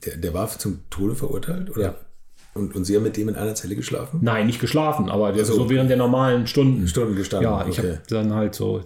Der, 0.06 0.18
der 0.18 0.34
war 0.34 0.48
zum 0.50 0.80
Tode 0.90 1.16
verurteilt? 1.16 1.70
Oder? 1.70 1.82
Ja. 1.82 1.96
Und, 2.54 2.76
und 2.76 2.84
Sie 2.84 2.96
haben 2.96 3.04
mit 3.04 3.16
dem 3.16 3.30
in 3.30 3.36
einer 3.36 3.56
Zelle 3.56 3.76
geschlafen? 3.76 4.20
Nein, 4.24 4.46
nicht 4.46 4.60
geschlafen, 4.60 5.10
aber 5.10 5.28
also, 5.28 5.54
so 5.54 5.70
während 5.70 5.90
der 5.90 5.98
normalen 5.98 6.48
Stunden. 6.48 6.88
Stunden 6.88 7.16
gestanden. 7.16 7.50
Ja, 7.50 7.66
ich 7.68 7.80
okay. 7.80 7.92
habe 7.92 8.02
dann 8.10 8.34
halt 8.34 8.56
so, 8.56 8.82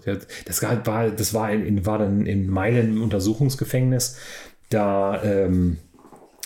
das 0.46 0.62
war, 0.62 1.10
das 1.10 1.34
war, 1.34 1.52
in, 1.52 1.86
war 1.86 1.98
dann 1.98 2.26
in 2.26 2.48
Meilen 2.48 2.98
im 2.98 3.04
Untersuchungsgefängnis. 3.04 4.18
Da 4.70 5.22
ähm, 5.24 5.78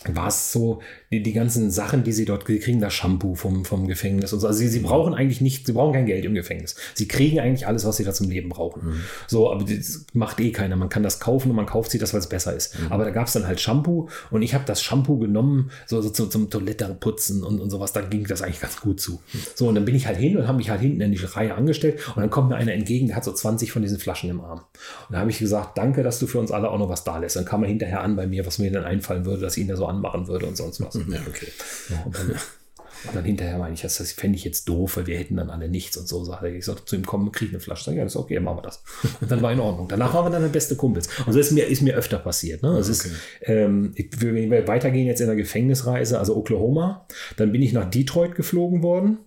war 0.05 0.27
es 0.27 0.53
so, 0.53 0.81
die, 1.11 1.23
die 1.23 1.33
ganzen 1.33 1.71
Sachen, 1.71 2.03
die 2.03 2.11
sie 2.11 2.25
dort 2.25 2.45
kriegen, 2.45 2.79
das 2.79 2.93
Shampoo 2.93 3.33
vom, 3.33 3.65
vom 3.65 3.87
Gefängnis 3.87 4.31
und 4.31 4.39
so. 4.39 4.47
Also 4.47 4.59
sie, 4.59 4.67
sie 4.67 4.79
brauchen 4.79 5.13
eigentlich 5.13 5.41
nicht, 5.41 5.65
sie 5.65 5.73
brauchen 5.73 5.93
kein 5.93 6.05
Geld 6.05 6.23
im 6.23 6.35
Gefängnis. 6.35 6.75
Sie 6.93 7.07
kriegen 7.07 7.39
eigentlich 7.39 7.65
alles, 7.65 7.85
was 7.85 7.97
sie 7.97 8.03
da 8.03 8.13
zum 8.13 8.29
Leben 8.29 8.49
brauchen. 8.49 8.85
Mhm. 8.85 9.01
So, 9.27 9.51
aber 9.51 9.63
das 9.63 10.05
macht 10.13 10.39
eh 10.39 10.51
keiner. 10.51 10.75
Man 10.75 10.89
kann 10.89 11.01
das 11.01 11.19
kaufen 11.19 11.49
und 11.49 11.55
man 11.55 11.65
kauft 11.65 11.91
sich 11.91 11.99
das, 11.99 12.13
weil 12.13 12.19
es 12.19 12.29
besser 12.29 12.55
ist. 12.55 12.79
Mhm. 12.79 12.91
Aber 12.91 13.05
da 13.05 13.09
gab 13.09 13.27
es 13.27 13.33
dann 13.33 13.47
halt 13.47 13.59
Shampoo 13.59 14.07
und 14.29 14.43
ich 14.43 14.53
habe 14.53 14.65
das 14.65 14.83
Shampoo 14.83 15.17
genommen, 15.17 15.71
so, 15.87 15.99
so 16.01 16.09
zum, 16.09 16.29
zum 16.29 16.49
Toilette 16.49 16.95
putzen 16.99 17.43
und, 17.43 17.59
und 17.59 17.71
sowas. 17.71 17.91
Da 17.91 18.01
ging 18.01 18.25
das 18.25 18.43
eigentlich 18.43 18.61
ganz 18.61 18.79
gut 18.79 19.01
zu. 19.01 19.19
So, 19.55 19.67
und 19.67 19.75
dann 19.75 19.85
bin 19.85 19.95
ich 19.95 20.05
halt 20.05 20.17
hin 20.17 20.37
und 20.37 20.47
habe 20.47 20.57
mich 20.57 20.69
halt 20.69 20.81
hinten 20.81 21.01
in 21.01 21.11
die 21.11 21.17
Reihe 21.17 21.55
angestellt 21.55 21.99
und 22.15 22.21
dann 22.21 22.29
kommt 22.29 22.49
mir 22.49 22.55
einer 22.55 22.73
entgegen, 22.73 23.07
der 23.07 23.15
hat 23.15 23.23
so 23.23 23.31
20 23.31 23.71
von 23.71 23.81
diesen 23.81 23.97
Flaschen 23.97 24.29
im 24.29 24.41
Arm. 24.41 24.59
Und 25.07 25.13
da 25.13 25.19
habe 25.19 25.31
ich 25.31 25.39
gesagt, 25.39 25.77
danke, 25.77 26.03
dass 26.03 26.19
du 26.19 26.27
für 26.27 26.39
uns 26.39 26.51
alle 26.51 26.69
auch 26.69 26.77
noch 26.77 26.89
was 26.89 27.03
da 27.03 27.17
lässt. 27.17 27.35
Dann 27.35 27.45
kam 27.45 27.63
er 27.63 27.69
hinterher 27.69 28.01
an 28.01 28.15
bei 28.15 28.27
mir, 28.27 28.45
was 28.45 28.59
mir 28.59 28.71
dann 28.71 28.83
einfallen 28.83 29.25
würde, 29.25 29.41
dass 29.41 29.57
ich 29.57 29.63
ihn 29.63 29.69
da 29.69 29.75
so 29.75 29.87
anmachen 29.87 30.27
würde 30.27 30.45
und 30.45 30.55
sonst 30.55 30.81
was. 30.81 30.98
Ja, 31.07 31.19
okay. 31.27 31.47
Ja, 31.89 32.01
und, 32.05 32.15
dann, 32.15 32.29
und, 32.31 33.15
dann, 33.15 33.23
hinterher 33.23 33.57
meine 33.57 33.73
ich, 33.73 33.81
das, 33.81 33.97
das 33.97 34.11
fände 34.11 34.37
ich 34.37 34.43
jetzt 34.43 34.67
doof, 34.67 34.97
weil 34.97 35.07
wir 35.07 35.17
hätten 35.17 35.37
dann 35.37 35.49
alle 35.49 35.69
nichts 35.69 35.97
und 35.97 36.07
so. 36.07 36.23
Sag 36.23 36.43
ich, 36.43 36.65
sag, 36.65 36.87
zu 36.87 36.95
ihm 36.95 37.05
kommen, 37.05 37.31
krieg 37.31 37.49
eine 37.49 37.59
Flasche. 37.59 37.85
Sag, 37.85 37.95
ja, 37.95 38.03
das 38.03 38.13
ist 38.13 38.17
okay, 38.17 38.39
machen 38.39 38.57
wir 38.57 38.61
das. 38.63 38.83
Und 39.21 39.31
dann 39.31 39.41
war 39.41 39.51
in 39.51 39.59
Ordnung. 39.59 39.87
Danach 39.87 40.13
waren 40.13 40.25
wir 40.25 40.31
dann 40.31 40.41
der 40.41 40.49
beste 40.49 40.75
Kumpels. 40.75 41.07
Und 41.25 41.33
so 41.33 41.39
ist 41.39 41.51
mir, 41.51 41.65
ist 41.67 41.81
mir 41.81 41.95
öfter 41.95 42.19
passiert. 42.19 42.63
Ne? 42.63 42.73
Das 42.75 42.87
okay. 42.87 43.09
ist, 43.09 43.15
ähm, 43.43 43.93
ich, 43.95 44.21
wir 44.21 44.67
weitergehen 44.67 45.07
jetzt 45.07 45.21
in 45.21 45.27
der 45.27 45.35
Gefängnisreise, 45.35 46.19
also 46.19 46.35
Oklahoma, 46.35 47.05
dann 47.37 47.51
bin 47.51 47.61
ich 47.61 47.73
nach 47.73 47.89
Detroit 47.89 48.35
geflogen 48.35 48.83
worden. 48.83 49.19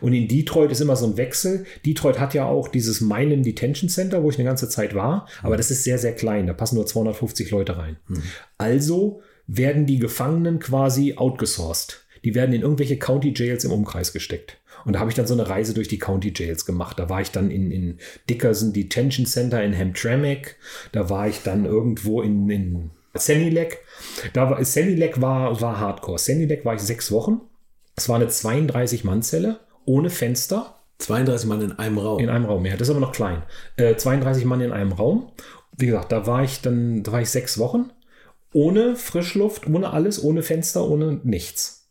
Und 0.00 0.12
in 0.12 0.28
Detroit 0.28 0.72
ist 0.72 0.80
immer 0.80 0.96
so 0.96 1.06
ein 1.06 1.16
Wechsel. 1.16 1.64
Detroit 1.84 2.18
hat 2.18 2.34
ja 2.34 2.46
auch 2.46 2.68
dieses 2.68 3.00
Milan 3.00 3.42
Detention 3.42 3.88
Center, 3.88 4.22
wo 4.22 4.30
ich 4.30 4.38
eine 4.38 4.46
ganze 4.46 4.68
Zeit 4.68 4.94
war, 4.94 5.28
aber 5.42 5.56
das 5.56 5.70
ist 5.70 5.84
sehr, 5.84 5.98
sehr 5.98 6.14
klein. 6.14 6.46
Da 6.46 6.54
passen 6.54 6.76
nur 6.76 6.86
250 6.86 7.50
Leute 7.50 7.76
rein. 7.76 7.98
Mhm. 8.08 8.22
Also 8.56 9.20
werden 9.48 9.86
die 9.86 9.98
Gefangenen 9.98 10.60
quasi 10.60 11.14
outgesourced. 11.16 12.04
Die 12.22 12.34
werden 12.34 12.54
in 12.54 12.62
irgendwelche 12.62 12.98
County 12.98 13.32
Jails 13.34 13.64
im 13.64 13.72
Umkreis 13.72 14.12
gesteckt. 14.12 14.58
Und 14.84 14.92
da 14.92 15.00
habe 15.00 15.10
ich 15.10 15.16
dann 15.16 15.26
so 15.26 15.34
eine 15.34 15.48
Reise 15.48 15.74
durch 15.74 15.88
die 15.88 15.98
County 15.98 16.32
Jails 16.34 16.64
gemacht. 16.64 16.98
Da 16.98 17.08
war 17.08 17.20
ich 17.20 17.30
dann 17.30 17.50
in, 17.50 17.70
in 17.70 17.98
Dickerson 18.28 18.72
Detention 18.72 19.26
Center 19.26 19.62
in 19.62 19.76
Hamtramck. 19.76 20.56
Da 20.92 21.10
war 21.10 21.26
ich 21.26 21.42
dann 21.42 21.64
irgendwo 21.64 22.22
in, 22.22 22.48
in 22.50 22.90
Senilek. 23.14 23.78
Da 24.34 24.50
war, 24.50 24.64
Senilek 24.64 25.20
war, 25.20 25.60
war 25.60 25.80
Hardcore. 25.80 26.18
Senilek 26.18 26.64
war 26.64 26.74
ich 26.74 26.82
sechs 26.82 27.10
Wochen. 27.10 27.40
Es 27.96 28.08
war 28.08 28.16
eine 28.16 28.26
32-Mann-Zelle 28.26 29.60
ohne 29.84 30.10
Fenster. 30.10 30.76
32 30.98 31.48
Mann 31.48 31.60
in 31.60 31.72
einem 31.72 31.98
Raum. 31.98 32.20
In 32.20 32.28
einem 32.28 32.44
Raum, 32.44 32.66
ja. 32.66 32.76
Das 32.76 32.88
ist 32.88 32.90
aber 32.90 33.00
noch 33.00 33.12
klein. 33.12 33.42
Äh, 33.76 33.96
32 33.96 34.44
Mann 34.44 34.60
in 34.60 34.72
einem 34.72 34.92
Raum. 34.92 35.32
Wie 35.76 35.86
gesagt, 35.86 36.12
da 36.12 36.26
war 36.26 36.42
ich 36.42 36.60
dann, 36.60 37.02
da 37.04 37.12
war 37.12 37.22
ich 37.22 37.30
sechs 37.30 37.58
Wochen 37.58 37.90
ohne 38.52 38.96
Frischluft, 38.96 39.66
ohne 39.66 39.90
alles, 39.90 40.22
ohne 40.22 40.42
Fenster, 40.42 40.88
ohne 40.88 41.20
nichts. 41.22 41.90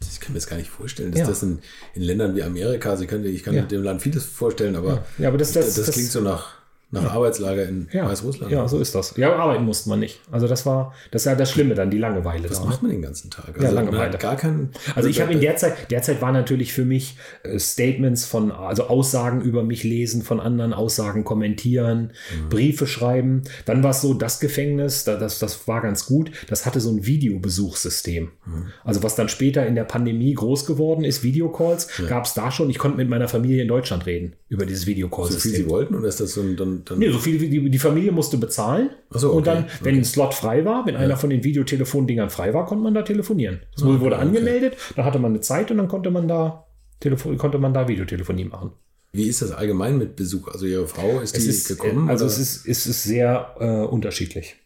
Ich 0.00 0.20
kann 0.20 0.32
mir 0.32 0.38
das 0.38 0.46
gar 0.46 0.56
nicht 0.56 0.70
vorstellen, 0.70 1.10
dass 1.10 1.20
ja. 1.20 1.26
das 1.26 1.42
in, 1.42 1.58
in, 1.94 2.02
Ländern 2.02 2.36
wie 2.36 2.42
Amerika, 2.42 2.96
Sie 2.96 3.06
können, 3.06 3.24
ich 3.26 3.42
kann 3.42 3.54
ja. 3.54 3.62
dem 3.62 3.82
Land 3.82 4.00
vieles 4.00 4.24
vorstellen, 4.24 4.76
aber 4.76 4.88
ja, 4.88 5.04
ja 5.18 5.28
aber 5.28 5.38
das, 5.38 5.52
das, 5.52 5.74
das, 5.74 5.86
das 5.86 5.94
klingt 5.94 6.10
so 6.10 6.20
nach 6.20 6.57
nach 6.90 7.02
ja. 7.02 7.10
Arbeitslager 7.10 7.68
in 7.68 7.86
ja. 7.92 8.08
Weißrussland. 8.08 8.50
Ja, 8.50 8.66
so 8.66 8.78
ist 8.78 8.94
das. 8.94 9.14
Ja, 9.18 9.36
arbeiten 9.36 9.64
musste 9.64 9.90
man 9.90 10.00
nicht. 10.00 10.20
Also 10.30 10.48
das 10.48 10.64
war, 10.64 10.94
das 11.10 11.22
ist 11.22 11.26
ja 11.26 11.34
das 11.34 11.50
Schlimme 11.50 11.74
dann, 11.74 11.90
die 11.90 11.98
Langeweile. 11.98 12.48
Was 12.48 12.60
da, 12.60 12.66
macht 12.66 12.82
man 12.82 12.90
den 12.90 13.02
ganzen 13.02 13.30
Tag? 13.30 13.48
Also 13.54 13.62
ja, 13.62 13.70
Langeweile. 13.70 14.16
gar 14.16 14.36
keinen. 14.36 14.70
Also 14.94 15.08
ich 15.08 15.20
habe 15.20 15.34
in 15.34 15.40
der 15.40 15.56
Zeit, 15.56 15.90
derzeit 15.90 16.22
war 16.22 16.32
natürlich 16.32 16.72
für 16.72 16.86
mich 16.86 17.18
äh, 17.42 17.58
Statements 17.58 18.24
von, 18.24 18.50
also 18.50 18.84
Aussagen 18.84 19.42
über 19.42 19.64
mich 19.64 19.84
lesen 19.84 20.22
von 20.22 20.40
anderen, 20.40 20.72
Aussagen 20.72 21.24
kommentieren, 21.24 22.12
mhm. 22.32 22.48
Briefe 22.48 22.86
schreiben. 22.86 23.42
Dann 23.66 23.82
war 23.82 23.90
es 23.90 24.00
so, 24.00 24.14
das 24.14 24.40
Gefängnis, 24.40 25.04
da, 25.04 25.16
das, 25.16 25.38
das 25.38 25.68
war 25.68 25.82
ganz 25.82 26.06
gut. 26.06 26.30
Das 26.48 26.64
hatte 26.64 26.80
so 26.80 26.90
ein 26.90 27.04
Videobesuchssystem. 27.04 28.30
Mhm. 28.46 28.66
Also 28.82 29.02
was 29.02 29.14
dann 29.14 29.28
später 29.28 29.66
in 29.66 29.74
der 29.74 29.84
Pandemie 29.84 30.32
groß 30.32 30.64
geworden 30.64 31.04
ist, 31.04 31.22
Videocalls, 31.22 31.88
ja. 31.98 32.06
gab 32.06 32.24
es 32.24 32.32
da 32.32 32.50
schon. 32.50 32.70
Ich 32.70 32.78
konnte 32.78 32.96
mit 32.96 33.10
meiner 33.10 33.28
Familie 33.28 33.60
in 33.60 33.68
Deutschland 33.68 34.06
reden 34.06 34.36
über 34.48 34.64
dieses 34.64 34.86
Videocall-System. 34.86 35.50
So 35.50 35.56
viel 35.56 35.64
sie 35.66 35.70
wollten 35.70 35.94
oder 35.94 36.08
ist 36.08 36.20
das 36.20 36.32
so 36.32 36.40
ein, 36.40 36.56
dann 36.56 36.77
dann. 36.84 36.84
dann 36.86 36.98
Nee, 36.98 37.10
so 37.10 37.18
viel 37.18 37.40
wie 37.40 37.48
die, 37.48 37.70
die 37.70 37.78
Familie 37.78 38.12
musste 38.12 38.38
bezahlen. 38.38 38.90
So, 39.10 39.32
Und 39.32 39.46
okay, 39.48 39.62
dann, 39.62 39.66
wenn 39.82 39.96
ein 39.96 40.04
Slot 40.04 40.34
frei 40.34 40.64
war, 40.64 40.86
wenn 40.86 40.96
einer 40.96 41.16
von 41.16 41.30
den 41.30 41.44
Videotelefondingern 41.44 42.30
frei 42.30 42.54
war, 42.54 42.66
konnte 42.66 42.84
man 42.84 42.94
da 42.94 43.02
telefonieren. 43.02 43.60
Das 43.74 43.84
wurde, 43.84 44.00
wurde 44.00 44.16
Ah, 44.16 44.18
okay. 44.20 44.28
angemeldet, 44.28 44.76
dann 44.96 45.04
hatte 45.04 45.18
man 45.18 45.32
eine 45.32 45.40
Zeit 45.40 45.70
und 45.70 45.78
dann 45.78 45.88
konnte 45.88 46.10
man 46.10 46.28
da 46.28 46.66
Telefon, 47.00 47.38
konnte 47.38 47.58
man 47.58 47.72
da 47.74 47.86
Videotelefonie 47.88 48.44
machen. 48.44 48.72
Wie 49.12 49.24
ist 49.28 49.40
das 49.40 49.52
allgemein 49.52 49.96
mit 49.98 50.16
Besuch? 50.16 50.48
Also 50.48 50.66
Ihre 50.66 50.86
Frau, 50.86 51.20
ist 51.20 51.34
die 51.34 51.40
Es 51.40 51.46
ist, 51.46 51.68
gekommen? 51.68 52.08
also 52.10 52.24
oder? 52.26 52.32
es 52.34 52.38
ist, 52.38 52.66
es 52.68 52.86
ist 52.86 53.04
sehr 53.04 53.54
äh, 53.58 53.86
unterschiedlich. 53.86 54.56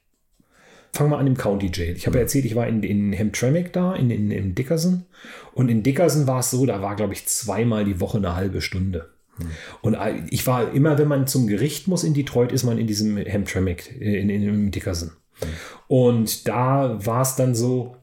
Fangen 0.94 1.10
wir 1.10 1.18
an 1.18 1.26
im 1.26 1.36
County 1.38 1.70
Jail. 1.72 1.96
Ich 1.96 2.06
habe 2.06 2.18
ja 2.18 2.22
erzählt, 2.22 2.44
ich 2.44 2.54
war 2.54 2.66
in, 2.66 2.82
in 2.82 3.18
Hamtramck 3.18 3.72
da, 3.72 3.94
in, 3.94 4.10
in, 4.10 4.30
in 4.30 4.54
Dickerson. 4.54 5.04
Und 5.54 5.70
in 5.70 5.82
Dickerson 5.82 6.26
war 6.26 6.40
es 6.40 6.50
so, 6.50 6.66
da 6.66 6.82
war, 6.82 6.96
glaube 6.96 7.14
ich, 7.14 7.24
zweimal 7.26 7.84
die 7.84 7.98
Woche 8.00 8.18
eine 8.18 8.34
halbe 8.36 8.60
Stunde. 8.60 9.08
Und 9.80 9.96
ich 10.30 10.46
war 10.46 10.72
immer, 10.72 10.98
wenn 10.98 11.08
man 11.08 11.26
zum 11.26 11.46
Gericht 11.46 11.88
muss 11.88 12.04
in 12.04 12.14
Detroit, 12.14 12.52
ist 12.52 12.64
man 12.64 12.78
in 12.78 12.86
diesem 12.86 13.16
Hamtramck, 13.16 13.90
äh, 14.00 14.20
in, 14.20 14.28
in, 14.28 14.42
in 14.42 14.70
Dickerson. 14.70 15.12
Und 15.88 16.46
da 16.48 17.04
war 17.04 17.22
es 17.22 17.36
dann 17.36 17.54
so, 17.54 17.96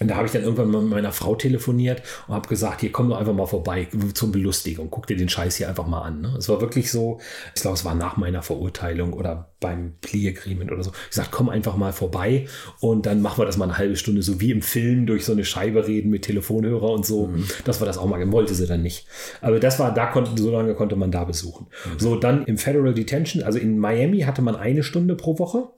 und 0.00 0.08
da 0.08 0.16
habe 0.16 0.26
ich 0.26 0.32
dann 0.32 0.42
irgendwann 0.42 0.70
mit 0.70 0.90
meiner 0.90 1.12
Frau 1.12 1.34
telefoniert 1.34 2.02
und 2.26 2.34
habe 2.34 2.48
gesagt, 2.48 2.80
hier 2.80 2.90
komm 2.90 3.10
doch 3.10 3.18
einfach 3.18 3.34
mal 3.34 3.46
vorbei 3.46 3.88
zur 4.14 4.32
Belustigung, 4.32 4.88
guck 4.90 5.06
dir 5.06 5.18
den 5.18 5.28
Scheiß 5.28 5.56
hier 5.56 5.68
einfach 5.68 5.86
mal 5.86 6.00
an. 6.00 6.22
Ne? 6.22 6.34
Es 6.38 6.48
war 6.48 6.62
wirklich 6.62 6.90
so, 6.90 7.20
ich 7.54 7.60
glaube, 7.60 7.76
es 7.76 7.84
war 7.84 7.94
nach 7.94 8.16
meiner 8.16 8.42
Verurteilung 8.42 9.12
oder 9.12 9.50
beim 9.60 9.92
Plea 10.00 10.30
Agreement 10.30 10.72
oder 10.72 10.82
so. 10.82 10.92
Ich 11.10 11.16
sagte, 11.16 11.30
komm 11.30 11.50
einfach 11.50 11.76
mal 11.76 11.92
vorbei 11.92 12.46
und 12.80 13.04
dann 13.04 13.20
machen 13.20 13.38
wir 13.38 13.44
das 13.44 13.58
mal 13.58 13.66
eine 13.66 13.76
halbe 13.76 13.96
Stunde, 13.96 14.22
so 14.22 14.40
wie 14.40 14.50
im 14.50 14.62
Film, 14.62 15.04
durch 15.04 15.26
so 15.26 15.32
eine 15.32 15.44
Scheibe 15.44 15.86
reden 15.86 16.08
mit 16.08 16.22
Telefonhörer 16.22 16.88
und 16.88 17.04
so. 17.04 17.30
Das 17.66 17.80
war 17.80 17.86
das 17.86 17.98
auch 17.98 18.06
mal, 18.06 18.32
wollte 18.32 18.54
sie 18.54 18.66
dann 18.66 18.82
nicht. 18.82 19.06
Aber 19.42 19.60
das 19.60 19.78
war, 19.78 19.92
da 19.92 20.06
konnte, 20.06 20.40
so 20.40 20.50
lange 20.50 20.74
konnte 20.74 20.96
man 20.96 21.12
da 21.12 21.24
besuchen. 21.24 21.66
So, 21.98 22.16
dann 22.16 22.46
im 22.46 22.56
Federal 22.56 22.94
Detention, 22.94 23.42
also 23.42 23.58
in 23.58 23.78
Miami 23.78 24.20
hatte 24.20 24.40
man 24.40 24.56
eine 24.56 24.82
Stunde 24.82 25.16
pro 25.16 25.38
Woche. 25.38 25.68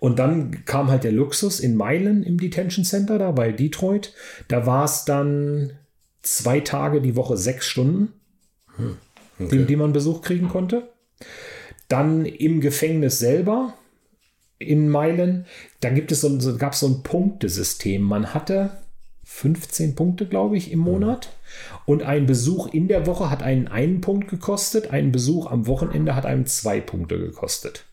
Und 0.00 0.18
dann 0.18 0.64
kam 0.64 0.88
halt 0.88 1.04
der 1.04 1.12
Luxus 1.12 1.60
in 1.60 1.76
Meilen 1.76 2.22
im 2.22 2.38
Detention 2.38 2.84
Center 2.84 3.18
da 3.18 3.30
bei 3.30 3.52
Detroit. 3.52 4.12
Da 4.48 4.66
war 4.66 4.84
es 4.84 5.04
dann 5.04 5.72
zwei 6.22 6.60
Tage 6.60 7.00
die 7.00 7.16
Woche 7.16 7.36
sechs 7.36 7.66
Stunden, 7.66 8.12
die, 9.38 9.64
die 9.64 9.76
man 9.76 9.92
Besuch 9.92 10.22
kriegen 10.22 10.48
konnte. 10.48 10.90
Dann 11.88 12.26
im 12.26 12.60
Gefängnis 12.60 13.18
selber 13.18 13.74
in 14.58 14.88
Meilen, 14.88 15.46
da 15.80 15.90
gibt 15.90 16.12
es 16.12 16.22
so, 16.22 16.40
so, 16.40 16.56
gab 16.56 16.72
es 16.72 16.80
so 16.80 16.88
ein 16.88 17.02
Punktesystem. 17.02 18.02
Man 18.02 18.34
hatte 18.34 18.70
15 19.24 19.94
Punkte, 19.94 20.26
glaube 20.26 20.56
ich, 20.56 20.72
im 20.72 20.78
Monat. 20.78 21.30
Und 21.84 22.02
ein 22.02 22.26
Besuch 22.26 22.72
in 22.72 22.88
der 22.88 23.06
Woche 23.06 23.30
hat 23.30 23.42
einen 23.42 23.68
einen 23.68 24.00
Punkt 24.00 24.28
gekostet, 24.28 24.90
ein 24.90 25.12
Besuch 25.12 25.46
am 25.46 25.66
Wochenende 25.66 26.14
hat 26.14 26.26
einem 26.26 26.46
zwei 26.46 26.80
Punkte 26.80 27.18
gekostet. 27.18 27.84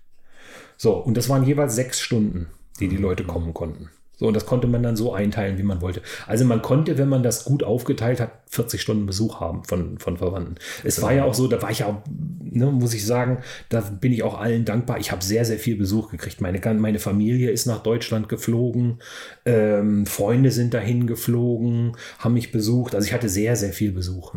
So, 0.84 0.96
und 0.96 1.16
das 1.16 1.30
waren 1.30 1.46
jeweils 1.46 1.76
sechs 1.76 2.02
Stunden, 2.02 2.48
die 2.82 2.90
die 2.90 2.98
Leute 2.98 3.24
kommen 3.24 3.54
konnten. 3.54 3.90
So, 4.18 4.28
und 4.28 4.34
das 4.34 4.46
konnte 4.46 4.68
man 4.68 4.84
dann 4.84 4.98
so 4.98 5.14
einteilen, 5.14 5.58
wie 5.58 5.64
man 5.64 5.80
wollte. 5.80 6.02
Also 6.28 6.44
man 6.44 6.62
konnte, 6.62 6.98
wenn 6.98 7.08
man 7.08 7.24
das 7.24 7.46
gut 7.46 7.64
aufgeteilt 7.64 8.20
hat, 8.20 8.32
40 8.50 8.82
Stunden 8.82 9.06
Besuch 9.06 9.40
haben 9.40 9.64
von, 9.64 9.98
von 9.98 10.18
Verwandten. 10.18 10.56
Es 10.84 11.02
war 11.02 11.14
ja 11.14 11.24
auch 11.24 11.36
so, 11.36 11.48
da 11.48 11.62
war 11.62 11.72
ich 11.72 11.86
auch, 11.86 12.02
ne, 12.42 12.66
muss 12.66 12.94
ich 12.94 13.06
sagen, 13.06 13.38
da 13.70 13.80
bin 13.80 14.12
ich 14.12 14.24
auch 14.24 14.38
allen 14.38 14.66
dankbar. 14.66 15.00
Ich 15.00 15.14
habe 15.14 15.24
sehr, 15.24 15.46
sehr 15.46 15.58
viel 15.58 15.78
Besuch 15.78 16.12
gekriegt. 16.12 16.42
Meine, 16.42 16.60
meine 16.74 17.00
Familie 17.00 17.50
ist 17.50 17.66
nach 17.66 17.82
Deutschland 17.82 18.28
geflogen, 18.28 19.00
ähm, 19.46 20.06
Freunde 20.06 20.52
sind 20.52 20.74
dahin 20.74 21.08
geflogen, 21.08 21.96
haben 22.20 22.34
mich 22.34 22.52
besucht. 22.52 22.94
Also 22.94 23.08
ich 23.08 23.14
hatte 23.14 23.30
sehr, 23.30 23.56
sehr 23.56 23.72
viel 23.72 23.94
Besuch. 23.94 24.34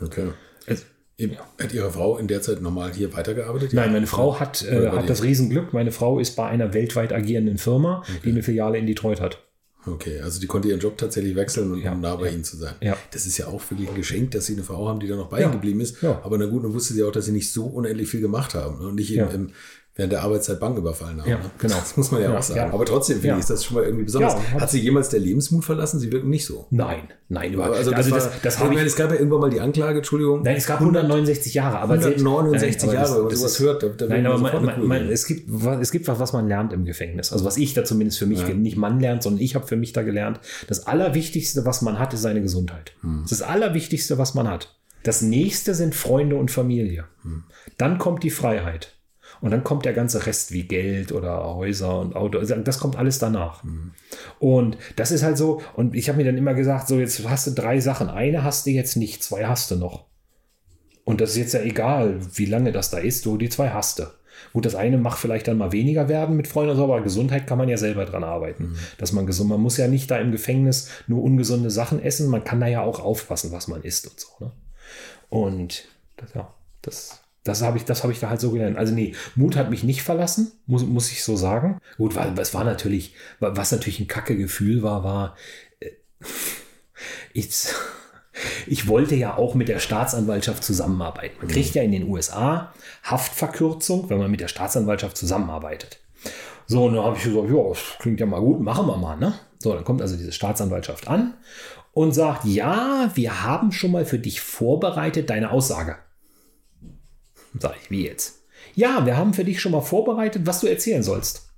okay. 0.00 0.30
Es, 0.66 0.84
Hat 1.60 1.72
Ihre 1.72 1.90
Frau 1.92 2.18
in 2.18 2.26
der 2.26 2.42
Zeit 2.42 2.60
normal 2.60 2.92
hier 2.92 3.12
weitergearbeitet? 3.12 3.72
Nein, 3.72 3.92
meine 3.92 4.06
Frau 4.06 4.40
hat, 4.40 4.62
äh, 4.64 4.88
hat 4.90 5.08
das 5.08 5.22
Riesenglück. 5.22 5.72
Meine 5.72 5.92
Frau 5.92 6.18
ist 6.18 6.34
bei 6.34 6.46
einer 6.46 6.74
weltweit 6.74 7.12
agierenden 7.12 7.56
Firma, 7.58 8.02
die 8.24 8.30
eine 8.30 8.42
Filiale 8.42 8.78
in 8.78 8.86
Detroit 8.86 9.20
hat. 9.20 9.38
Okay, 9.86 10.18
also 10.20 10.40
die 10.40 10.46
konnte 10.46 10.68
ihren 10.68 10.80
Job 10.80 10.96
tatsächlich 10.96 11.36
wechseln 11.36 11.70
und 11.70 11.82
Ja, 11.82 11.92
um 11.92 12.00
nah 12.00 12.16
bei 12.16 12.26
ja. 12.28 12.32
Ihnen 12.32 12.42
zu 12.42 12.56
sein. 12.56 12.74
Ja. 12.80 12.96
Das 13.12 13.26
ist 13.26 13.36
ja 13.36 13.46
auch 13.48 13.60
wirklich 13.70 13.88
ein 13.90 13.94
Geschenk, 13.94 14.30
dass 14.30 14.46
Sie 14.46 14.54
eine 14.54 14.62
Frau 14.64 14.88
haben, 14.88 14.98
die 14.98 15.06
da 15.06 15.14
noch 15.14 15.28
bei 15.28 15.38
Ja, 15.40 15.44
Ihnen 15.46 15.52
geblieben 15.52 15.80
ist. 15.80 16.00
ja. 16.02 16.20
Aber 16.24 16.38
na 16.38 16.46
gut, 16.46 16.64
dann 16.64 16.72
wusste 16.72 16.94
sie 16.94 17.02
auch, 17.04 17.12
dass 17.12 17.26
Sie 17.26 17.32
nicht 17.32 17.52
so 17.52 17.66
unendlich 17.66 18.08
viel 18.08 18.22
gemacht 18.22 18.54
haben 18.54 18.78
ne? 18.80 18.88
und 18.88 18.94
nicht 18.94 19.10
Ja. 19.10 19.26
im, 19.26 19.34
im, 19.48 19.50
während 19.96 20.12
der 20.12 20.22
Arbeitszeit 20.22 20.58
Bank 20.58 20.76
überfallen 20.76 21.20
haben. 21.20 21.30
Ja, 21.30 21.36
ne? 21.38 21.50
genau. 21.58 21.76
Das 21.76 21.96
muss 21.96 22.10
man 22.10 22.20
ja, 22.20 22.32
Ja, 22.32 22.38
auch 22.38 22.42
sagen. 22.42 22.58
ja. 22.58 22.72
Aber 22.72 22.84
trotzdem 22.84 23.16
finde 23.16 23.28
Ja. 23.28 23.34
ich, 23.34 23.40
ist 23.40 23.50
das 23.50 23.64
schon 23.64 23.76
mal 23.76 23.84
irgendwie 23.84 24.04
besonders. 24.04 24.32
Ja, 24.34 24.50
hat- 24.54 24.60
Hat 24.62 24.70
sie 24.70 24.80
jemals 24.80 25.08
der 25.10 25.20
Lebensmut 25.20 25.64
verlassen? 25.64 26.00
Sie 26.00 26.10
wirken 26.10 26.30
nicht 26.30 26.44
so. 26.46 26.66
Nein, 26.70 27.08
nein, 27.28 27.52
überhaupt 27.52 27.76
Also 27.76 27.92
das, 27.92 28.10
war, 28.10 28.30
das 28.42 28.58
habe 28.58 28.74
ich. 28.74 28.80
es 28.82 28.96
gab 28.96 29.10
ja 29.12 29.16
irgendwann 29.18 29.40
mal 29.40 29.50
die 29.50 29.60
Anklage, 29.60 29.98
Entschuldigung. 29.98 30.42
Nein, 30.42 30.56
es 30.56 30.66
gab 30.66 30.80
169 30.80 31.54
Jahre, 31.54 31.78
aber 31.78 31.94
169 31.94 32.88
nein, 32.88 32.96
aber 32.96 33.06
Jahre, 33.06 33.16
wenn 33.18 33.22
man 33.22 33.30
das 33.30 33.42
ist- 33.44 33.60
hört, 33.60 33.82
da- 33.84 33.88
da 33.88 34.06
nein, 34.06 34.24
wird 34.24 34.32
aber 34.32 34.42
man 34.42 34.64
man, 34.64 34.86
man, 34.88 35.08
es, 35.10 35.26
gibt, 35.26 35.44
was- 35.46 35.80
es 35.80 35.90
gibt 35.92 36.08
was, 36.08 36.18
was 36.18 36.32
man 36.32 36.48
lernt 36.48 36.72
im 36.72 36.84
Gefängnis. 36.84 37.32
Also 37.32 37.44
was 37.44 37.56
ich 37.56 37.74
da 37.74 37.84
zumindest 37.84 38.18
für 38.18 38.26
mich, 38.26 38.44
nicht 38.54 38.76
man 38.76 38.98
lernt, 38.98 39.22
sondern 39.22 39.40
ich 39.42 39.54
habe 39.54 39.66
für 39.66 39.76
mich 39.76 39.92
da 39.92 40.02
gelernt. 40.02 40.40
Das 40.66 40.86
Allerwichtigste, 40.88 41.64
was 41.66 41.82
man 41.82 41.98
hat, 42.00 42.12
ist 42.14 42.22
seine 42.22 42.42
Gesundheit. 42.42 42.92
Hm. 43.02 43.20
Das 43.22 43.32
ist 43.32 43.40
das 43.42 43.48
Allerwichtigste, 43.48 44.18
was 44.18 44.34
man 44.34 44.48
hat. 44.48 44.74
Das 45.04 45.22
nächste 45.22 45.74
sind 45.74 45.94
Freunde 45.94 46.36
und 46.36 46.50
Familie. 46.50 47.04
Hm. 47.22 47.44
Dann 47.78 47.98
kommt 47.98 48.22
die 48.22 48.30
Freiheit. 48.30 48.93
Und 49.44 49.50
dann 49.50 49.62
kommt 49.62 49.84
der 49.84 49.92
ganze 49.92 50.24
Rest 50.24 50.52
wie 50.52 50.62
Geld 50.62 51.12
oder 51.12 51.54
Häuser 51.54 52.00
und 52.00 52.16
Auto. 52.16 52.38
Also 52.38 52.54
Das 52.54 52.78
kommt 52.78 52.96
alles 52.96 53.18
danach. 53.18 53.62
Und 54.38 54.78
das 54.96 55.10
ist 55.10 55.22
halt 55.22 55.36
so. 55.36 55.60
Und 55.74 55.94
ich 55.94 56.08
habe 56.08 56.16
mir 56.16 56.24
dann 56.24 56.38
immer 56.38 56.54
gesagt, 56.54 56.88
so 56.88 56.98
jetzt 56.98 57.28
hast 57.28 57.46
du 57.46 57.50
drei 57.50 57.78
Sachen. 57.78 58.08
Eine 58.08 58.42
hast 58.42 58.64
du 58.64 58.70
jetzt 58.70 58.96
nicht, 58.96 59.22
zwei 59.22 59.44
hast 59.44 59.70
du 59.70 59.76
noch. 59.76 60.06
Und 61.04 61.20
das 61.20 61.32
ist 61.32 61.36
jetzt 61.36 61.52
ja 61.52 61.60
egal, 61.60 62.20
wie 62.32 62.46
lange 62.46 62.72
das 62.72 62.88
da 62.88 62.96
ist, 62.96 63.26
du 63.26 63.36
die 63.36 63.50
zwei 63.50 63.68
hast 63.68 63.98
du. 63.98 64.04
Gut, 64.54 64.64
das 64.64 64.74
eine 64.74 64.96
macht 64.96 65.18
vielleicht 65.18 65.46
dann 65.46 65.58
mal 65.58 65.72
weniger 65.72 66.08
werden 66.08 66.38
mit 66.38 66.48
Freunden, 66.48 66.70
und 66.70 66.76
so, 66.78 66.84
aber 66.84 67.02
Gesundheit 67.02 67.46
kann 67.46 67.58
man 67.58 67.68
ja 67.68 67.76
selber 67.76 68.06
dran 68.06 68.24
arbeiten. 68.24 68.78
Dass 68.96 69.12
man 69.12 69.26
gesund, 69.26 69.50
man 69.50 69.60
muss 69.60 69.76
ja 69.76 69.88
nicht 69.88 70.10
da 70.10 70.16
im 70.16 70.32
Gefängnis 70.32 70.88
nur 71.06 71.22
ungesunde 71.22 71.70
Sachen 71.70 72.02
essen, 72.02 72.30
man 72.30 72.44
kann 72.44 72.60
da 72.60 72.66
ja 72.66 72.80
auch 72.80 72.98
aufpassen, 72.98 73.52
was 73.52 73.68
man 73.68 73.82
isst 73.82 74.06
und 74.06 74.18
so. 74.18 74.28
Ne? 74.40 74.52
Und 75.28 75.84
das, 76.16 76.32
ja, 76.32 76.50
das, 76.80 77.23
das 77.44 77.60
habe 77.62 77.76
ich, 77.76 77.84
das 77.84 78.02
habe 78.02 78.12
ich 78.12 78.20
da 78.20 78.30
halt 78.30 78.40
so 78.40 78.50
gelernt. 78.50 78.78
Also 78.78 78.94
nee, 78.94 79.14
Mut 79.36 79.54
hat 79.56 79.70
mich 79.70 79.84
nicht 79.84 80.02
verlassen, 80.02 80.50
muss, 80.66 80.84
muss 80.84 81.12
ich 81.12 81.22
so 81.22 81.36
sagen. 81.36 81.78
Gut, 81.98 82.16
weil 82.16 82.36
es 82.38 82.54
war 82.54 82.64
natürlich, 82.64 83.14
was 83.38 83.70
natürlich 83.70 84.00
ein 84.00 84.08
kacke 84.08 84.36
Gefühl 84.36 84.82
war, 84.82 85.04
war, 85.04 85.36
äh, 85.80 85.90
ich, 87.34 87.50
ich 88.66 88.88
wollte 88.88 89.14
ja 89.14 89.36
auch 89.36 89.54
mit 89.54 89.68
der 89.68 89.78
Staatsanwaltschaft 89.78 90.64
zusammenarbeiten. 90.64 91.36
Man 91.38 91.48
kriegt 91.48 91.74
ja 91.74 91.82
in 91.82 91.92
den 91.92 92.08
USA 92.08 92.72
Haftverkürzung, 93.04 94.08
wenn 94.08 94.18
man 94.18 94.30
mit 94.30 94.40
der 94.40 94.48
Staatsanwaltschaft 94.48 95.16
zusammenarbeitet. 95.16 95.98
So, 96.66 96.86
und 96.86 96.94
dann 96.94 97.04
habe 97.04 97.18
ich 97.18 97.24
gesagt, 97.24 97.50
ja, 97.50 97.68
das 97.68 97.78
klingt 97.98 98.20
ja 98.20 98.26
mal 98.26 98.40
gut, 98.40 98.60
machen 98.60 98.86
wir 98.86 98.96
mal, 98.96 99.16
ne? 99.16 99.34
So, 99.58 99.74
dann 99.74 99.84
kommt 99.84 100.00
also 100.00 100.16
diese 100.16 100.32
Staatsanwaltschaft 100.32 101.08
an 101.08 101.34
und 101.92 102.12
sagt, 102.12 102.46
ja, 102.46 103.10
wir 103.14 103.44
haben 103.44 103.70
schon 103.70 103.92
mal 103.92 104.06
für 104.06 104.18
dich 104.18 104.40
vorbereitet 104.40 105.28
deine 105.28 105.50
Aussage. 105.50 105.96
Sag 107.58 107.76
ich, 107.80 107.90
wie 107.90 108.06
jetzt? 108.06 108.42
Ja, 108.74 109.04
wir 109.06 109.16
haben 109.16 109.34
für 109.34 109.44
dich 109.44 109.60
schon 109.60 109.72
mal 109.72 109.80
vorbereitet, 109.80 110.46
was 110.46 110.60
du 110.60 110.66
erzählen 110.66 111.02
sollst. 111.02 111.48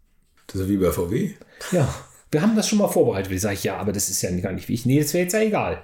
Das 0.46 0.60
ist 0.60 0.68
wie 0.68 0.76
bei 0.76 0.90
VW. 0.90 1.30
Ja, 1.72 1.92
wir 2.30 2.42
haben 2.42 2.56
das 2.56 2.68
schon 2.68 2.78
mal 2.78 2.88
vorbereitet. 2.88 3.32
Ich 3.32 3.40
sage, 3.40 3.58
ja, 3.62 3.78
aber 3.78 3.92
das 3.92 4.08
ist 4.08 4.22
ja 4.22 4.30
gar 4.40 4.52
nicht 4.52 4.68
wichtig. 4.68 4.86
Nee, 4.86 5.00
das 5.00 5.14
wäre 5.14 5.24
jetzt 5.24 5.32
ja 5.32 5.40
egal. 5.40 5.82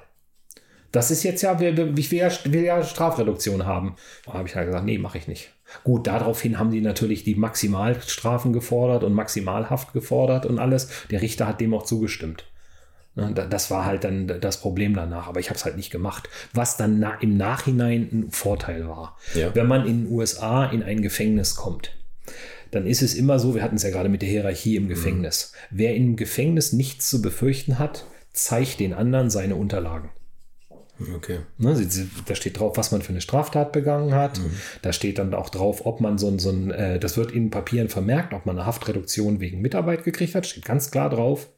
Das 0.92 1.10
ist 1.10 1.22
jetzt 1.22 1.40
ja, 1.40 1.54
ich 1.54 1.60
will 2.10 2.18
ja, 2.18 2.30
will 2.44 2.64
ja 2.64 2.84
Strafreduktion 2.84 3.64
haben. 3.64 3.96
Da 4.26 4.34
habe 4.34 4.46
ich 4.46 4.54
halt 4.54 4.66
gesagt, 4.66 4.84
nee, 4.84 4.98
mache 4.98 5.16
ich 5.16 5.26
nicht. 5.26 5.50
Gut, 5.84 6.06
daraufhin 6.06 6.58
haben 6.58 6.70
die 6.70 6.82
natürlich 6.82 7.24
die 7.24 7.34
Maximalstrafen 7.34 8.52
gefordert 8.52 9.02
und 9.02 9.14
Maximalhaft 9.14 9.94
gefordert 9.94 10.44
und 10.44 10.58
alles. 10.58 10.88
Der 11.10 11.22
Richter 11.22 11.46
hat 11.46 11.62
dem 11.62 11.72
auch 11.72 11.84
zugestimmt. 11.84 12.44
Ne, 13.14 13.32
da- 13.34 13.46
Das 13.46 13.70
war 13.70 13.84
halt 13.84 14.04
dann 14.04 14.26
das 14.40 14.60
Problem 14.60 14.94
danach, 14.94 15.26
aber 15.28 15.38
ich 15.40 15.48
habe 15.50 15.58
es 15.58 15.64
halt 15.64 15.76
nicht 15.76 15.90
gemacht. 15.90 16.28
Was 16.54 16.76
dann 16.76 17.04
im 17.20 17.36
Nachhinein 17.36 18.08
ein 18.12 18.30
Vorteil 18.30 18.88
war. 18.88 19.18
Ja. 19.34 19.54
Wenn 19.54 19.66
man 19.66 19.86
in 19.86 20.04
den 20.04 20.12
USA 20.12 20.64
in 20.66 20.82
ein 20.82 21.02
Gefängnis 21.02 21.54
kommt, 21.56 21.94
dann 22.70 22.86
ist 22.86 23.02
es 23.02 23.14
immer 23.14 23.38
so, 23.38 23.54
wir 23.54 23.62
hatten 23.62 23.76
es 23.76 23.82
ja 23.82 23.90
gerade 23.90 24.08
mit 24.08 24.22
der 24.22 24.30
Hierarchie 24.30 24.76
im 24.76 24.88
Gefängnis. 24.88 25.52
Wer 25.70 25.94
im 25.94 26.16
Gefängnis 26.16 26.72
nichts 26.72 27.10
zu 27.10 27.20
befürchten 27.20 27.78
hat, 27.78 28.06
zeigt 28.32 28.80
den 28.80 28.94
anderen 28.94 29.28
seine 29.28 29.56
Unterlagen. 29.56 30.08
Okay. 31.16 31.40
Ne, 31.58 31.86
da 32.26 32.34
steht 32.34 32.58
drauf, 32.60 32.76
was 32.76 32.92
man 32.92 33.02
für 33.02 33.10
eine 33.10 33.20
Straftat 33.20 33.72
begangen 33.72 34.14
hat. 34.14 34.40
Da 34.82 34.92
steht 34.92 35.18
dann 35.18 35.34
auch 35.34 35.50
drauf, 35.50 35.84
ob 35.84 36.00
man 36.00 36.16
so 36.16 36.28
ein, 36.28 36.38
so 36.38 36.50
ein 36.50 36.70
äh, 36.70 36.98
das 37.00 37.16
wird 37.16 37.32
in 37.32 37.50
Papieren 37.50 37.88
vermerkt, 37.88 38.32
ob 38.32 38.46
man 38.46 38.56
eine 38.56 38.66
Haftreduktion 38.66 39.40
wegen 39.40 39.60
Mitarbeit 39.60 40.04
gekriegt 40.04 40.34
hat. 40.34 40.46
Steht 40.46 40.64
ganz 40.64 40.90
klar 40.90 41.10
drauf. 41.10 41.48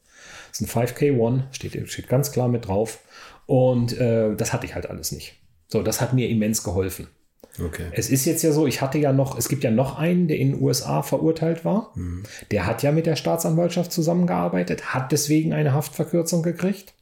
Das 0.54 0.60
ist 0.60 0.76
ein 0.76 0.86
5K1, 0.86 1.42
steht, 1.50 1.88
steht 1.90 2.08
ganz 2.08 2.30
klar 2.30 2.46
mit 2.46 2.68
drauf. 2.68 3.00
Und 3.46 3.98
äh, 3.98 4.36
das 4.36 4.52
hatte 4.52 4.66
ich 4.66 4.74
halt 4.76 4.88
alles 4.88 5.10
nicht. 5.10 5.34
So, 5.66 5.82
das 5.82 6.00
hat 6.00 6.12
mir 6.12 6.28
immens 6.28 6.62
geholfen. 6.62 7.08
Okay. 7.60 7.86
Es 7.92 8.08
ist 8.08 8.24
jetzt 8.24 8.42
ja 8.42 8.52
so, 8.52 8.66
ich 8.66 8.80
hatte 8.80 8.98
ja 8.98 9.12
noch, 9.12 9.36
es 9.36 9.48
gibt 9.48 9.64
ja 9.64 9.70
noch 9.70 9.98
einen, 9.98 10.28
der 10.28 10.38
in 10.38 10.52
den 10.52 10.62
USA 10.62 11.02
verurteilt 11.02 11.64
war. 11.64 11.92
Der 12.50 12.66
hat 12.66 12.82
ja 12.82 12.92
mit 12.92 13.06
der 13.06 13.16
Staatsanwaltschaft 13.16 13.92
zusammengearbeitet, 13.92 14.94
hat 14.94 15.12
deswegen 15.12 15.52
eine 15.52 15.72
Haftverkürzung 15.72 16.42
gekriegt. 16.42 16.94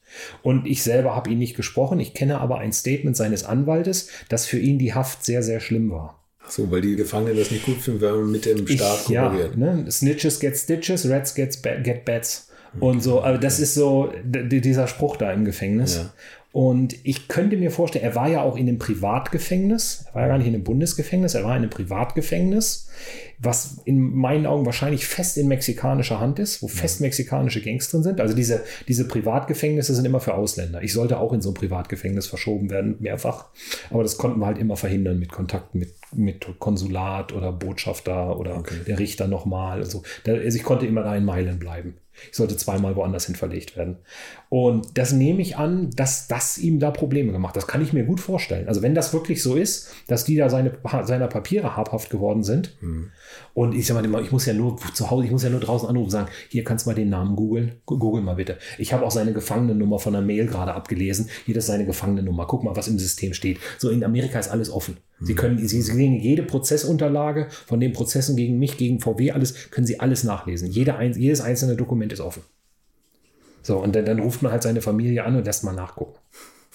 Und 0.43 0.67
ich 0.67 0.83
selber 0.83 1.15
habe 1.15 1.31
ihn 1.31 1.39
nicht 1.39 1.57
gesprochen. 1.57 2.01
Ich 2.01 2.13
kenne 2.13 2.41
aber 2.41 2.59
ein 2.59 2.73
Statement 2.73 3.17
seines 3.17 3.45
Anwaltes, 3.45 4.09
dass 4.29 4.47
für 4.47 4.59
ihn 4.59 4.79
die 4.79 4.95
Haft 4.95 5.25
sehr, 5.25 5.43
sehr 5.43 5.61
schlimm 5.61 5.91
war. 5.91 6.23
So, 6.49 6.71
weil 6.71 6.83
die 6.83 6.97
Gefangenen 6.97 7.37
das 7.37 7.51
nicht 7.51 7.65
gut 7.65 7.79
finden, 7.79 8.01
wenn 8.01 8.15
man 8.15 8.31
mit 8.31 8.45
dem 8.45 8.67
Staat 8.67 9.03
ich, 9.05 9.09
ja, 9.09 9.29
kooperiert. 9.29 9.57
ne? 9.57 9.91
Snitches 9.91 10.39
get 10.39 10.57
stitches, 10.57 11.09
Rats 11.09 11.35
get, 11.35 11.63
get 11.63 12.05
bats. 12.05 12.49
Und 12.81 13.03
so, 13.03 13.21
also 13.21 13.41
das 13.41 13.61
ist 13.61 13.75
so 13.75 14.13
dieser 14.25 14.87
Spruch 14.87 15.17
da 15.17 15.33
im 15.33 15.45
Gefängnis. 15.45 15.97
Ja. 15.97 16.13
Und 16.53 16.95
ich 17.03 17.29
könnte 17.29 17.57
mir 17.57 17.71
vorstellen, 17.71 18.05
er 18.05 18.15
war 18.15 18.29
ja 18.29 18.43
auch 18.43 18.57
in 18.57 18.69
einem 18.69 18.79
Privatgefängnis. 18.79 20.05
Er 20.09 20.15
war 20.15 20.23
ja 20.23 20.29
gar 20.29 20.39
nicht 20.39 20.47
in 20.47 20.55
einem 20.55 20.65
Bundesgefängnis, 20.65 21.35
er 21.35 21.45
war 21.45 21.53
in 21.53 21.63
einem 21.63 21.71
Privatgefängnis, 21.71 22.91
was 23.39 23.79
in 23.87 23.99
meinen 24.15 24.45
Augen 24.45 24.67
wahrscheinlich 24.67 25.07
fest 25.07 25.39
in 25.39 25.49
mexikanischer 25.49 26.21
Hand 26.21 26.39
ist, 26.39 26.63
wo 26.63 26.69
fest 26.69 27.01
mexikanische 27.01 27.63
Gangs 27.63 27.91
drin 27.91 28.03
sind. 28.03 28.21
Also 28.21 28.35
diese, 28.35 28.63
diese 28.87 29.09
Privatgefängnisse 29.09 29.95
sind 29.95 30.05
immer 30.05 30.21
für 30.21 30.35
Ausländer. 30.35 30.83
Ich 30.83 30.93
sollte 30.93 31.19
auch 31.19 31.33
in 31.33 31.41
so 31.41 31.51
ein 31.51 31.55
Privatgefängnis 31.55 32.27
verschoben 32.27 32.69
werden, 32.69 32.97
mehrfach. 33.01 33.47
Aber 33.89 34.03
das 34.03 34.19
konnten 34.19 34.39
wir 34.39 34.47
halt 34.47 34.59
immer 34.59 34.77
verhindern 34.77 35.19
mit 35.19 35.33
Kontakten 35.33 35.81
mit, 35.81 35.95
mit 36.15 36.47
Konsulat 36.59 37.33
oder 37.33 37.53
Botschafter 37.53 38.39
oder 38.39 38.63
der 38.87 38.99
Richter 38.99 39.29
nochmal. 39.29 39.79
Also, 39.79 40.03
also 40.27 40.57
ich 40.57 40.65
konnte 40.65 40.87
immer 40.87 41.03
da 41.03 41.15
in 41.17 41.25
Meilen 41.25 41.59
bleiben. 41.59 41.97
Ich 42.31 42.37
sollte 42.37 42.57
zweimal 42.57 42.95
woanders 42.95 43.27
hin 43.27 43.35
verlegt 43.35 43.77
werden. 43.77 43.97
Und 44.49 44.99
das 44.99 45.13
nehme 45.13 45.41
ich 45.41 45.57
an, 45.57 45.91
dass 45.91 46.29
das 46.29 46.59
ihm 46.59 46.79
da 46.79 46.91
Probleme 46.91 47.33
gemacht 47.33 47.51
hat. 47.51 47.63
Das 47.63 47.67
kann 47.67 47.83
ich 47.83 47.93
mir 47.93 48.05
gut 48.05 48.21
vorstellen. 48.21 48.69
Also 48.69 48.83
wenn 48.83 48.95
das 48.95 49.13
wirklich 49.13 49.43
so 49.43 49.57
ist, 49.57 49.93
dass 50.09 50.25
die 50.25 50.37
da 50.37 50.51
seine, 50.51 50.73
seiner 51.05 51.29
Papiere 51.29 51.77
habhaft 51.77 52.11
geworden 52.11 52.43
sind. 52.43 52.77
Und 53.55 53.75
ich 53.75 53.87
sag 53.87 54.07
mal, 54.07 54.23
ich 54.23 54.33
muss 54.33 54.47
ja 54.47 54.55
nur 54.55 54.77
zu 54.95 55.11
Hause, 55.11 55.27
ich 55.27 55.31
muss 55.31 55.43
ja 55.43 55.51
nur 55.51 55.61
draußen 55.61 55.89
anrufen 55.89 56.07
und 56.07 56.11
sagen, 56.11 56.29
hier 56.49 56.65
kannst 56.65 56.87
du 56.87 56.91
mal 56.91 56.95
den 56.95 57.11
Namen 57.11 57.37
googeln. 57.37 57.73
Google 57.87 58.23
mal 58.23 58.35
bitte. 58.35 58.59
Ich 58.79 58.93
habe 58.93 59.05
auch 59.05 59.11
seine 59.11 59.33
Gefangenennummer 59.33 59.99
von 59.99 60.13
der 60.13 60.23
Mail 60.23 60.47
gerade 60.47 60.75
abgelesen. 60.75 61.29
Hier 61.47 61.57
ist 61.57 61.67
seine 61.67 61.87
Gefangenennummer. 61.87 62.47
Guck 62.47 62.65
mal, 62.65 62.77
was 62.77 62.89
im 62.89 62.99
System 62.99 63.35
steht. 63.35 63.59
So 63.79 63.91
in 63.91 64.05
Amerika 64.05 64.39
ist 64.39 64.49
alles 64.49 64.71
offen. 64.71 64.97
Sie 65.21 65.35
können, 65.35 65.59
Sie 65.67 65.83
sehen 65.83 66.15
jede 66.15 66.43
Prozessunterlage 66.43 67.49
von 67.67 67.79
den 67.79 67.93
Prozessen 67.93 68.37
gegen 68.37 68.59
mich, 68.59 68.77
gegen 68.77 68.99
VW, 68.99 69.31
alles, 69.31 69.71
können 69.71 69.87
Sie 69.87 70.01
alles 70.01 70.25
nachlesen. 70.25 70.69
Jede, 70.69 70.97
jedes 71.17 71.41
einzelne 71.41 71.77
Dokument 71.77 72.13
ist 72.13 72.21
offen. 72.21 72.43
So, 73.63 73.79
und 73.79 73.95
dann, 73.95 74.05
dann 74.05 74.19
ruft 74.19 74.43
man 74.43 74.51
halt 74.51 74.65
seine 74.65 74.81
Familie 74.81 75.25
an 75.25 75.37
und 75.37 75.45
lässt 75.45 75.63
mal 75.63 75.73
nachgucken. 75.73 76.19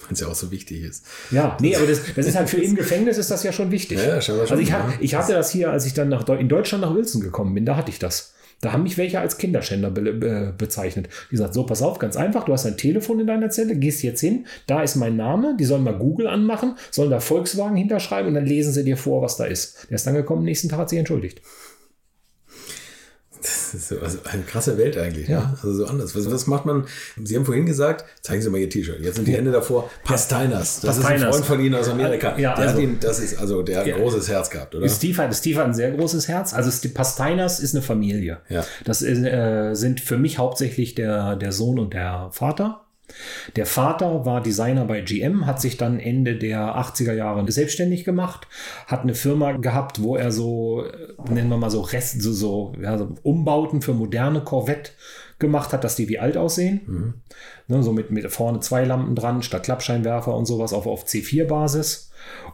Weil 0.04 0.12
es 0.12 0.20
ja 0.20 0.28
auch 0.28 0.34
so 0.34 0.50
wichtig 0.50 0.82
ist. 0.82 1.04
Ja, 1.30 1.56
nee, 1.60 1.74
aber 1.74 1.86
das, 1.86 2.00
das 2.14 2.26
ist 2.26 2.36
halt 2.36 2.48
für 2.48 2.62
im 2.62 2.76
Gefängnis 2.76 3.18
ist 3.18 3.30
das 3.30 3.42
ja 3.42 3.50
schon 3.52 3.70
wichtig. 3.70 3.98
Ja, 3.98 4.20
scheinbar 4.20 4.46
schon, 4.46 4.58
also 4.58 4.62
ich, 4.62 4.72
ha- 4.72 4.92
ich 5.00 5.14
hatte 5.14 5.32
das 5.32 5.50
hier, 5.50 5.70
als 5.72 5.86
ich 5.86 5.94
dann 5.94 6.08
nach 6.08 6.26
in 6.28 6.48
Deutschland 6.48 6.82
nach 6.82 6.94
Wilson 6.94 7.20
gekommen 7.20 7.52
bin, 7.54 7.66
da 7.66 7.76
hatte 7.76 7.90
ich 7.90 7.98
das. 7.98 8.32
Da 8.60 8.72
haben 8.72 8.82
mich 8.82 8.98
welche 8.98 9.20
als 9.20 9.38
Kinderschänder 9.38 9.90
be 9.90 10.12
be 10.12 10.52
bezeichnet. 10.56 11.08
Die 11.26 11.30
gesagt, 11.36 11.54
so, 11.54 11.64
pass 11.64 11.80
auf, 11.82 11.98
ganz 12.00 12.16
einfach, 12.16 12.44
du 12.44 12.52
hast 12.52 12.66
ein 12.66 12.76
Telefon 12.76 13.20
in 13.20 13.26
deiner 13.28 13.50
Zelle, 13.50 13.76
gehst 13.76 14.02
jetzt 14.02 14.20
hin, 14.20 14.46
da 14.66 14.82
ist 14.82 14.96
mein 14.96 15.16
Name, 15.16 15.56
die 15.58 15.64
sollen 15.64 15.84
mal 15.84 15.96
Google 15.96 16.26
anmachen, 16.26 16.74
sollen 16.90 17.10
da 17.10 17.20
Volkswagen 17.20 17.76
hinterschreiben 17.76 18.28
und 18.28 18.34
dann 18.34 18.46
lesen 18.46 18.72
sie 18.72 18.82
dir 18.84 18.96
vor, 18.96 19.22
was 19.22 19.36
da 19.36 19.44
ist. 19.44 19.86
Der 19.90 19.94
ist 19.96 20.06
dann 20.08 20.14
gekommen, 20.14 20.42
nächsten 20.44 20.68
Tag 20.68 20.80
hat 20.80 20.88
sich 20.90 20.98
entschuldigt. 20.98 21.40
Das 23.42 23.74
ist 23.74 23.88
so, 23.88 24.00
also 24.00 24.18
eine 24.24 24.42
krasse 24.42 24.78
Welt 24.78 24.96
eigentlich. 24.96 25.28
Ja. 25.28 25.40
Ne? 25.40 25.58
Also 25.62 25.72
so 25.74 25.86
anders. 25.86 26.14
Was, 26.16 26.30
was 26.30 26.46
macht 26.46 26.66
man? 26.66 26.86
Sie 27.22 27.36
haben 27.36 27.44
vorhin 27.44 27.66
gesagt, 27.66 28.04
zeigen 28.22 28.42
Sie 28.42 28.50
mal 28.50 28.58
Ihr 28.58 28.70
T-Shirt. 28.70 29.00
Jetzt 29.00 29.16
sind 29.16 29.28
die 29.28 29.34
Hände 29.34 29.52
davor. 29.52 29.90
Pastainas. 30.04 30.80
Das 30.80 30.98
ist 30.98 31.04
ein. 31.04 31.18
Freund 31.20 31.44
von 31.44 31.60
Ihnen 31.60 31.74
aus 31.74 31.88
Amerika. 31.88 32.36
Ja, 32.38 32.54
der 32.54 32.66
also- 32.66 32.74
hat 32.74 32.82
ihn, 32.82 32.98
das 33.00 33.20
ist, 33.20 33.38
also 33.38 33.62
der 33.62 33.80
hat 33.80 33.86
ein 33.86 33.94
großes 33.94 34.28
Herz 34.28 34.50
gehabt, 34.50 34.74
oder? 34.74 34.88
Steve 34.88 35.22
hat, 35.22 35.34
Steve 35.34 35.58
hat 35.60 35.66
ein 35.66 35.74
sehr 35.74 35.90
großes 35.90 36.28
Herz. 36.28 36.54
Also 36.54 36.88
Pastainas 36.88 37.60
ist 37.60 37.74
eine 37.74 37.82
Familie. 37.82 38.40
Ja. 38.48 38.64
Das 38.84 39.02
ist, 39.02 39.22
äh, 39.22 39.74
sind 39.74 40.00
für 40.00 40.18
mich 40.18 40.38
hauptsächlich 40.38 40.94
der, 40.94 41.36
der 41.36 41.52
Sohn 41.52 41.78
und 41.78 41.94
der 41.94 42.30
Vater. 42.32 42.87
Der 43.56 43.66
Vater 43.66 44.24
war 44.24 44.42
Designer 44.42 44.84
bei 44.84 45.00
GM, 45.00 45.46
hat 45.46 45.60
sich 45.60 45.76
dann 45.76 45.98
Ende 45.98 46.36
der 46.36 46.76
80er 46.76 47.12
Jahre 47.12 47.50
selbstständig 47.50 48.04
gemacht, 48.04 48.46
hat 48.86 49.02
eine 49.02 49.14
Firma 49.14 49.52
gehabt, 49.52 50.02
wo 50.02 50.16
er 50.16 50.30
so, 50.30 50.84
äh, 50.84 51.32
nennen 51.32 51.48
wir 51.48 51.56
mal 51.56 51.70
so 51.70 51.80
Rest, 51.80 52.20
so, 52.22 52.32
so, 52.32 52.72
ja, 52.80 52.98
so 52.98 53.14
Umbauten 53.22 53.82
für 53.82 53.94
moderne 53.94 54.42
Corvette 54.42 54.92
gemacht 55.38 55.72
hat, 55.72 55.84
dass 55.84 55.96
die 55.96 56.08
wie 56.08 56.18
alt 56.18 56.36
aussehen. 56.36 56.80
Ne, 57.68 57.82
so 57.82 57.92
mit, 57.92 58.10
mit 58.10 58.30
vorne 58.30 58.60
zwei 58.60 58.84
Lampen 58.84 59.14
dran, 59.14 59.42
statt 59.42 59.62
Klappscheinwerfer 59.64 60.34
und 60.34 60.46
sowas 60.46 60.72
auf, 60.72 60.86
auf 60.86 61.04
C4-Basis. 61.04 62.07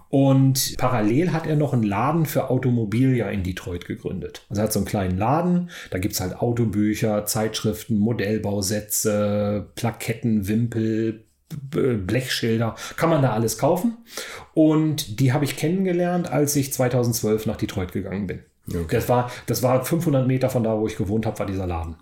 Und 0.09 0.77
parallel 0.79 1.33
hat 1.33 1.47
er 1.47 1.57
noch 1.57 1.73
einen 1.73 1.83
Laden 1.83 2.27
für 2.27 2.51
Automobilia 2.51 3.29
in 3.31 3.43
Detroit 3.43 3.87
gegründet. 3.87 4.45
Also 4.49 4.61
er 4.61 4.65
hat 4.65 4.73
so 4.73 4.79
einen 4.79 4.87
kleinen 4.87 5.19
Laden, 5.19 5.71
da 5.91 5.99
gibt 5.99 6.15
es 6.15 6.21
halt 6.21 6.37
Autobücher, 6.37 7.27
Zeitschriften, 7.27 7.99
Modellbausätze, 7.99 9.71
Plaketten, 9.75 10.47
Wimpel, 10.47 11.25
Blechschilder, 11.49 12.75
kann 12.97 13.11
man 13.11 13.23
da 13.23 13.33
alles 13.33 13.59
kaufen. 13.59 13.99
Und 14.55 15.21
die 15.21 15.33
habe 15.33 15.45
ich 15.45 15.57
kennengelernt, 15.57 16.31
als 16.31 16.57
ich 16.57 16.73
2012 16.73 17.47
nach 17.47 17.57
Detroit 17.57 17.93
gegangen 17.93 18.27
bin. 18.27 18.41
Das, 18.67 19.09
war, 19.11 19.31
das 19.47 19.63
war 19.63 19.85
500 19.85 20.27
Meter 20.27 20.49
von 20.49 20.65
da, 20.65 20.79
wo 20.79 20.87
ich 20.87 20.97
gewohnt 20.97 21.27
habe, 21.27 21.39
war 21.39 21.47
dieser 21.47 21.67
Laden. 21.67 21.97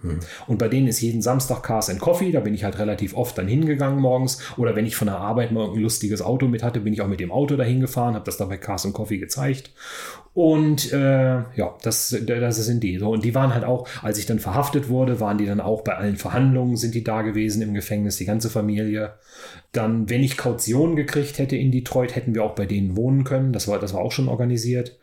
Und 0.47 0.59
bei 0.59 0.69
denen 0.69 0.87
ist 0.87 1.01
jeden 1.01 1.21
Samstag 1.21 1.63
Cars 1.63 1.91
and 1.91 1.99
Coffee. 1.99 2.31
Da 2.31 2.41
bin 2.41 2.55
ich 2.55 2.63
halt 2.63 2.79
relativ 2.79 3.17
oft 3.17 3.37
dann 3.37 3.49
hingegangen 3.49 3.99
morgens. 3.99 4.39
Oder 4.57 4.77
wenn 4.77 4.87
ich 4.87 4.95
von 4.95 5.09
der 5.09 5.19
Arbeit 5.19 5.51
mal 5.51 5.71
ein 5.71 5.81
lustiges 5.81 6.23
Auto 6.23 6.47
mit 6.47 6.63
hatte, 6.63 6.81
bin 6.81 6.93
ich 6.93 7.03
auch 7.03 7.09
mit 7.09 7.19
dem 7.19 7.33
Auto 7.33 7.57
dahin 7.57 7.81
gefahren, 7.81 8.15
habe 8.15 8.25
das 8.25 8.37
da 8.37 8.45
bei 8.45 8.59
Cars 8.59 8.87
and 8.87 8.95
Coffee 8.95 9.19
gezeigt. 9.19 9.73
Und 10.35 10.93
äh, 10.93 11.43
ja, 11.57 11.75
das, 11.83 12.17
das 12.27 12.57
sind 12.57 12.83
die. 12.83 12.97
So, 12.99 13.11
und 13.11 13.23
die 13.23 13.35
waren 13.35 13.53
halt 13.53 13.65
auch, 13.65 13.87
als 14.03 14.19
ich 14.19 14.25
dann 14.25 14.39
verhaftet 14.39 14.89
wurde, 14.89 15.21
waren 15.21 15.37
die 15.37 15.45
dann 15.45 15.61
auch 15.61 15.83
bei 15.83 15.95
allen 15.95 16.17
Verhandlungen, 16.17 16.77
sind 16.77 16.95
die 16.95 17.05
da 17.05 17.21
gewesen 17.21 17.61
im 17.61 17.75
Gefängnis, 17.75 18.17
die 18.17 18.25
ganze 18.25 18.49
Familie. 18.49 19.15
Dann, 19.73 20.09
wenn 20.09 20.23
ich 20.23 20.39
Kaution 20.39 20.97
gekriegt 20.97 21.39
hätte 21.39 21.57
in 21.57 21.71
Detroit, 21.71 22.17
hätten 22.17 22.35
wir 22.35 22.45
auch 22.45 22.55
bei 22.55 22.65
denen 22.65 22.97
wohnen 22.97 23.25
können. 23.25 23.53
Das 23.53 23.69
war, 23.69 23.79
das 23.79 23.93
war 23.93 24.01
auch 24.01 24.13
schon 24.13 24.29
organisiert. 24.29 24.99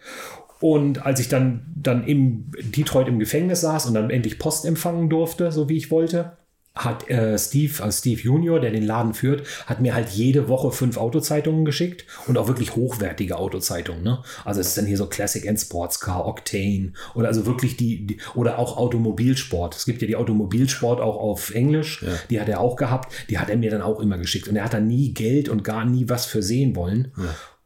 Und 0.62 1.06
als 1.06 1.20
ich 1.20 1.30
dann, 1.30 1.66
dann 1.76 2.06
im 2.06 2.52
Detroit 2.62 3.08
im 3.08 3.20
Gefängnis 3.20 3.62
saß 3.62 3.86
und 3.86 3.94
dann 3.94 4.10
endlich 4.10 4.40
Post 4.40 4.66
empfangen 4.66 5.10
durfte, 5.10 5.52
so 5.52 5.70
wie 5.70 5.78
ich 5.78 5.90
wollte, 5.90 6.38
hat 6.76 7.10
äh, 7.10 7.38
Steve, 7.38 7.84
also 7.84 7.98
Steve 7.98 8.22
Junior, 8.22 8.60
der 8.60 8.72
den 8.72 8.84
Laden 8.84 9.14
führt, 9.14 9.46
hat 9.66 9.82
mir 9.82 9.94
halt 9.94 10.10
jede 10.10 10.48
Woche 10.48 10.72
fünf 10.72 10.98
Autozeitungen 10.98 11.66
geschickt 11.66 12.06
und 12.28 12.38
auch 12.38 12.48
wirklich 12.48 12.76
hochwertige 12.76 13.38
Autozeitungen. 13.38 14.02
Ne? 14.04 14.24
Also 14.46 14.62
es 14.62 14.68
ist 14.68 14.78
dann 14.78 14.86
hier 14.86 14.98
so 14.98 15.08
Classic 15.08 15.48
and 15.48 15.60
Sports 15.60 16.00
Car, 16.00 16.26
Octane 16.26 16.94
oder 17.16 17.28
also 17.28 17.46
wirklich 17.46 17.76
die, 17.76 18.08
die 18.08 18.18
oder 18.34 18.60
auch 18.60 18.78
Automobilsport. 18.78 19.76
Es 19.76 19.86
gibt 19.86 20.02
ja 20.02 20.08
die 20.08 20.16
Automobilsport 20.16 21.02
auch 21.02 21.18
auf 21.18 21.54
Englisch, 21.54 22.06
die 22.30 22.40
hat 22.40 22.48
er 22.48 22.62
auch 22.62 22.78
gehabt, 22.78 23.14
die 23.30 23.40
hat 23.40 23.50
er 23.50 23.58
mir 23.58 23.72
dann 23.72 23.82
auch 23.82 24.00
immer 24.00 24.18
geschickt 24.18 24.48
und 24.48 24.56
er 24.56 24.64
hat 24.64 24.74
dann 24.74 24.88
nie 24.88 25.14
Geld 25.14 25.50
und 25.50 25.64
gar 25.64 25.84
nie 25.84 26.08
was 26.08 26.26
für 26.26 26.42
sehen 26.42 26.76
wollen. 26.76 27.12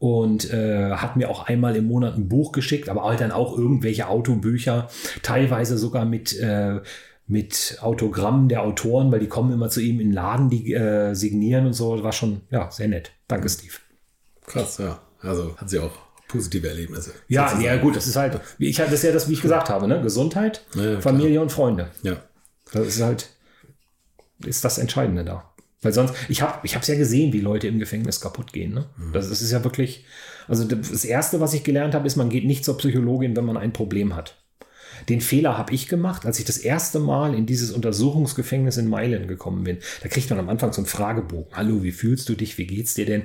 Und 0.04 0.52
äh, 0.52 0.90
hat 0.90 1.16
mir 1.16 1.30
auch 1.30 1.46
einmal 1.46 1.76
im 1.76 1.86
Monat 1.86 2.18
ein 2.18 2.28
Buch 2.28 2.52
geschickt, 2.52 2.90
aber 2.90 3.04
halt 3.04 3.22
dann 3.22 3.32
auch 3.32 3.56
irgendwelche 3.56 4.06
Autobücher, 4.06 4.88
teilweise 5.22 5.78
sogar 5.78 6.04
mit, 6.04 6.38
äh, 6.38 6.80
mit 7.26 7.78
Autogrammen 7.80 8.50
der 8.50 8.64
Autoren, 8.64 9.10
weil 9.10 9.20
die 9.20 9.28
kommen 9.28 9.50
immer 9.50 9.70
zu 9.70 9.80
ihm 9.80 10.00
in 10.00 10.08
den 10.08 10.12
Laden, 10.12 10.50
die 10.50 10.74
äh, 10.74 11.14
signieren 11.14 11.64
und 11.64 11.72
so. 11.72 12.02
War 12.02 12.12
schon 12.12 12.42
ja, 12.50 12.70
sehr 12.70 12.88
nett. 12.88 13.12
Danke, 13.28 13.48
Steve. 13.48 13.72
Krass, 14.46 14.76
ja. 14.76 15.00
Also 15.22 15.56
hat 15.56 15.70
sie 15.70 15.78
auch 15.78 15.92
positive 16.28 16.68
Erlebnisse. 16.68 17.14
Ja, 17.28 17.48
sozusagen. 17.48 17.64
ja, 17.64 17.80
gut, 17.80 17.96
das 17.96 18.06
ist 18.06 18.16
halt, 18.16 18.38
wie 18.58 18.68
ich 18.68 18.78
halt, 18.80 18.92
das 18.92 19.02
ja 19.04 19.10
das, 19.10 19.26
wie 19.30 19.32
ich 19.32 19.40
gesagt 19.40 19.70
habe, 19.70 19.88
ne? 19.88 20.02
Gesundheit, 20.02 20.66
Ja, 20.74 20.84
ja, 20.84 21.00
Familie 21.00 21.40
und 21.40 21.50
Freunde. 21.50 21.88
Ja. 22.02 22.16
Das 22.74 22.88
ist 22.88 23.00
halt, 23.00 23.30
ist 24.44 24.66
das 24.66 24.76
Entscheidende 24.76 25.24
da. 25.24 25.53
Weil 25.84 25.92
sonst, 25.92 26.14
ich 26.28 26.42
habe 26.42 26.60
ich 26.64 26.74
es 26.74 26.86
ja 26.86 26.96
gesehen, 26.96 27.32
wie 27.32 27.40
Leute 27.40 27.68
im 27.68 27.78
Gefängnis 27.78 28.20
kaputt 28.20 28.52
gehen. 28.52 28.74
Ne? 28.74 28.86
Das, 29.12 29.28
das 29.28 29.42
ist 29.42 29.52
ja 29.52 29.62
wirklich, 29.64 30.04
also 30.48 30.64
das 30.64 31.04
Erste, 31.04 31.40
was 31.40 31.54
ich 31.54 31.64
gelernt 31.64 31.94
habe, 31.94 32.06
ist, 32.06 32.16
man 32.16 32.30
geht 32.30 32.44
nicht 32.44 32.64
zur 32.64 32.78
Psychologin, 32.78 33.36
wenn 33.36 33.44
man 33.44 33.56
ein 33.56 33.72
Problem 33.72 34.16
hat. 34.16 34.36
Den 35.08 35.20
Fehler 35.20 35.58
habe 35.58 35.74
ich 35.74 35.88
gemacht, 35.88 36.24
als 36.24 36.38
ich 36.38 36.44
das 36.44 36.58
erste 36.58 37.00
Mal 37.00 37.34
in 37.34 37.46
dieses 37.46 37.72
Untersuchungsgefängnis 37.72 38.76
in 38.76 38.88
Mailand 38.88 39.28
gekommen 39.28 39.64
bin. 39.64 39.78
Da 40.02 40.08
kriegt 40.08 40.30
man 40.30 40.38
am 40.38 40.48
Anfang 40.48 40.72
so 40.72 40.80
einen 40.80 40.86
Fragebogen. 40.86 41.54
Hallo, 41.54 41.82
wie 41.82 41.92
fühlst 41.92 42.28
du 42.28 42.34
dich? 42.34 42.56
Wie 42.58 42.66
geht's 42.66 42.94
dir 42.94 43.04
denn? 43.04 43.24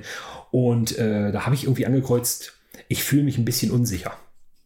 Und 0.50 0.98
äh, 0.98 1.32
da 1.32 1.46
habe 1.46 1.54
ich 1.54 1.64
irgendwie 1.64 1.86
angekreuzt, 1.86 2.54
ich 2.88 3.04
fühle 3.04 3.22
mich 3.22 3.38
ein 3.38 3.44
bisschen 3.44 3.70
unsicher. 3.70 4.12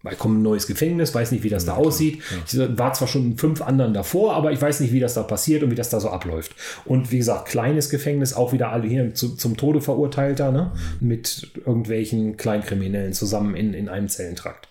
Weil 0.05 0.16
in 0.22 0.30
ein 0.36 0.42
neues 0.42 0.66
Gefängnis, 0.66 1.14
weiß 1.14 1.32
nicht, 1.32 1.44
wie 1.44 1.48
das 1.48 1.64
da 1.64 1.74
aussieht. 1.74 2.22
Ich 2.46 2.59
war 2.59 2.92
zwar 2.92 3.09
schon 3.09 3.24
in 3.24 3.38
fünf 3.38 3.62
anderen 3.62 3.94
davor, 3.94 4.34
aber 4.34 4.52
ich 4.52 4.61
weiß 4.61 4.80
nicht, 4.80 4.92
wie 4.92 5.00
das 5.00 5.14
da 5.14 5.22
passiert 5.22 5.62
und 5.62 5.70
wie 5.70 5.74
das 5.74 5.88
da 5.88 5.98
so 5.98 6.11
abläuft. 6.11 6.55
Und 6.84 7.11
wie 7.11 7.16
gesagt, 7.16 7.48
kleines 7.48 7.88
Gefängnis, 7.88 8.34
auch 8.34 8.52
wieder 8.52 8.70
alle 8.70 8.86
hier 8.86 9.14
zu, 9.14 9.34
zum 9.34 9.57
Tode 9.57 9.80
verurteilter, 9.80 10.52
ne? 10.52 10.72
mit 11.00 11.50
irgendwelchen 11.64 12.36
Kleinkriminellen 12.36 13.14
zusammen 13.14 13.57
in, 13.57 13.72
in 13.72 13.88
einem 13.88 14.09
Zellentrakt. 14.09 14.68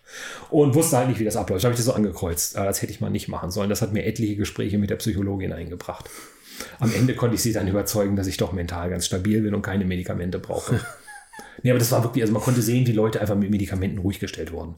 Und 0.52 0.76
wusste 0.76 0.98
halt 0.98 1.10
nicht, 1.10 1.20
wie 1.20 1.26
das 1.26 1.36
abläuft. 1.36 1.64
Da 1.64 1.70
habe 1.70 1.74
ich 1.74 1.80
das 1.80 1.88
so 1.88 1.94
angekreuzt. 1.94 2.56
Äh, 2.56 2.66
Das 2.66 2.84
hätte 2.84 2.92
ich 2.92 3.02
mal 3.02 3.10
nicht 3.10 3.28
machen 3.28 3.50
sollen. 3.50 3.72
Das 3.72 3.82
hat 3.82 3.92
mir 3.92 4.06
etliche 4.06 4.36
Gespräche 4.36 4.78
mit 4.78 4.92
der 4.92 4.98
Psychologin 4.98 5.52
eingebracht. 5.52 6.12
Am 6.80 6.94
Ende 6.94 7.16
konnte 7.16 7.34
ich 7.36 7.42
sie 7.42 7.54
dann 7.54 7.68
überzeugen, 7.68 8.16
dass 8.16 8.28
ich 8.28 8.38
doch 8.38 8.54
mental 8.54 8.92
ganz 8.92 9.08
stabil 9.08 9.42
bin 9.42 9.56
und 9.56 9.64
keine 9.64 9.86
Medikamente 9.86 10.38
brauche. 10.38 10.80
Nee, 11.64 11.72
aber 11.72 11.80
das 11.80 11.92
war 11.92 12.04
wirklich, 12.04 12.24
also 12.24 12.34
man 12.34 12.44
konnte 12.44 12.62
sehen, 12.62 12.86
wie 12.88 12.92
Leute 12.92 13.22
einfach 13.22 13.36
mit 13.36 13.50
Medikamenten 13.50 14.00
ruhig 14.00 14.20
gestellt 14.20 14.52
wurden. 14.52 14.76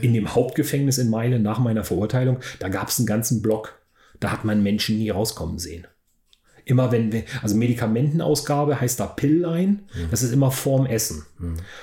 In 0.00 0.12
dem 0.12 0.34
Hauptgefängnis 0.34 0.98
in 0.98 1.10
Meilen 1.10 1.42
nach 1.42 1.58
meiner 1.58 1.84
Verurteilung, 1.84 2.40
da 2.58 2.68
gab 2.68 2.88
es 2.88 2.98
einen 2.98 3.06
ganzen 3.06 3.40
Block, 3.40 3.80
da 4.20 4.30
hat 4.32 4.44
man 4.44 4.62
Menschen 4.62 4.98
nie 4.98 5.10
rauskommen 5.10 5.58
sehen. 5.58 5.86
Immer 6.66 6.92
wenn 6.92 7.12
wir, 7.12 7.24
also 7.42 7.56
Medikamentenausgabe 7.56 8.80
heißt 8.80 8.98
da 8.98 9.06
Pillline, 9.06 9.80
das 10.10 10.22
ist 10.22 10.32
immer 10.32 10.50
vorm 10.50 10.86
Essen. 10.86 11.24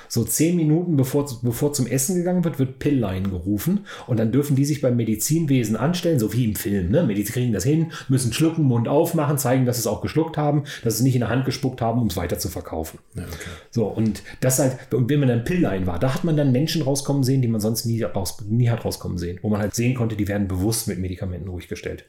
So 0.08 0.24
zehn 0.24 0.56
Minuten 0.56 0.98
bevor, 0.98 1.28
bevor 1.44 1.74
zum 1.74 1.88
Essen 1.88 2.16
gegangen 2.16 2.44
wird, 2.44 2.60
wird 2.60 2.80
Pillline 2.80 3.30
gerufen 3.30 3.86
und 4.08 4.18
dann 4.20 4.32
dürfen 4.32 4.56
die 4.56 4.66
sich 4.66 4.82
beim 4.82 4.96
Medizinwesen 4.96 5.76
anstellen, 5.76 6.20
so 6.20 6.34
wie 6.34 6.46
im 6.46 6.56
Film. 6.56 6.90
Ne? 6.90 7.04
Medizin 7.04 7.34
kriegen 7.34 7.54
das 7.54 7.64
hin, 7.64 7.92
müssen 8.10 8.34
schlucken, 8.34 8.64
Mund 8.64 8.88
aufmachen, 8.88 9.38
zeigen, 9.38 9.66
dass 9.66 9.78
sie 9.78 9.82
es 9.82 9.88
auch 9.88 10.02
geschluckt 10.02 10.38
haben, 10.38 10.64
dass 10.84 10.96
sie 10.96 11.02
es 11.02 11.04
nicht 11.04 11.16
in 11.16 11.22
der 11.22 11.30
Hand 11.30 11.46
gespuckt 11.46 11.82
haben, 11.82 12.02
um 12.02 12.08
es 12.08 12.18
weiter 12.18 12.40
zu 12.40 12.50
verkaufen. 12.50 13.00
Ja, 13.16 13.24
okay. 13.24 13.50
So, 13.70 13.86
und 13.86 14.24
das 14.40 14.60
halt, 14.60 14.78
und 14.94 15.10
wenn 15.10 15.20
man 15.20 15.30
dann 15.30 15.44
Pillline 15.44 15.86
war, 15.86 16.00
da 16.00 16.14
hat 16.14 16.24
man 16.24 16.38
dann 16.38 16.52
Menschen 16.52 16.82
rauskommen 16.82 17.24
sehen, 17.24 17.42
die 17.42 17.48
man 17.48 17.62
sonst 17.62 17.86
nie, 17.86 18.02
raus, 18.02 18.38
nie 18.48 18.70
hat 18.70 18.84
rauskommen 18.84 19.18
sehen. 19.18 19.40
Wo 19.42 19.50
man 19.50 19.62
halt 19.62 19.76
sehen 19.76 19.96
konnte, 19.96 20.16
die 20.16 20.28
werden 20.28 20.48
bewusst 20.48 20.88
mit 20.88 21.00
Medikamenten 21.00 21.50
ruhig 21.50 21.68
gestellt. 21.68 22.06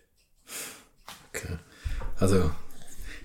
okay. 1.34 1.56
Also, 2.18 2.50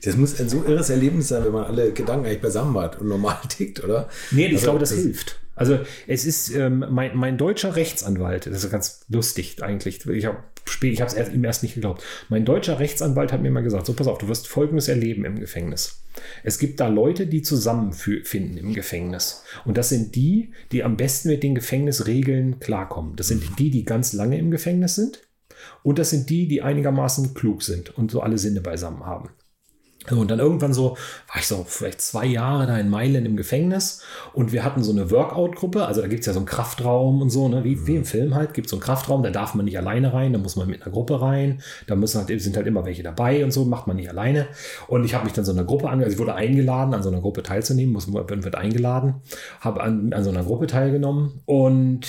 das 0.08 0.18
muss 0.18 0.39
ein 0.39 0.47
so 0.47 0.64
irres 0.64 0.89
Erlebnis 0.89 1.28
sein, 1.28 1.43
wenn 1.43 1.51
man 1.51 1.66
alle 1.66 1.91
Gedanken 1.91 2.26
eigentlich 2.26 2.41
beisammen 2.41 2.78
hat 2.78 2.99
und 3.01 3.08
normal 3.08 3.38
tickt, 3.49 3.84
oder? 3.84 4.08
Nee, 4.32 4.47
ich 4.47 4.53
Also, 4.53 4.66
glaube, 4.66 4.80
das, 4.80 4.93
hilft. 4.93 5.39
Also 5.55 5.80
es 6.05 6.26
ist 6.26 6.55
ähm, 6.55 6.86
mein, 6.89 7.18
mein 7.18 7.38
deutscher 7.38 7.76
Rechtsanwalt, 7.76 8.45
das 8.45 8.64
ist 8.64 8.72
ganz 8.72 9.01
lustig 9.10 9.62
eigentlich. 9.62 10.05
Ich 10.05 10.26
habe 10.26 10.38
ich 10.82 11.01
habe 11.01 11.10
es 11.10 11.14
erst, 11.14 11.34
ihm 11.34 11.43
erst 11.43 11.64
nicht 11.64 11.76
geglaubt. 11.76 12.03
Mein 12.30 12.45
deutscher 12.45 12.80
Rechtsanwalt 12.80 13.32
hat 13.32 13.41
mir 13.41 13.51
mal 13.51 13.64
gesagt: 13.64 13.86
So, 13.86 13.93
pass 13.93 14.08
auf, 14.08 14.18
du 14.18 14.28
wirst 14.28 14.47
Folgendes 14.47 14.88
erleben 14.88 15.26
im 15.26 15.39
Gefängnis. 15.39 16.03
Es 16.43 16.60
gibt 16.60 16.80
da 16.80 16.88
Leute, 16.88 17.26
die 17.26 17.41
zusammenfinden 17.41 18.58
im 18.58 18.74
Gefängnis. 18.74 19.43
Und 19.66 19.78
das 19.78 19.89
sind 19.89 20.16
die, 20.16 20.51
die 20.72 20.84
am 20.84 20.97
besten 20.97 21.30
mit 21.30 21.41
den 21.41 21.55
Gefängnisregeln 21.55 22.60
klarkommen. 22.60 23.16
Das 23.16 23.28
sind 23.28 23.60
die, 23.60 23.72
die 23.72 23.86
ganz 23.86 24.14
lange 24.14 24.38
im 24.38 24.51
Gefängnis 24.51 24.95
sind. 24.95 25.28
Und 25.84 25.99
das 25.99 26.12
sind 26.12 26.30
die, 26.30 26.47
die 26.47 26.62
einigermaßen 26.62 27.34
klug 27.34 27.64
sind 27.64 27.97
und 27.97 28.12
so 28.12 28.22
alle 28.22 28.38
Sinne 28.38 28.62
beisammen 28.62 29.05
haben. 29.05 29.30
Und 30.12 30.32
dann 30.32 30.39
irgendwann 30.39 30.74
so, 30.74 30.91
war 31.28 31.38
ich 31.38 31.47
so 31.47 31.66
vielleicht 31.68 32.01
zwei 32.01 32.26
Jahre 32.26 32.68
da 32.68 32.78
in 32.78 32.89
Mailand 32.89 33.26
im 33.26 33.36
Gefängnis. 33.36 34.01
Und 34.34 34.51
wir 34.51 34.64
hatten 34.64 34.84
so 34.84 34.91
eine 34.91 35.12
Workout-Gruppe, 35.12 35.86
also 35.86 36.01
da 36.01 36.08
gibt 36.08 36.22
es 36.22 36.26
ja 36.28 36.34
so 36.34 36.39
einen 36.39 36.45
Kraftraum 36.45 37.22
und 37.22 37.30
so, 37.30 37.49
ne? 37.49 37.64
wie, 37.64 37.88
wie 37.88 37.95
im 37.95 38.05
Film 38.05 38.36
halt, 38.36 38.53
gibt 38.53 38.68
es 38.68 38.72
so 38.72 38.78
einen 38.78 38.84
Kraftraum, 38.84 39.24
da 39.24 39.30
darf 39.30 39.55
man 39.55 39.66
nicht 39.66 39.78
alleine 39.78 40.14
rein, 40.14 40.34
da 40.34 40.39
muss 40.39 40.55
man 40.55 40.68
mit 40.68 40.82
einer 40.82 40.91
Gruppe 40.91 41.22
rein, 41.22 41.62
da 41.88 41.95
müssen 41.95 42.20
halt, 42.20 42.41
sind 42.41 42.55
halt 42.55 42.68
immer 42.68 42.86
welche 42.86 43.03
dabei 43.03 43.43
und 43.43 43.51
so, 43.51 43.66
macht 43.66 43.88
man 43.88 43.97
nicht 43.97 44.10
alleine. 44.10 44.47
Und 44.88 45.03
ich 45.03 45.14
habe 45.14 45.26
mich 45.26 45.34
dann 45.34 45.45
so 45.45 45.51
einer 45.51 45.66
Gruppe 45.66 45.89
an, 45.89 45.99
also 45.99 46.12
ich 46.12 46.20
wurde 46.20 46.36
eingeladen, 46.36 46.93
an 46.93 47.03
so 47.03 47.10
einer 47.10 47.22
Gruppe 47.22 47.43
teilzunehmen, 47.43 47.93
muss, 47.93 48.12
wird 48.12 48.55
eingeladen, 48.55 49.16
habe 49.60 49.82
an, 49.82 50.14
an 50.14 50.24
so 50.24 50.30
einer 50.30 50.43
Gruppe 50.43 50.68
teilgenommen. 50.68 51.41
Und 51.45 52.08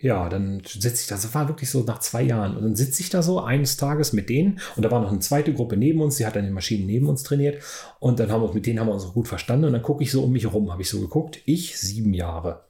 ja, 0.00 0.28
dann 0.28 0.62
sitze 0.64 1.02
ich 1.02 1.06
da, 1.08 1.16
das 1.16 1.34
war 1.34 1.48
wirklich 1.48 1.70
so 1.70 1.82
nach 1.82 1.98
zwei 1.98 2.22
Jahren. 2.22 2.56
Und 2.56 2.62
dann 2.62 2.76
sitze 2.76 3.02
ich 3.02 3.10
da 3.10 3.20
so 3.22 3.40
eines 3.40 3.76
Tages 3.76 4.12
mit 4.12 4.28
denen 4.28 4.60
und 4.76 4.84
da 4.84 4.90
war 4.90 5.00
noch 5.00 5.10
eine 5.10 5.18
zweite 5.18 5.52
Gruppe 5.52 5.76
neben 5.76 6.00
uns, 6.00 6.16
die 6.16 6.26
hat 6.26 6.36
dann 6.36 6.44
die 6.44 6.52
Maschinen 6.52 6.86
neben 6.86 7.08
uns 7.08 7.24
trainiert. 7.24 7.62
Und 7.98 8.20
dann 8.20 8.30
haben 8.30 8.42
wir 8.42 8.54
mit 8.54 8.66
denen 8.66 8.78
haben 8.78 8.86
wir 8.86 8.94
uns 8.94 9.04
auch 9.04 9.14
gut 9.14 9.26
verstanden. 9.26 9.64
Und 9.66 9.72
dann 9.72 9.82
gucke 9.82 10.04
ich 10.04 10.12
so 10.12 10.22
um 10.22 10.32
mich 10.32 10.44
herum, 10.44 10.70
habe 10.70 10.82
ich 10.82 10.88
so 10.88 11.00
geguckt. 11.00 11.40
Ich 11.46 11.78
sieben 11.78 12.14
Jahre. 12.14 12.64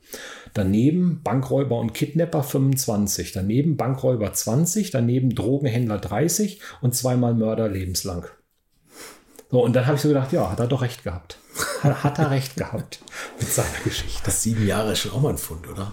Daneben 0.55 1.21
Bankräuber 1.23 1.79
und 1.79 1.93
Kidnapper 1.93 2.43
25. 2.43 3.33
Daneben 3.33 3.77
Bankräuber 3.77 4.33
20. 4.33 4.91
Daneben 4.91 5.35
Drogenhändler 5.35 5.99
30 5.99 6.61
und 6.81 6.95
zweimal 6.95 7.35
Mörder 7.35 7.69
lebenslang. 7.69 8.25
So, 9.51 9.63
und 9.63 9.77
dann 9.77 9.87
habe 9.87 9.97
ich 9.97 10.03
so 10.03 10.09
gedacht, 10.09 10.33
ja, 10.33 10.51
hat 10.51 10.61
er 10.61 10.67
doch 10.67 10.83
recht 10.83 11.05
gehabt. 11.05 11.39
Hat, 11.83 12.05
hat 12.05 12.19
er 12.19 12.31
recht 12.31 12.57
gehabt 12.57 13.01
mit 13.39 13.49
seiner 13.49 13.69
Geschichte. 13.85 14.23
Das 14.25 14.43
sieben 14.43 14.67
Jahre 14.67 14.93
ist 14.93 15.01
schon 15.01 15.13
auch 15.13 15.21
mal 15.21 15.31
ein 15.31 15.39
Fund, 15.39 15.69
oder? 15.69 15.93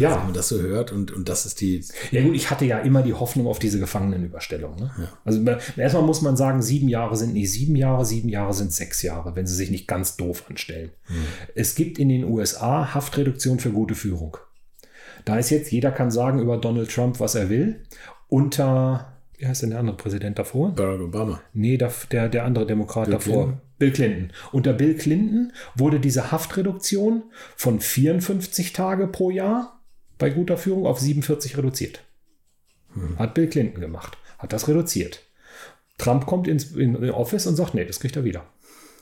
Ja, 0.00 0.16
Wenn 0.16 0.24
man 0.24 0.34
das 0.34 0.48
so 0.48 0.60
hört 0.60 0.92
und, 0.92 1.10
und 1.10 1.28
das 1.28 1.46
ist 1.46 1.60
die. 1.60 1.84
Ja 2.10 2.22
gut, 2.22 2.34
ich 2.34 2.50
hatte 2.50 2.64
ja 2.64 2.78
immer 2.78 3.02
die 3.02 3.14
Hoffnung 3.14 3.46
auf 3.46 3.58
diese 3.58 3.78
Gefangenenüberstellung. 3.78 4.76
Ne? 4.76 4.90
Also 5.24 5.42
erstmal 5.76 6.02
muss 6.02 6.22
man 6.22 6.36
sagen, 6.36 6.62
sieben 6.62 6.88
Jahre 6.88 7.16
sind 7.16 7.34
nicht 7.34 7.52
sieben 7.52 7.76
Jahre, 7.76 8.04
sieben 8.04 8.28
Jahre 8.28 8.54
sind 8.54 8.72
sechs 8.72 9.02
Jahre, 9.02 9.36
wenn 9.36 9.46
sie 9.46 9.54
sich 9.54 9.70
nicht 9.70 9.86
ganz 9.86 10.16
doof 10.16 10.44
anstellen. 10.48 10.90
Es 11.54 11.74
gibt 11.74 11.98
in 11.98 12.08
den 12.08 12.24
USA 12.24 12.94
Haftreduktion 12.94 13.58
für 13.58 13.70
gute 13.70 13.94
Führung. 13.94 14.36
Da 15.24 15.38
ist 15.38 15.50
jetzt, 15.50 15.70
jeder 15.70 15.90
kann 15.90 16.10
sagen 16.10 16.40
über 16.40 16.56
Donald 16.56 16.90
Trump, 16.90 17.20
was 17.20 17.34
er 17.34 17.50
will. 17.50 17.82
Unter, 18.28 19.12
wie 19.36 19.46
heißt 19.46 19.62
denn 19.62 19.70
der 19.70 19.80
andere 19.80 19.96
Präsident 19.96 20.38
davor? 20.38 20.74
Barack 20.74 21.00
Obama. 21.00 21.40
Nee, 21.52 21.76
der, 21.76 21.92
der, 22.10 22.28
der 22.28 22.44
andere 22.44 22.66
Demokrat 22.66 23.06
Bill 23.06 23.14
davor. 23.14 23.44
Clinton? 23.44 23.60
Bill 23.78 23.92
Clinton. 23.92 24.32
Unter 24.52 24.72
Bill 24.72 24.94
Clinton 24.94 25.52
wurde 25.74 26.00
diese 26.00 26.32
Haftreduktion 26.32 27.24
von 27.56 27.80
54 27.80 28.72
Tage 28.72 29.06
pro 29.06 29.30
Jahr 29.30 29.79
bei 30.20 30.30
guter 30.30 30.56
Führung 30.56 30.86
auf 30.86 31.00
47 31.00 31.56
reduziert. 31.58 32.04
Hat 33.18 33.34
Bill 33.34 33.48
Clinton 33.48 33.80
gemacht. 33.80 34.16
Hat 34.38 34.52
das 34.52 34.68
reduziert. 34.68 35.24
Trump 35.98 36.26
kommt 36.26 36.46
ins 36.46 36.72
in, 36.72 36.94
in 36.94 37.10
Office 37.10 37.46
und 37.46 37.56
sagt, 37.56 37.74
nee, 37.74 37.84
das 37.84 37.98
kriegt 38.00 38.16
er 38.16 38.24
wieder. 38.24 38.46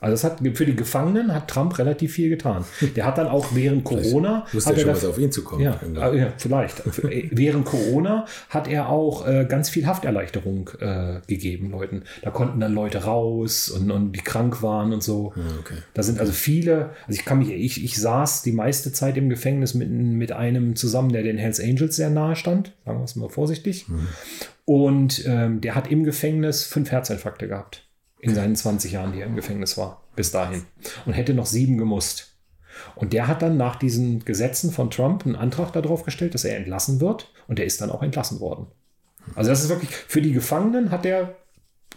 Also 0.01 0.13
das 0.13 0.25
hat 0.25 0.57
für 0.57 0.67
die 0.67 0.77
Gefangenen 0.77 1.35
hat 1.35 1.49
Trump 1.49 1.79
relativ 1.79 2.13
viel 2.13 2.29
getan. 2.29 2.65
Der 2.97 3.05
hat 3.05 3.19
dann 3.19 3.27
auch 3.27 3.49
während 3.55 3.85
Corona 3.85 4.47
Wusste 4.53 4.73
er 4.73 4.79
schon, 4.81 4.91
was 4.91 5.05
auf 5.05 5.19
ihn 5.19 5.33
zukommt. 5.33 5.63
ja, 5.63 5.79
äh, 5.83 6.19
ja, 6.19 6.33
vielleicht. 6.37 6.87
Äh, 7.05 7.29
Während 7.31 7.65
Corona 7.65 8.27
hat 8.49 8.69
er 8.69 8.89
auch 8.89 9.27
äh, 9.27 9.47
ganz 9.49 9.69
viel 9.69 9.87
Hafterleichterung 9.87 10.71
äh, 10.81 11.21
gegeben 11.27 11.71
Leuten. 11.71 12.03
Da 12.23 12.31
konnten 12.31 12.61
dann 12.61 12.73
Leute 12.75 13.05
raus 13.05 13.69
und, 13.69 13.91
und 13.91 14.13
die 14.13 14.21
krank 14.21 14.63
waren 14.63 14.93
und 14.93 15.03
so. 15.03 15.33
okay. 15.61 15.75
Da 15.95 16.03
sind 16.03 16.21
also 16.21 16.33
viele, 16.33 16.91
also 17.07 17.19
ich 17.19 17.25
kann 17.25 17.39
mich, 17.39 17.51
ich, 17.51 17.85
ich 17.85 17.97
saß 17.99 18.43
die 18.43 18.53
meiste 18.53 18.93
Zeit 18.93 19.17
im 19.17 19.29
Gefängnis 19.29 19.75
mit, 19.75 19.91
mit 19.91 20.33
einem 20.33 20.77
zusammen, 20.77 21.13
der 21.13 21.23
den 21.23 21.39
Hells 21.39 21.61
Angels 21.61 21.97
sehr 21.97 22.11
nahe 22.11 22.37
stand, 22.37 22.73
sagen 22.85 22.99
wir 22.99 23.05
es 23.05 23.17
mal 23.17 23.29
vorsichtig. 23.29 23.87
Und 24.65 25.25
ähm, 25.27 25.61
der 25.61 25.75
hat 25.75 25.91
im 25.91 26.05
Gefängnis 26.05 26.65
fünf 26.65 26.91
Herzinfarkte 26.91 27.49
gehabt. 27.49 27.88
In 28.21 28.35
seinen 28.35 28.57
20 28.57 28.93
Jahren, 28.93 29.13
die 29.13 29.21
er 29.21 29.27
im 29.27 29.37
Gefängnis 29.37 29.77
war, 29.79 30.03
bis 30.17 30.33
dahin. 30.33 30.65
Und 31.07 31.13
hätte 31.13 31.35
noch 31.35 31.47
sieben 31.47 31.79
gemusst. 31.79 32.35
Und 32.95 33.13
der 33.13 33.29
hat 33.29 33.43
dann 33.43 33.57
nach 33.57 33.77
diesen 33.77 34.25
Gesetzen 34.25 34.73
von 34.73 34.91
Trump 34.91 35.25
einen 35.25 35.37
Antrag 35.37 35.73
darauf 35.73 36.05
gestellt, 36.05 36.35
dass 36.35 36.45
er 36.45 36.57
entlassen 36.57 37.01
wird. 37.01 37.33
Und 37.47 37.59
der 37.59 37.67
ist 37.67 37.81
dann 37.81 37.91
auch 37.91 38.03
entlassen 38.03 38.41
worden. 38.41 38.67
Also 39.35 39.51
das 39.51 39.63
ist 39.63 39.69
wirklich, 39.69 39.91
für 39.91 40.23
die 40.23 40.33
Gefangenen 40.33 40.91
hat 40.91 41.05
er 41.07 41.37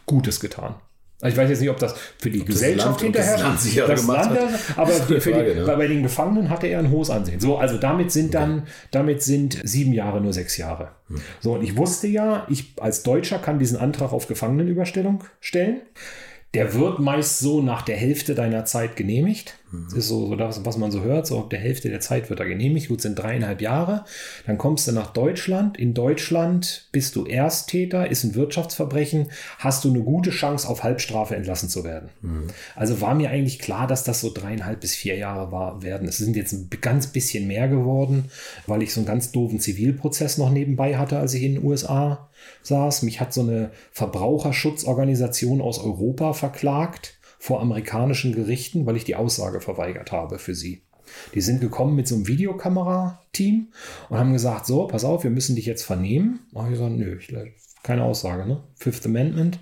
Gutes 0.06 0.40
getan. 0.40 0.76
Also 1.22 1.36
ich 1.36 1.38
weiß 1.38 1.50
jetzt 1.50 1.60
nicht, 1.62 1.70
ob 1.70 1.78
das 1.78 1.96
für 2.18 2.30
die 2.30 2.40
das 2.40 2.48
Gesellschaft 2.48 3.04
ob 3.04 3.14
das 3.14 3.26
hinterher 3.34 3.88
das 3.88 4.08
Land, 4.08 4.32
hat. 4.32 4.50
aber 4.78 4.92
für 4.92 5.22
Frage, 5.22 5.54
die, 5.54 5.60
ne? 5.60 5.66
bei, 5.66 5.76
bei 5.76 5.88
den 5.88 6.04
Gefangenen 6.04 6.50
hatte 6.50 6.68
er 6.68 6.80
ein 6.80 6.90
hohes 6.90 7.10
Ansehen. 7.10 7.40
So, 7.40 7.58
also 7.58 7.78
damit 7.78 8.12
sind 8.12 8.34
dann, 8.34 8.68
damit 8.92 9.22
sind 9.22 9.60
sieben 9.64 9.94
Jahre 9.94 10.20
nur 10.20 10.34
sechs 10.34 10.58
Jahre. 10.58 10.90
Hm. 11.08 11.22
So, 11.40 11.54
und 11.54 11.64
ich 11.64 11.78
wusste 11.78 12.08
ja, 12.08 12.46
ich 12.50 12.74
als 12.80 13.04
Deutscher 13.04 13.38
kann 13.40 13.60
diesen 13.60 13.78
Antrag 13.78 14.14
auf 14.14 14.28
Gefangenenüberstellung 14.28 15.24
stellen. 15.40 15.82
Der 16.54 16.74
wird 16.74 17.00
meist 17.00 17.40
so 17.40 17.62
nach 17.62 17.82
der 17.82 17.96
Hälfte 17.96 18.36
deiner 18.36 18.66
Zeit 18.66 18.98
genehmigt. 18.98 19.58
Das 19.86 19.94
ist 19.94 20.10
so, 20.10 20.28
so 20.28 20.36
das, 20.36 20.66
was 20.66 20.78
man 20.78 20.92
so 20.92 21.02
hört. 21.02 21.26
So 21.26 21.40
ab 21.40 21.50
der 21.50 21.60
Hälfte 21.60 21.88
der 21.88 22.02
Zeit 22.02 22.30
wird 22.30 22.42
er 22.42 22.46
genehmigt. 22.46 22.90
Gut, 22.90 23.00
sind 23.00 23.18
dreieinhalb 23.18 23.62
Jahre. 23.62 24.04
Dann 24.46 24.58
kommst 24.58 24.86
du 24.86 24.92
nach 24.92 25.14
Deutschland. 25.14 25.78
In 25.78 25.94
Deutschland 25.94 26.90
bist 26.92 27.16
du 27.16 27.26
Ersttäter, 27.26 28.12
ist 28.12 28.26
ein 28.26 28.36
Wirtschaftsverbrechen, 28.36 29.32
hast 29.60 29.86
du 29.86 29.90
eine 29.90 30.02
gute 30.02 30.32
Chance, 30.32 30.68
auf 30.68 30.84
Halbstrafe 30.84 31.38
entlassen 31.38 31.70
zu 31.70 31.86
werden. 31.86 32.10
Also 32.76 33.00
war 33.00 33.16
mir 33.16 33.30
eigentlich 33.30 33.60
klar, 33.60 33.88
dass 33.88 34.04
das 34.04 34.20
so 34.20 34.34
dreieinhalb 34.34 34.82
bis 34.82 34.94
vier 34.94 35.16
Jahre 35.16 35.54
war, 35.54 35.82
werden. 35.84 36.06
Es 36.06 36.18
sind 36.18 36.36
jetzt 36.36 36.52
ein 36.52 36.70
ganz 36.82 37.08
bisschen 37.08 37.48
mehr 37.48 37.70
geworden, 37.70 38.26
weil 38.68 38.84
ich 38.84 38.94
so 38.94 39.00
einen 39.00 39.08
ganz 39.08 39.32
doofen 39.32 39.62
Zivilprozess 39.62 40.38
noch 40.38 40.50
nebenbei 40.50 40.98
hatte, 40.98 41.18
als 41.18 41.34
ich 41.34 41.44
in 41.44 41.56
den 41.56 41.64
USA 41.64 42.30
saß. 42.64 43.04
Mich 43.04 43.20
hat 43.20 43.34
so 43.34 43.42
eine 43.42 43.72
Verbraucherschutzorganisation 43.92 45.62
aus 45.62 45.80
Europa 45.80 46.34
verklagt 46.34 47.20
vor 47.40 47.62
amerikanischen 47.62 48.36
Gerichten, 48.36 48.86
weil 48.86 48.98
ich 48.98 49.04
die 49.04 49.16
Aussage 49.16 49.62
verweigert 49.62 50.12
habe 50.12 50.38
für 50.38 50.56
sie. 50.56 50.84
Die 51.34 51.42
sind 51.42 51.60
gekommen 51.60 51.96
mit 51.96 52.08
so 52.08 52.16
einem 52.16 52.28
Videokamerateam 52.28 53.72
und 54.10 54.18
haben 54.18 54.34
gesagt, 54.34 54.66
so, 54.66 54.88
pass 54.88 55.04
auf, 55.04 55.24
wir 55.24 55.32
müssen 55.32 55.56
dich 55.56 55.66
jetzt 55.66 55.84
vernehmen. 55.84 56.42
Habe 56.56 56.68
ich 56.68 56.74
gesagt, 56.74 56.92
nö, 56.92 57.18
ich, 57.18 57.34
keine 57.84 58.04
Aussage, 58.04 58.46
ne? 58.46 58.64
Fifth 58.76 59.06
Amendment 59.06 59.60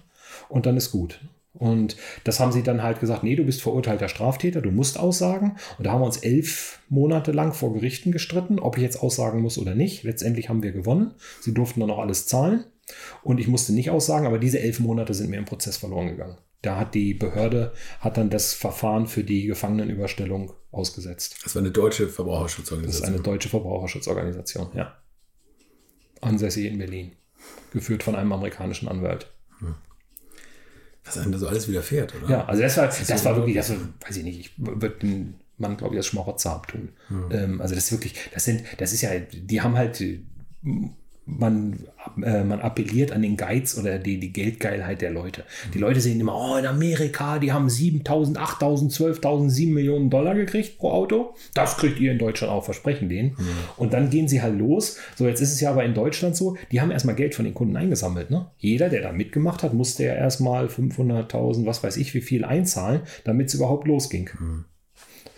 und 0.49 0.65
dann 0.65 0.77
ist 0.77 0.91
gut. 0.91 1.21
Und 1.60 1.97
das 2.24 2.39
haben 2.39 2.51
sie 2.53 2.64
dann 2.64 2.82
halt 2.82 2.99
gesagt, 3.01 3.24
nee, 3.24 3.36
du 3.36 3.43
bist 3.43 3.62
verurteilter 3.62 4.07
Straftäter, 4.07 4.62
du 4.62 4.72
musst 4.72 4.97
aussagen. 4.97 5.57
Und 5.78 5.86
da 5.86 5.91
haben 5.91 6.01
wir 6.01 6.05
uns 6.05 6.18
elf 6.18 6.80
Monate 6.88 7.34
lang 7.34 7.53
vor 7.53 7.74
Gerichten 7.74 8.12
gestritten, 8.14 8.60
ob 8.60 8.78
ich 8.78 8.84
jetzt 8.84 9.03
aussagen 9.03 9.41
muss 9.41 9.57
oder 9.57 9.76
nicht. 9.76 10.03
Letztendlich 10.03 10.47
haben 10.49 10.64
wir 10.64 10.72
gewonnen. 10.72 11.14
Sie 11.41 11.53
durften 11.53 11.82
dann 11.82 11.91
auch 11.91 11.99
alles 11.99 12.26
zahlen. 12.28 12.64
Und 13.24 13.39
ich 13.39 13.47
musste 13.47 13.74
nicht 13.74 13.89
aussagen, 13.91 14.26
aber 14.26 14.39
diese 14.39 14.60
elf 14.62 14.80
Monate 14.80 15.14
sind 15.14 15.30
mir 15.30 15.38
im 15.38 15.45
Prozess 15.45 15.78
verloren 15.78 16.07
gegangen. 16.07 16.38
Da 16.62 16.78
hat 16.78 16.95
die 16.95 17.14
Behörde, 17.14 17.74
hat 17.99 18.18
dann 18.18 18.30
das 18.30 18.53
Verfahren 18.53 19.07
für 19.07 19.24
die 19.24 19.45
Gefangenenüberstellung 19.45 20.53
ausgesetzt. 20.72 21.38
Das 21.43 21.55
war 21.55 21.62
eine 21.62 21.72
deutsche 21.72 22.03
Das 22.03 22.10
ist 22.12 22.16
Verbraucherschutzorganisation. 22.16 23.14
eine 23.14 23.22
deutsche 23.24 23.49
Verbraucherschutzorganisation, 23.49 24.70
ja. 24.76 24.97
Ansässig 26.22 26.66
in 26.66 26.78
Berlin. 26.78 27.12
Geführt 27.72 28.03
von 28.03 28.16
einem 28.16 28.32
amerikanischen 28.32 28.88
Anwalt. 28.88 29.31
Was 31.15 31.18
einem 31.18 31.31
da 31.31 31.38
so 31.38 31.48
alles 31.48 31.68
widerfährt, 31.68 32.14
oder? 32.15 32.30
Ja, 32.30 32.45
also 32.45 32.61
das 32.61 32.77
war, 32.77 32.88
das 32.88 33.26
war 33.26 33.36
wirklich, 33.36 33.56
das 33.56 33.69
war, 33.72 33.77
weiß 34.06 34.18
ich 34.18 34.23
nicht, 34.23 34.40
ich 34.40 34.53
würde 34.57 34.95
den 35.02 35.36
Mann, 35.57 35.76
glaube 35.76 35.95
ich, 35.95 35.99
als 35.99 36.07
Schmarotzer 36.07 36.52
abtun. 36.52 36.90
Ähm, 37.31 37.61
also 37.61 37.76
das 37.76 37.86
ist 37.86 37.91
wirklich, 37.91 38.14
das 38.34 38.45
sind, 38.45 38.64
das 38.77 38.94
ist 38.94 39.02
ja, 39.02 39.11
die 39.19 39.61
haben 39.61 39.76
halt, 39.76 40.02
man, 41.38 41.88
äh, 42.23 42.43
man 42.43 42.61
appelliert 42.61 43.11
an 43.11 43.22
den 43.22 43.38
Geiz 43.38 43.77
oder 43.77 43.99
die, 43.99 44.19
die 44.19 44.34
Geldgeilheit 44.34 45.01
der 45.01 45.11
Leute. 45.11 45.43
Die 45.73 45.77
Leute 45.77 46.01
sehen 46.01 46.19
immer, 46.19 46.35
oh, 46.35 46.57
in 46.57 46.65
Amerika, 46.65 47.39
die 47.39 47.51
haben 47.51 47.68
7.000, 47.68 48.35
8.000, 48.35 48.95
12.000, 49.22 49.49
7 49.49 49.73
Millionen 49.73 50.10
Dollar 50.10 50.35
gekriegt 50.35 50.77
pro 50.77 50.91
Auto. 50.91 51.35
Das 51.53 51.77
kriegt 51.77 51.99
ihr 51.99 52.11
in 52.11 52.18
Deutschland 52.18 52.51
auch, 52.51 52.64
versprechen 52.64 53.10
denen. 53.10 53.31
Mhm. 53.31 53.47
Und 53.77 53.93
dann 53.93 54.10
gehen 54.10 54.27
sie 54.27 54.41
halt 54.41 54.57
los. 54.57 54.97
So, 55.15 55.27
jetzt 55.27 55.41
ist 55.41 55.53
es 55.53 55.61
ja 55.61 55.72
aber 55.72 55.84
in 55.84 55.93
Deutschland 55.93 56.35
so, 56.35 56.57
die 56.72 56.81
haben 56.81 56.91
erstmal 56.91 57.15
Geld 57.15 57.35
von 57.35 57.45
den 57.45 57.53
Kunden 57.53 57.76
eingesammelt. 57.76 58.31
Ne? 58.31 58.47
Jeder, 58.57 58.89
der 58.89 59.01
da 59.01 59.11
mitgemacht 59.11 59.64
hat, 59.64 59.73
musste 59.73 60.06
ja 60.06 60.14
erstmal 60.14 60.68
500.000, 60.68 61.65
was 61.65 61.84
weiß 61.84 61.97
ich, 61.97 62.14
wie 62.14 62.22
viel 62.22 62.45
einzahlen, 62.45 63.01
damit 63.23 63.47
es 63.47 63.56
überhaupt 63.56 63.88
losging. 63.88 64.30
Mhm. 64.39 64.65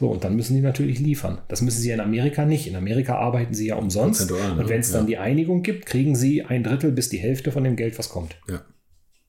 So, 0.01 0.07
und 0.07 0.23
dann 0.23 0.35
müssen 0.35 0.55
die 0.55 0.61
natürlich 0.61 0.97
liefern. 0.97 1.43
Das 1.47 1.61
müssen 1.61 1.79
sie 1.79 1.91
in 1.91 1.99
Amerika 1.99 2.43
nicht. 2.43 2.65
In 2.65 2.75
Amerika 2.75 3.19
arbeiten 3.19 3.53
sie 3.53 3.67
ja 3.67 3.75
umsonst. 3.75 4.31
Ne? 4.31 4.35
Und 4.57 4.67
wenn 4.67 4.79
es 4.79 4.91
dann 4.91 5.03
ja. 5.03 5.07
die 5.07 5.17
Einigung 5.19 5.61
gibt, 5.61 5.85
kriegen 5.85 6.15
sie 6.15 6.43
ein 6.43 6.63
Drittel 6.63 6.91
bis 6.91 7.09
die 7.09 7.19
Hälfte 7.19 7.51
von 7.51 7.63
dem 7.63 7.75
Geld, 7.75 7.99
was 7.99 8.09
kommt. 8.09 8.35
Ja. 8.49 8.63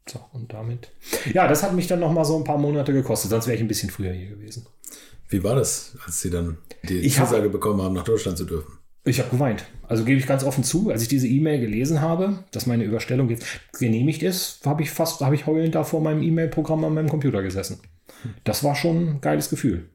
So, 0.08 0.18
und 0.32 0.50
damit. 0.54 0.90
Ja, 1.34 1.46
das 1.46 1.62
hat 1.62 1.74
mich 1.74 1.88
dann 1.88 2.00
noch 2.00 2.10
mal 2.10 2.24
so 2.24 2.38
ein 2.38 2.44
paar 2.44 2.56
Monate 2.56 2.94
gekostet, 2.94 3.30
sonst 3.30 3.46
wäre 3.46 3.56
ich 3.56 3.60
ein 3.60 3.68
bisschen 3.68 3.90
früher 3.90 4.14
hier 4.14 4.30
gewesen. 4.30 4.64
Wie 5.28 5.44
war 5.44 5.56
das, 5.56 5.94
als 6.06 6.22
Sie 6.22 6.30
dann 6.30 6.56
die 6.88 7.06
Zusage 7.06 7.50
bekommen 7.50 7.82
haben, 7.82 7.94
nach 7.94 8.04
Deutschland 8.04 8.38
zu 8.38 8.46
dürfen? 8.46 8.78
Ich 9.04 9.18
habe 9.18 9.28
geweint. 9.28 9.66
Also 9.86 10.04
gebe 10.04 10.18
ich 10.18 10.26
ganz 10.26 10.42
offen 10.42 10.64
zu, 10.64 10.88
als 10.88 11.02
ich 11.02 11.08
diese 11.08 11.28
E-Mail 11.28 11.60
gelesen 11.60 12.00
habe, 12.00 12.44
dass 12.50 12.64
meine 12.64 12.84
Überstellung 12.84 13.28
jetzt 13.28 13.44
genehmigt 13.78 14.22
ist, 14.22 14.64
habe 14.64 14.82
ich 14.82 14.90
fast, 14.90 15.20
habe 15.20 15.34
ich 15.34 15.46
heulend 15.46 15.74
da 15.74 15.84
vor 15.84 16.00
meinem 16.00 16.22
E-Mail-Programm 16.22 16.82
an 16.82 16.94
meinem 16.94 17.10
Computer 17.10 17.42
gesessen. 17.42 17.80
Das 18.44 18.64
war 18.64 18.74
schon 18.74 19.08
ein 19.08 19.20
geiles 19.20 19.50
Gefühl. 19.50 19.88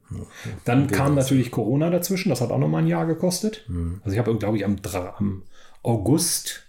Dann 0.65 0.87
kam 0.87 1.15
natürlich 1.15 1.51
Corona 1.51 1.89
dazwischen, 1.89 2.29
das 2.29 2.41
hat 2.41 2.51
auch 2.51 2.59
nochmal 2.59 2.83
ein 2.83 2.87
Jahr 2.87 3.05
gekostet. 3.05 3.65
Mhm. 3.67 4.01
Also 4.03 4.13
ich 4.13 4.19
habe, 4.19 4.35
glaube 4.37 4.57
ich, 4.57 4.65
am, 4.65 4.77
am, 5.17 5.43
August 5.83 6.63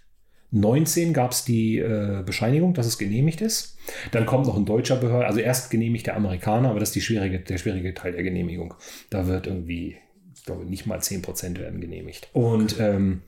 19 0.50 1.12
gab 1.12 1.32
es 1.32 1.44
die 1.44 1.78
äh, 1.78 2.22
Bescheinigung, 2.24 2.74
dass 2.74 2.86
es 2.86 2.98
genehmigt 2.98 3.40
ist. 3.40 3.76
Dann 4.12 4.26
kommt 4.26 4.46
noch 4.46 4.56
ein 4.56 4.64
deutscher 4.64 4.96
Behörde, 4.96 5.26
also 5.26 5.40
erst 5.40 5.70
genehmigt 5.70 6.06
der 6.06 6.16
Amerikaner, 6.16 6.70
aber 6.70 6.80
das 6.80 6.96
ist 6.96 7.04
schwierige, 7.04 7.40
der 7.40 7.58
schwierige 7.58 7.94
Teil 7.94 8.12
der 8.12 8.22
Genehmigung. 8.22 8.74
Da 9.10 9.26
wird 9.26 9.46
irgendwie, 9.46 9.96
ich 10.34 10.44
glaube, 10.44 10.64
nicht 10.64 10.86
mal 10.86 10.98
10% 10.98 11.58
werden 11.58 11.80
genehmigt. 11.80 12.28
Und 12.32 12.80
ähm, 12.80 13.22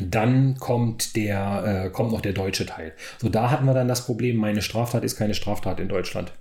dann 0.00 0.56
kommt 0.58 1.16
der, 1.16 1.84
äh, 1.86 1.90
kommt 1.90 2.12
noch 2.12 2.20
der 2.20 2.32
deutsche 2.32 2.66
Teil. 2.66 2.92
So, 3.18 3.28
da 3.28 3.50
hatten 3.50 3.66
wir 3.66 3.74
dann 3.74 3.88
das 3.88 4.06
Problem, 4.06 4.36
meine 4.36 4.62
Straftat 4.62 5.04
ist 5.04 5.16
keine 5.16 5.34
Straftat 5.34 5.80
in 5.80 5.88
Deutschland. 5.88 6.32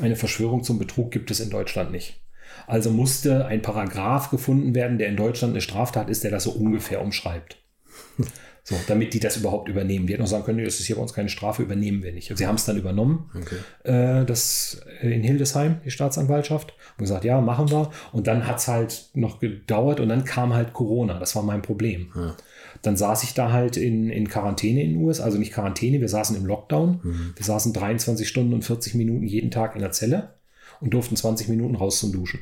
Eine 0.00 0.16
Verschwörung 0.16 0.62
zum 0.62 0.78
Betrug 0.78 1.10
gibt 1.10 1.30
es 1.30 1.40
in 1.40 1.50
Deutschland 1.50 1.92
nicht. 1.92 2.20
Also 2.66 2.90
musste 2.90 3.46
ein 3.46 3.62
Paragraph 3.62 4.30
gefunden 4.30 4.74
werden, 4.74 4.98
der 4.98 5.08
in 5.08 5.16
Deutschland 5.16 5.52
eine 5.52 5.60
Straftat 5.60 6.08
ist, 6.08 6.24
der 6.24 6.30
das 6.30 6.44
so 6.44 6.52
ungefähr 6.52 7.00
umschreibt. 7.00 7.58
So, 8.64 8.76
damit 8.86 9.12
die 9.12 9.18
das 9.18 9.36
überhaupt 9.36 9.68
übernehmen. 9.68 10.06
Die 10.06 10.12
hätten 10.12 10.22
auch 10.22 10.28
sagen 10.28 10.44
können, 10.44 10.64
das 10.64 10.78
ist 10.78 10.86
hier 10.86 10.94
bei 10.94 11.02
uns 11.02 11.12
keine 11.12 11.28
Strafe, 11.28 11.64
übernehmen 11.64 12.04
wir 12.04 12.12
nicht. 12.12 12.30
Und 12.30 12.36
sie 12.36 12.46
haben 12.46 12.54
es 12.54 12.64
dann 12.64 12.76
übernommen, 12.76 13.28
okay. 13.34 13.56
äh, 13.82 14.24
das 14.24 14.80
in 15.00 15.24
Hildesheim, 15.24 15.80
die 15.84 15.90
Staatsanwaltschaft, 15.90 16.72
und 16.96 17.02
gesagt, 17.02 17.24
ja, 17.24 17.40
machen 17.40 17.72
wir. 17.72 17.90
Und 18.12 18.28
dann 18.28 18.46
hat 18.46 18.58
es 18.58 18.68
halt 18.68 19.10
noch 19.14 19.40
gedauert 19.40 19.98
und 19.98 20.08
dann 20.08 20.24
kam 20.24 20.54
halt 20.54 20.74
Corona. 20.74 21.18
Das 21.18 21.34
war 21.34 21.42
mein 21.42 21.60
Problem. 21.60 22.12
Ja. 22.14 22.36
Dann 22.82 22.96
saß 22.96 23.22
ich 23.22 23.34
da 23.34 23.52
halt 23.52 23.76
in, 23.76 24.10
in 24.10 24.28
Quarantäne 24.28 24.82
in 24.82 24.94
den 24.94 25.02
USA, 25.02 25.24
also 25.24 25.38
nicht 25.38 25.52
Quarantäne, 25.52 26.00
wir 26.00 26.08
saßen 26.08 26.36
im 26.36 26.44
Lockdown. 26.44 27.00
Mhm. 27.02 27.32
Wir 27.36 27.44
saßen 27.44 27.72
23 27.72 28.28
Stunden 28.28 28.52
und 28.52 28.64
40 28.64 28.94
Minuten 28.94 29.26
jeden 29.26 29.50
Tag 29.50 29.76
in 29.76 29.80
der 29.80 29.92
Zelle 29.92 30.34
und 30.80 30.92
durften 30.92 31.16
20 31.16 31.48
Minuten 31.48 31.76
raus 31.76 32.00
zum 32.00 32.12
Duschen 32.12 32.40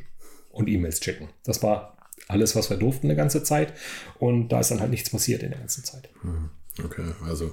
und 0.51 0.69
E-Mails 0.69 1.01
checken. 1.01 1.29
Das 1.45 1.63
war 1.63 1.97
alles, 2.27 2.57
was 2.57 2.71
wir 2.71 2.79
durften 2.79 3.07
eine 3.07 3.17
ganze 3.17 3.43
Zeit. 3.43 3.75
Und 4.19 4.49
da 4.49 4.61
ist 4.61 4.71
dann 4.71 4.81
halt 4.81 4.91
nichts 4.91 5.11
passiert 5.11 5.43
in 5.43 5.51
der 5.51 5.61
ganzen 5.61 5.85
Zeit. 5.85 6.09
Mhm. 6.23 6.51
Okay, 6.85 7.05
also 7.27 7.53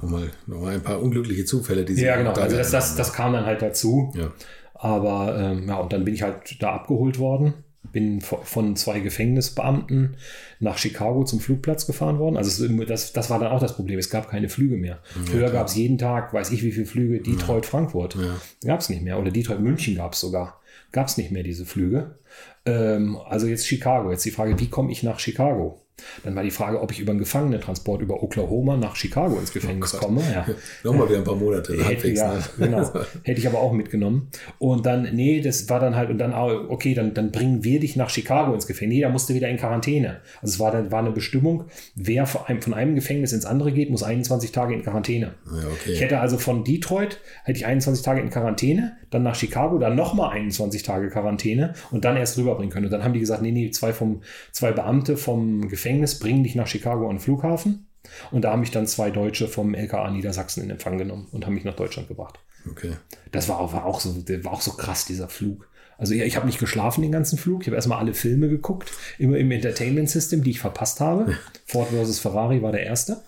nochmal, 0.00 0.30
nochmal 0.46 0.74
ein 0.74 0.82
paar 0.82 1.00
unglückliche 1.00 1.46
Zufälle, 1.46 1.84
die 1.84 1.94
Sie 1.94 2.04
Ja, 2.04 2.16
genau. 2.16 2.32
Also 2.32 2.56
das, 2.56 2.70
das, 2.70 2.94
das 2.96 3.12
kam 3.14 3.32
dann 3.32 3.46
halt 3.46 3.62
dazu. 3.62 4.12
Ja. 4.14 4.32
Aber 4.74 5.38
ähm, 5.38 5.68
ja, 5.68 5.76
und 5.76 5.92
dann 5.92 6.04
bin 6.04 6.12
ich 6.12 6.22
halt 6.22 6.60
da 6.60 6.74
abgeholt 6.74 7.18
worden 7.18 7.54
bin 7.90 8.20
von 8.20 8.76
zwei 8.76 9.00
Gefängnisbeamten 9.00 10.16
nach 10.60 10.78
Chicago 10.78 11.24
zum 11.24 11.40
Flugplatz 11.40 11.86
gefahren 11.86 12.18
worden. 12.18 12.36
Also 12.36 12.66
das, 12.84 13.12
das 13.12 13.28
war 13.28 13.38
dann 13.38 13.50
auch 13.50 13.60
das 13.60 13.74
Problem. 13.74 13.98
Es 13.98 14.08
gab 14.08 14.30
keine 14.30 14.48
Flüge 14.48 14.76
mehr. 14.76 15.00
Ja, 15.14 15.22
Früher 15.24 15.50
gab 15.50 15.66
es 15.66 15.74
jeden 15.74 15.98
Tag, 15.98 16.32
weiß 16.32 16.52
ich 16.52 16.62
wie 16.62 16.72
viele 16.72 16.86
Flüge, 16.86 17.20
Detroit-Frankfurt. 17.20 18.14
Ja. 18.14 18.40
Gab 18.64 18.80
es 18.80 18.88
nicht 18.88 19.02
mehr. 19.02 19.18
Oder 19.18 19.30
Detroit-München 19.30 19.96
gab 19.96 20.12
es 20.12 20.20
sogar. 20.20 20.60
Gab 20.92 21.08
es 21.08 21.16
nicht 21.16 21.32
mehr 21.32 21.42
diese 21.42 21.66
Flüge. 21.66 22.16
Ähm, 22.64 23.18
also 23.28 23.46
jetzt 23.46 23.66
Chicago. 23.66 24.10
Jetzt 24.10 24.24
die 24.24 24.30
Frage, 24.30 24.58
wie 24.58 24.68
komme 24.68 24.92
ich 24.92 25.02
nach 25.02 25.18
Chicago? 25.18 25.82
Dann 26.24 26.34
war 26.34 26.42
die 26.42 26.50
Frage, 26.50 26.80
ob 26.80 26.90
ich 26.92 27.00
über 27.00 27.10
einen 27.10 27.18
Gefangenentransport 27.18 28.02
über 28.02 28.22
Oklahoma 28.22 28.76
nach 28.76 28.96
Chicago 28.96 29.38
ins 29.38 29.52
Gefängnis 29.52 29.94
oh 29.94 29.98
komme. 29.98 30.22
Ja. 30.32 30.46
Nochmal 30.84 31.08
wieder 31.08 31.18
ein 31.18 31.24
paar 31.24 31.36
Monate. 31.36 31.82
Hätte, 31.84 32.08
ja, 32.10 32.34
ne? 32.34 32.42
genau. 32.58 32.90
Hätte 33.22 33.40
ich 33.40 33.46
aber 33.46 33.60
auch 33.60 33.72
mitgenommen. 33.72 34.28
Und 34.58 34.86
dann, 34.86 35.08
nee, 35.14 35.40
das 35.40 35.68
war 35.68 35.80
dann 35.80 35.96
halt, 35.96 36.10
und 36.10 36.18
dann, 36.18 36.32
okay, 36.34 36.94
dann, 36.94 37.14
dann 37.14 37.30
bringen 37.30 37.64
wir 37.64 37.80
dich 37.80 37.96
nach 37.96 38.10
Chicago 38.10 38.54
ins 38.54 38.66
Gefängnis. 38.66 38.96
Nee, 38.96 39.02
da 39.02 39.08
musste 39.08 39.34
wieder 39.34 39.48
in 39.48 39.56
Quarantäne. 39.56 40.20
Also 40.40 40.54
es 40.54 40.60
war, 40.60 40.72
dann, 40.72 40.90
war 40.90 41.00
eine 41.00 41.12
Bestimmung, 41.12 41.64
wer 41.94 42.26
von 42.26 42.42
einem, 42.46 42.62
von 42.62 42.74
einem 42.74 42.94
Gefängnis 42.94 43.32
ins 43.32 43.46
andere 43.46 43.72
geht, 43.72 43.90
muss 43.90 44.02
21 44.02 44.52
Tage 44.52 44.74
in 44.74 44.82
Quarantäne. 44.82 45.34
Ja, 45.46 45.68
okay. 45.68 45.92
Ich 45.92 46.00
hätte 46.00 46.20
also 46.20 46.38
von 46.38 46.64
Detroit, 46.64 47.20
hätte 47.44 47.58
ich 47.58 47.66
21 47.66 48.04
Tage 48.04 48.20
in 48.20 48.30
Quarantäne, 48.30 48.96
dann 49.10 49.22
nach 49.22 49.34
Chicago, 49.34 49.78
dann 49.78 49.94
nochmal 49.94 50.30
21 50.30 50.82
Tage 50.82 51.08
Quarantäne 51.10 51.74
und 51.90 52.04
dann 52.04 52.16
erst 52.16 52.38
rüberbringen 52.38 52.72
können. 52.72 52.86
Und 52.86 52.92
dann 52.92 53.04
haben 53.04 53.12
die 53.12 53.20
gesagt, 53.20 53.42
nee, 53.42 53.52
nee, 53.52 53.70
zwei, 53.70 53.92
vom, 53.92 54.22
zwei 54.50 54.72
Beamte 54.72 55.16
vom 55.16 55.68
Gefängnis 55.68 55.91
Gefängnis, 55.92 56.18
bringen 56.18 56.44
dich 56.44 56.54
nach 56.54 56.66
Chicago 56.66 57.08
an 57.08 57.16
den 57.16 57.20
Flughafen. 57.20 57.86
Und 58.30 58.42
da 58.42 58.52
haben 58.52 58.60
mich 58.60 58.70
dann 58.70 58.86
zwei 58.86 59.10
Deutsche 59.10 59.46
vom 59.46 59.74
LKA 59.74 60.10
Niedersachsen 60.10 60.62
in 60.62 60.70
Empfang 60.70 60.98
genommen 60.98 61.28
und 61.30 61.46
haben 61.46 61.54
mich 61.54 61.64
nach 61.64 61.76
Deutschland 61.76 62.08
gebracht. 62.08 62.38
Okay. 62.70 62.92
Das 63.30 63.48
war, 63.48 63.72
war, 63.72 63.86
auch, 63.86 64.00
so, 64.00 64.16
war 64.44 64.52
auch 64.52 64.60
so 64.60 64.72
krass, 64.72 65.04
dieser 65.04 65.28
Flug. 65.28 65.68
Also 65.98 66.14
ich 66.14 66.36
habe 66.36 66.46
nicht 66.46 66.58
geschlafen 66.58 67.02
den 67.02 67.12
ganzen 67.12 67.38
Flug. 67.38 67.62
Ich 67.62 67.68
habe 67.68 67.76
erstmal 67.76 67.98
alle 67.98 68.14
Filme 68.14 68.48
geguckt, 68.48 68.90
immer 69.18 69.36
im 69.36 69.50
Entertainment 69.50 70.10
System, 70.10 70.42
die 70.42 70.50
ich 70.50 70.60
verpasst 70.60 71.00
habe. 71.00 71.36
Ford 71.66 71.88
vs. 71.90 72.18
Ferrari 72.18 72.62
war 72.62 72.72
der 72.72 72.84
erste. 72.84 73.22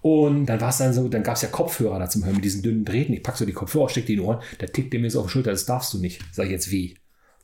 Und 0.00 0.46
dann 0.46 0.60
war 0.60 0.70
es 0.70 0.78
dann 0.78 0.94
so, 0.94 1.08
dann 1.08 1.22
gab 1.22 1.36
es 1.36 1.42
ja 1.42 1.48
Kopfhörer 1.48 1.98
da 1.98 2.08
zum 2.08 2.24
Hören 2.24 2.36
mit 2.36 2.44
diesen 2.44 2.62
dünnen 2.62 2.84
Drähten. 2.84 3.12
Ich 3.12 3.22
packe 3.22 3.38
so 3.38 3.44
die 3.44 3.52
Kopfhörer, 3.52 3.88
stecke 3.88 4.06
die 4.06 4.12
in 4.14 4.20
die 4.20 4.24
Ohren, 4.24 4.40
da 4.58 4.66
tickt 4.66 4.92
der 4.92 5.00
mir 5.00 5.10
so 5.10 5.20
auf 5.20 5.26
die 5.26 5.32
Schulter, 5.32 5.50
das 5.50 5.66
darfst 5.66 5.92
du 5.92 5.98
nicht. 5.98 6.22
Sag 6.32 6.46
ich 6.46 6.52
jetzt 6.52 6.70
wie? 6.70 6.96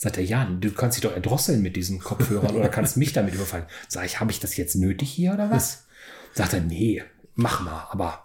Sagt 0.02 0.16
er, 0.16 0.24
ja, 0.24 0.44
du 0.46 0.72
kannst 0.72 0.96
dich 0.96 1.02
doch 1.04 1.14
erdrosseln 1.14 1.62
mit 1.62 1.76
diesen 1.76 2.00
Kopfhörern 2.00 2.56
oder 2.56 2.68
kannst 2.68 2.96
mich 2.96 3.12
damit 3.12 3.34
überfallen. 3.34 3.66
Sag 3.86 4.04
ich, 4.04 4.18
habe 4.18 4.32
ich 4.32 4.40
das 4.40 4.56
jetzt 4.56 4.74
nötig 4.74 5.08
hier 5.08 5.32
oder 5.32 5.48
was? 5.48 5.84
Sagt 6.34 6.54
er, 6.54 6.60
nee, 6.60 7.04
mach 7.36 7.60
mal, 7.60 7.86
aber 7.88 8.24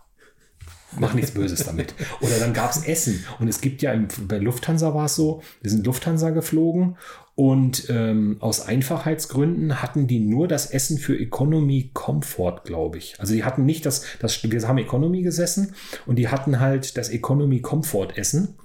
mach 0.98 1.14
nichts 1.14 1.30
Böses 1.30 1.66
damit. 1.66 1.94
Oder 2.20 2.40
dann 2.40 2.54
gab 2.54 2.72
es 2.72 2.84
Essen. 2.84 3.24
Und 3.38 3.48
es 3.48 3.62
gibt 3.62 3.84
ja, 3.84 3.94
im, 3.94 4.08
bei 4.28 4.40
Lufthansa 4.40 4.96
war 4.96 5.06
es 5.06 5.14
so, 5.14 5.44
wir 5.62 5.70
sind 5.70 5.86
Lufthansa 5.86 6.32
geflogen 6.32 6.98
und 7.36 7.92
ähm, 7.92 8.38
aus 8.40 8.62
Einfachheitsgründen 8.62 9.80
hatten 9.80 10.08
die 10.08 10.20
nur 10.20 10.48
das 10.48 10.72
Essen 10.72 10.98
für 10.98 11.16
Economy 11.16 11.92
Comfort, 11.94 12.62
glaube 12.66 12.98
ich. 12.98 13.20
Also 13.20 13.36
die 13.36 13.44
hatten 13.44 13.66
nicht 13.66 13.86
das, 13.86 14.04
das, 14.20 14.42
wir 14.42 14.68
haben 14.68 14.80
Economy 14.80 15.22
gesessen 15.22 15.76
und 16.08 16.16
die 16.16 16.30
hatten 16.30 16.60
halt 16.60 16.98
das 16.98 17.10
Economy 17.10 17.62
Comfort 17.62 18.18
Essen. 18.18 18.56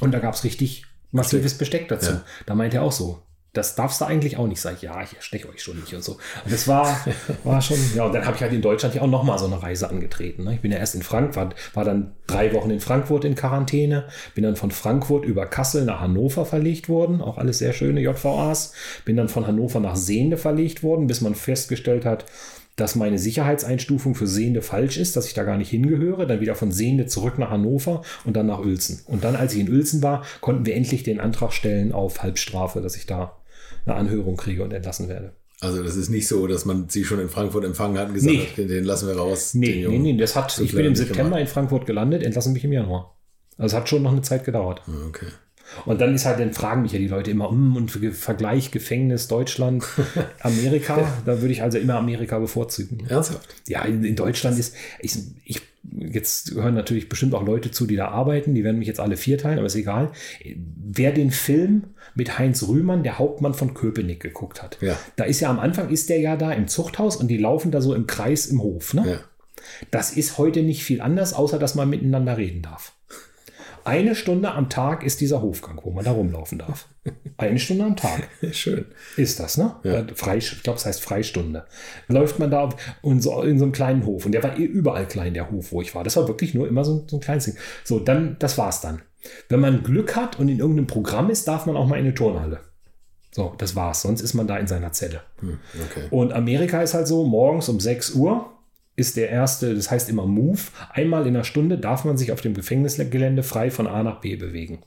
Und 0.00 0.12
da 0.12 0.18
gab 0.18 0.32
es 0.32 0.44
richtig 0.44 0.86
massives 1.14 1.56
Besteck 1.56 1.88
dazu. 1.88 2.12
Ja. 2.12 2.24
Da 2.46 2.54
meint 2.54 2.74
er 2.74 2.82
auch 2.82 2.92
so, 2.92 3.22
das 3.54 3.76
darfst 3.76 4.00
du 4.00 4.04
eigentlich 4.04 4.36
auch 4.36 4.48
nicht. 4.48 4.60
Sag 4.60 4.74
ich, 4.74 4.82
ja, 4.82 5.00
ich 5.02 5.14
ersteche 5.14 5.48
euch 5.48 5.62
schon 5.62 5.78
nicht 5.78 5.94
und 5.94 6.02
so. 6.02 6.12
Und 6.44 6.52
das 6.52 6.66
war, 6.66 6.98
war 7.44 7.62
schon, 7.62 7.78
ja, 7.94 8.04
und 8.04 8.12
dann 8.12 8.26
habe 8.26 8.36
ich 8.36 8.42
halt 8.42 8.52
in 8.52 8.60
Deutschland 8.60 8.94
ja 8.96 9.02
auch 9.02 9.06
nochmal 9.06 9.38
so 9.38 9.46
eine 9.46 9.62
Reise 9.62 9.88
angetreten. 9.88 10.44
Ne? 10.44 10.54
Ich 10.54 10.60
bin 10.60 10.72
ja 10.72 10.78
erst 10.78 10.96
in 10.96 11.02
Frankfurt, 11.02 11.54
war 11.72 11.84
dann 11.84 12.16
drei 12.26 12.52
Wochen 12.52 12.70
in 12.70 12.80
Frankfurt 12.80 13.24
in 13.24 13.36
Quarantäne, 13.36 14.08
bin 14.34 14.42
dann 14.42 14.56
von 14.56 14.72
Frankfurt 14.72 15.24
über 15.24 15.46
Kassel 15.46 15.84
nach 15.84 16.00
Hannover 16.00 16.44
verlegt 16.44 16.88
worden, 16.88 17.20
auch 17.20 17.38
alles 17.38 17.58
sehr 17.58 17.72
schöne 17.72 18.00
JVAs, 18.00 18.74
bin 19.04 19.16
dann 19.16 19.28
von 19.28 19.46
Hannover 19.46 19.78
nach 19.78 19.96
Seende 19.96 20.36
verlegt 20.36 20.82
worden, 20.82 21.06
bis 21.06 21.20
man 21.20 21.36
festgestellt 21.36 22.04
hat, 22.04 22.26
dass 22.76 22.96
meine 22.96 23.18
Sicherheitseinstufung 23.18 24.14
für 24.14 24.26
Sehende 24.26 24.62
falsch 24.62 24.96
ist, 24.96 25.16
dass 25.16 25.26
ich 25.26 25.34
da 25.34 25.44
gar 25.44 25.56
nicht 25.56 25.70
hingehöre, 25.70 26.26
dann 26.26 26.40
wieder 26.40 26.54
von 26.54 26.72
Sehende 26.72 27.06
zurück 27.06 27.38
nach 27.38 27.50
Hannover 27.50 28.02
und 28.24 28.36
dann 28.36 28.46
nach 28.46 28.58
Uelzen. 28.58 29.00
Und 29.06 29.24
dann, 29.24 29.36
als 29.36 29.54
ich 29.54 29.60
in 29.60 29.70
Uelzen 29.70 30.02
war, 30.02 30.24
konnten 30.40 30.66
wir 30.66 30.74
endlich 30.74 31.02
den 31.02 31.20
Antrag 31.20 31.52
stellen 31.52 31.92
auf 31.92 32.22
Halbstrafe, 32.22 32.80
dass 32.80 32.96
ich 32.96 33.06
da 33.06 33.36
eine 33.86 33.94
Anhörung 33.94 34.36
kriege 34.36 34.64
und 34.64 34.72
entlassen 34.72 35.08
werde. 35.08 35.34
Also 35.60 35.82
das 35.82 35.96
ist 35.96 36.10
nicht 36.10 36.26
so, 36.26 36.46
dass 36.46 36.64
man 36.64 36.88
sie 36.88 37.04
schon 37.04 37.20
in 37.20 37.28
Frankfurt 37.28 37.64
empfangen 37.64 37.96
hat 37.96 38.08
und 38.08 38.14
gesagt 38.14 38.34
nee. 38.34 38.46
hat, 38.46 38.70
den 38.70 38.84
lassen 38.84 39.08
wir 39.08 39.16
raus. 39.16 39.54
Nee, 39.54 39.86
nee, 39.88 39.98
nee, 39.98 40.16
das 40.16 40.36
hat, 40.36 40.58
ich 40.58 40.74
bin 40.74 40.84
im 40.84 40.96
September 40.96 41.38
in 41.38 41.46
Frankfurt 41.46 41.86
gelandet, 41.86 42.22
entlassen 42.22 42.52
mich 42.52 42.64
im 42.64 42.72
Januar. 42.72 43.16
Also 43.56 43.76
es 43.76 43.80
hat 43.80 43.88
schon 43.88 44.02
noch 44.02 44.12
eine 44.12 44.22
Zeit 44.22 44.44
gedauert. 44.44 44.82
Ah, 44.86 45.06
okay. 45.08 45.26
Und 45.86 46.00
dann 46.00 46.14
ist 46.14 46.26
halt, 46.26 46.40
dann 46.40 46.52
fragen 46.52 46.82
mich 46.82 46.92
ja 46.92 46.98
die 46.98 47.08
Leute 47.08 47.30
immer, 47.30 47.48
um 47.48 47.76
und 47.76 47.90
Vergleich 47.90 48.70
Gefängnis 48.70 49.28
Deutschland, 49.28 49.84
Amerika. 50.40 51.06
da 51.24 51.40
würde 51.40 51.52
ich 51.52 51.62
also 51.62 51.78
immer 51.78 51.96
Amerika 51.96 52.38
bevorzugen. 52.38 53.06
Ernsthaft? 53.08 53.48
Ja, 53.68 53.82
in, 53.82 54.04
in 54.04 54.16
Deutschland 54.16 54.58
ist, 54.58 54.74
ich, 55.00 55.16
ich, 55.44 55.62
jetzt 55.92 56.54
hören 56.54 56.74
natürlich 56.74 57.08
bestimmt 57.08 57.34
auch 57.34 57.44
Leute 57.44 57.70
zu, 57.70 57.86
die 57.86 57.96
da 57.96 58.08
arbeiten, 58.08 58.54
die 58.54 58.64
werden 58.64 58.78
mich 58.78 58.88
jetzt 58.88 59.00
alle 59.00 59.16
vierteilen, 59.16 59.58
aber 59.58 59.66
ist 59.66 59.76
egal. 59.76 60.10
Wer 60.54 61.12
den 61.12 61.30
Film 61.30 61.84
mit 62.14 62.38
Heinz 62.38 62.66
Rühmann, 62.66 63.02
der 63.02 63.18
Hauptmann 63.18 63.54
von 63.54 63.74
Köpenick, 63.74 64.20
geguckt 64.20 64.62
hat, 64.62 64.78
ja. 64.80 64.96
da 65.16 65.24
ist 65.24 65.40
ja 65.40 65.50
am 65.50 65.58
Anfang, 65.58 65.90
ist 65.90 66.08
der 66.08 66.20
ja 66.20 66.36
da 66.36 66.52
im 66.52 66.68
Zuchthaus 66.68 67.16
und 67.16 67.28
die 67.28 67.38
laufen 67.38 67.70
da 67.70 67.80
so 67.80 67.94
im 67.94 68.06
Kreis 68.06 68.46
im 68.46 68.62
Hof, 68.62 68.94
ne? 68.94 69.04
Ja. 69.06 69.18
Das 69.90 70.12
ist 70.12 70.36
heute 70.36 70.62
nicht 70.62 70.84
viel 70.84 71.00
anders, 71.00 71.32
außer 71.32 71.58
dass 71.58 71.74
man 71.74 71.88
miteinander 71.88 72.36
reden 72.36 72.62
darf. 72.62 72.92
Eine 73.84 74.14
Stunde 74.14 74.52
am 74.52 74.70
Tag 74.70 75.04
ist 75.04 75.20
dieser 75.20 75.42
Hofgang, 75.42 75.78
wo 75.84 75.90
man 75.90 76.04
da 76.04 76.12
rumlaufen 76.12 76.58
darf. 76.58 76.88
Eine 77.36 77.58
Stunde 77.58 77.84
am 77.84 77.96
Tag. 77.96 78.28
Schön. 78.52 78.86
Ist 79.16 79.38
das, 79.40 79.58
ne? 79.58 79.76
Ja. 79.82 80.04
Frei, 80.14 80.38
ich 80.38 80.62
glaube, 80.62 80.78
es 80.78 80.86
heißt 80.86 81.02
Freistunde. 81.02 81.66
Läuft 82.08 82.38
man 82.38 82.50
da 82.50 82.70
in 83.02 83.20
so, 83.20 83.42
in 83.42 83.58
so 83.58 83.64
einem 83.64 83.72
kleinen 83.72 84.06
Hof. 84.06 84.24
Und 84.24 84.32
der 84.32 84.42
war 84.42 84.58
eh 84.58 84.64
überall 84.64 85.06
klein, 85.06 85.34
der 85.34 85.50
Hof, 85.50 85.72
wo 85.72 85.82
ich 85.82 85.94
war. 85.94 86.02
Das 86.02 86.16
war 86.16 86.26
wirklich 86.26 86.54
nur 86.54 86.66
immer 86.66 86.82
so, 86.84 87.04
so 87.06 87.18
ein 87.18 87.20
kleines 87.20 87.44
Ding. 87.44 87.56
So, 87.84 88.00
dann, 88.00 88.36
das 88.38 88.56
war's 88.56 88.80
dann. 88.80 89.02
Wenn 89.50 89.60
man 89.60 89.82
Glück 89.82 90.16
hat 90.16 90.38
und 90.38 90.48
in 90.48 90.60
irgendeinem 90.60 90.86
Programm 90.86 91.28
ist, 91.28 91.46
darf 91.46 91.66
man 91.66 91.76
auch 91.76 91.86
mal 91.86 91.96
in 91.96 92.06
eine 92.06 92.14
Turnhalle. 92.14 92.60
So, 93.32 93.54
das 93.58 93.76
war's. 93.76 94.00
Sonst 94.00 94.22
ist 94.22 94.32
man 94.32 94.46
da 94.46 94.56
in 94.56 94.66
seiner 94.66 94.92
Zelle. 94.92 95.20
Okay. 95.42 96.06
Und 96.10 96.32
Amerika 96.32 96.80
ist 96.80 96.94
halt 96.94 97.06
so, 97.06 97.24
morgens 97.26 97.68
um 97.68 97.80
6 97.80 98.14
Uhr 98.14 98.53
ist 98.96 99.16
der 99.16 99.30
erste, 99.30 99.74
das 99.74 99.90
heißt 99.90 100.08
immer 100.08 100.26
Move. 100.26 100.60
Einmal 100.90 101.22
in 101.26 101.34
einer 101.34 101.44
Stunde 101.44 101.78
darf 101.78 102.04
man 102.04 102.16
sich 102.16 102.32
auf 102.32 102.40
dem 102.40 102.54
Gefängnisgelände 102.54 103.42
frei 103.42 103.70
von 103.70 103.86
A 103.86 104.02
nach 104.02 104.20
B 104.20 104.36
bewegen. 104.36 104.82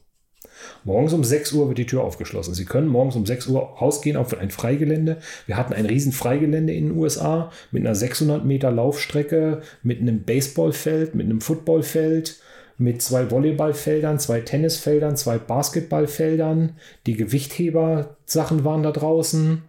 Morgens 0.83 1.13
um 1.13 1.23
6 1.23 1.53
Uhr 1.53 1.67
wird 1.67 1.77
die 1.77 1.85
Tür 1.85 2.03
aufgeschlossen. 2.03 2.53
Sie 2.53 2.65
können 2.65 2.87
morgens 2.87 3.15
um 3.15 3.25
6 3.25 3.47
Uhr 3.47 3.61
rausgehen 3.61 4.17
auf 4.17 4.37
ein 4.37 4.51
Freigelände. 4.51 5.17
Wir 5.45 5.57
hatten 5.57 5.73
ein 5.73 5.85
riesen 5.85 6.11
Freigelände 6.11 6.73
in 6.73 6.89
den 6.89 6.97
USA 6.97 7.51
mit 7.71 7.85
einer 7.85 7.95
600 7.95 8.45
Meter 8.45 8.71
Laufstrecke, 8.71 9.61
mit 9.83 9.99
einem 9.99 10.23
Baseballfeld, 10.23 11.15
mit 11.15 11.25
einem 11.25 11.41
Footballfeld, 11.41 12.39
mit 12.77 13.01
zwei 13.01 13.29
Volleyballfeldern, 13.31 14.19
zwei 14.19 14.41
Tennisfeldern, 14.41 15.17
zwei 15.17 15.37
Basketballfeldern. 15.37 16.77
Die 17.05 17.15
Gewichtheber-Sachen 17.15 18.63
waren 18.63 18.83
da 18.83 18.91
draußen. 18.91 19.63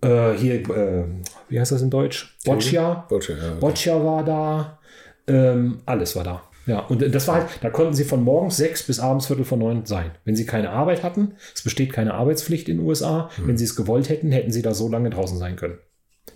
Äh, 0.00 0.32
hier, 0.34 0.54
äh, 0.54 1.04
wie 1.48 1.58
heißt 1.58 1.72
das 1.72 1.82
in 1.82 1.90
Deutsch? 1.90 2.36
Boccia. 2.44 3.06
Boccia, 3.08 3.36
ja. 3.36 3.50
okay. 3.50 3.60
Boccia 3.60 4.04
war 4.04 4.24
da. 4.24 4.78
Ähm, 5.26 5.78
alles 5.86 6.16
war 6.16 6.24
da. 6.24 6.42
Ja, 6.66 6.80
und 6.80 7.02
das 7.14 7.26
war 7.26 7.36
halt, 7.36 7.46
da 7.62 7.70
konnten 7.70 7.94
sie 7.94 8.04
von 8.04 8.22
morgens 8.22 8.58
sechs 8.58 8.82
bis 8.82 9.00
abends 9.00 9.26
Viertel 9.26 9.46
vor 9.46 9.56
neun 9.56 9.86
sein. 9.86 10.10
Wenn 10.24 10.36
sie 10.36 10.44
keine 10.44 10.68
Arbeit 10.70 11.02
hatten, 11.02 11.32
es 11.54 11.62
besteht 11.62 11.94
keine 11.94 12.12
Arbeitspflicht 12.12 12.68
in 12.68 12.76
den 12.76 12.86
USA, 12.86 13.30
wenn 13.38 13.56
sie 13.56 13.64
es 13.64 13.74
gewollt 13.74 14.10
hätten, 14.10 14.30
hätten 14.32 14.52
sie 14.52 14.60
da 14.60 14.74
so 14.74 14.88
lange 14.90 15.08
draußen 15.08 15.38
sein 15.38 15.56
können. 15.56 15.78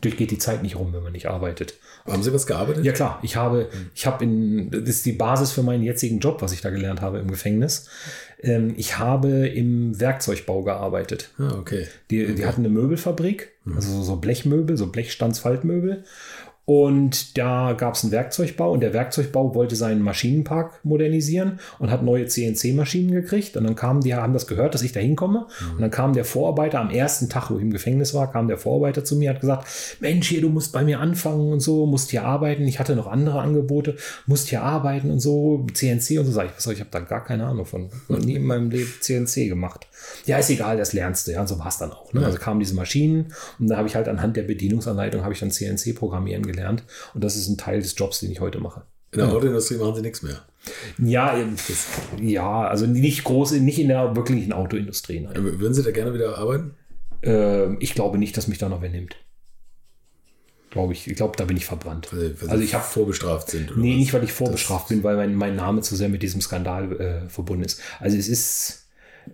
Durch 0.01 0.17
geht 0.17 0.31
die 0.31 0.39
Zeit 0.39 0.63
nicht 0.63 0.77
rum, 0.77 0.93
wenn 0.93 1.03
man 1.03 1.13
nicht 1.13 1.27
arbeitet. 1.27 1.75
Haben 2.07 2.23
Sie 2.23 2.33
was 2.33 2.47
gearbeitet? 2.47 2.85
Ja 2.85 2.93
klar, 2.93 3.21
ich 3.23 3.37
habe, 3.37 3.69
ich 3.95 4.07
habe 4.07 4.25
in, 4.25 4.71
das 4.71 4.89
ist 4.89 5.07
die 5.07 5.13
Basis 5.13 5.53
für 5.53 5.63
meinen 5.63 5.85
jetzigen 5.85 6.19
Job, 6.19 6.43
was 6.43 6.53
ich 6.53 6.61
da 6.61 6.71
gelernt 6.71 7.01
habe 7.01 7.19
im 7.19 7.31
Gefängnis. 7.31 7.89
Ähm, 8.41 8.75
ich 8.77 8.99
habe 8.99 9.47
im 9.47 10.01
Werkzeugbau 10.01 10.63
gearbeitet. 10.63 11.31
Ah, 11.39 11.57
okay. 11.59 11.87
Die, 12.11 12.35
die 12.35 12.47
hatten 12.47 12.63
eine 12.63 12.71
Möbelfabrik, 12.71 13.52
also 13.67 14.03
so 14.03 14.17
Blechmöbel, 14.17 14.77
so 14.77 14.89
Blechstandsfaltmöbel. 14.89 16.05
Und 16.65 17.37
da 17.37 17.73
gab 17.73 17.95
es 17.95 18.05
einen 18.05 18.13
Werkzeugbau 18.13 18.71
und 18.71 18.81
der 18.81 18.93
Werkzeugbau 18.93 19.53
wollte 19.53 19.75
seinen 19.75 20.01
Maschinenpark 20.01 20.85
modernisieren 20.85 21.59
und 21.81 21.91
hat 21.91 22.05
neue 22.05 22.27
CNC-Maschinen 22.27 23.11
gekriegt. 23.11 23.57
Und 23.57 23.65
dann 23.65 23.75
kamen 23.75 24.01
die, 24.01 24.15
haben 24.15 24.33
das 24.33 24.47
gehört, 24.47 24.75
dass 24.75 24.83
ich 24.83 24.93
da 24.93 25.01
hinkomme. 25.01 25.49
Und 25.73 25.81
dann 25.81 25.91
kam 25.91 26.13
der 26.13 26.25
Vorarbeiter 26.25 26.79
am 26.79 26.91
ersten 26.91 27.29
Tag, 27.29 27.51
wo 27.51 27.57
ich 27.57 27.63
im 27.63 27.73
Gefängnis 27.73 28.15
war, 28.15 28.31
kam 28.31 28.47
der 28.47 28.59
Vorarbeiter 28.59 29.05
zu 29.05 29.17
mir, 29.17 29.31
hat 29.31 29.41
gesagt, 29.41 29.67
Mensch, 29.99 30.29
hier, 30.29 30.41
du 30.41 30.51
musst 30.51 30.73
bei 30.73 30.85
mir 30.85 31.01
anfangen 31.01 31.53
und 31.53 31.61
so, 31.61 31.85
musst 31.87 32.11
hier 32.11 32.25
arbeiten. 32.25 32.69
Ich 32.69 32.79
hatte 32.79 32.95
noch 32.95 33.09
andere 33.09 33.41
Angebote, 33.41 33.97
musst 34.27 34.49
hier 34.49 34.63
arbeiten 34.63 35.11
und 35.11 35.19
so, 35.19 35.67
CNC 35.75 36.21
und 36.21 36.27
so. 36.27 36.33
Sag 36.33 36.47
ich, 36.47 36.53
was 36.55 36.63
soll 36.63 36.75
ich, 36.75 36.79
ich 36.79 36.87
habe 36.87 36.91
da 36.93 37.01
gar 37.01 37.25
keine 37.25 37.45
Ahnung 37.45 37.67
von. 37.67 37.91
Noch 38.09 38.21
nie 38.21 38.37
in 38.37 38.45
meinem 38.45 38.71
Leben 38.71 38.93
CNC 39.01 39.49
gemacht. 39.49 39.89
Ja, 40.27 40.39
ist 40.39 40.51
egal, 40.51 40.77
das 40.77 40.93
lernst 40.93 41.27
du. 41.27 41.33
Ja, 41.33 41.41
und 41.41 41.49
so 41.49 41.59
war 41.59 41.69
es 41.69 41.79
dann 41.79 41.93
auch. 41.93 42.12
Ne? 42.12 42.24
Also 42.24 42.39
kamen 42.39 42.61
diese 42.61 42.74
Maschinen 42.74 43.33
und 43.59 43.69
da 43.69 43.77
habe 43.77 43.89
ich 43.89 43.95
halt 43.95 44.09
anhand 44.09 44.37
der 44.37 44.43
Bedienungsanleitung 44.45 45.23
habe 45.23 45.33
ich 45.35 45.41
dann 45.41 45.51
CNC 45.51 45.95
programmieren 45.95 46.45
gelernt. 46.47 46.85
Und 47.15 47.23
das 47.24 47.37
ist 47.37 47.49
ein 47.49 47.59
Teil 47.59 47.81
des 47.81 47.95
Jobs, 47.97 48.20
den 48.20 48.31
ich 48.31 48.41
heute 48.41 48.61
mache. 48.61 48.83
In 49.12 49.19
der 49.19 49.29
Autoindustrie 49.33 49.77
machen 49.77 49.95
Sie 49.97 50.03
nichts 50.03 50.23
mehr. 50.23 50.43
Ja, 50.99 51.37
das, 51.37 51.87
ja, 52.20 52.62
also 52.66 52.87
nicht 52.87 53.24
groß, 53.24 53.53
nicht 53.53 53.79
in 53.79 53.89
der 53.89 54.16
wirklichen 54.16 54.53
Autoindustrie. 54.53 55.20
Nein. 55.20 55.35
Würden 55.61 55.74
Sie 55.74 55.83
da 55.83 55.91
gerne 55.91 56.15
wieder 56.15 56.39
arbeiten? 56.39 56.74
Ähm, 57.23 57.77
ich 57.81 57.95
glaube 57.95 58.16
nicht, 58.19 58.37
dass 58.37 58.49
mich 58.49 58.59
da 58.59 58.69
noch 58.69 58.81
wer 58.81 58.89
nimmt. 58.91 59.16
Glaube 60.70 60.95
ich. 60.95 61.07
Ich 61.07 61.16
glaube, 61.16 61.37
da 61.37 61.45
bin 61.45 61.57
ich 61.59 61.66
verbrannt. 61.66 62.09
Weil, 62.12 62.41
weil 62.41 62.49
Also 62.49 62.65
ich 62.65 62.74
habe 62.74 62.85
vorbestraft 62.85 63.51
sind. 63.51 63.73
Oder 63.73 63.81
Nee, 63.81 63.93
was? 63.93 63.99
nicht, 63.99 64.15
weil 64.15 64.24
ich 64.24 64.33
vorbestraft 64.33 64.89
bin, 64.89 65.03
weil 65.03 65.16
mein, 65.16 65.35
mein 65.35 65.55
Name 65.55 65.83
zu 65.83 65.95
sehr 65.97 66.09
mit 66.09 66.23
diesem 66.23 66.41
Skandal 66.41 66.93
äh, 66.99 67.29
verbunden 67.29 67.65
ist. 67.65 67.79
Also 68.01 68.16
es 68.16 68.27
ist, 68.29 68.82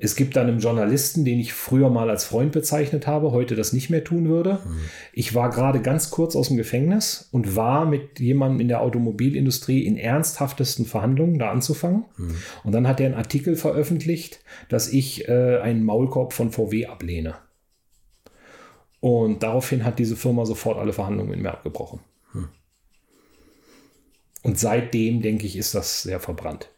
es 0.01 0.17
gibt 0.17 0.37
dann 0.37 0.47
einen 0.47 0.61
Journalisten, 0.61 1.25
den 1.25 1.39
ich 1.39 1.53
früher 1.53 1.91
mal 1.91 2.11
als 2.11 2.25
Freund 2.25 2.53
bezeichnet 2.53 3.07
habe, 3.07 3.33
heute 3.33 3.55
das 3.55 3.73
nicht 3.73 3.91
mehr 3.91 4.05
tun 4.05 4.29
würde. 4.29 4.61
Ich 5.13 5.35
war 5.35 5.51
gerade 5.51 5.81
ganz 5.81 6.11
kurz 6.11 6.37
aus 6.37 6.49
dem 6.49 6.57
Gefängnis 6.57 7.29
und 7.33 7.57
war 7.57 7.87
mit 7.87 8.21
jemandem 8.21 8.61
in 8.61 8.69
der 8.69 8.83
Automobilindustrie 8.83 9.85
in 9.85 9.97
ernsthaftesten 9.97 10.85
Verhandlungen 10.85 11.39
da 11.39 11.51
anzufangen. 11.51 12.05
Und 12.65 12.73
dann 12.73 12.87
hat 12.87 13.01
er 13.01 13.07
einen 13.07 13.15
Artikel 13.15 13.57
veröffentlicht, 13.57 14.41
dass 14.69 14.93
ich 14.93 15.29
äh, 15.29 15.59
einen 15.59 15.85
Maulkorb 15.85 16.33
von 16.33 16.51
VW 16.51 16.87
ablehne. 16.87 17.37
Und 19.01 19.43
daraufhin 19.43 19.85
hat 19.85 19.99
diese 19.99 20.17
Firma 20.17 20.45
sofort 20.45 20.79
alle 20.79 20.93
Verhandlungen 20.93 21.31
mit 21.31 21.41
mir 21.41 21.53
abgebrochen. 21.53 22.01
Und 24.43 24.59
seitdem, 24.59 25.21
denke 25.23 25.47
ich, 25.47 25.57
ist 25.57 25.75
das 25.75 26.03
sehr 26.03 26.21
verbrannt. 26.21 26.71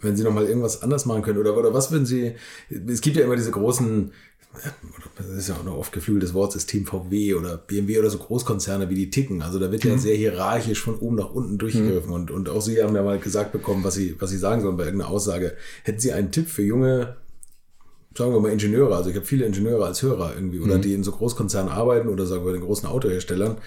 Wenn 0.00 0.16
Sie 0.16 0.22
noch 0.24 0.32
mal 0.32 0.44
irgendwas 0.46 0.82
anders 0.82 1.06
machen 1.06 1.22
können 1.22 1.38
oder, 1.38 1.56
oder 1.56 1.74
was 1.74 1.90
würden 1.90 2.06
Sie, 2.06 2.34
es 2.70 3.00
gibt 3.00 3.16
ja 3.16 3.24
immer 3.24 3.36
diese 3.36 3.50
großen, 3.50 4.12
das 5.16 5.26
ist 5.28 5.48
ja 5.48 5.56
auch 5.56 5.64
noch 5.64 5.76
oft 5.76 5.92
geflügeltes 5.92 6.34
Wort, 6.34 6.52
System 6.52 6.86
VW 6.86 7.34
oder 7.34 7.56
BMW 7.58 7.98
oder 7.98 8.08
so 8.10 8.18
Großkonzerne, 8.18 8.88
wie 8.90 8.94
die 8.94 9.10
ticken. 9.10 9.42
Also 9.42 9.58
da 9.58 9.70
wird 9.72 9.84
Mhm. 9.84 9.90
ja 9.90 9.98
sehr 9.98 10.16
hierarchisch 10.16 10.82
von 10.82 10.96
oben 10.96 11.16
nach 11.16 11.30
unten 11.30 11.58
durchgegriffen 11.58 12.10
und, 12.12 12.30
und 12.30 12.48
auch 12.48 12.60
Sie 12.62 12.82
haben 12.82 12.94
ja 12.94 13.02
mal 13.02 13.18
gesagt 13.18 13.52
bekommen, 13.52 13.84
was 13.84 13.94
Sie, 13.94 14.14
was 14.20 14.30
Sie 14.30 14.38
sagen 14.38 14.62
sollen 14.62 14.76
bei 14.76 14.84
irgendeiner 14.84 15.10
Aussage. 15.10 15.54
Hätten 15.82 16.00
Sie 16.00 16.12
einen 16.12 16.30
Tipp 16.30 16.48
für 16.48 16.62
junge, 16.62 17.16
sagen 18.16 18.32
wir 18.32 18.40
mal 18.40 18.50
Ingenieure, 18.50 18.96
also 18.96 19.10
ich 19.10 19.16
habe 19.16 19.26
viele 19.26 19.44
Ingenieure 19.46 19.84
als 19.84 20.02
Hörer 20.02 20.32
irgendwie 20.34 20.58
Mhm. 20.58 20.64
oder 20.64 20.78
die 20.78 20.94
in 20.94 21.04
so 21.04 21.12
Großkonzernen 21.12 21.70
arbeiten 21.72 22.08
oder 22.08 22.24
sagen 22.26 22.44
wir 22.44 22.52
den 22.52 22.62
großen 22.62 22.88
Autoherstellern, 22.88 23.58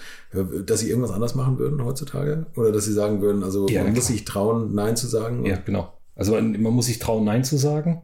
dass 0.66 0.80
sie 0.80 0.88
irgendwas 0.90 1.10
anders 1.12 1.34
machen 1.34 1.58
würden 1.58 1.82
heutzutage 1.84 2.46
oder 2.56 2.72
dass 2.72 2.84
sie 2.86 2.92
sagen 2.92 3.22
würden, 3.22 3.44
also 3.44 3.68
Ja, 3.68 3.82
man 3.82 3.92
klar. 3.92 3.96
muss 3.96 4.06
sich 4.08 4.24
trauen, 4.24 4.74
Nein 4.74 4.96
zu 4.96 5.06
sagen. 5.06 5.46
Ja, 5.46 5.56
genau. 5.64 5.92
Also 6.14 6.32
man, 6.32 6.60
man 6.60 6.72
muss 6.72 6.86
sich 6.86 6.98
trauen, 6.98 7.24
Nein 7.24 7.44
zu 7.44 7.56
sagen. 7.56 8.02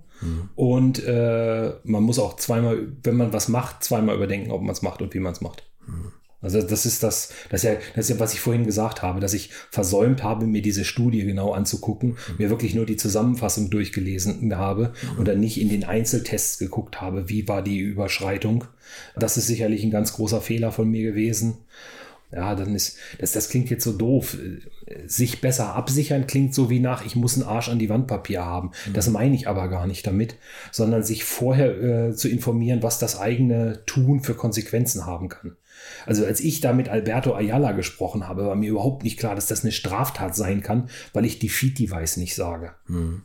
Und 0.57 1.05
äh, 1.05 1.73
man 1.85 2.03
muss 2.03 2.19
auch 2.19 2.37
zweimal, 2.37 2.89
wenn 3.05 3.17
man 3.17 3.33
was 3.33 3.49
macht, 3.49 3.85
zweimal 3.85 4.17
überdenken, 4.17 4.51
ob 4.51 4.63
man 4.63 4.73
es 4.73 4.83
macht 4.83 5.01
und 5.01 5.15
wie 5.15 5.21
man 5.21 5.33
es 5.33 5.41
macht. 5.41 5.63
Also 6.41 6.63
das 6.63 6.87
ist 6.87 7.03
das, 7.03 7.33
das 7.51 7.65
ist, 7.65 7.69
ja, 7.69 7.77
das 7.97 8.05
ist 8.05 8.11
ja, 8.11 8.21
was 8.21 8.33
ich 8.33 8.41
vorhin 8.41 8.65
gesagt 8.65 9.03
habe, 9.03 9.19
dass 9.19 9.35
ich 9.35 9.51
versäumt 9.71 10.23
habe, 10.23 10.47
mir 10.47 10.63
diese 10.63 10.85
Studie 10.85 11.25
genau 11.25 11.53
anzugucken, 11.53 12.17
mir 12.39 12.49
wirklich 12.49 12.77
nur 12.77 12.87
die 12.87 12.97
Zusammenfassung 12.97 13.71
durchgelesen 13.71 14.57
habe 14.57 14.93
und 15.17 15.27
dann 15.27 15.41
nicht 15.41 15.61
in 15.61 15.69
den 15.69 15.83
Einzeltests 15.83 16.59
geguckt 16.59 17.01
habe, 17.01 17.29
wie 17.29 17.49
war 17.49 17.63
die 17.63 17.79
Überschreitung. 17.79 18.65
Das 19.17 19.37
ist 19.37 19.49
sicherlich 19.49 19.83
ein 19.83 19.91
ganz 19.91 20.13
großer 20.13 20.41
Fehler 20.41 20.71
von 20.71 20.89
mir 20.89 21.03
gewesen. 21.03 21.59
Ja, 22.31 22.55
dann 22.55 22.75
ist, 22.75 22.99
das, 23.19 23.33
das 23.33 23.49
klingt 23.49 23.71
jetzt 23.71 23.85
so 23.85 23.93
doof. 23.93 24.37
Sich 25.07 25.41
besser 25.41 25.75
absichern 25.75 26.27
klingt 26.27 26.55
so 26.55 26.69
wie 26.69 26.81
nach, 26.81 27.05
ich 27.07 27.17
muss 27.17 27.35
einen 27.37 27.49
Arsch 27.49 27.69
an 27.69 27.79
die 27.79 27.89
Wandpapier 27.89 28.45
haben. 28.45 28.73
Das 28.93 29.09
meine 29.09 29.35
ich 29.35 29.49
aber 29.49 29.69
gar 29.69 29.87
nicht 29.87 30.07
damit, 30.07 30.37
sondern 30.71 31.03
sich 31.03 31.25
vorher 31.25 32.09
äh, 32.09 32.15
zu 32.15 32.29
informieren, 32.29 32.83
was 32.83 32.99
das 32.99 33.19
eigene 33.19 33.83
Tun 33.87 34.21
für 34.21 34.35
Konsequenzen 34.35 35.07
haben 35.07 35.29
kann. 35.29 35.57
Also 36.07 36.25
als 36.27 36.41
ich 36.41 36.61
da 36.61 36.73
mit 36.73 36.89
Alberto 36.89 37.35
Ayala 37.35 37.73
gesprochen 37.73 38.29
habe, 38.29 38.45
war 38.47 38.57
mir 38.57 38.71
überhaupt 38.71 39.05
nicht 39.05 39.19
klar, 39.19 39.35
dass 39.35 39.47
das 39.47 39.63
eine 39.63 39.73
Straftat 39.73 40.35
sein 40.37 40.63
kann, 40.63 40.91
weil 41.13 41.25
ich 41.25 41.39
die 41.39 41.49
Fiti-Weiß 41.49 42.17
nicht 42.19 42.35
sage. 42.35 42.73
D- 42.89 43.23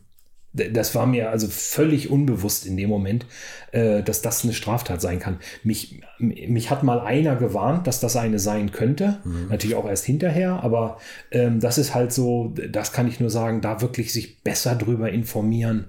Das 0.54 0.94
war 0.94 1.06
mir 1.06 1.30
also 1.30 1.48
völlig 1.48 2.10
unbewusst 2.10 2.64
in 2.64 2.76
dem 2.76 2.88
Moment, 2.88 3.26
äh, 3.72 4.04
dass 4.04 4.22
das 4.22 4.44
eine 4.44 4.52
Straftat 4.52 5.00
sein 5.00 5.18
kann. 5.18 5.38
Mich, 5.64 6.00
mich 6.18 6.70
hat 6.70 6.84
mal 6.84 7.00
einer 7.00 7.34
gewarnt, 7.34 7.88
dass 7.88 7.98
das 7.98 8.14
eine 8.16 8.38
sein 8.38 8.70
könnte. 8.70 9.18
Natürlich 9.50 9.76
auch 9.76 9.88
erst 9.88 10.04
hinterher, 10.04 10.62
aber 10.62 10.98
ähm, 11.32 11.58
das 11.58 11.76
ist 11.76 11.94
halt 11.94 12.12
so, 12.12 12.54
das 12.70 12.92
kann 12.92 13.08
ich 13.08 13.18
nur 13.18 13.30
sagen, 13.30 13.62
da 13.62 13.80
wirklich 13.80 14.12
sich 14.12 14.42
besser 14.44 14.76
drüber 14.76 15.10
informieren, 15.10 15.86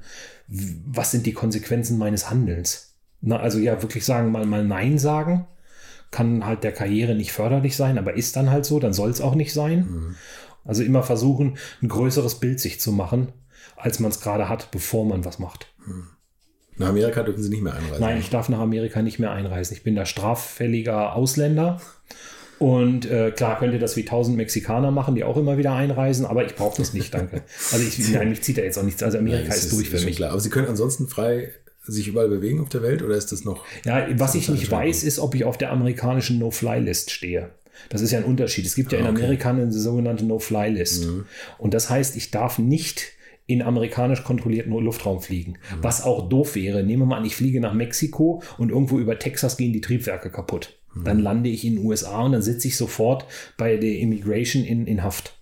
was 0.48 1.12
sind 1.12 1.28
die 1.28 1.34
Konsequenzen 1.34 2.00
meines 2.00 2.32
Handelns. 2.32 2.96
Na, 3.22 3.38
also 3.38 3.60
ja, 3.60 3.82
wirklich 3.84 4.04
sagen, 4.04 4.32
mal, 4.32 4.48
mal 4.48 4.66
Nein 4.66 4.98
sagen, 4.98 5.48
kann 6.10 6.46
halt 6.46 6.64
der 6.64 6.72
Karriere 6.72 7.14
nicht 7.14 7.32
förderlich 7.32 7.76
sein, 7.76 7.98
aber 7.98 8.16
ist 8.16 8.36
dann 8.36 8.50
halt 8.50 8.66
so, 8.66 8.80
dann 8.80 8.94
soll 8.94 9.10
es 9.10 9.22
auch 9.22 9.36
nicht 9.36 9.54
sein. 9.54 10.16
Also 10.64 10.82
immer 10.82 11.04
versuchen, 11.04 11.58
ein 11.82 11.90
größeres 11.90 12.40
Bild 12.40 12.60
sich 12.60 12.80
zu 12.80 12.92
machen, 12.92 13.32
als 13.86 14.00
man 14.00 14.10
es 14.10 14.20
gerade 14.20 14.50
hat, 14.50 14.72
bevor 14.72 15.06
man 15.06 15.24
was 15.26 15.38
macht. 15.38 15.68
Nach 16.78 16.90
Amerika 16.90 17.22
dürfen 17.22 17.44
sie 17.44 17.50
nicht 17.50 17.62
mehr 17.62 17.76
einreisen. 17.76 18.00
Nein, 18.00 18.18
ich 18.20 18.32
darf 18.32 18.50
nach 18.50 18.60
Amerika 18.60 19.04
nicht 19.04 19.20
mehr 19.20 19.32
einreisen. 19.32 19.78
Ich 19.78 19.84
bin 19.84 19.96
da 19.96 20.08
straffälliger 20.08 21.16
Ausländer. 21.16 21.80
Und 22.58 23.06
äh, 23.06 23.30
klar 23.32 23.60
könnt 23.60 23.74
ihr 23.74 23.80
das 23.80 23.96
wie 23.96 24.04
tausend 24.04 24.38
Mexikaner 24.38 24.90
machen, 24.90 25.14
die 25.14 25.24
auch 25.24 25.38
immer 25.38 25.58
wieder 25.60 25.74
einreisen, 25.74 26.26
aber 26.26 26.46
ich 26.46 26.56
brauche 26.56 26.78
das 26.78 26.94
nicht, 26.94 27.14
danke. 27.14 27.44
Also 27.72 27.86
ich, 27.86 28.10
nein, 28.14 28.30
mich 28.30 28.42
zieht 28.42 28.58
da 28.58 28.64
jetzt 28.64 28.80
auch 28.80 28.84
nichts. 28.84 29.04
Also 29.04 29.20
Amerika 29.20 29.50
das 29.50 29.66
ist, 29.66 29.74
durch 29.74 29.90
für 29.90 30.04
mich. 30.04 30.16
Klar. 30.16 30.32
Aber 30.32 30.40
sie 30.40 30.50
können 30.50 30.68
ansonsten 30.68 31.08
frei 31.08 31.52
sich 31.84 32.08
überall 32.08 32.30
bewegen 32.30 32.62
auf 32.62 32.70
der 32.70 32.82
Welt 32.82 33.04
oder 33.04 33.16
ist 33.16 33.32
das 33.32 33.44
noch? 33.46 33.64
Ja, 33.86 34.08
was 34.18 34.34
ich 34.34 34.50
nicht 34.50 34.72
weiß, 34.72 35.04
ist, 35.04 35.20
ob 35.20 35.36
ich 35.36 35.44
auf 35.44 35.60
der 35.60 35.72
amerikanischen 35.72 36.40
No-Fly-List 36.40 37.12
stehe. 37.12 37.52
Das 37.90 38.02
ist 38.02 38.10
ja 38.12 38.18
ein 38.20 38.26
Unterschied. 38.26 38.66
Es 38.66 38.74
gibt 38.74 38.92
ja 38.94 38.98
in 39.00 39.06
Ah, 39.06 39.10
okay. 39.12 39.20
Amerika 39.20 39.50
eine 39.52 39.72
sogenannte 39.72 40.26
No-Fly-List. 40.26 41.06
Mhm. 41.06 41.26
Und 41.60 41.74
das 41.76 41.92
heißt, 41.92 42.16
ich 42.16 42.32
darf 42.32 42.58
nicht 42.58 43.12
in 43.48 43.62
amerikanisch 43.62 44.24
kontrollierten 44.24 44.72
Luftraum 44.72 45.22
fliegen. 45.22 45.52
Mhm. 45.52 45.84
Was 45.84 46.04
auch 46.04 46.28
doof 46.30 46.56
wäre. 46.56 46.84
Nehmen 46.84 47.04
wir 47.04 47.06
mal 47.08 47.18
an, 47.18 47.26
ich 47.26 47.36
fliege 47.36 47.60
nach 47.60 47.74
Mexiko 47.74 48.42
und 48.58 48.70
irgendwo 48.70 49.00
über 49.00 49.20
Texas 49.20 49.58
gehen 49.58 49.74
die 49.74 49.82
Triebwerke 49.82 50.32
kaputt. 50.32 50.78
Mhm. 50.96 51.04
Dann 51.04 51.20
lande 51.20 51.50
ich 51.50 51.64
in 51.64 51.76
den 51.76 51.86
USA 51.86 52.22
und 52.22 52.32
dann 52.32 52.42
sitze 52.42 52.68
ich 52.68 52.78
sofort 52.78 53.26
bei 53.58 53.78
der 53.78 53.98
Immigration 54.00 54.64
in, 54.64 54.88
in 54.88 55.04
Haft. 55.04 55.38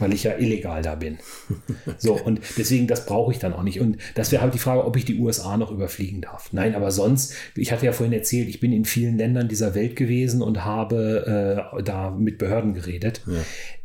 Weil 0.00 0.14
ich 0.14 0.22
ja 0.22 0.36
illegal 0.38 0.82
da 0.82 0.94
bin. 0.94 1.18
So, 1.98 2.14
und 2.14 2.40
deswegen, 2.56 2.86
das 2.86 3.06
brauche 3.06 3.32
ich 3.32 3.40
dann 3.40 3.52
auch 3.52 3.64
nicht. 3.64 3.80
Und 3.80 3.98
das 4.14 4.30
wäre 4.30 4.42
halt 4.42 4.54
die 4.54 4.60
Frage, 4.60 4.84
ob 4.84 4.96
ich 4.96 5.04
die 5.04 5.18
USA 5.18 5.56
noch 5.56 5.72
überfliegen 5.72 6.20
darf. 6.20 6.52
Nein, 6.52 6.76
aber 6.76 6.92
sonst, 6.92 7.34
ich 7.56 7.72
hatte 7.72 7.86
ja 7.86 7.92
vorhin 7.92 8.12
erzählt, 8.12 8.48
ich 8.48 8.60
bin 8.60 8.72
in 8.72 8.84
vielen 8.84 9.18
Ländern 9.18 9.48
dieser 9.48 9.74
Welt 9.74 9.96
gewesen 9.96 10.42
und 10.42 10.64
habe 10.64 11.72
äh, 11.76 11.82
da 11.82 12.12
mit 12.12 12.38
Behörden 12.38 12.74
geredet. 12.74 13.22
Ja. 13.26 13.40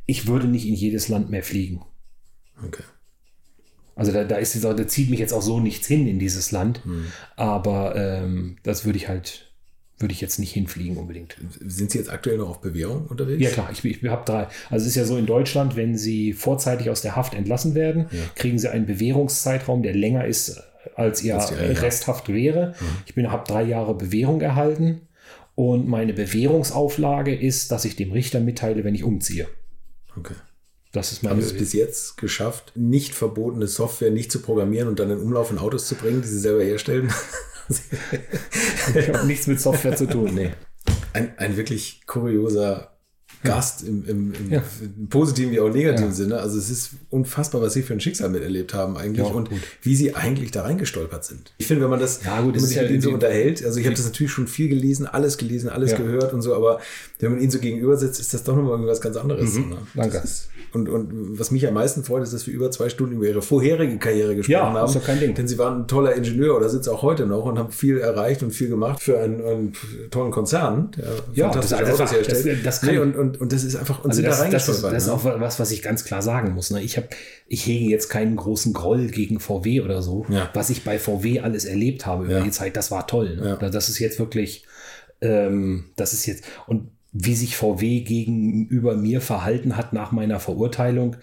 Ich 0.05 0.27
würde 0.27 0.47
nicht 0.47 0.67
in 0.67 0.75
jedes 0.75 1.07
Land 1.07 1.31
mehr 1.31 1.41
fliegen. 1.41 1.81
Okay. 2.67 2.83
Also 3.95 4.11
da, 4.11 4.23
da 4.23 4.37
ist 4.37 4.65
auch, 4.65 4.73
da 4.73 4.87
zieht 4.87 5.09
mich 5.09 5.19
jetzt 5.19 5.33
auch 5.33 5.41
so 5.41 5.59
nichts 5.59 5.87
hin 5.87 6.07
in 6.07 6.19
dieses 6.19 6.51
Land. 6.51 6.81
Aber 7.35 7.95
ähm, 7.95 8.57
das 8.63 8.85
würde 8.85 8.97
ich 8.97 9.07
halt, 9.07 9.51
würde 9.99 10.13
ich 10.13 10.21
jetzt 10.21 10.39
nicht 10.39 10.51
hinfliegen 10.51 10.97
unbedingt. 10.97 11.37
Sind 11.59 11.91
Sie 11.91 11.99
jetzt 11.99 12.09
aktuell 12.09 12.37
noch 12.37 12.49
auf 12.49 12.61
Bewährung 12.61 13.05
unterwegs? 13.05 13.41
Ja 13.43 13.49
klar, 13.51 13.69
ich, 13.71 13.85
ich 13.85 14.03
habe 14.05 14.25
drei. 14.25 14.47
Also 14.69 14.83
es 14.83 14.87
ist 14.87 14.95
ja 14.95 15.05
so 15.05 15.15
in 15.17 15.25
Deutschland, 15.25 15.75
wenn 15.75 15.95
Sie 15.95 16.33
vorzeitig 16.33 16.89
aus 16.89 17.01
der 17.01 17.15
Haft 17.15 17.35
entlassen 17.35 17.75
werden, 17.75 18.07
kriegen 18.35 18.57
Sie 18.57 18.71
einen 18.71 18.87
Bewährungszeitraum, 18.87 19.83
der 19.83 19.93
länger 19.93 20.25
ist, 20.25 20.59
als 20.95 21.23
Ihr 21.23 21.39
Alter. 21.39 21.81
Resthaft 21.81 22.29
wäre. 22.29 22.73
Ich 23.05 23.13
bin 23.13 23.31
habe 23.31 23.47
drei 23.47 23.63
Jahre 23.63 23.95
Bewährung 23.95 24.41
erhalten 24.41 25.01
und 25.55 25.87
meine 25.87 26.13
Bewährungsauflage 26.13 27.35
ist, 27.35 27.71
dass 27.71 27.85
ich 27.85 27.95
dem 27.95 28.11
Richter 28.11 28.39
mitteile, 28.39 28.83
wenn 28.83 28.95
ich 28.95 29.03
umziehe. 29.03 29.47
Okay. 30.17 30.33
Das 30.93 31.11
ist 31.11 31.23
Haben 31.23 31.41
Sie 31.41 31.47
es 31.47 31.53
bis 31.57 31.73
jetzt 31.73 32.17
geschafft, 32.17 32.71
nicht 32.75 33.13
verbotene 33.15 33.67
Software 33.67 34.11
nicht 34.11 34.31
zu 34.31 34.39
programmieren 34.41 34.87
und 34.87 34.99
dann 34.99 35.09
in 35.09 35.17
Umlauf 35.19 35.51
in 35.51 35.57
Autos 35.57 35.87
zu 35.87 35.95
bringen, 35.95 36.21
die 36.21 36.27
Sie 36.27 36.39
selber 36.39 36.63
herstellen? 36.63 37.11
Ich 38.95 39.07
habe 39.07 39.25
nichts 39.25 39.47
mit 39.47 39.59
Software 39.61 39.95
zu 39.95 40.05
tun. 40.05 40.35
Nee. 40.35 40.51
Ein, 41.13 41.33
ein 41.37 41.55
wirklich 41.55 42.01
kurioser 42.05 42.89
Gast 43.43 43.83
im, 43.83 44.05
im, 44.05 44.33
im, 44.33 44.51
Ja. 44.51 44.63
im 44.81 45.07
positiven 45.09 45.51
wie 45.51 45.59
auch 45.59 45.69
negativen 45.69 46.09
Ja. 46.09 46.15
Sinne. 46.15 46.39
Also 46.39 46.57
es 46.57 46.69
ist 46.69 46.91
unfassbar, 47.09 47.61
was 47.61 47.73
Sie 47.73 47.81
für 47.81 47.93
ein 47.93 47.99
Schicksal 47.99 48.29
miterlebt 48.29 48.73
haben 48.73 48.97
eigentlich 48.97 49.25
Ja, 49.27 49.33
und 49.33 49.49
gut. 49.49 49.59
wie 49.81 49.95
Sie 49.95 50.15
eigentlich 50.15 50.51
da 50.51 50.63
reingestolpert 50.63 51.23
sind. 51.25 51.53
Ich 51.57 51.67
finde, 51.67 51.83
wenn 51.83 51.89
man 51.89 51.99
das, 51.99 52.23
Ja, 52.23 52.41
gut, 52.41 52.55
wenn 52.55 52.61
man 52.61 52.69
sich 52.69 52.81
mit 52.81 52.91
Ihnen 52.91 53.01
so 53.01 53.11
unterhält, 53.11 53.63
also 53.65 53.79
ich 53.79 53.85
habe 53.85 53.95
das 53.95 54.05
natürlich 54.05 54.31
schon 54.31 54.47
viel 54.47 54.69
gelesen, 54.69 55.07
alles 55.07 55.37
gelesen, 55.37 55.69
alles 55.69 55.95
gehört 55.95 56.33
und 56.33 56.41
so, 56.41 56.53
aber 56.55 56.79
wenn 57.19 57.31
man 57.31 57.41
Ihnen 57.41 57.51
so 57.51 57.59
gegenüber 57.59 57.97
sitzt, 57.97 58.19
ist 58.19 58.33
das 58.33 58.43
doch 58.43 58.55
nochmal 58.55 58.71
irgendwas 58.73 59.01
ganz 59.01 59.17
anderes. 59.17 59.53
Mhm. 59.53 59.69
ne? 59.69 59.77
Danke. 59.95 60.17
Ist, 60.17 60.49
und, 60.73 60.89
und 60.89 61.39
was 61.39 61.51
mich 61.51 61.67
am 61.67 61.73
meisten 61.75 62.03
freut, 62.03 62.23
ist, 62.23 62.33
dass 62.33 62.47
wir 62.47 62.53
über 62.53 62.71
zwei 62.71 62.89
Stunden 62.89 63.15
über 63.15 63.25
Ihre 63.27 63.41
vorherige 63.41 63.97
Karriere 63.99 64.35
gesprochen 64.35 64.51
Ja, 64.53 64.73
haben. 64.73 64.85
ist 64.87 64.95
doch 64.95 65.03
kein 65.03 65.19
Ding. 65.19 65.33
Denn 65.35 65.47
Sie 65.47 65.57
waren 65.57 65.81
ein 65.83 65.87
toller 65.87 66.15
Ingenieur 66.15 66.55
oder 66.57 66.65
es 66.65 66.87
auch 66.87 67.01
heute 67.03 67.25
noch 67.27 67.45
und 67.45 67.59
haben 67.59 67.71
viel 67.71 67.99
erreicht 67.99 68.41
und 68.43 68.51
viel 68.51 68.69
gemacht 68.69 69.01
für 69.01 69.19
einen, 69.19 69.43
einen 69.45 69.73
tollen 70.11 70.31
Konzern, 70.31 70.91
der 70.97 71.05
Ja, 71.33 71.45
fantastische 71.51 71.81
das- 71.81 71.89
das- 71.89 71.99
Autos 71.99 72.11
das- 72.11 72.27
herstellt. 72.29 72.65
das 72.65 72.81
kann- 72.81 72.89
nee, 72.91 72.97
und, 72.97 73.15
und, 73.15 73.39
und 73.41 73.53
das 73.53 73.63
ist 73.63 73.75
einfach, 73.75 73.99
und 74.03 74.09
Also 74.11 74.21
sind 74.21 74.25
das, 74.29 74.39
da 74.39 74.49
das, 74.49 74.69
ist, 74.69 74.83
das 74.83 74.93
ist 74.93 75.07
ne? 75.07 75.13
auch 75.13 75.23
was, 75.23 75.59
was 75.59 75.71
ich 75.71 75.81
ganz 75.81 76.03
klar 76.05 76.21
sagen 76.21 76.53
muss. 76.53 76.71
Ne? 76.71 76.81
Ich, 76.81 76.97
hab, 76.97 77.05
ich 77.47 77.65
hege 77.65 77.85
jetzt 77.85 78.09
keinen 78.09 78.35
großen 78.35 78.73
Groll 78.73 79.07
gegen 79.07 79.39
VW 79.39 79.81
oder 79.81 80.01
so. 80.01 80.25
Ja. 80.29 80.49
Was 80.53 80.69
ich 80.69 80.83
bei 80.83 80.97
VW 80.99 81.39
alles 81.41 81.65
erlebt 81.65 82.05
habe 82.05 82.25
über 82.25 82.37
Ja. 82.39 82.43
die 82.43 82.51
Zeit, 82.51 82.75
das 82.77 82.89
war 82.91 83.05
toll. 83.07 83.35
Ne? 83.35 83.57
Ja. 83.61 83.69
Das 83.69 83.89
ist 83.89 83.99
jetzt 83.99 84.17
wirklich, 84.19 84.65
ähm, 85.21 85.85
das 85.95 86.13
ist 86.13 86.25
jetzt, 86.25 86.43
und 86.67 86.89
wie 87.13 87.35
sich 87.35 87.55
VW 87.55 88.01
gegenüber 88.01 88.95
mir 88.95 89.21
verhalten 89.21 89.77
hat 89.77 89.93
nach 89.93 90.11
meiner 90.11 90.39
Verurteilung, 90.39 91.15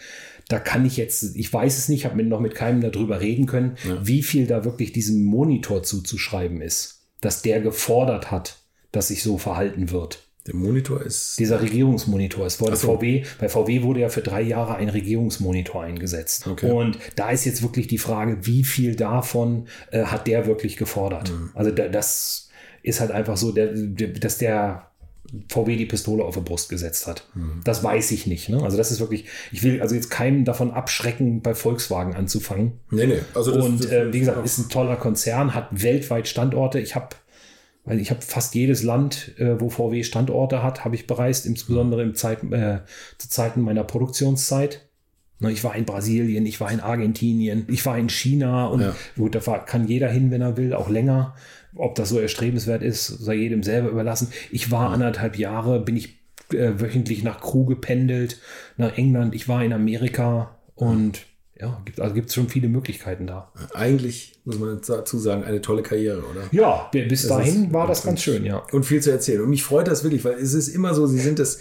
da 0.48 0.58
kann 0.58 0.86
ich 0.86 0.96
jetzt, 0.96 1.36
ich 1.36 1.52
weiß 1.52 1.78
es 1.78 1.88
nicht, 1.88 2.04
habe 2.04 2.22
noch 2.22 2.40
mit 2.40 2.54
keinem 2.54 2.80
darüber 2.80 3.20
reden 3.20 3.46
können, 3.46 3.76
wie 4.02 4.22
viel 4.22 4.46
da 4.46 4.64
wirklich 4.64 4.92
diesem 4.92 5.24
Monitor 5.24 5.82
zuzuschreiben 5.82 6.60
ist, 6.60 7.02
dass 7.20 7.42
der 7.42 7.60
gefordert 7.60 8.30
hat, 8.30 8.58
dass 8.92 9.08
sich 9.08 9.22
so 9.22 9.38
verhalten 9.38 9.90
wird. 9.90 10.26
Der 10.46 10.56
Monitor 10.56 11.02
ist. 11.02 11.38
Dieser 11.38 11.60
Regierungsmonitor. 11.60 12.46
Es 12.46 12.60
wurde 12.60 12.74
so. 12.74 12.96
VW, 12.96 13.24
bei 13.38 13.48
VW 13.48 13.82
wurde 13.82 14.00
ja 14.00 14.08
für 14.08 14.22
drei 14.22 14.40
Jahre 14.40 14.76
ein 14.76 14.88
Regierungsmonitor 14.88 15.82
eingesetzt. 15.82 16.46
Okay. 16.46 16.70
Und 16.70 16.98
da 17.14 17.30
ist 17.30 17.44
jetzt 17.44 17.62
wirklich 17.62 17.88
die 17.88 17.98
Frage, 17.98 18.38
wie 18.46 18.64
viel 18.64 18.96
davon 18.96 19.66
äh, 19.90 20.04
hat 20.04 20.26
der 20.26 20.46
wirklich 20.46 20.76
gefordert? 20.76 21.30
Mhm. 21.30 21.50
Also 21.54 21.70
da, 21.70 21.88
das 21.88 22.48
ist 22.82 23.00
halt 23.00 23.10
einfach 23.10 23.36
so, 23.36 23.52
der, 23.52 23.72
der, 23.74 24.08
dass 24.08 24.38
der 24.38 24.89
VW 25.48 25.77
die 25.77 25.86
Pistole 25.86 26.24
auf 26.24 26.35
die 26.35 26.40
Brust 26.40 26.69
gesetzt 26.69 27.07
hat. 27.07 27.27
Mhm. 27.35 27.61
Das 27.65 27.82
weiß 27.82 28.11
ich 28.12 28.27
nicht. 28.27 28.48
Ne? 28.48 28.62
Also 28.62 28.77
das 28.77 28.90
ist 28.90 29.01
wirklich, 29.01 29.27
ich 29.52 29.62
will 29.62 29.81
also 29.81 29.94
jetzt 29.94 30.11
keinem 30.11 30.44
davon 30.44 30.70
abschrecken, 30.70 31.40
bei 31.43 31.55
Volkswagen 31.55 32.15
anzufangen. 32.15 32.73
Nee, 32.90 33.07
nee. 33.07 33.20
Also 33.35 33.52
das, 33.52 33.65
Und 33.65 33.85
das, 33.85 33.90
äh, 33.90 34.12
wie 34.12 34.20
gesagt, 34.20 34.44
ist 34.44 34.59
ein 34.59 34.69
toller 34.69 34.97
Konzern, 34.97 35.55
hat 35.55 35.69
weltweit 35.70 36.28
Standorte. 36.28 36.81
Ich 36.81 36.94
habe 36.94 37.09
weil 37.85 37.98
ich 37.98 38.11
habe 38.11 38.20
fast 38.20 38.55
jedes 38.55 38.82
Land, 38.82 39.32
äh, 39.39 39.59
wo 39.59 39.70
VW 39.70 40.02
Standorte 40.05 40.62
hat, 40.62 40.85
habe 40.85 40.94
ich 40.94 41.07
bereist, 41.07 41.47
insbesondere 41.47 42.02
im 42.02 42.15
Zeit, 42.15 42.43
äh, 42.52 42.81
zu 43.16 43.28
Zeiten 43.28 43.62
meiner 43.62 43.85
Produktionszeit. 43.85 44.86
Ich 45.48 45.65
war 45.65 45.74
in 45.74 45.86
Brasilien, 45.86 46.44
ich 46.44 46.61
war 46.61 46.70
in 46.70 46.81
Argentinien, 46.81 47.65
ich 47.69 47.86
war 47.86 47.97
in 47.97 48.11
China 48.11 48.66
und 48.66 48.82
Ja. 48.82 48.94
gut, 49.16 49.35
da 49.35 49.40
kann 49.40 49.89
jeder 49.89 50.09
hin, 50.09 50.31
wenn 50.31 50.43
er 50.43 50.59
will, 50.59 50.74
auch 50.74 50.90
länger. 50.90 51.35
Ob 51.76 51.94
das 51.94 52.09
so 52.09 52.18
erstrebenswert 52.18 52.82
ist, 52.82 53.06
sei 53.06 53.34
jedem 53.34 53.62
selber 53.62 53.90
überlassen. 53.90 54.32
Ich 54.51 54.70
war 54.70 54.90
anderthalb 54.90 55.36
Jahre, 55.38 55.80
bin 55.80 55.97
ich 55.97 56.18
äh, 56.52 56.72
wöchentlich 56.80 57.22
nach 57.22 57.40
Crew 57.40 57.64
gependelt, 57.64 58.40
nach 58.76 58.97
England, 58.98 59.34
ich 59.34 59.48
war 59.48 59.62
in 59.64 59.72
Amerika 59.72 60.56
und 60.74 61.26
ja, 61.60 61.80
gibt, 61.84 62.01
also 62.01 62.14
gibt 62.14 62.28
es 62.30 62.34
schon 62.34 62.48
viele 62.48 62.68
Möglichkeiten 62.68 63.26
da. 63.26 63.52
eigentlich, 63.74 64.40
muss 64.47 64.59
man 64.59 64.80
dazu 64.84 65.18
sagen, 65.18 65.44
eine 65.44 65.60
tolle 65.60 65.82
Karriere, 65.82 66.20
oder? 66.22 66.40
Ja, 66.52 66.88
bi- 66.90 67.05
bis 67.06 67.22
Das 67.28 67.36
dahin 67.36 67.66
ist- 67.66 67.72
war 67.74 67.86
das 67.86 68.02
ganz 68.02 68.22
schön, 68.22 68.47
ja. 68.47 68.62
Und 68.72 68.84
viel 68.86 69.02
zu 69.02 69.10
erzählen. 69.10 69.42
Und 69.42 69.51
mich 69.51 69.62
freut 69.62 69.86
das 69.86 70.02
wirklich, 70.02 70.24
weil 70.24 70.34
es 70.38 70.55
ist 70.55 70.68
immer 70.68 70.94
so, 70.94 71.06
sie 71.06 71.18
sind 71.20 71.38
das, 71.38 71.59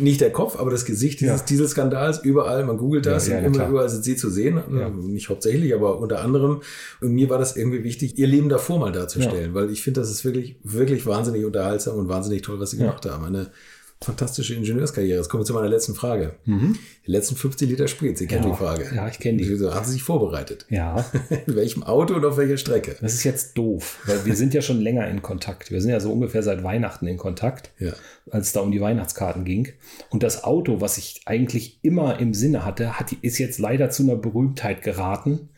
nicht 0.00 0.20
der 0.20 0.32
Kopf, 0.32 0.58
aber 0.58 0.70
das 0.70 0.84
Gesicht 0.84 1.20
dieses 1.20 1.40
Ja. 1.40 1.46
Dieselskandals, 1.46 2.18
überall, 2.24 2.64
man 2.64 2.78
googelt 2.78 3.06
das 3.06 3.28
Ja, 3.28 3.40
ja, 3.40 3.46
und 3.46 3.54
immer 3.54 3.68
überall 3.68 3.88
sind 3.88 4.02
sie 4.02 4.16
zu 4.16 4.30
sehen. 4.30 4.60
Ja. 4.72 4.88
Nicht 4.88 5.28
hauptsächlich, 5.28 5.74
aber 5.74 5.98
unter 5.98 6.20
anderem. 6.20 6.62
Und 7.00 7.12
mir 7.12 7.28
war 7.30 7.38
das 7.38 7.56
irgendwie 7.56 7.84
wichtig, 7.84 8.18
ihr 8.18 8.26
Leben 8.26 8.48
davor 8.48 8.78
mal 8.78 8.92
darzustellen, 8.92 9.54
weil 9.54 9.70
ich 9.70 9.82
finde, 9.82 10.00
das 10.00 10.10
ist 10.10 10.24
wirklich, 10.24 10.56
wirklich 10.64 11.06
wahnsinnig 11.06 11.44
unterhaltsam 11.44 11.96
und 11.96 12.08
wahnsinnig 12.08 12.42
toll, 12.42 12.58
was 12.58 12.70
sie 12.70 12.78
gemacht 12.78 13.06
haben. 13.06 13.24
Eine 13.24 13.50
fantastische 14.00 14.54
Ingenieurskarriere. 14.54 15.18
Jetzt 15.18 15.28
kommen 15.28 15.42
wir 15.42 15.46
zu 15.46 15.54
meiner 15.54 15.68
letzten 15.68 15.94
Frage. 15.94 16.36
Die 16.46 17.10
letzten 17.10 17.34
50 17.34 17.68
Liter 17.68 17.88
Sprit, 17.88 18.16
Sie 18.16 18.26
kennen 18.26 18.42
Mhm. 18.44 18.48
Ja. 18.50 18.52
die 18.54 18.58
Frage. 18.58 18.94
Ja, 18.94 19.08
ich 19.08 19.18
kenne 19.18 19.38
die. 19.38 19.48
Wieso? 19.48 19.74
Haben 19.74 19.84
Sie 19.84 19.92
sich 19.92 20.02
vorbereitet? 20.04 20.66
Ja, 20.70 21.04
In 21.46 21.56
welchem 21.56 21.82
Auto 21.82 22.14
und 22.14 22.24
auf 22.24 22.36
welcher 22.36 22.56
Strecke? 22.58 22.96
das 23.00 23.14
ist 23.14 23.24
jetzt 23.24 23.58
doof, 23.58 23.98
weil 24.06 24.24
wir 24.24 24.36
sind 24.36 24.54
ja 24.54 24.62
schon 24.62 24.80
länger 24.80 25.08
in 25.08 25.20
Kontakt. 25.22 25.70
Wir 25.72 25.80
sind 25.80 25.90
ja 25.90 25.98
so 26.00 26.12
ungefähr 26.12 26.42
seit 26.42 26.62
Weihnachten 26.62 27.06
in 27.08 27.16
Kontakt, 27.16 27.72
Ja. 27.78 27.92
als 28.30 28.48
es 28.48 28.52
da 28.52 28.60
um 28.60 28.70
die 28.70 28.80
Weihnachtskarten 28.80 29.44
ging. 29.44 29.68
Und 30.10 30.22
das 30.22 30.44
Auto, 30.44 30.80
was 30.80 30.96
ich 30.98 31.22
eigentlich 31.26 31.80
immer 31.82 32.20
im 32.20 32.34
Sinne 32.34 32.64
hatte, 32.64 32.98
hat, 33.00 33.12
ist 33.22 33.38
jetzt 33.38 33.58
leider 33.58 33.90
zu 33.90 34.04
einer 34.04 34.16
Berühmtheit 34.16 34.82
geraten. 34.82 35.48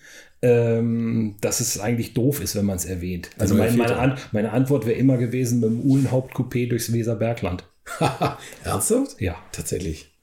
Ähm, 0.43 1.35
dass 1.43 1.61
es 1.61 1.79
eigentlich 1.79 2.15
doof 2.15 2.41
ist, 2.43 2.57
wenn 2.57 2.65
man 2.65 2.77
es 2.77 2.87
erwähnt. 2.87 3.29
Also 3.39 3.55
mein, 3.55 3.77
meine. 3.77 3.97
An 3.99 4.17
meine 4.33 4.53
Antwort 4.53 4.87
wäre 4.87 4.97
immer 4.99 5.19
gewesen 5.19 5.61
mit 5.61 5.69
dem 5.69 5.81
Uhlenhaupt-Coupé 5.83 6.67
durchs 6.71 6.91
Weserbergland. 6.95 7.65
Ernsthaft? 8.65 9.21
Ja. 9.21 9.37
Tatsächlich. 9.53 10.17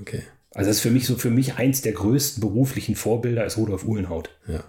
Okay. 0.00 0.22
Also 0.54 0.68
das 0.68 0.76
ist 0.76 0.82
für 0.82 0.90
mich 0.90 1.06
so 1.06 1.16
für 1.16 1.30
mich 1.30 1.54
eins 1.54 1.80
der 1.82 1.92
größten 1.92 2.40
beruflichen 2.40 2.94
Vorbilder 2.94 3.44
ist 3.44 3.56
Rudolf 3.56 3.84
Uhlenhaut. 3.84 4.30
Ja. 4.46 4.64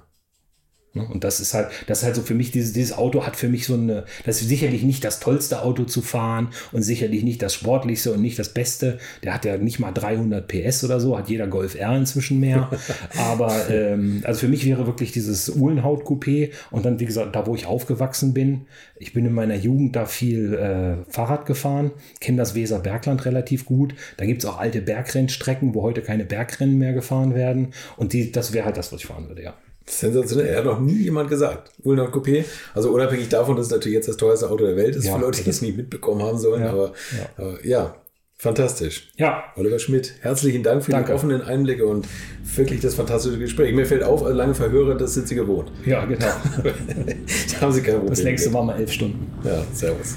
Ne? 0.96 1.08
Und 1.12 1.24
das 1.24 1.40
ist 1.40 1.56
halt, 1.56 1.70
das 1.88 2.00
ist 2.00 2.04
halt 2.04 2.16
so 2.16 2.22
für 2.22 2.36
mich, 2.36 2.52
dieses, 2.52 2.72
dieses 2.72 2.96
Auto 2.96 3.26
hat 3.26 3.36
für 3.36 3.50
mich 3.50 3.66
so 3.66 3.74
eine, 3.74 4.06
das 4.26 4.42
ist 4.42 4.50
sicherlich 4.50 4.84
nicht 4.84 5.04
das 5.04 5.20
tollste 5.20 5.64
Auto 5.64 5.86
zu 5.86 6.02
fahren 6.02 6.50
und 6.72 6.84
sicherlich 6.84 7.24
nicht 7.24 7.42
das 7.42 7.56
sportlichste 7.56 8.14
und 8.14 8.22
nicht 8.22 8.38
das 8.38 8.50
Beste. 8.50 9.00
Der 9.24 9.34
hat 9.34 9.44
ja 9.44 9.58
nicht 9.58 9.80
mal 9.80 9.92
300 9.92 10.48
PS 10.48 10.84
oder 10.84 11.00
so, 11.00 11.18
hat 11.18 11.30
jeder 11.30 11.48
Golf 11.48 11.74
R 11.74 11.98
inzwischen 11.98 12.40
mehr. 12.40 12.70
Aber 13.18 13.70
ähm, 13.70 14.22
also 14.24 14.42
für 14.42 14.48
mich 14.48 14.66
wäre 14.66 14.86
wirklich 14.86 15.12
dieses 15.12 15.50
Uhlenhaut-Coupé 15.56 16.52
und 16.70 16.86
dann, 16.86 17.00
wie 17.00 17.06
gesagt, 17.06 17.36
da 17.36 17.48
wo 17.48 17.56
ich 17.56 17.66
aufgewachsen 17.66 18.36
bin, 18.36 18.68
ich 18.96 19.14
bin 19.14 19.26
in 19.26 19.34
meiner 19.34 19.56
Jugend 19.56 19.96
da 19.96 20.06
viel 20.06 20.54
äh, 20.54 21.12
Fahrrad 21.12 21.48
gefahren, 21.48 21.92
kenne 22.20 22.38
das 22.38 22.54
Weserbergland 22.54 23.26
relativ 23.26 23.66
gut. 23.66 23.96
Da 24.18 24.26
gibt 24.26 24.44
es 24.44 24.50
auch 24.50 24.60
alte 24.60 24.82
Bergrennstrecken, 24.82 25.74
wo 25.74 25.82
heute 25.82 26.02
keine 26.02 26.24
Bergrennen 26.24 26.78
mehr 26.78 26.94
gefahren 26.94 27.34
werden. 27.34 27.74
Und 27.98 28.14
die, 28.14 28.32
das 28.32 28.54
wäre 28.54 28.66
halt 28.66 28.78
das, 28.78 28.92
was 28.94 29.02
ich 29.02 29.08
fahren 29.08 29.28
würde, 29.28 29.42
ja. 29.42 29.56
Sensationell. 29.86 30.48
Er 30.48 30.58
hat 30.60 30.66
noch 30.66 30.80
nie 30.80 31.04
jemand 31.04 31.30
gesagt. 31.30 31.72
Ulnot 31.84 32.12
Coupé. 32.14 32.46
Also 32.74 32.90
unabhängig 32.92 33.30
davon, 33.30 33.56
dass 33.58 33.66
es 33.68 33.72
natürlich 33.72 33.96
jetzt 33.96 34.08
das 34.08 34.18
teuerste 34.18 34.50
Auto 34.50 34.66
der 34.66 34.76
Welt 34.76 34.96
ist, 34.96 35.06
Ja, 35.06 35.16
für 35.16 35.22
Leute, 35.22 35.40
die 35.40 35.46
das- 35.46 35.56
es 35.58 35.62
nicht 35.62 35.78
mitbekommen 35.78 36.22
haben 36.22 36.38
sollen. 36.38 36.64
Ja, 36.64 36.70
Aber, 36.72 36.94
ja. 37.18 37.30
aber 37.46 37.66
ja, 37.66 37.96
fantastisch. 38.38 39.12
Ja, 39.18 39.44
Oliver 39.56 39.80
Schmidt, 39.80 40.14
herzlichen 40.22 40.64
Dank 40.64 40.84
für 40.84 40.92
Danke. 40.92 41.08
die 41.12 41.14
offenen 41.16 41.42
Einblicke 41.42 41.86
und 41.86 42.08
wirklich 42.56 42.80
das 42.82 42.96
fantastische 42.96 43.38
Gespräch. 43.40 43.74
Mir 43.74 43.86
fällt 43.86 44.04
auf, 44.04 44.22
lange 44.28 44.56
Verhöre, 44.56 44.96
das 44.98 45.14
sind 45.14 45.28
Sie 45.28 45.36
gewohnt. 45.36 45.72
ja, 45.86 46.04
genau. 46.06 46.26
da 46.64 47.62
haben 47.62 47.72
Sie 47.72 47.82
kein 47.82 47.94
Problem. 47.96 48.10
Das 48.10 48.24
längste 48.24 48.54
war 48.54 48.64
mal 48.64 48.78
elf 48.80 48.92
Stunden. 48.92 49.32
Ja, 49.44 49.64
servus. 49.74 50.16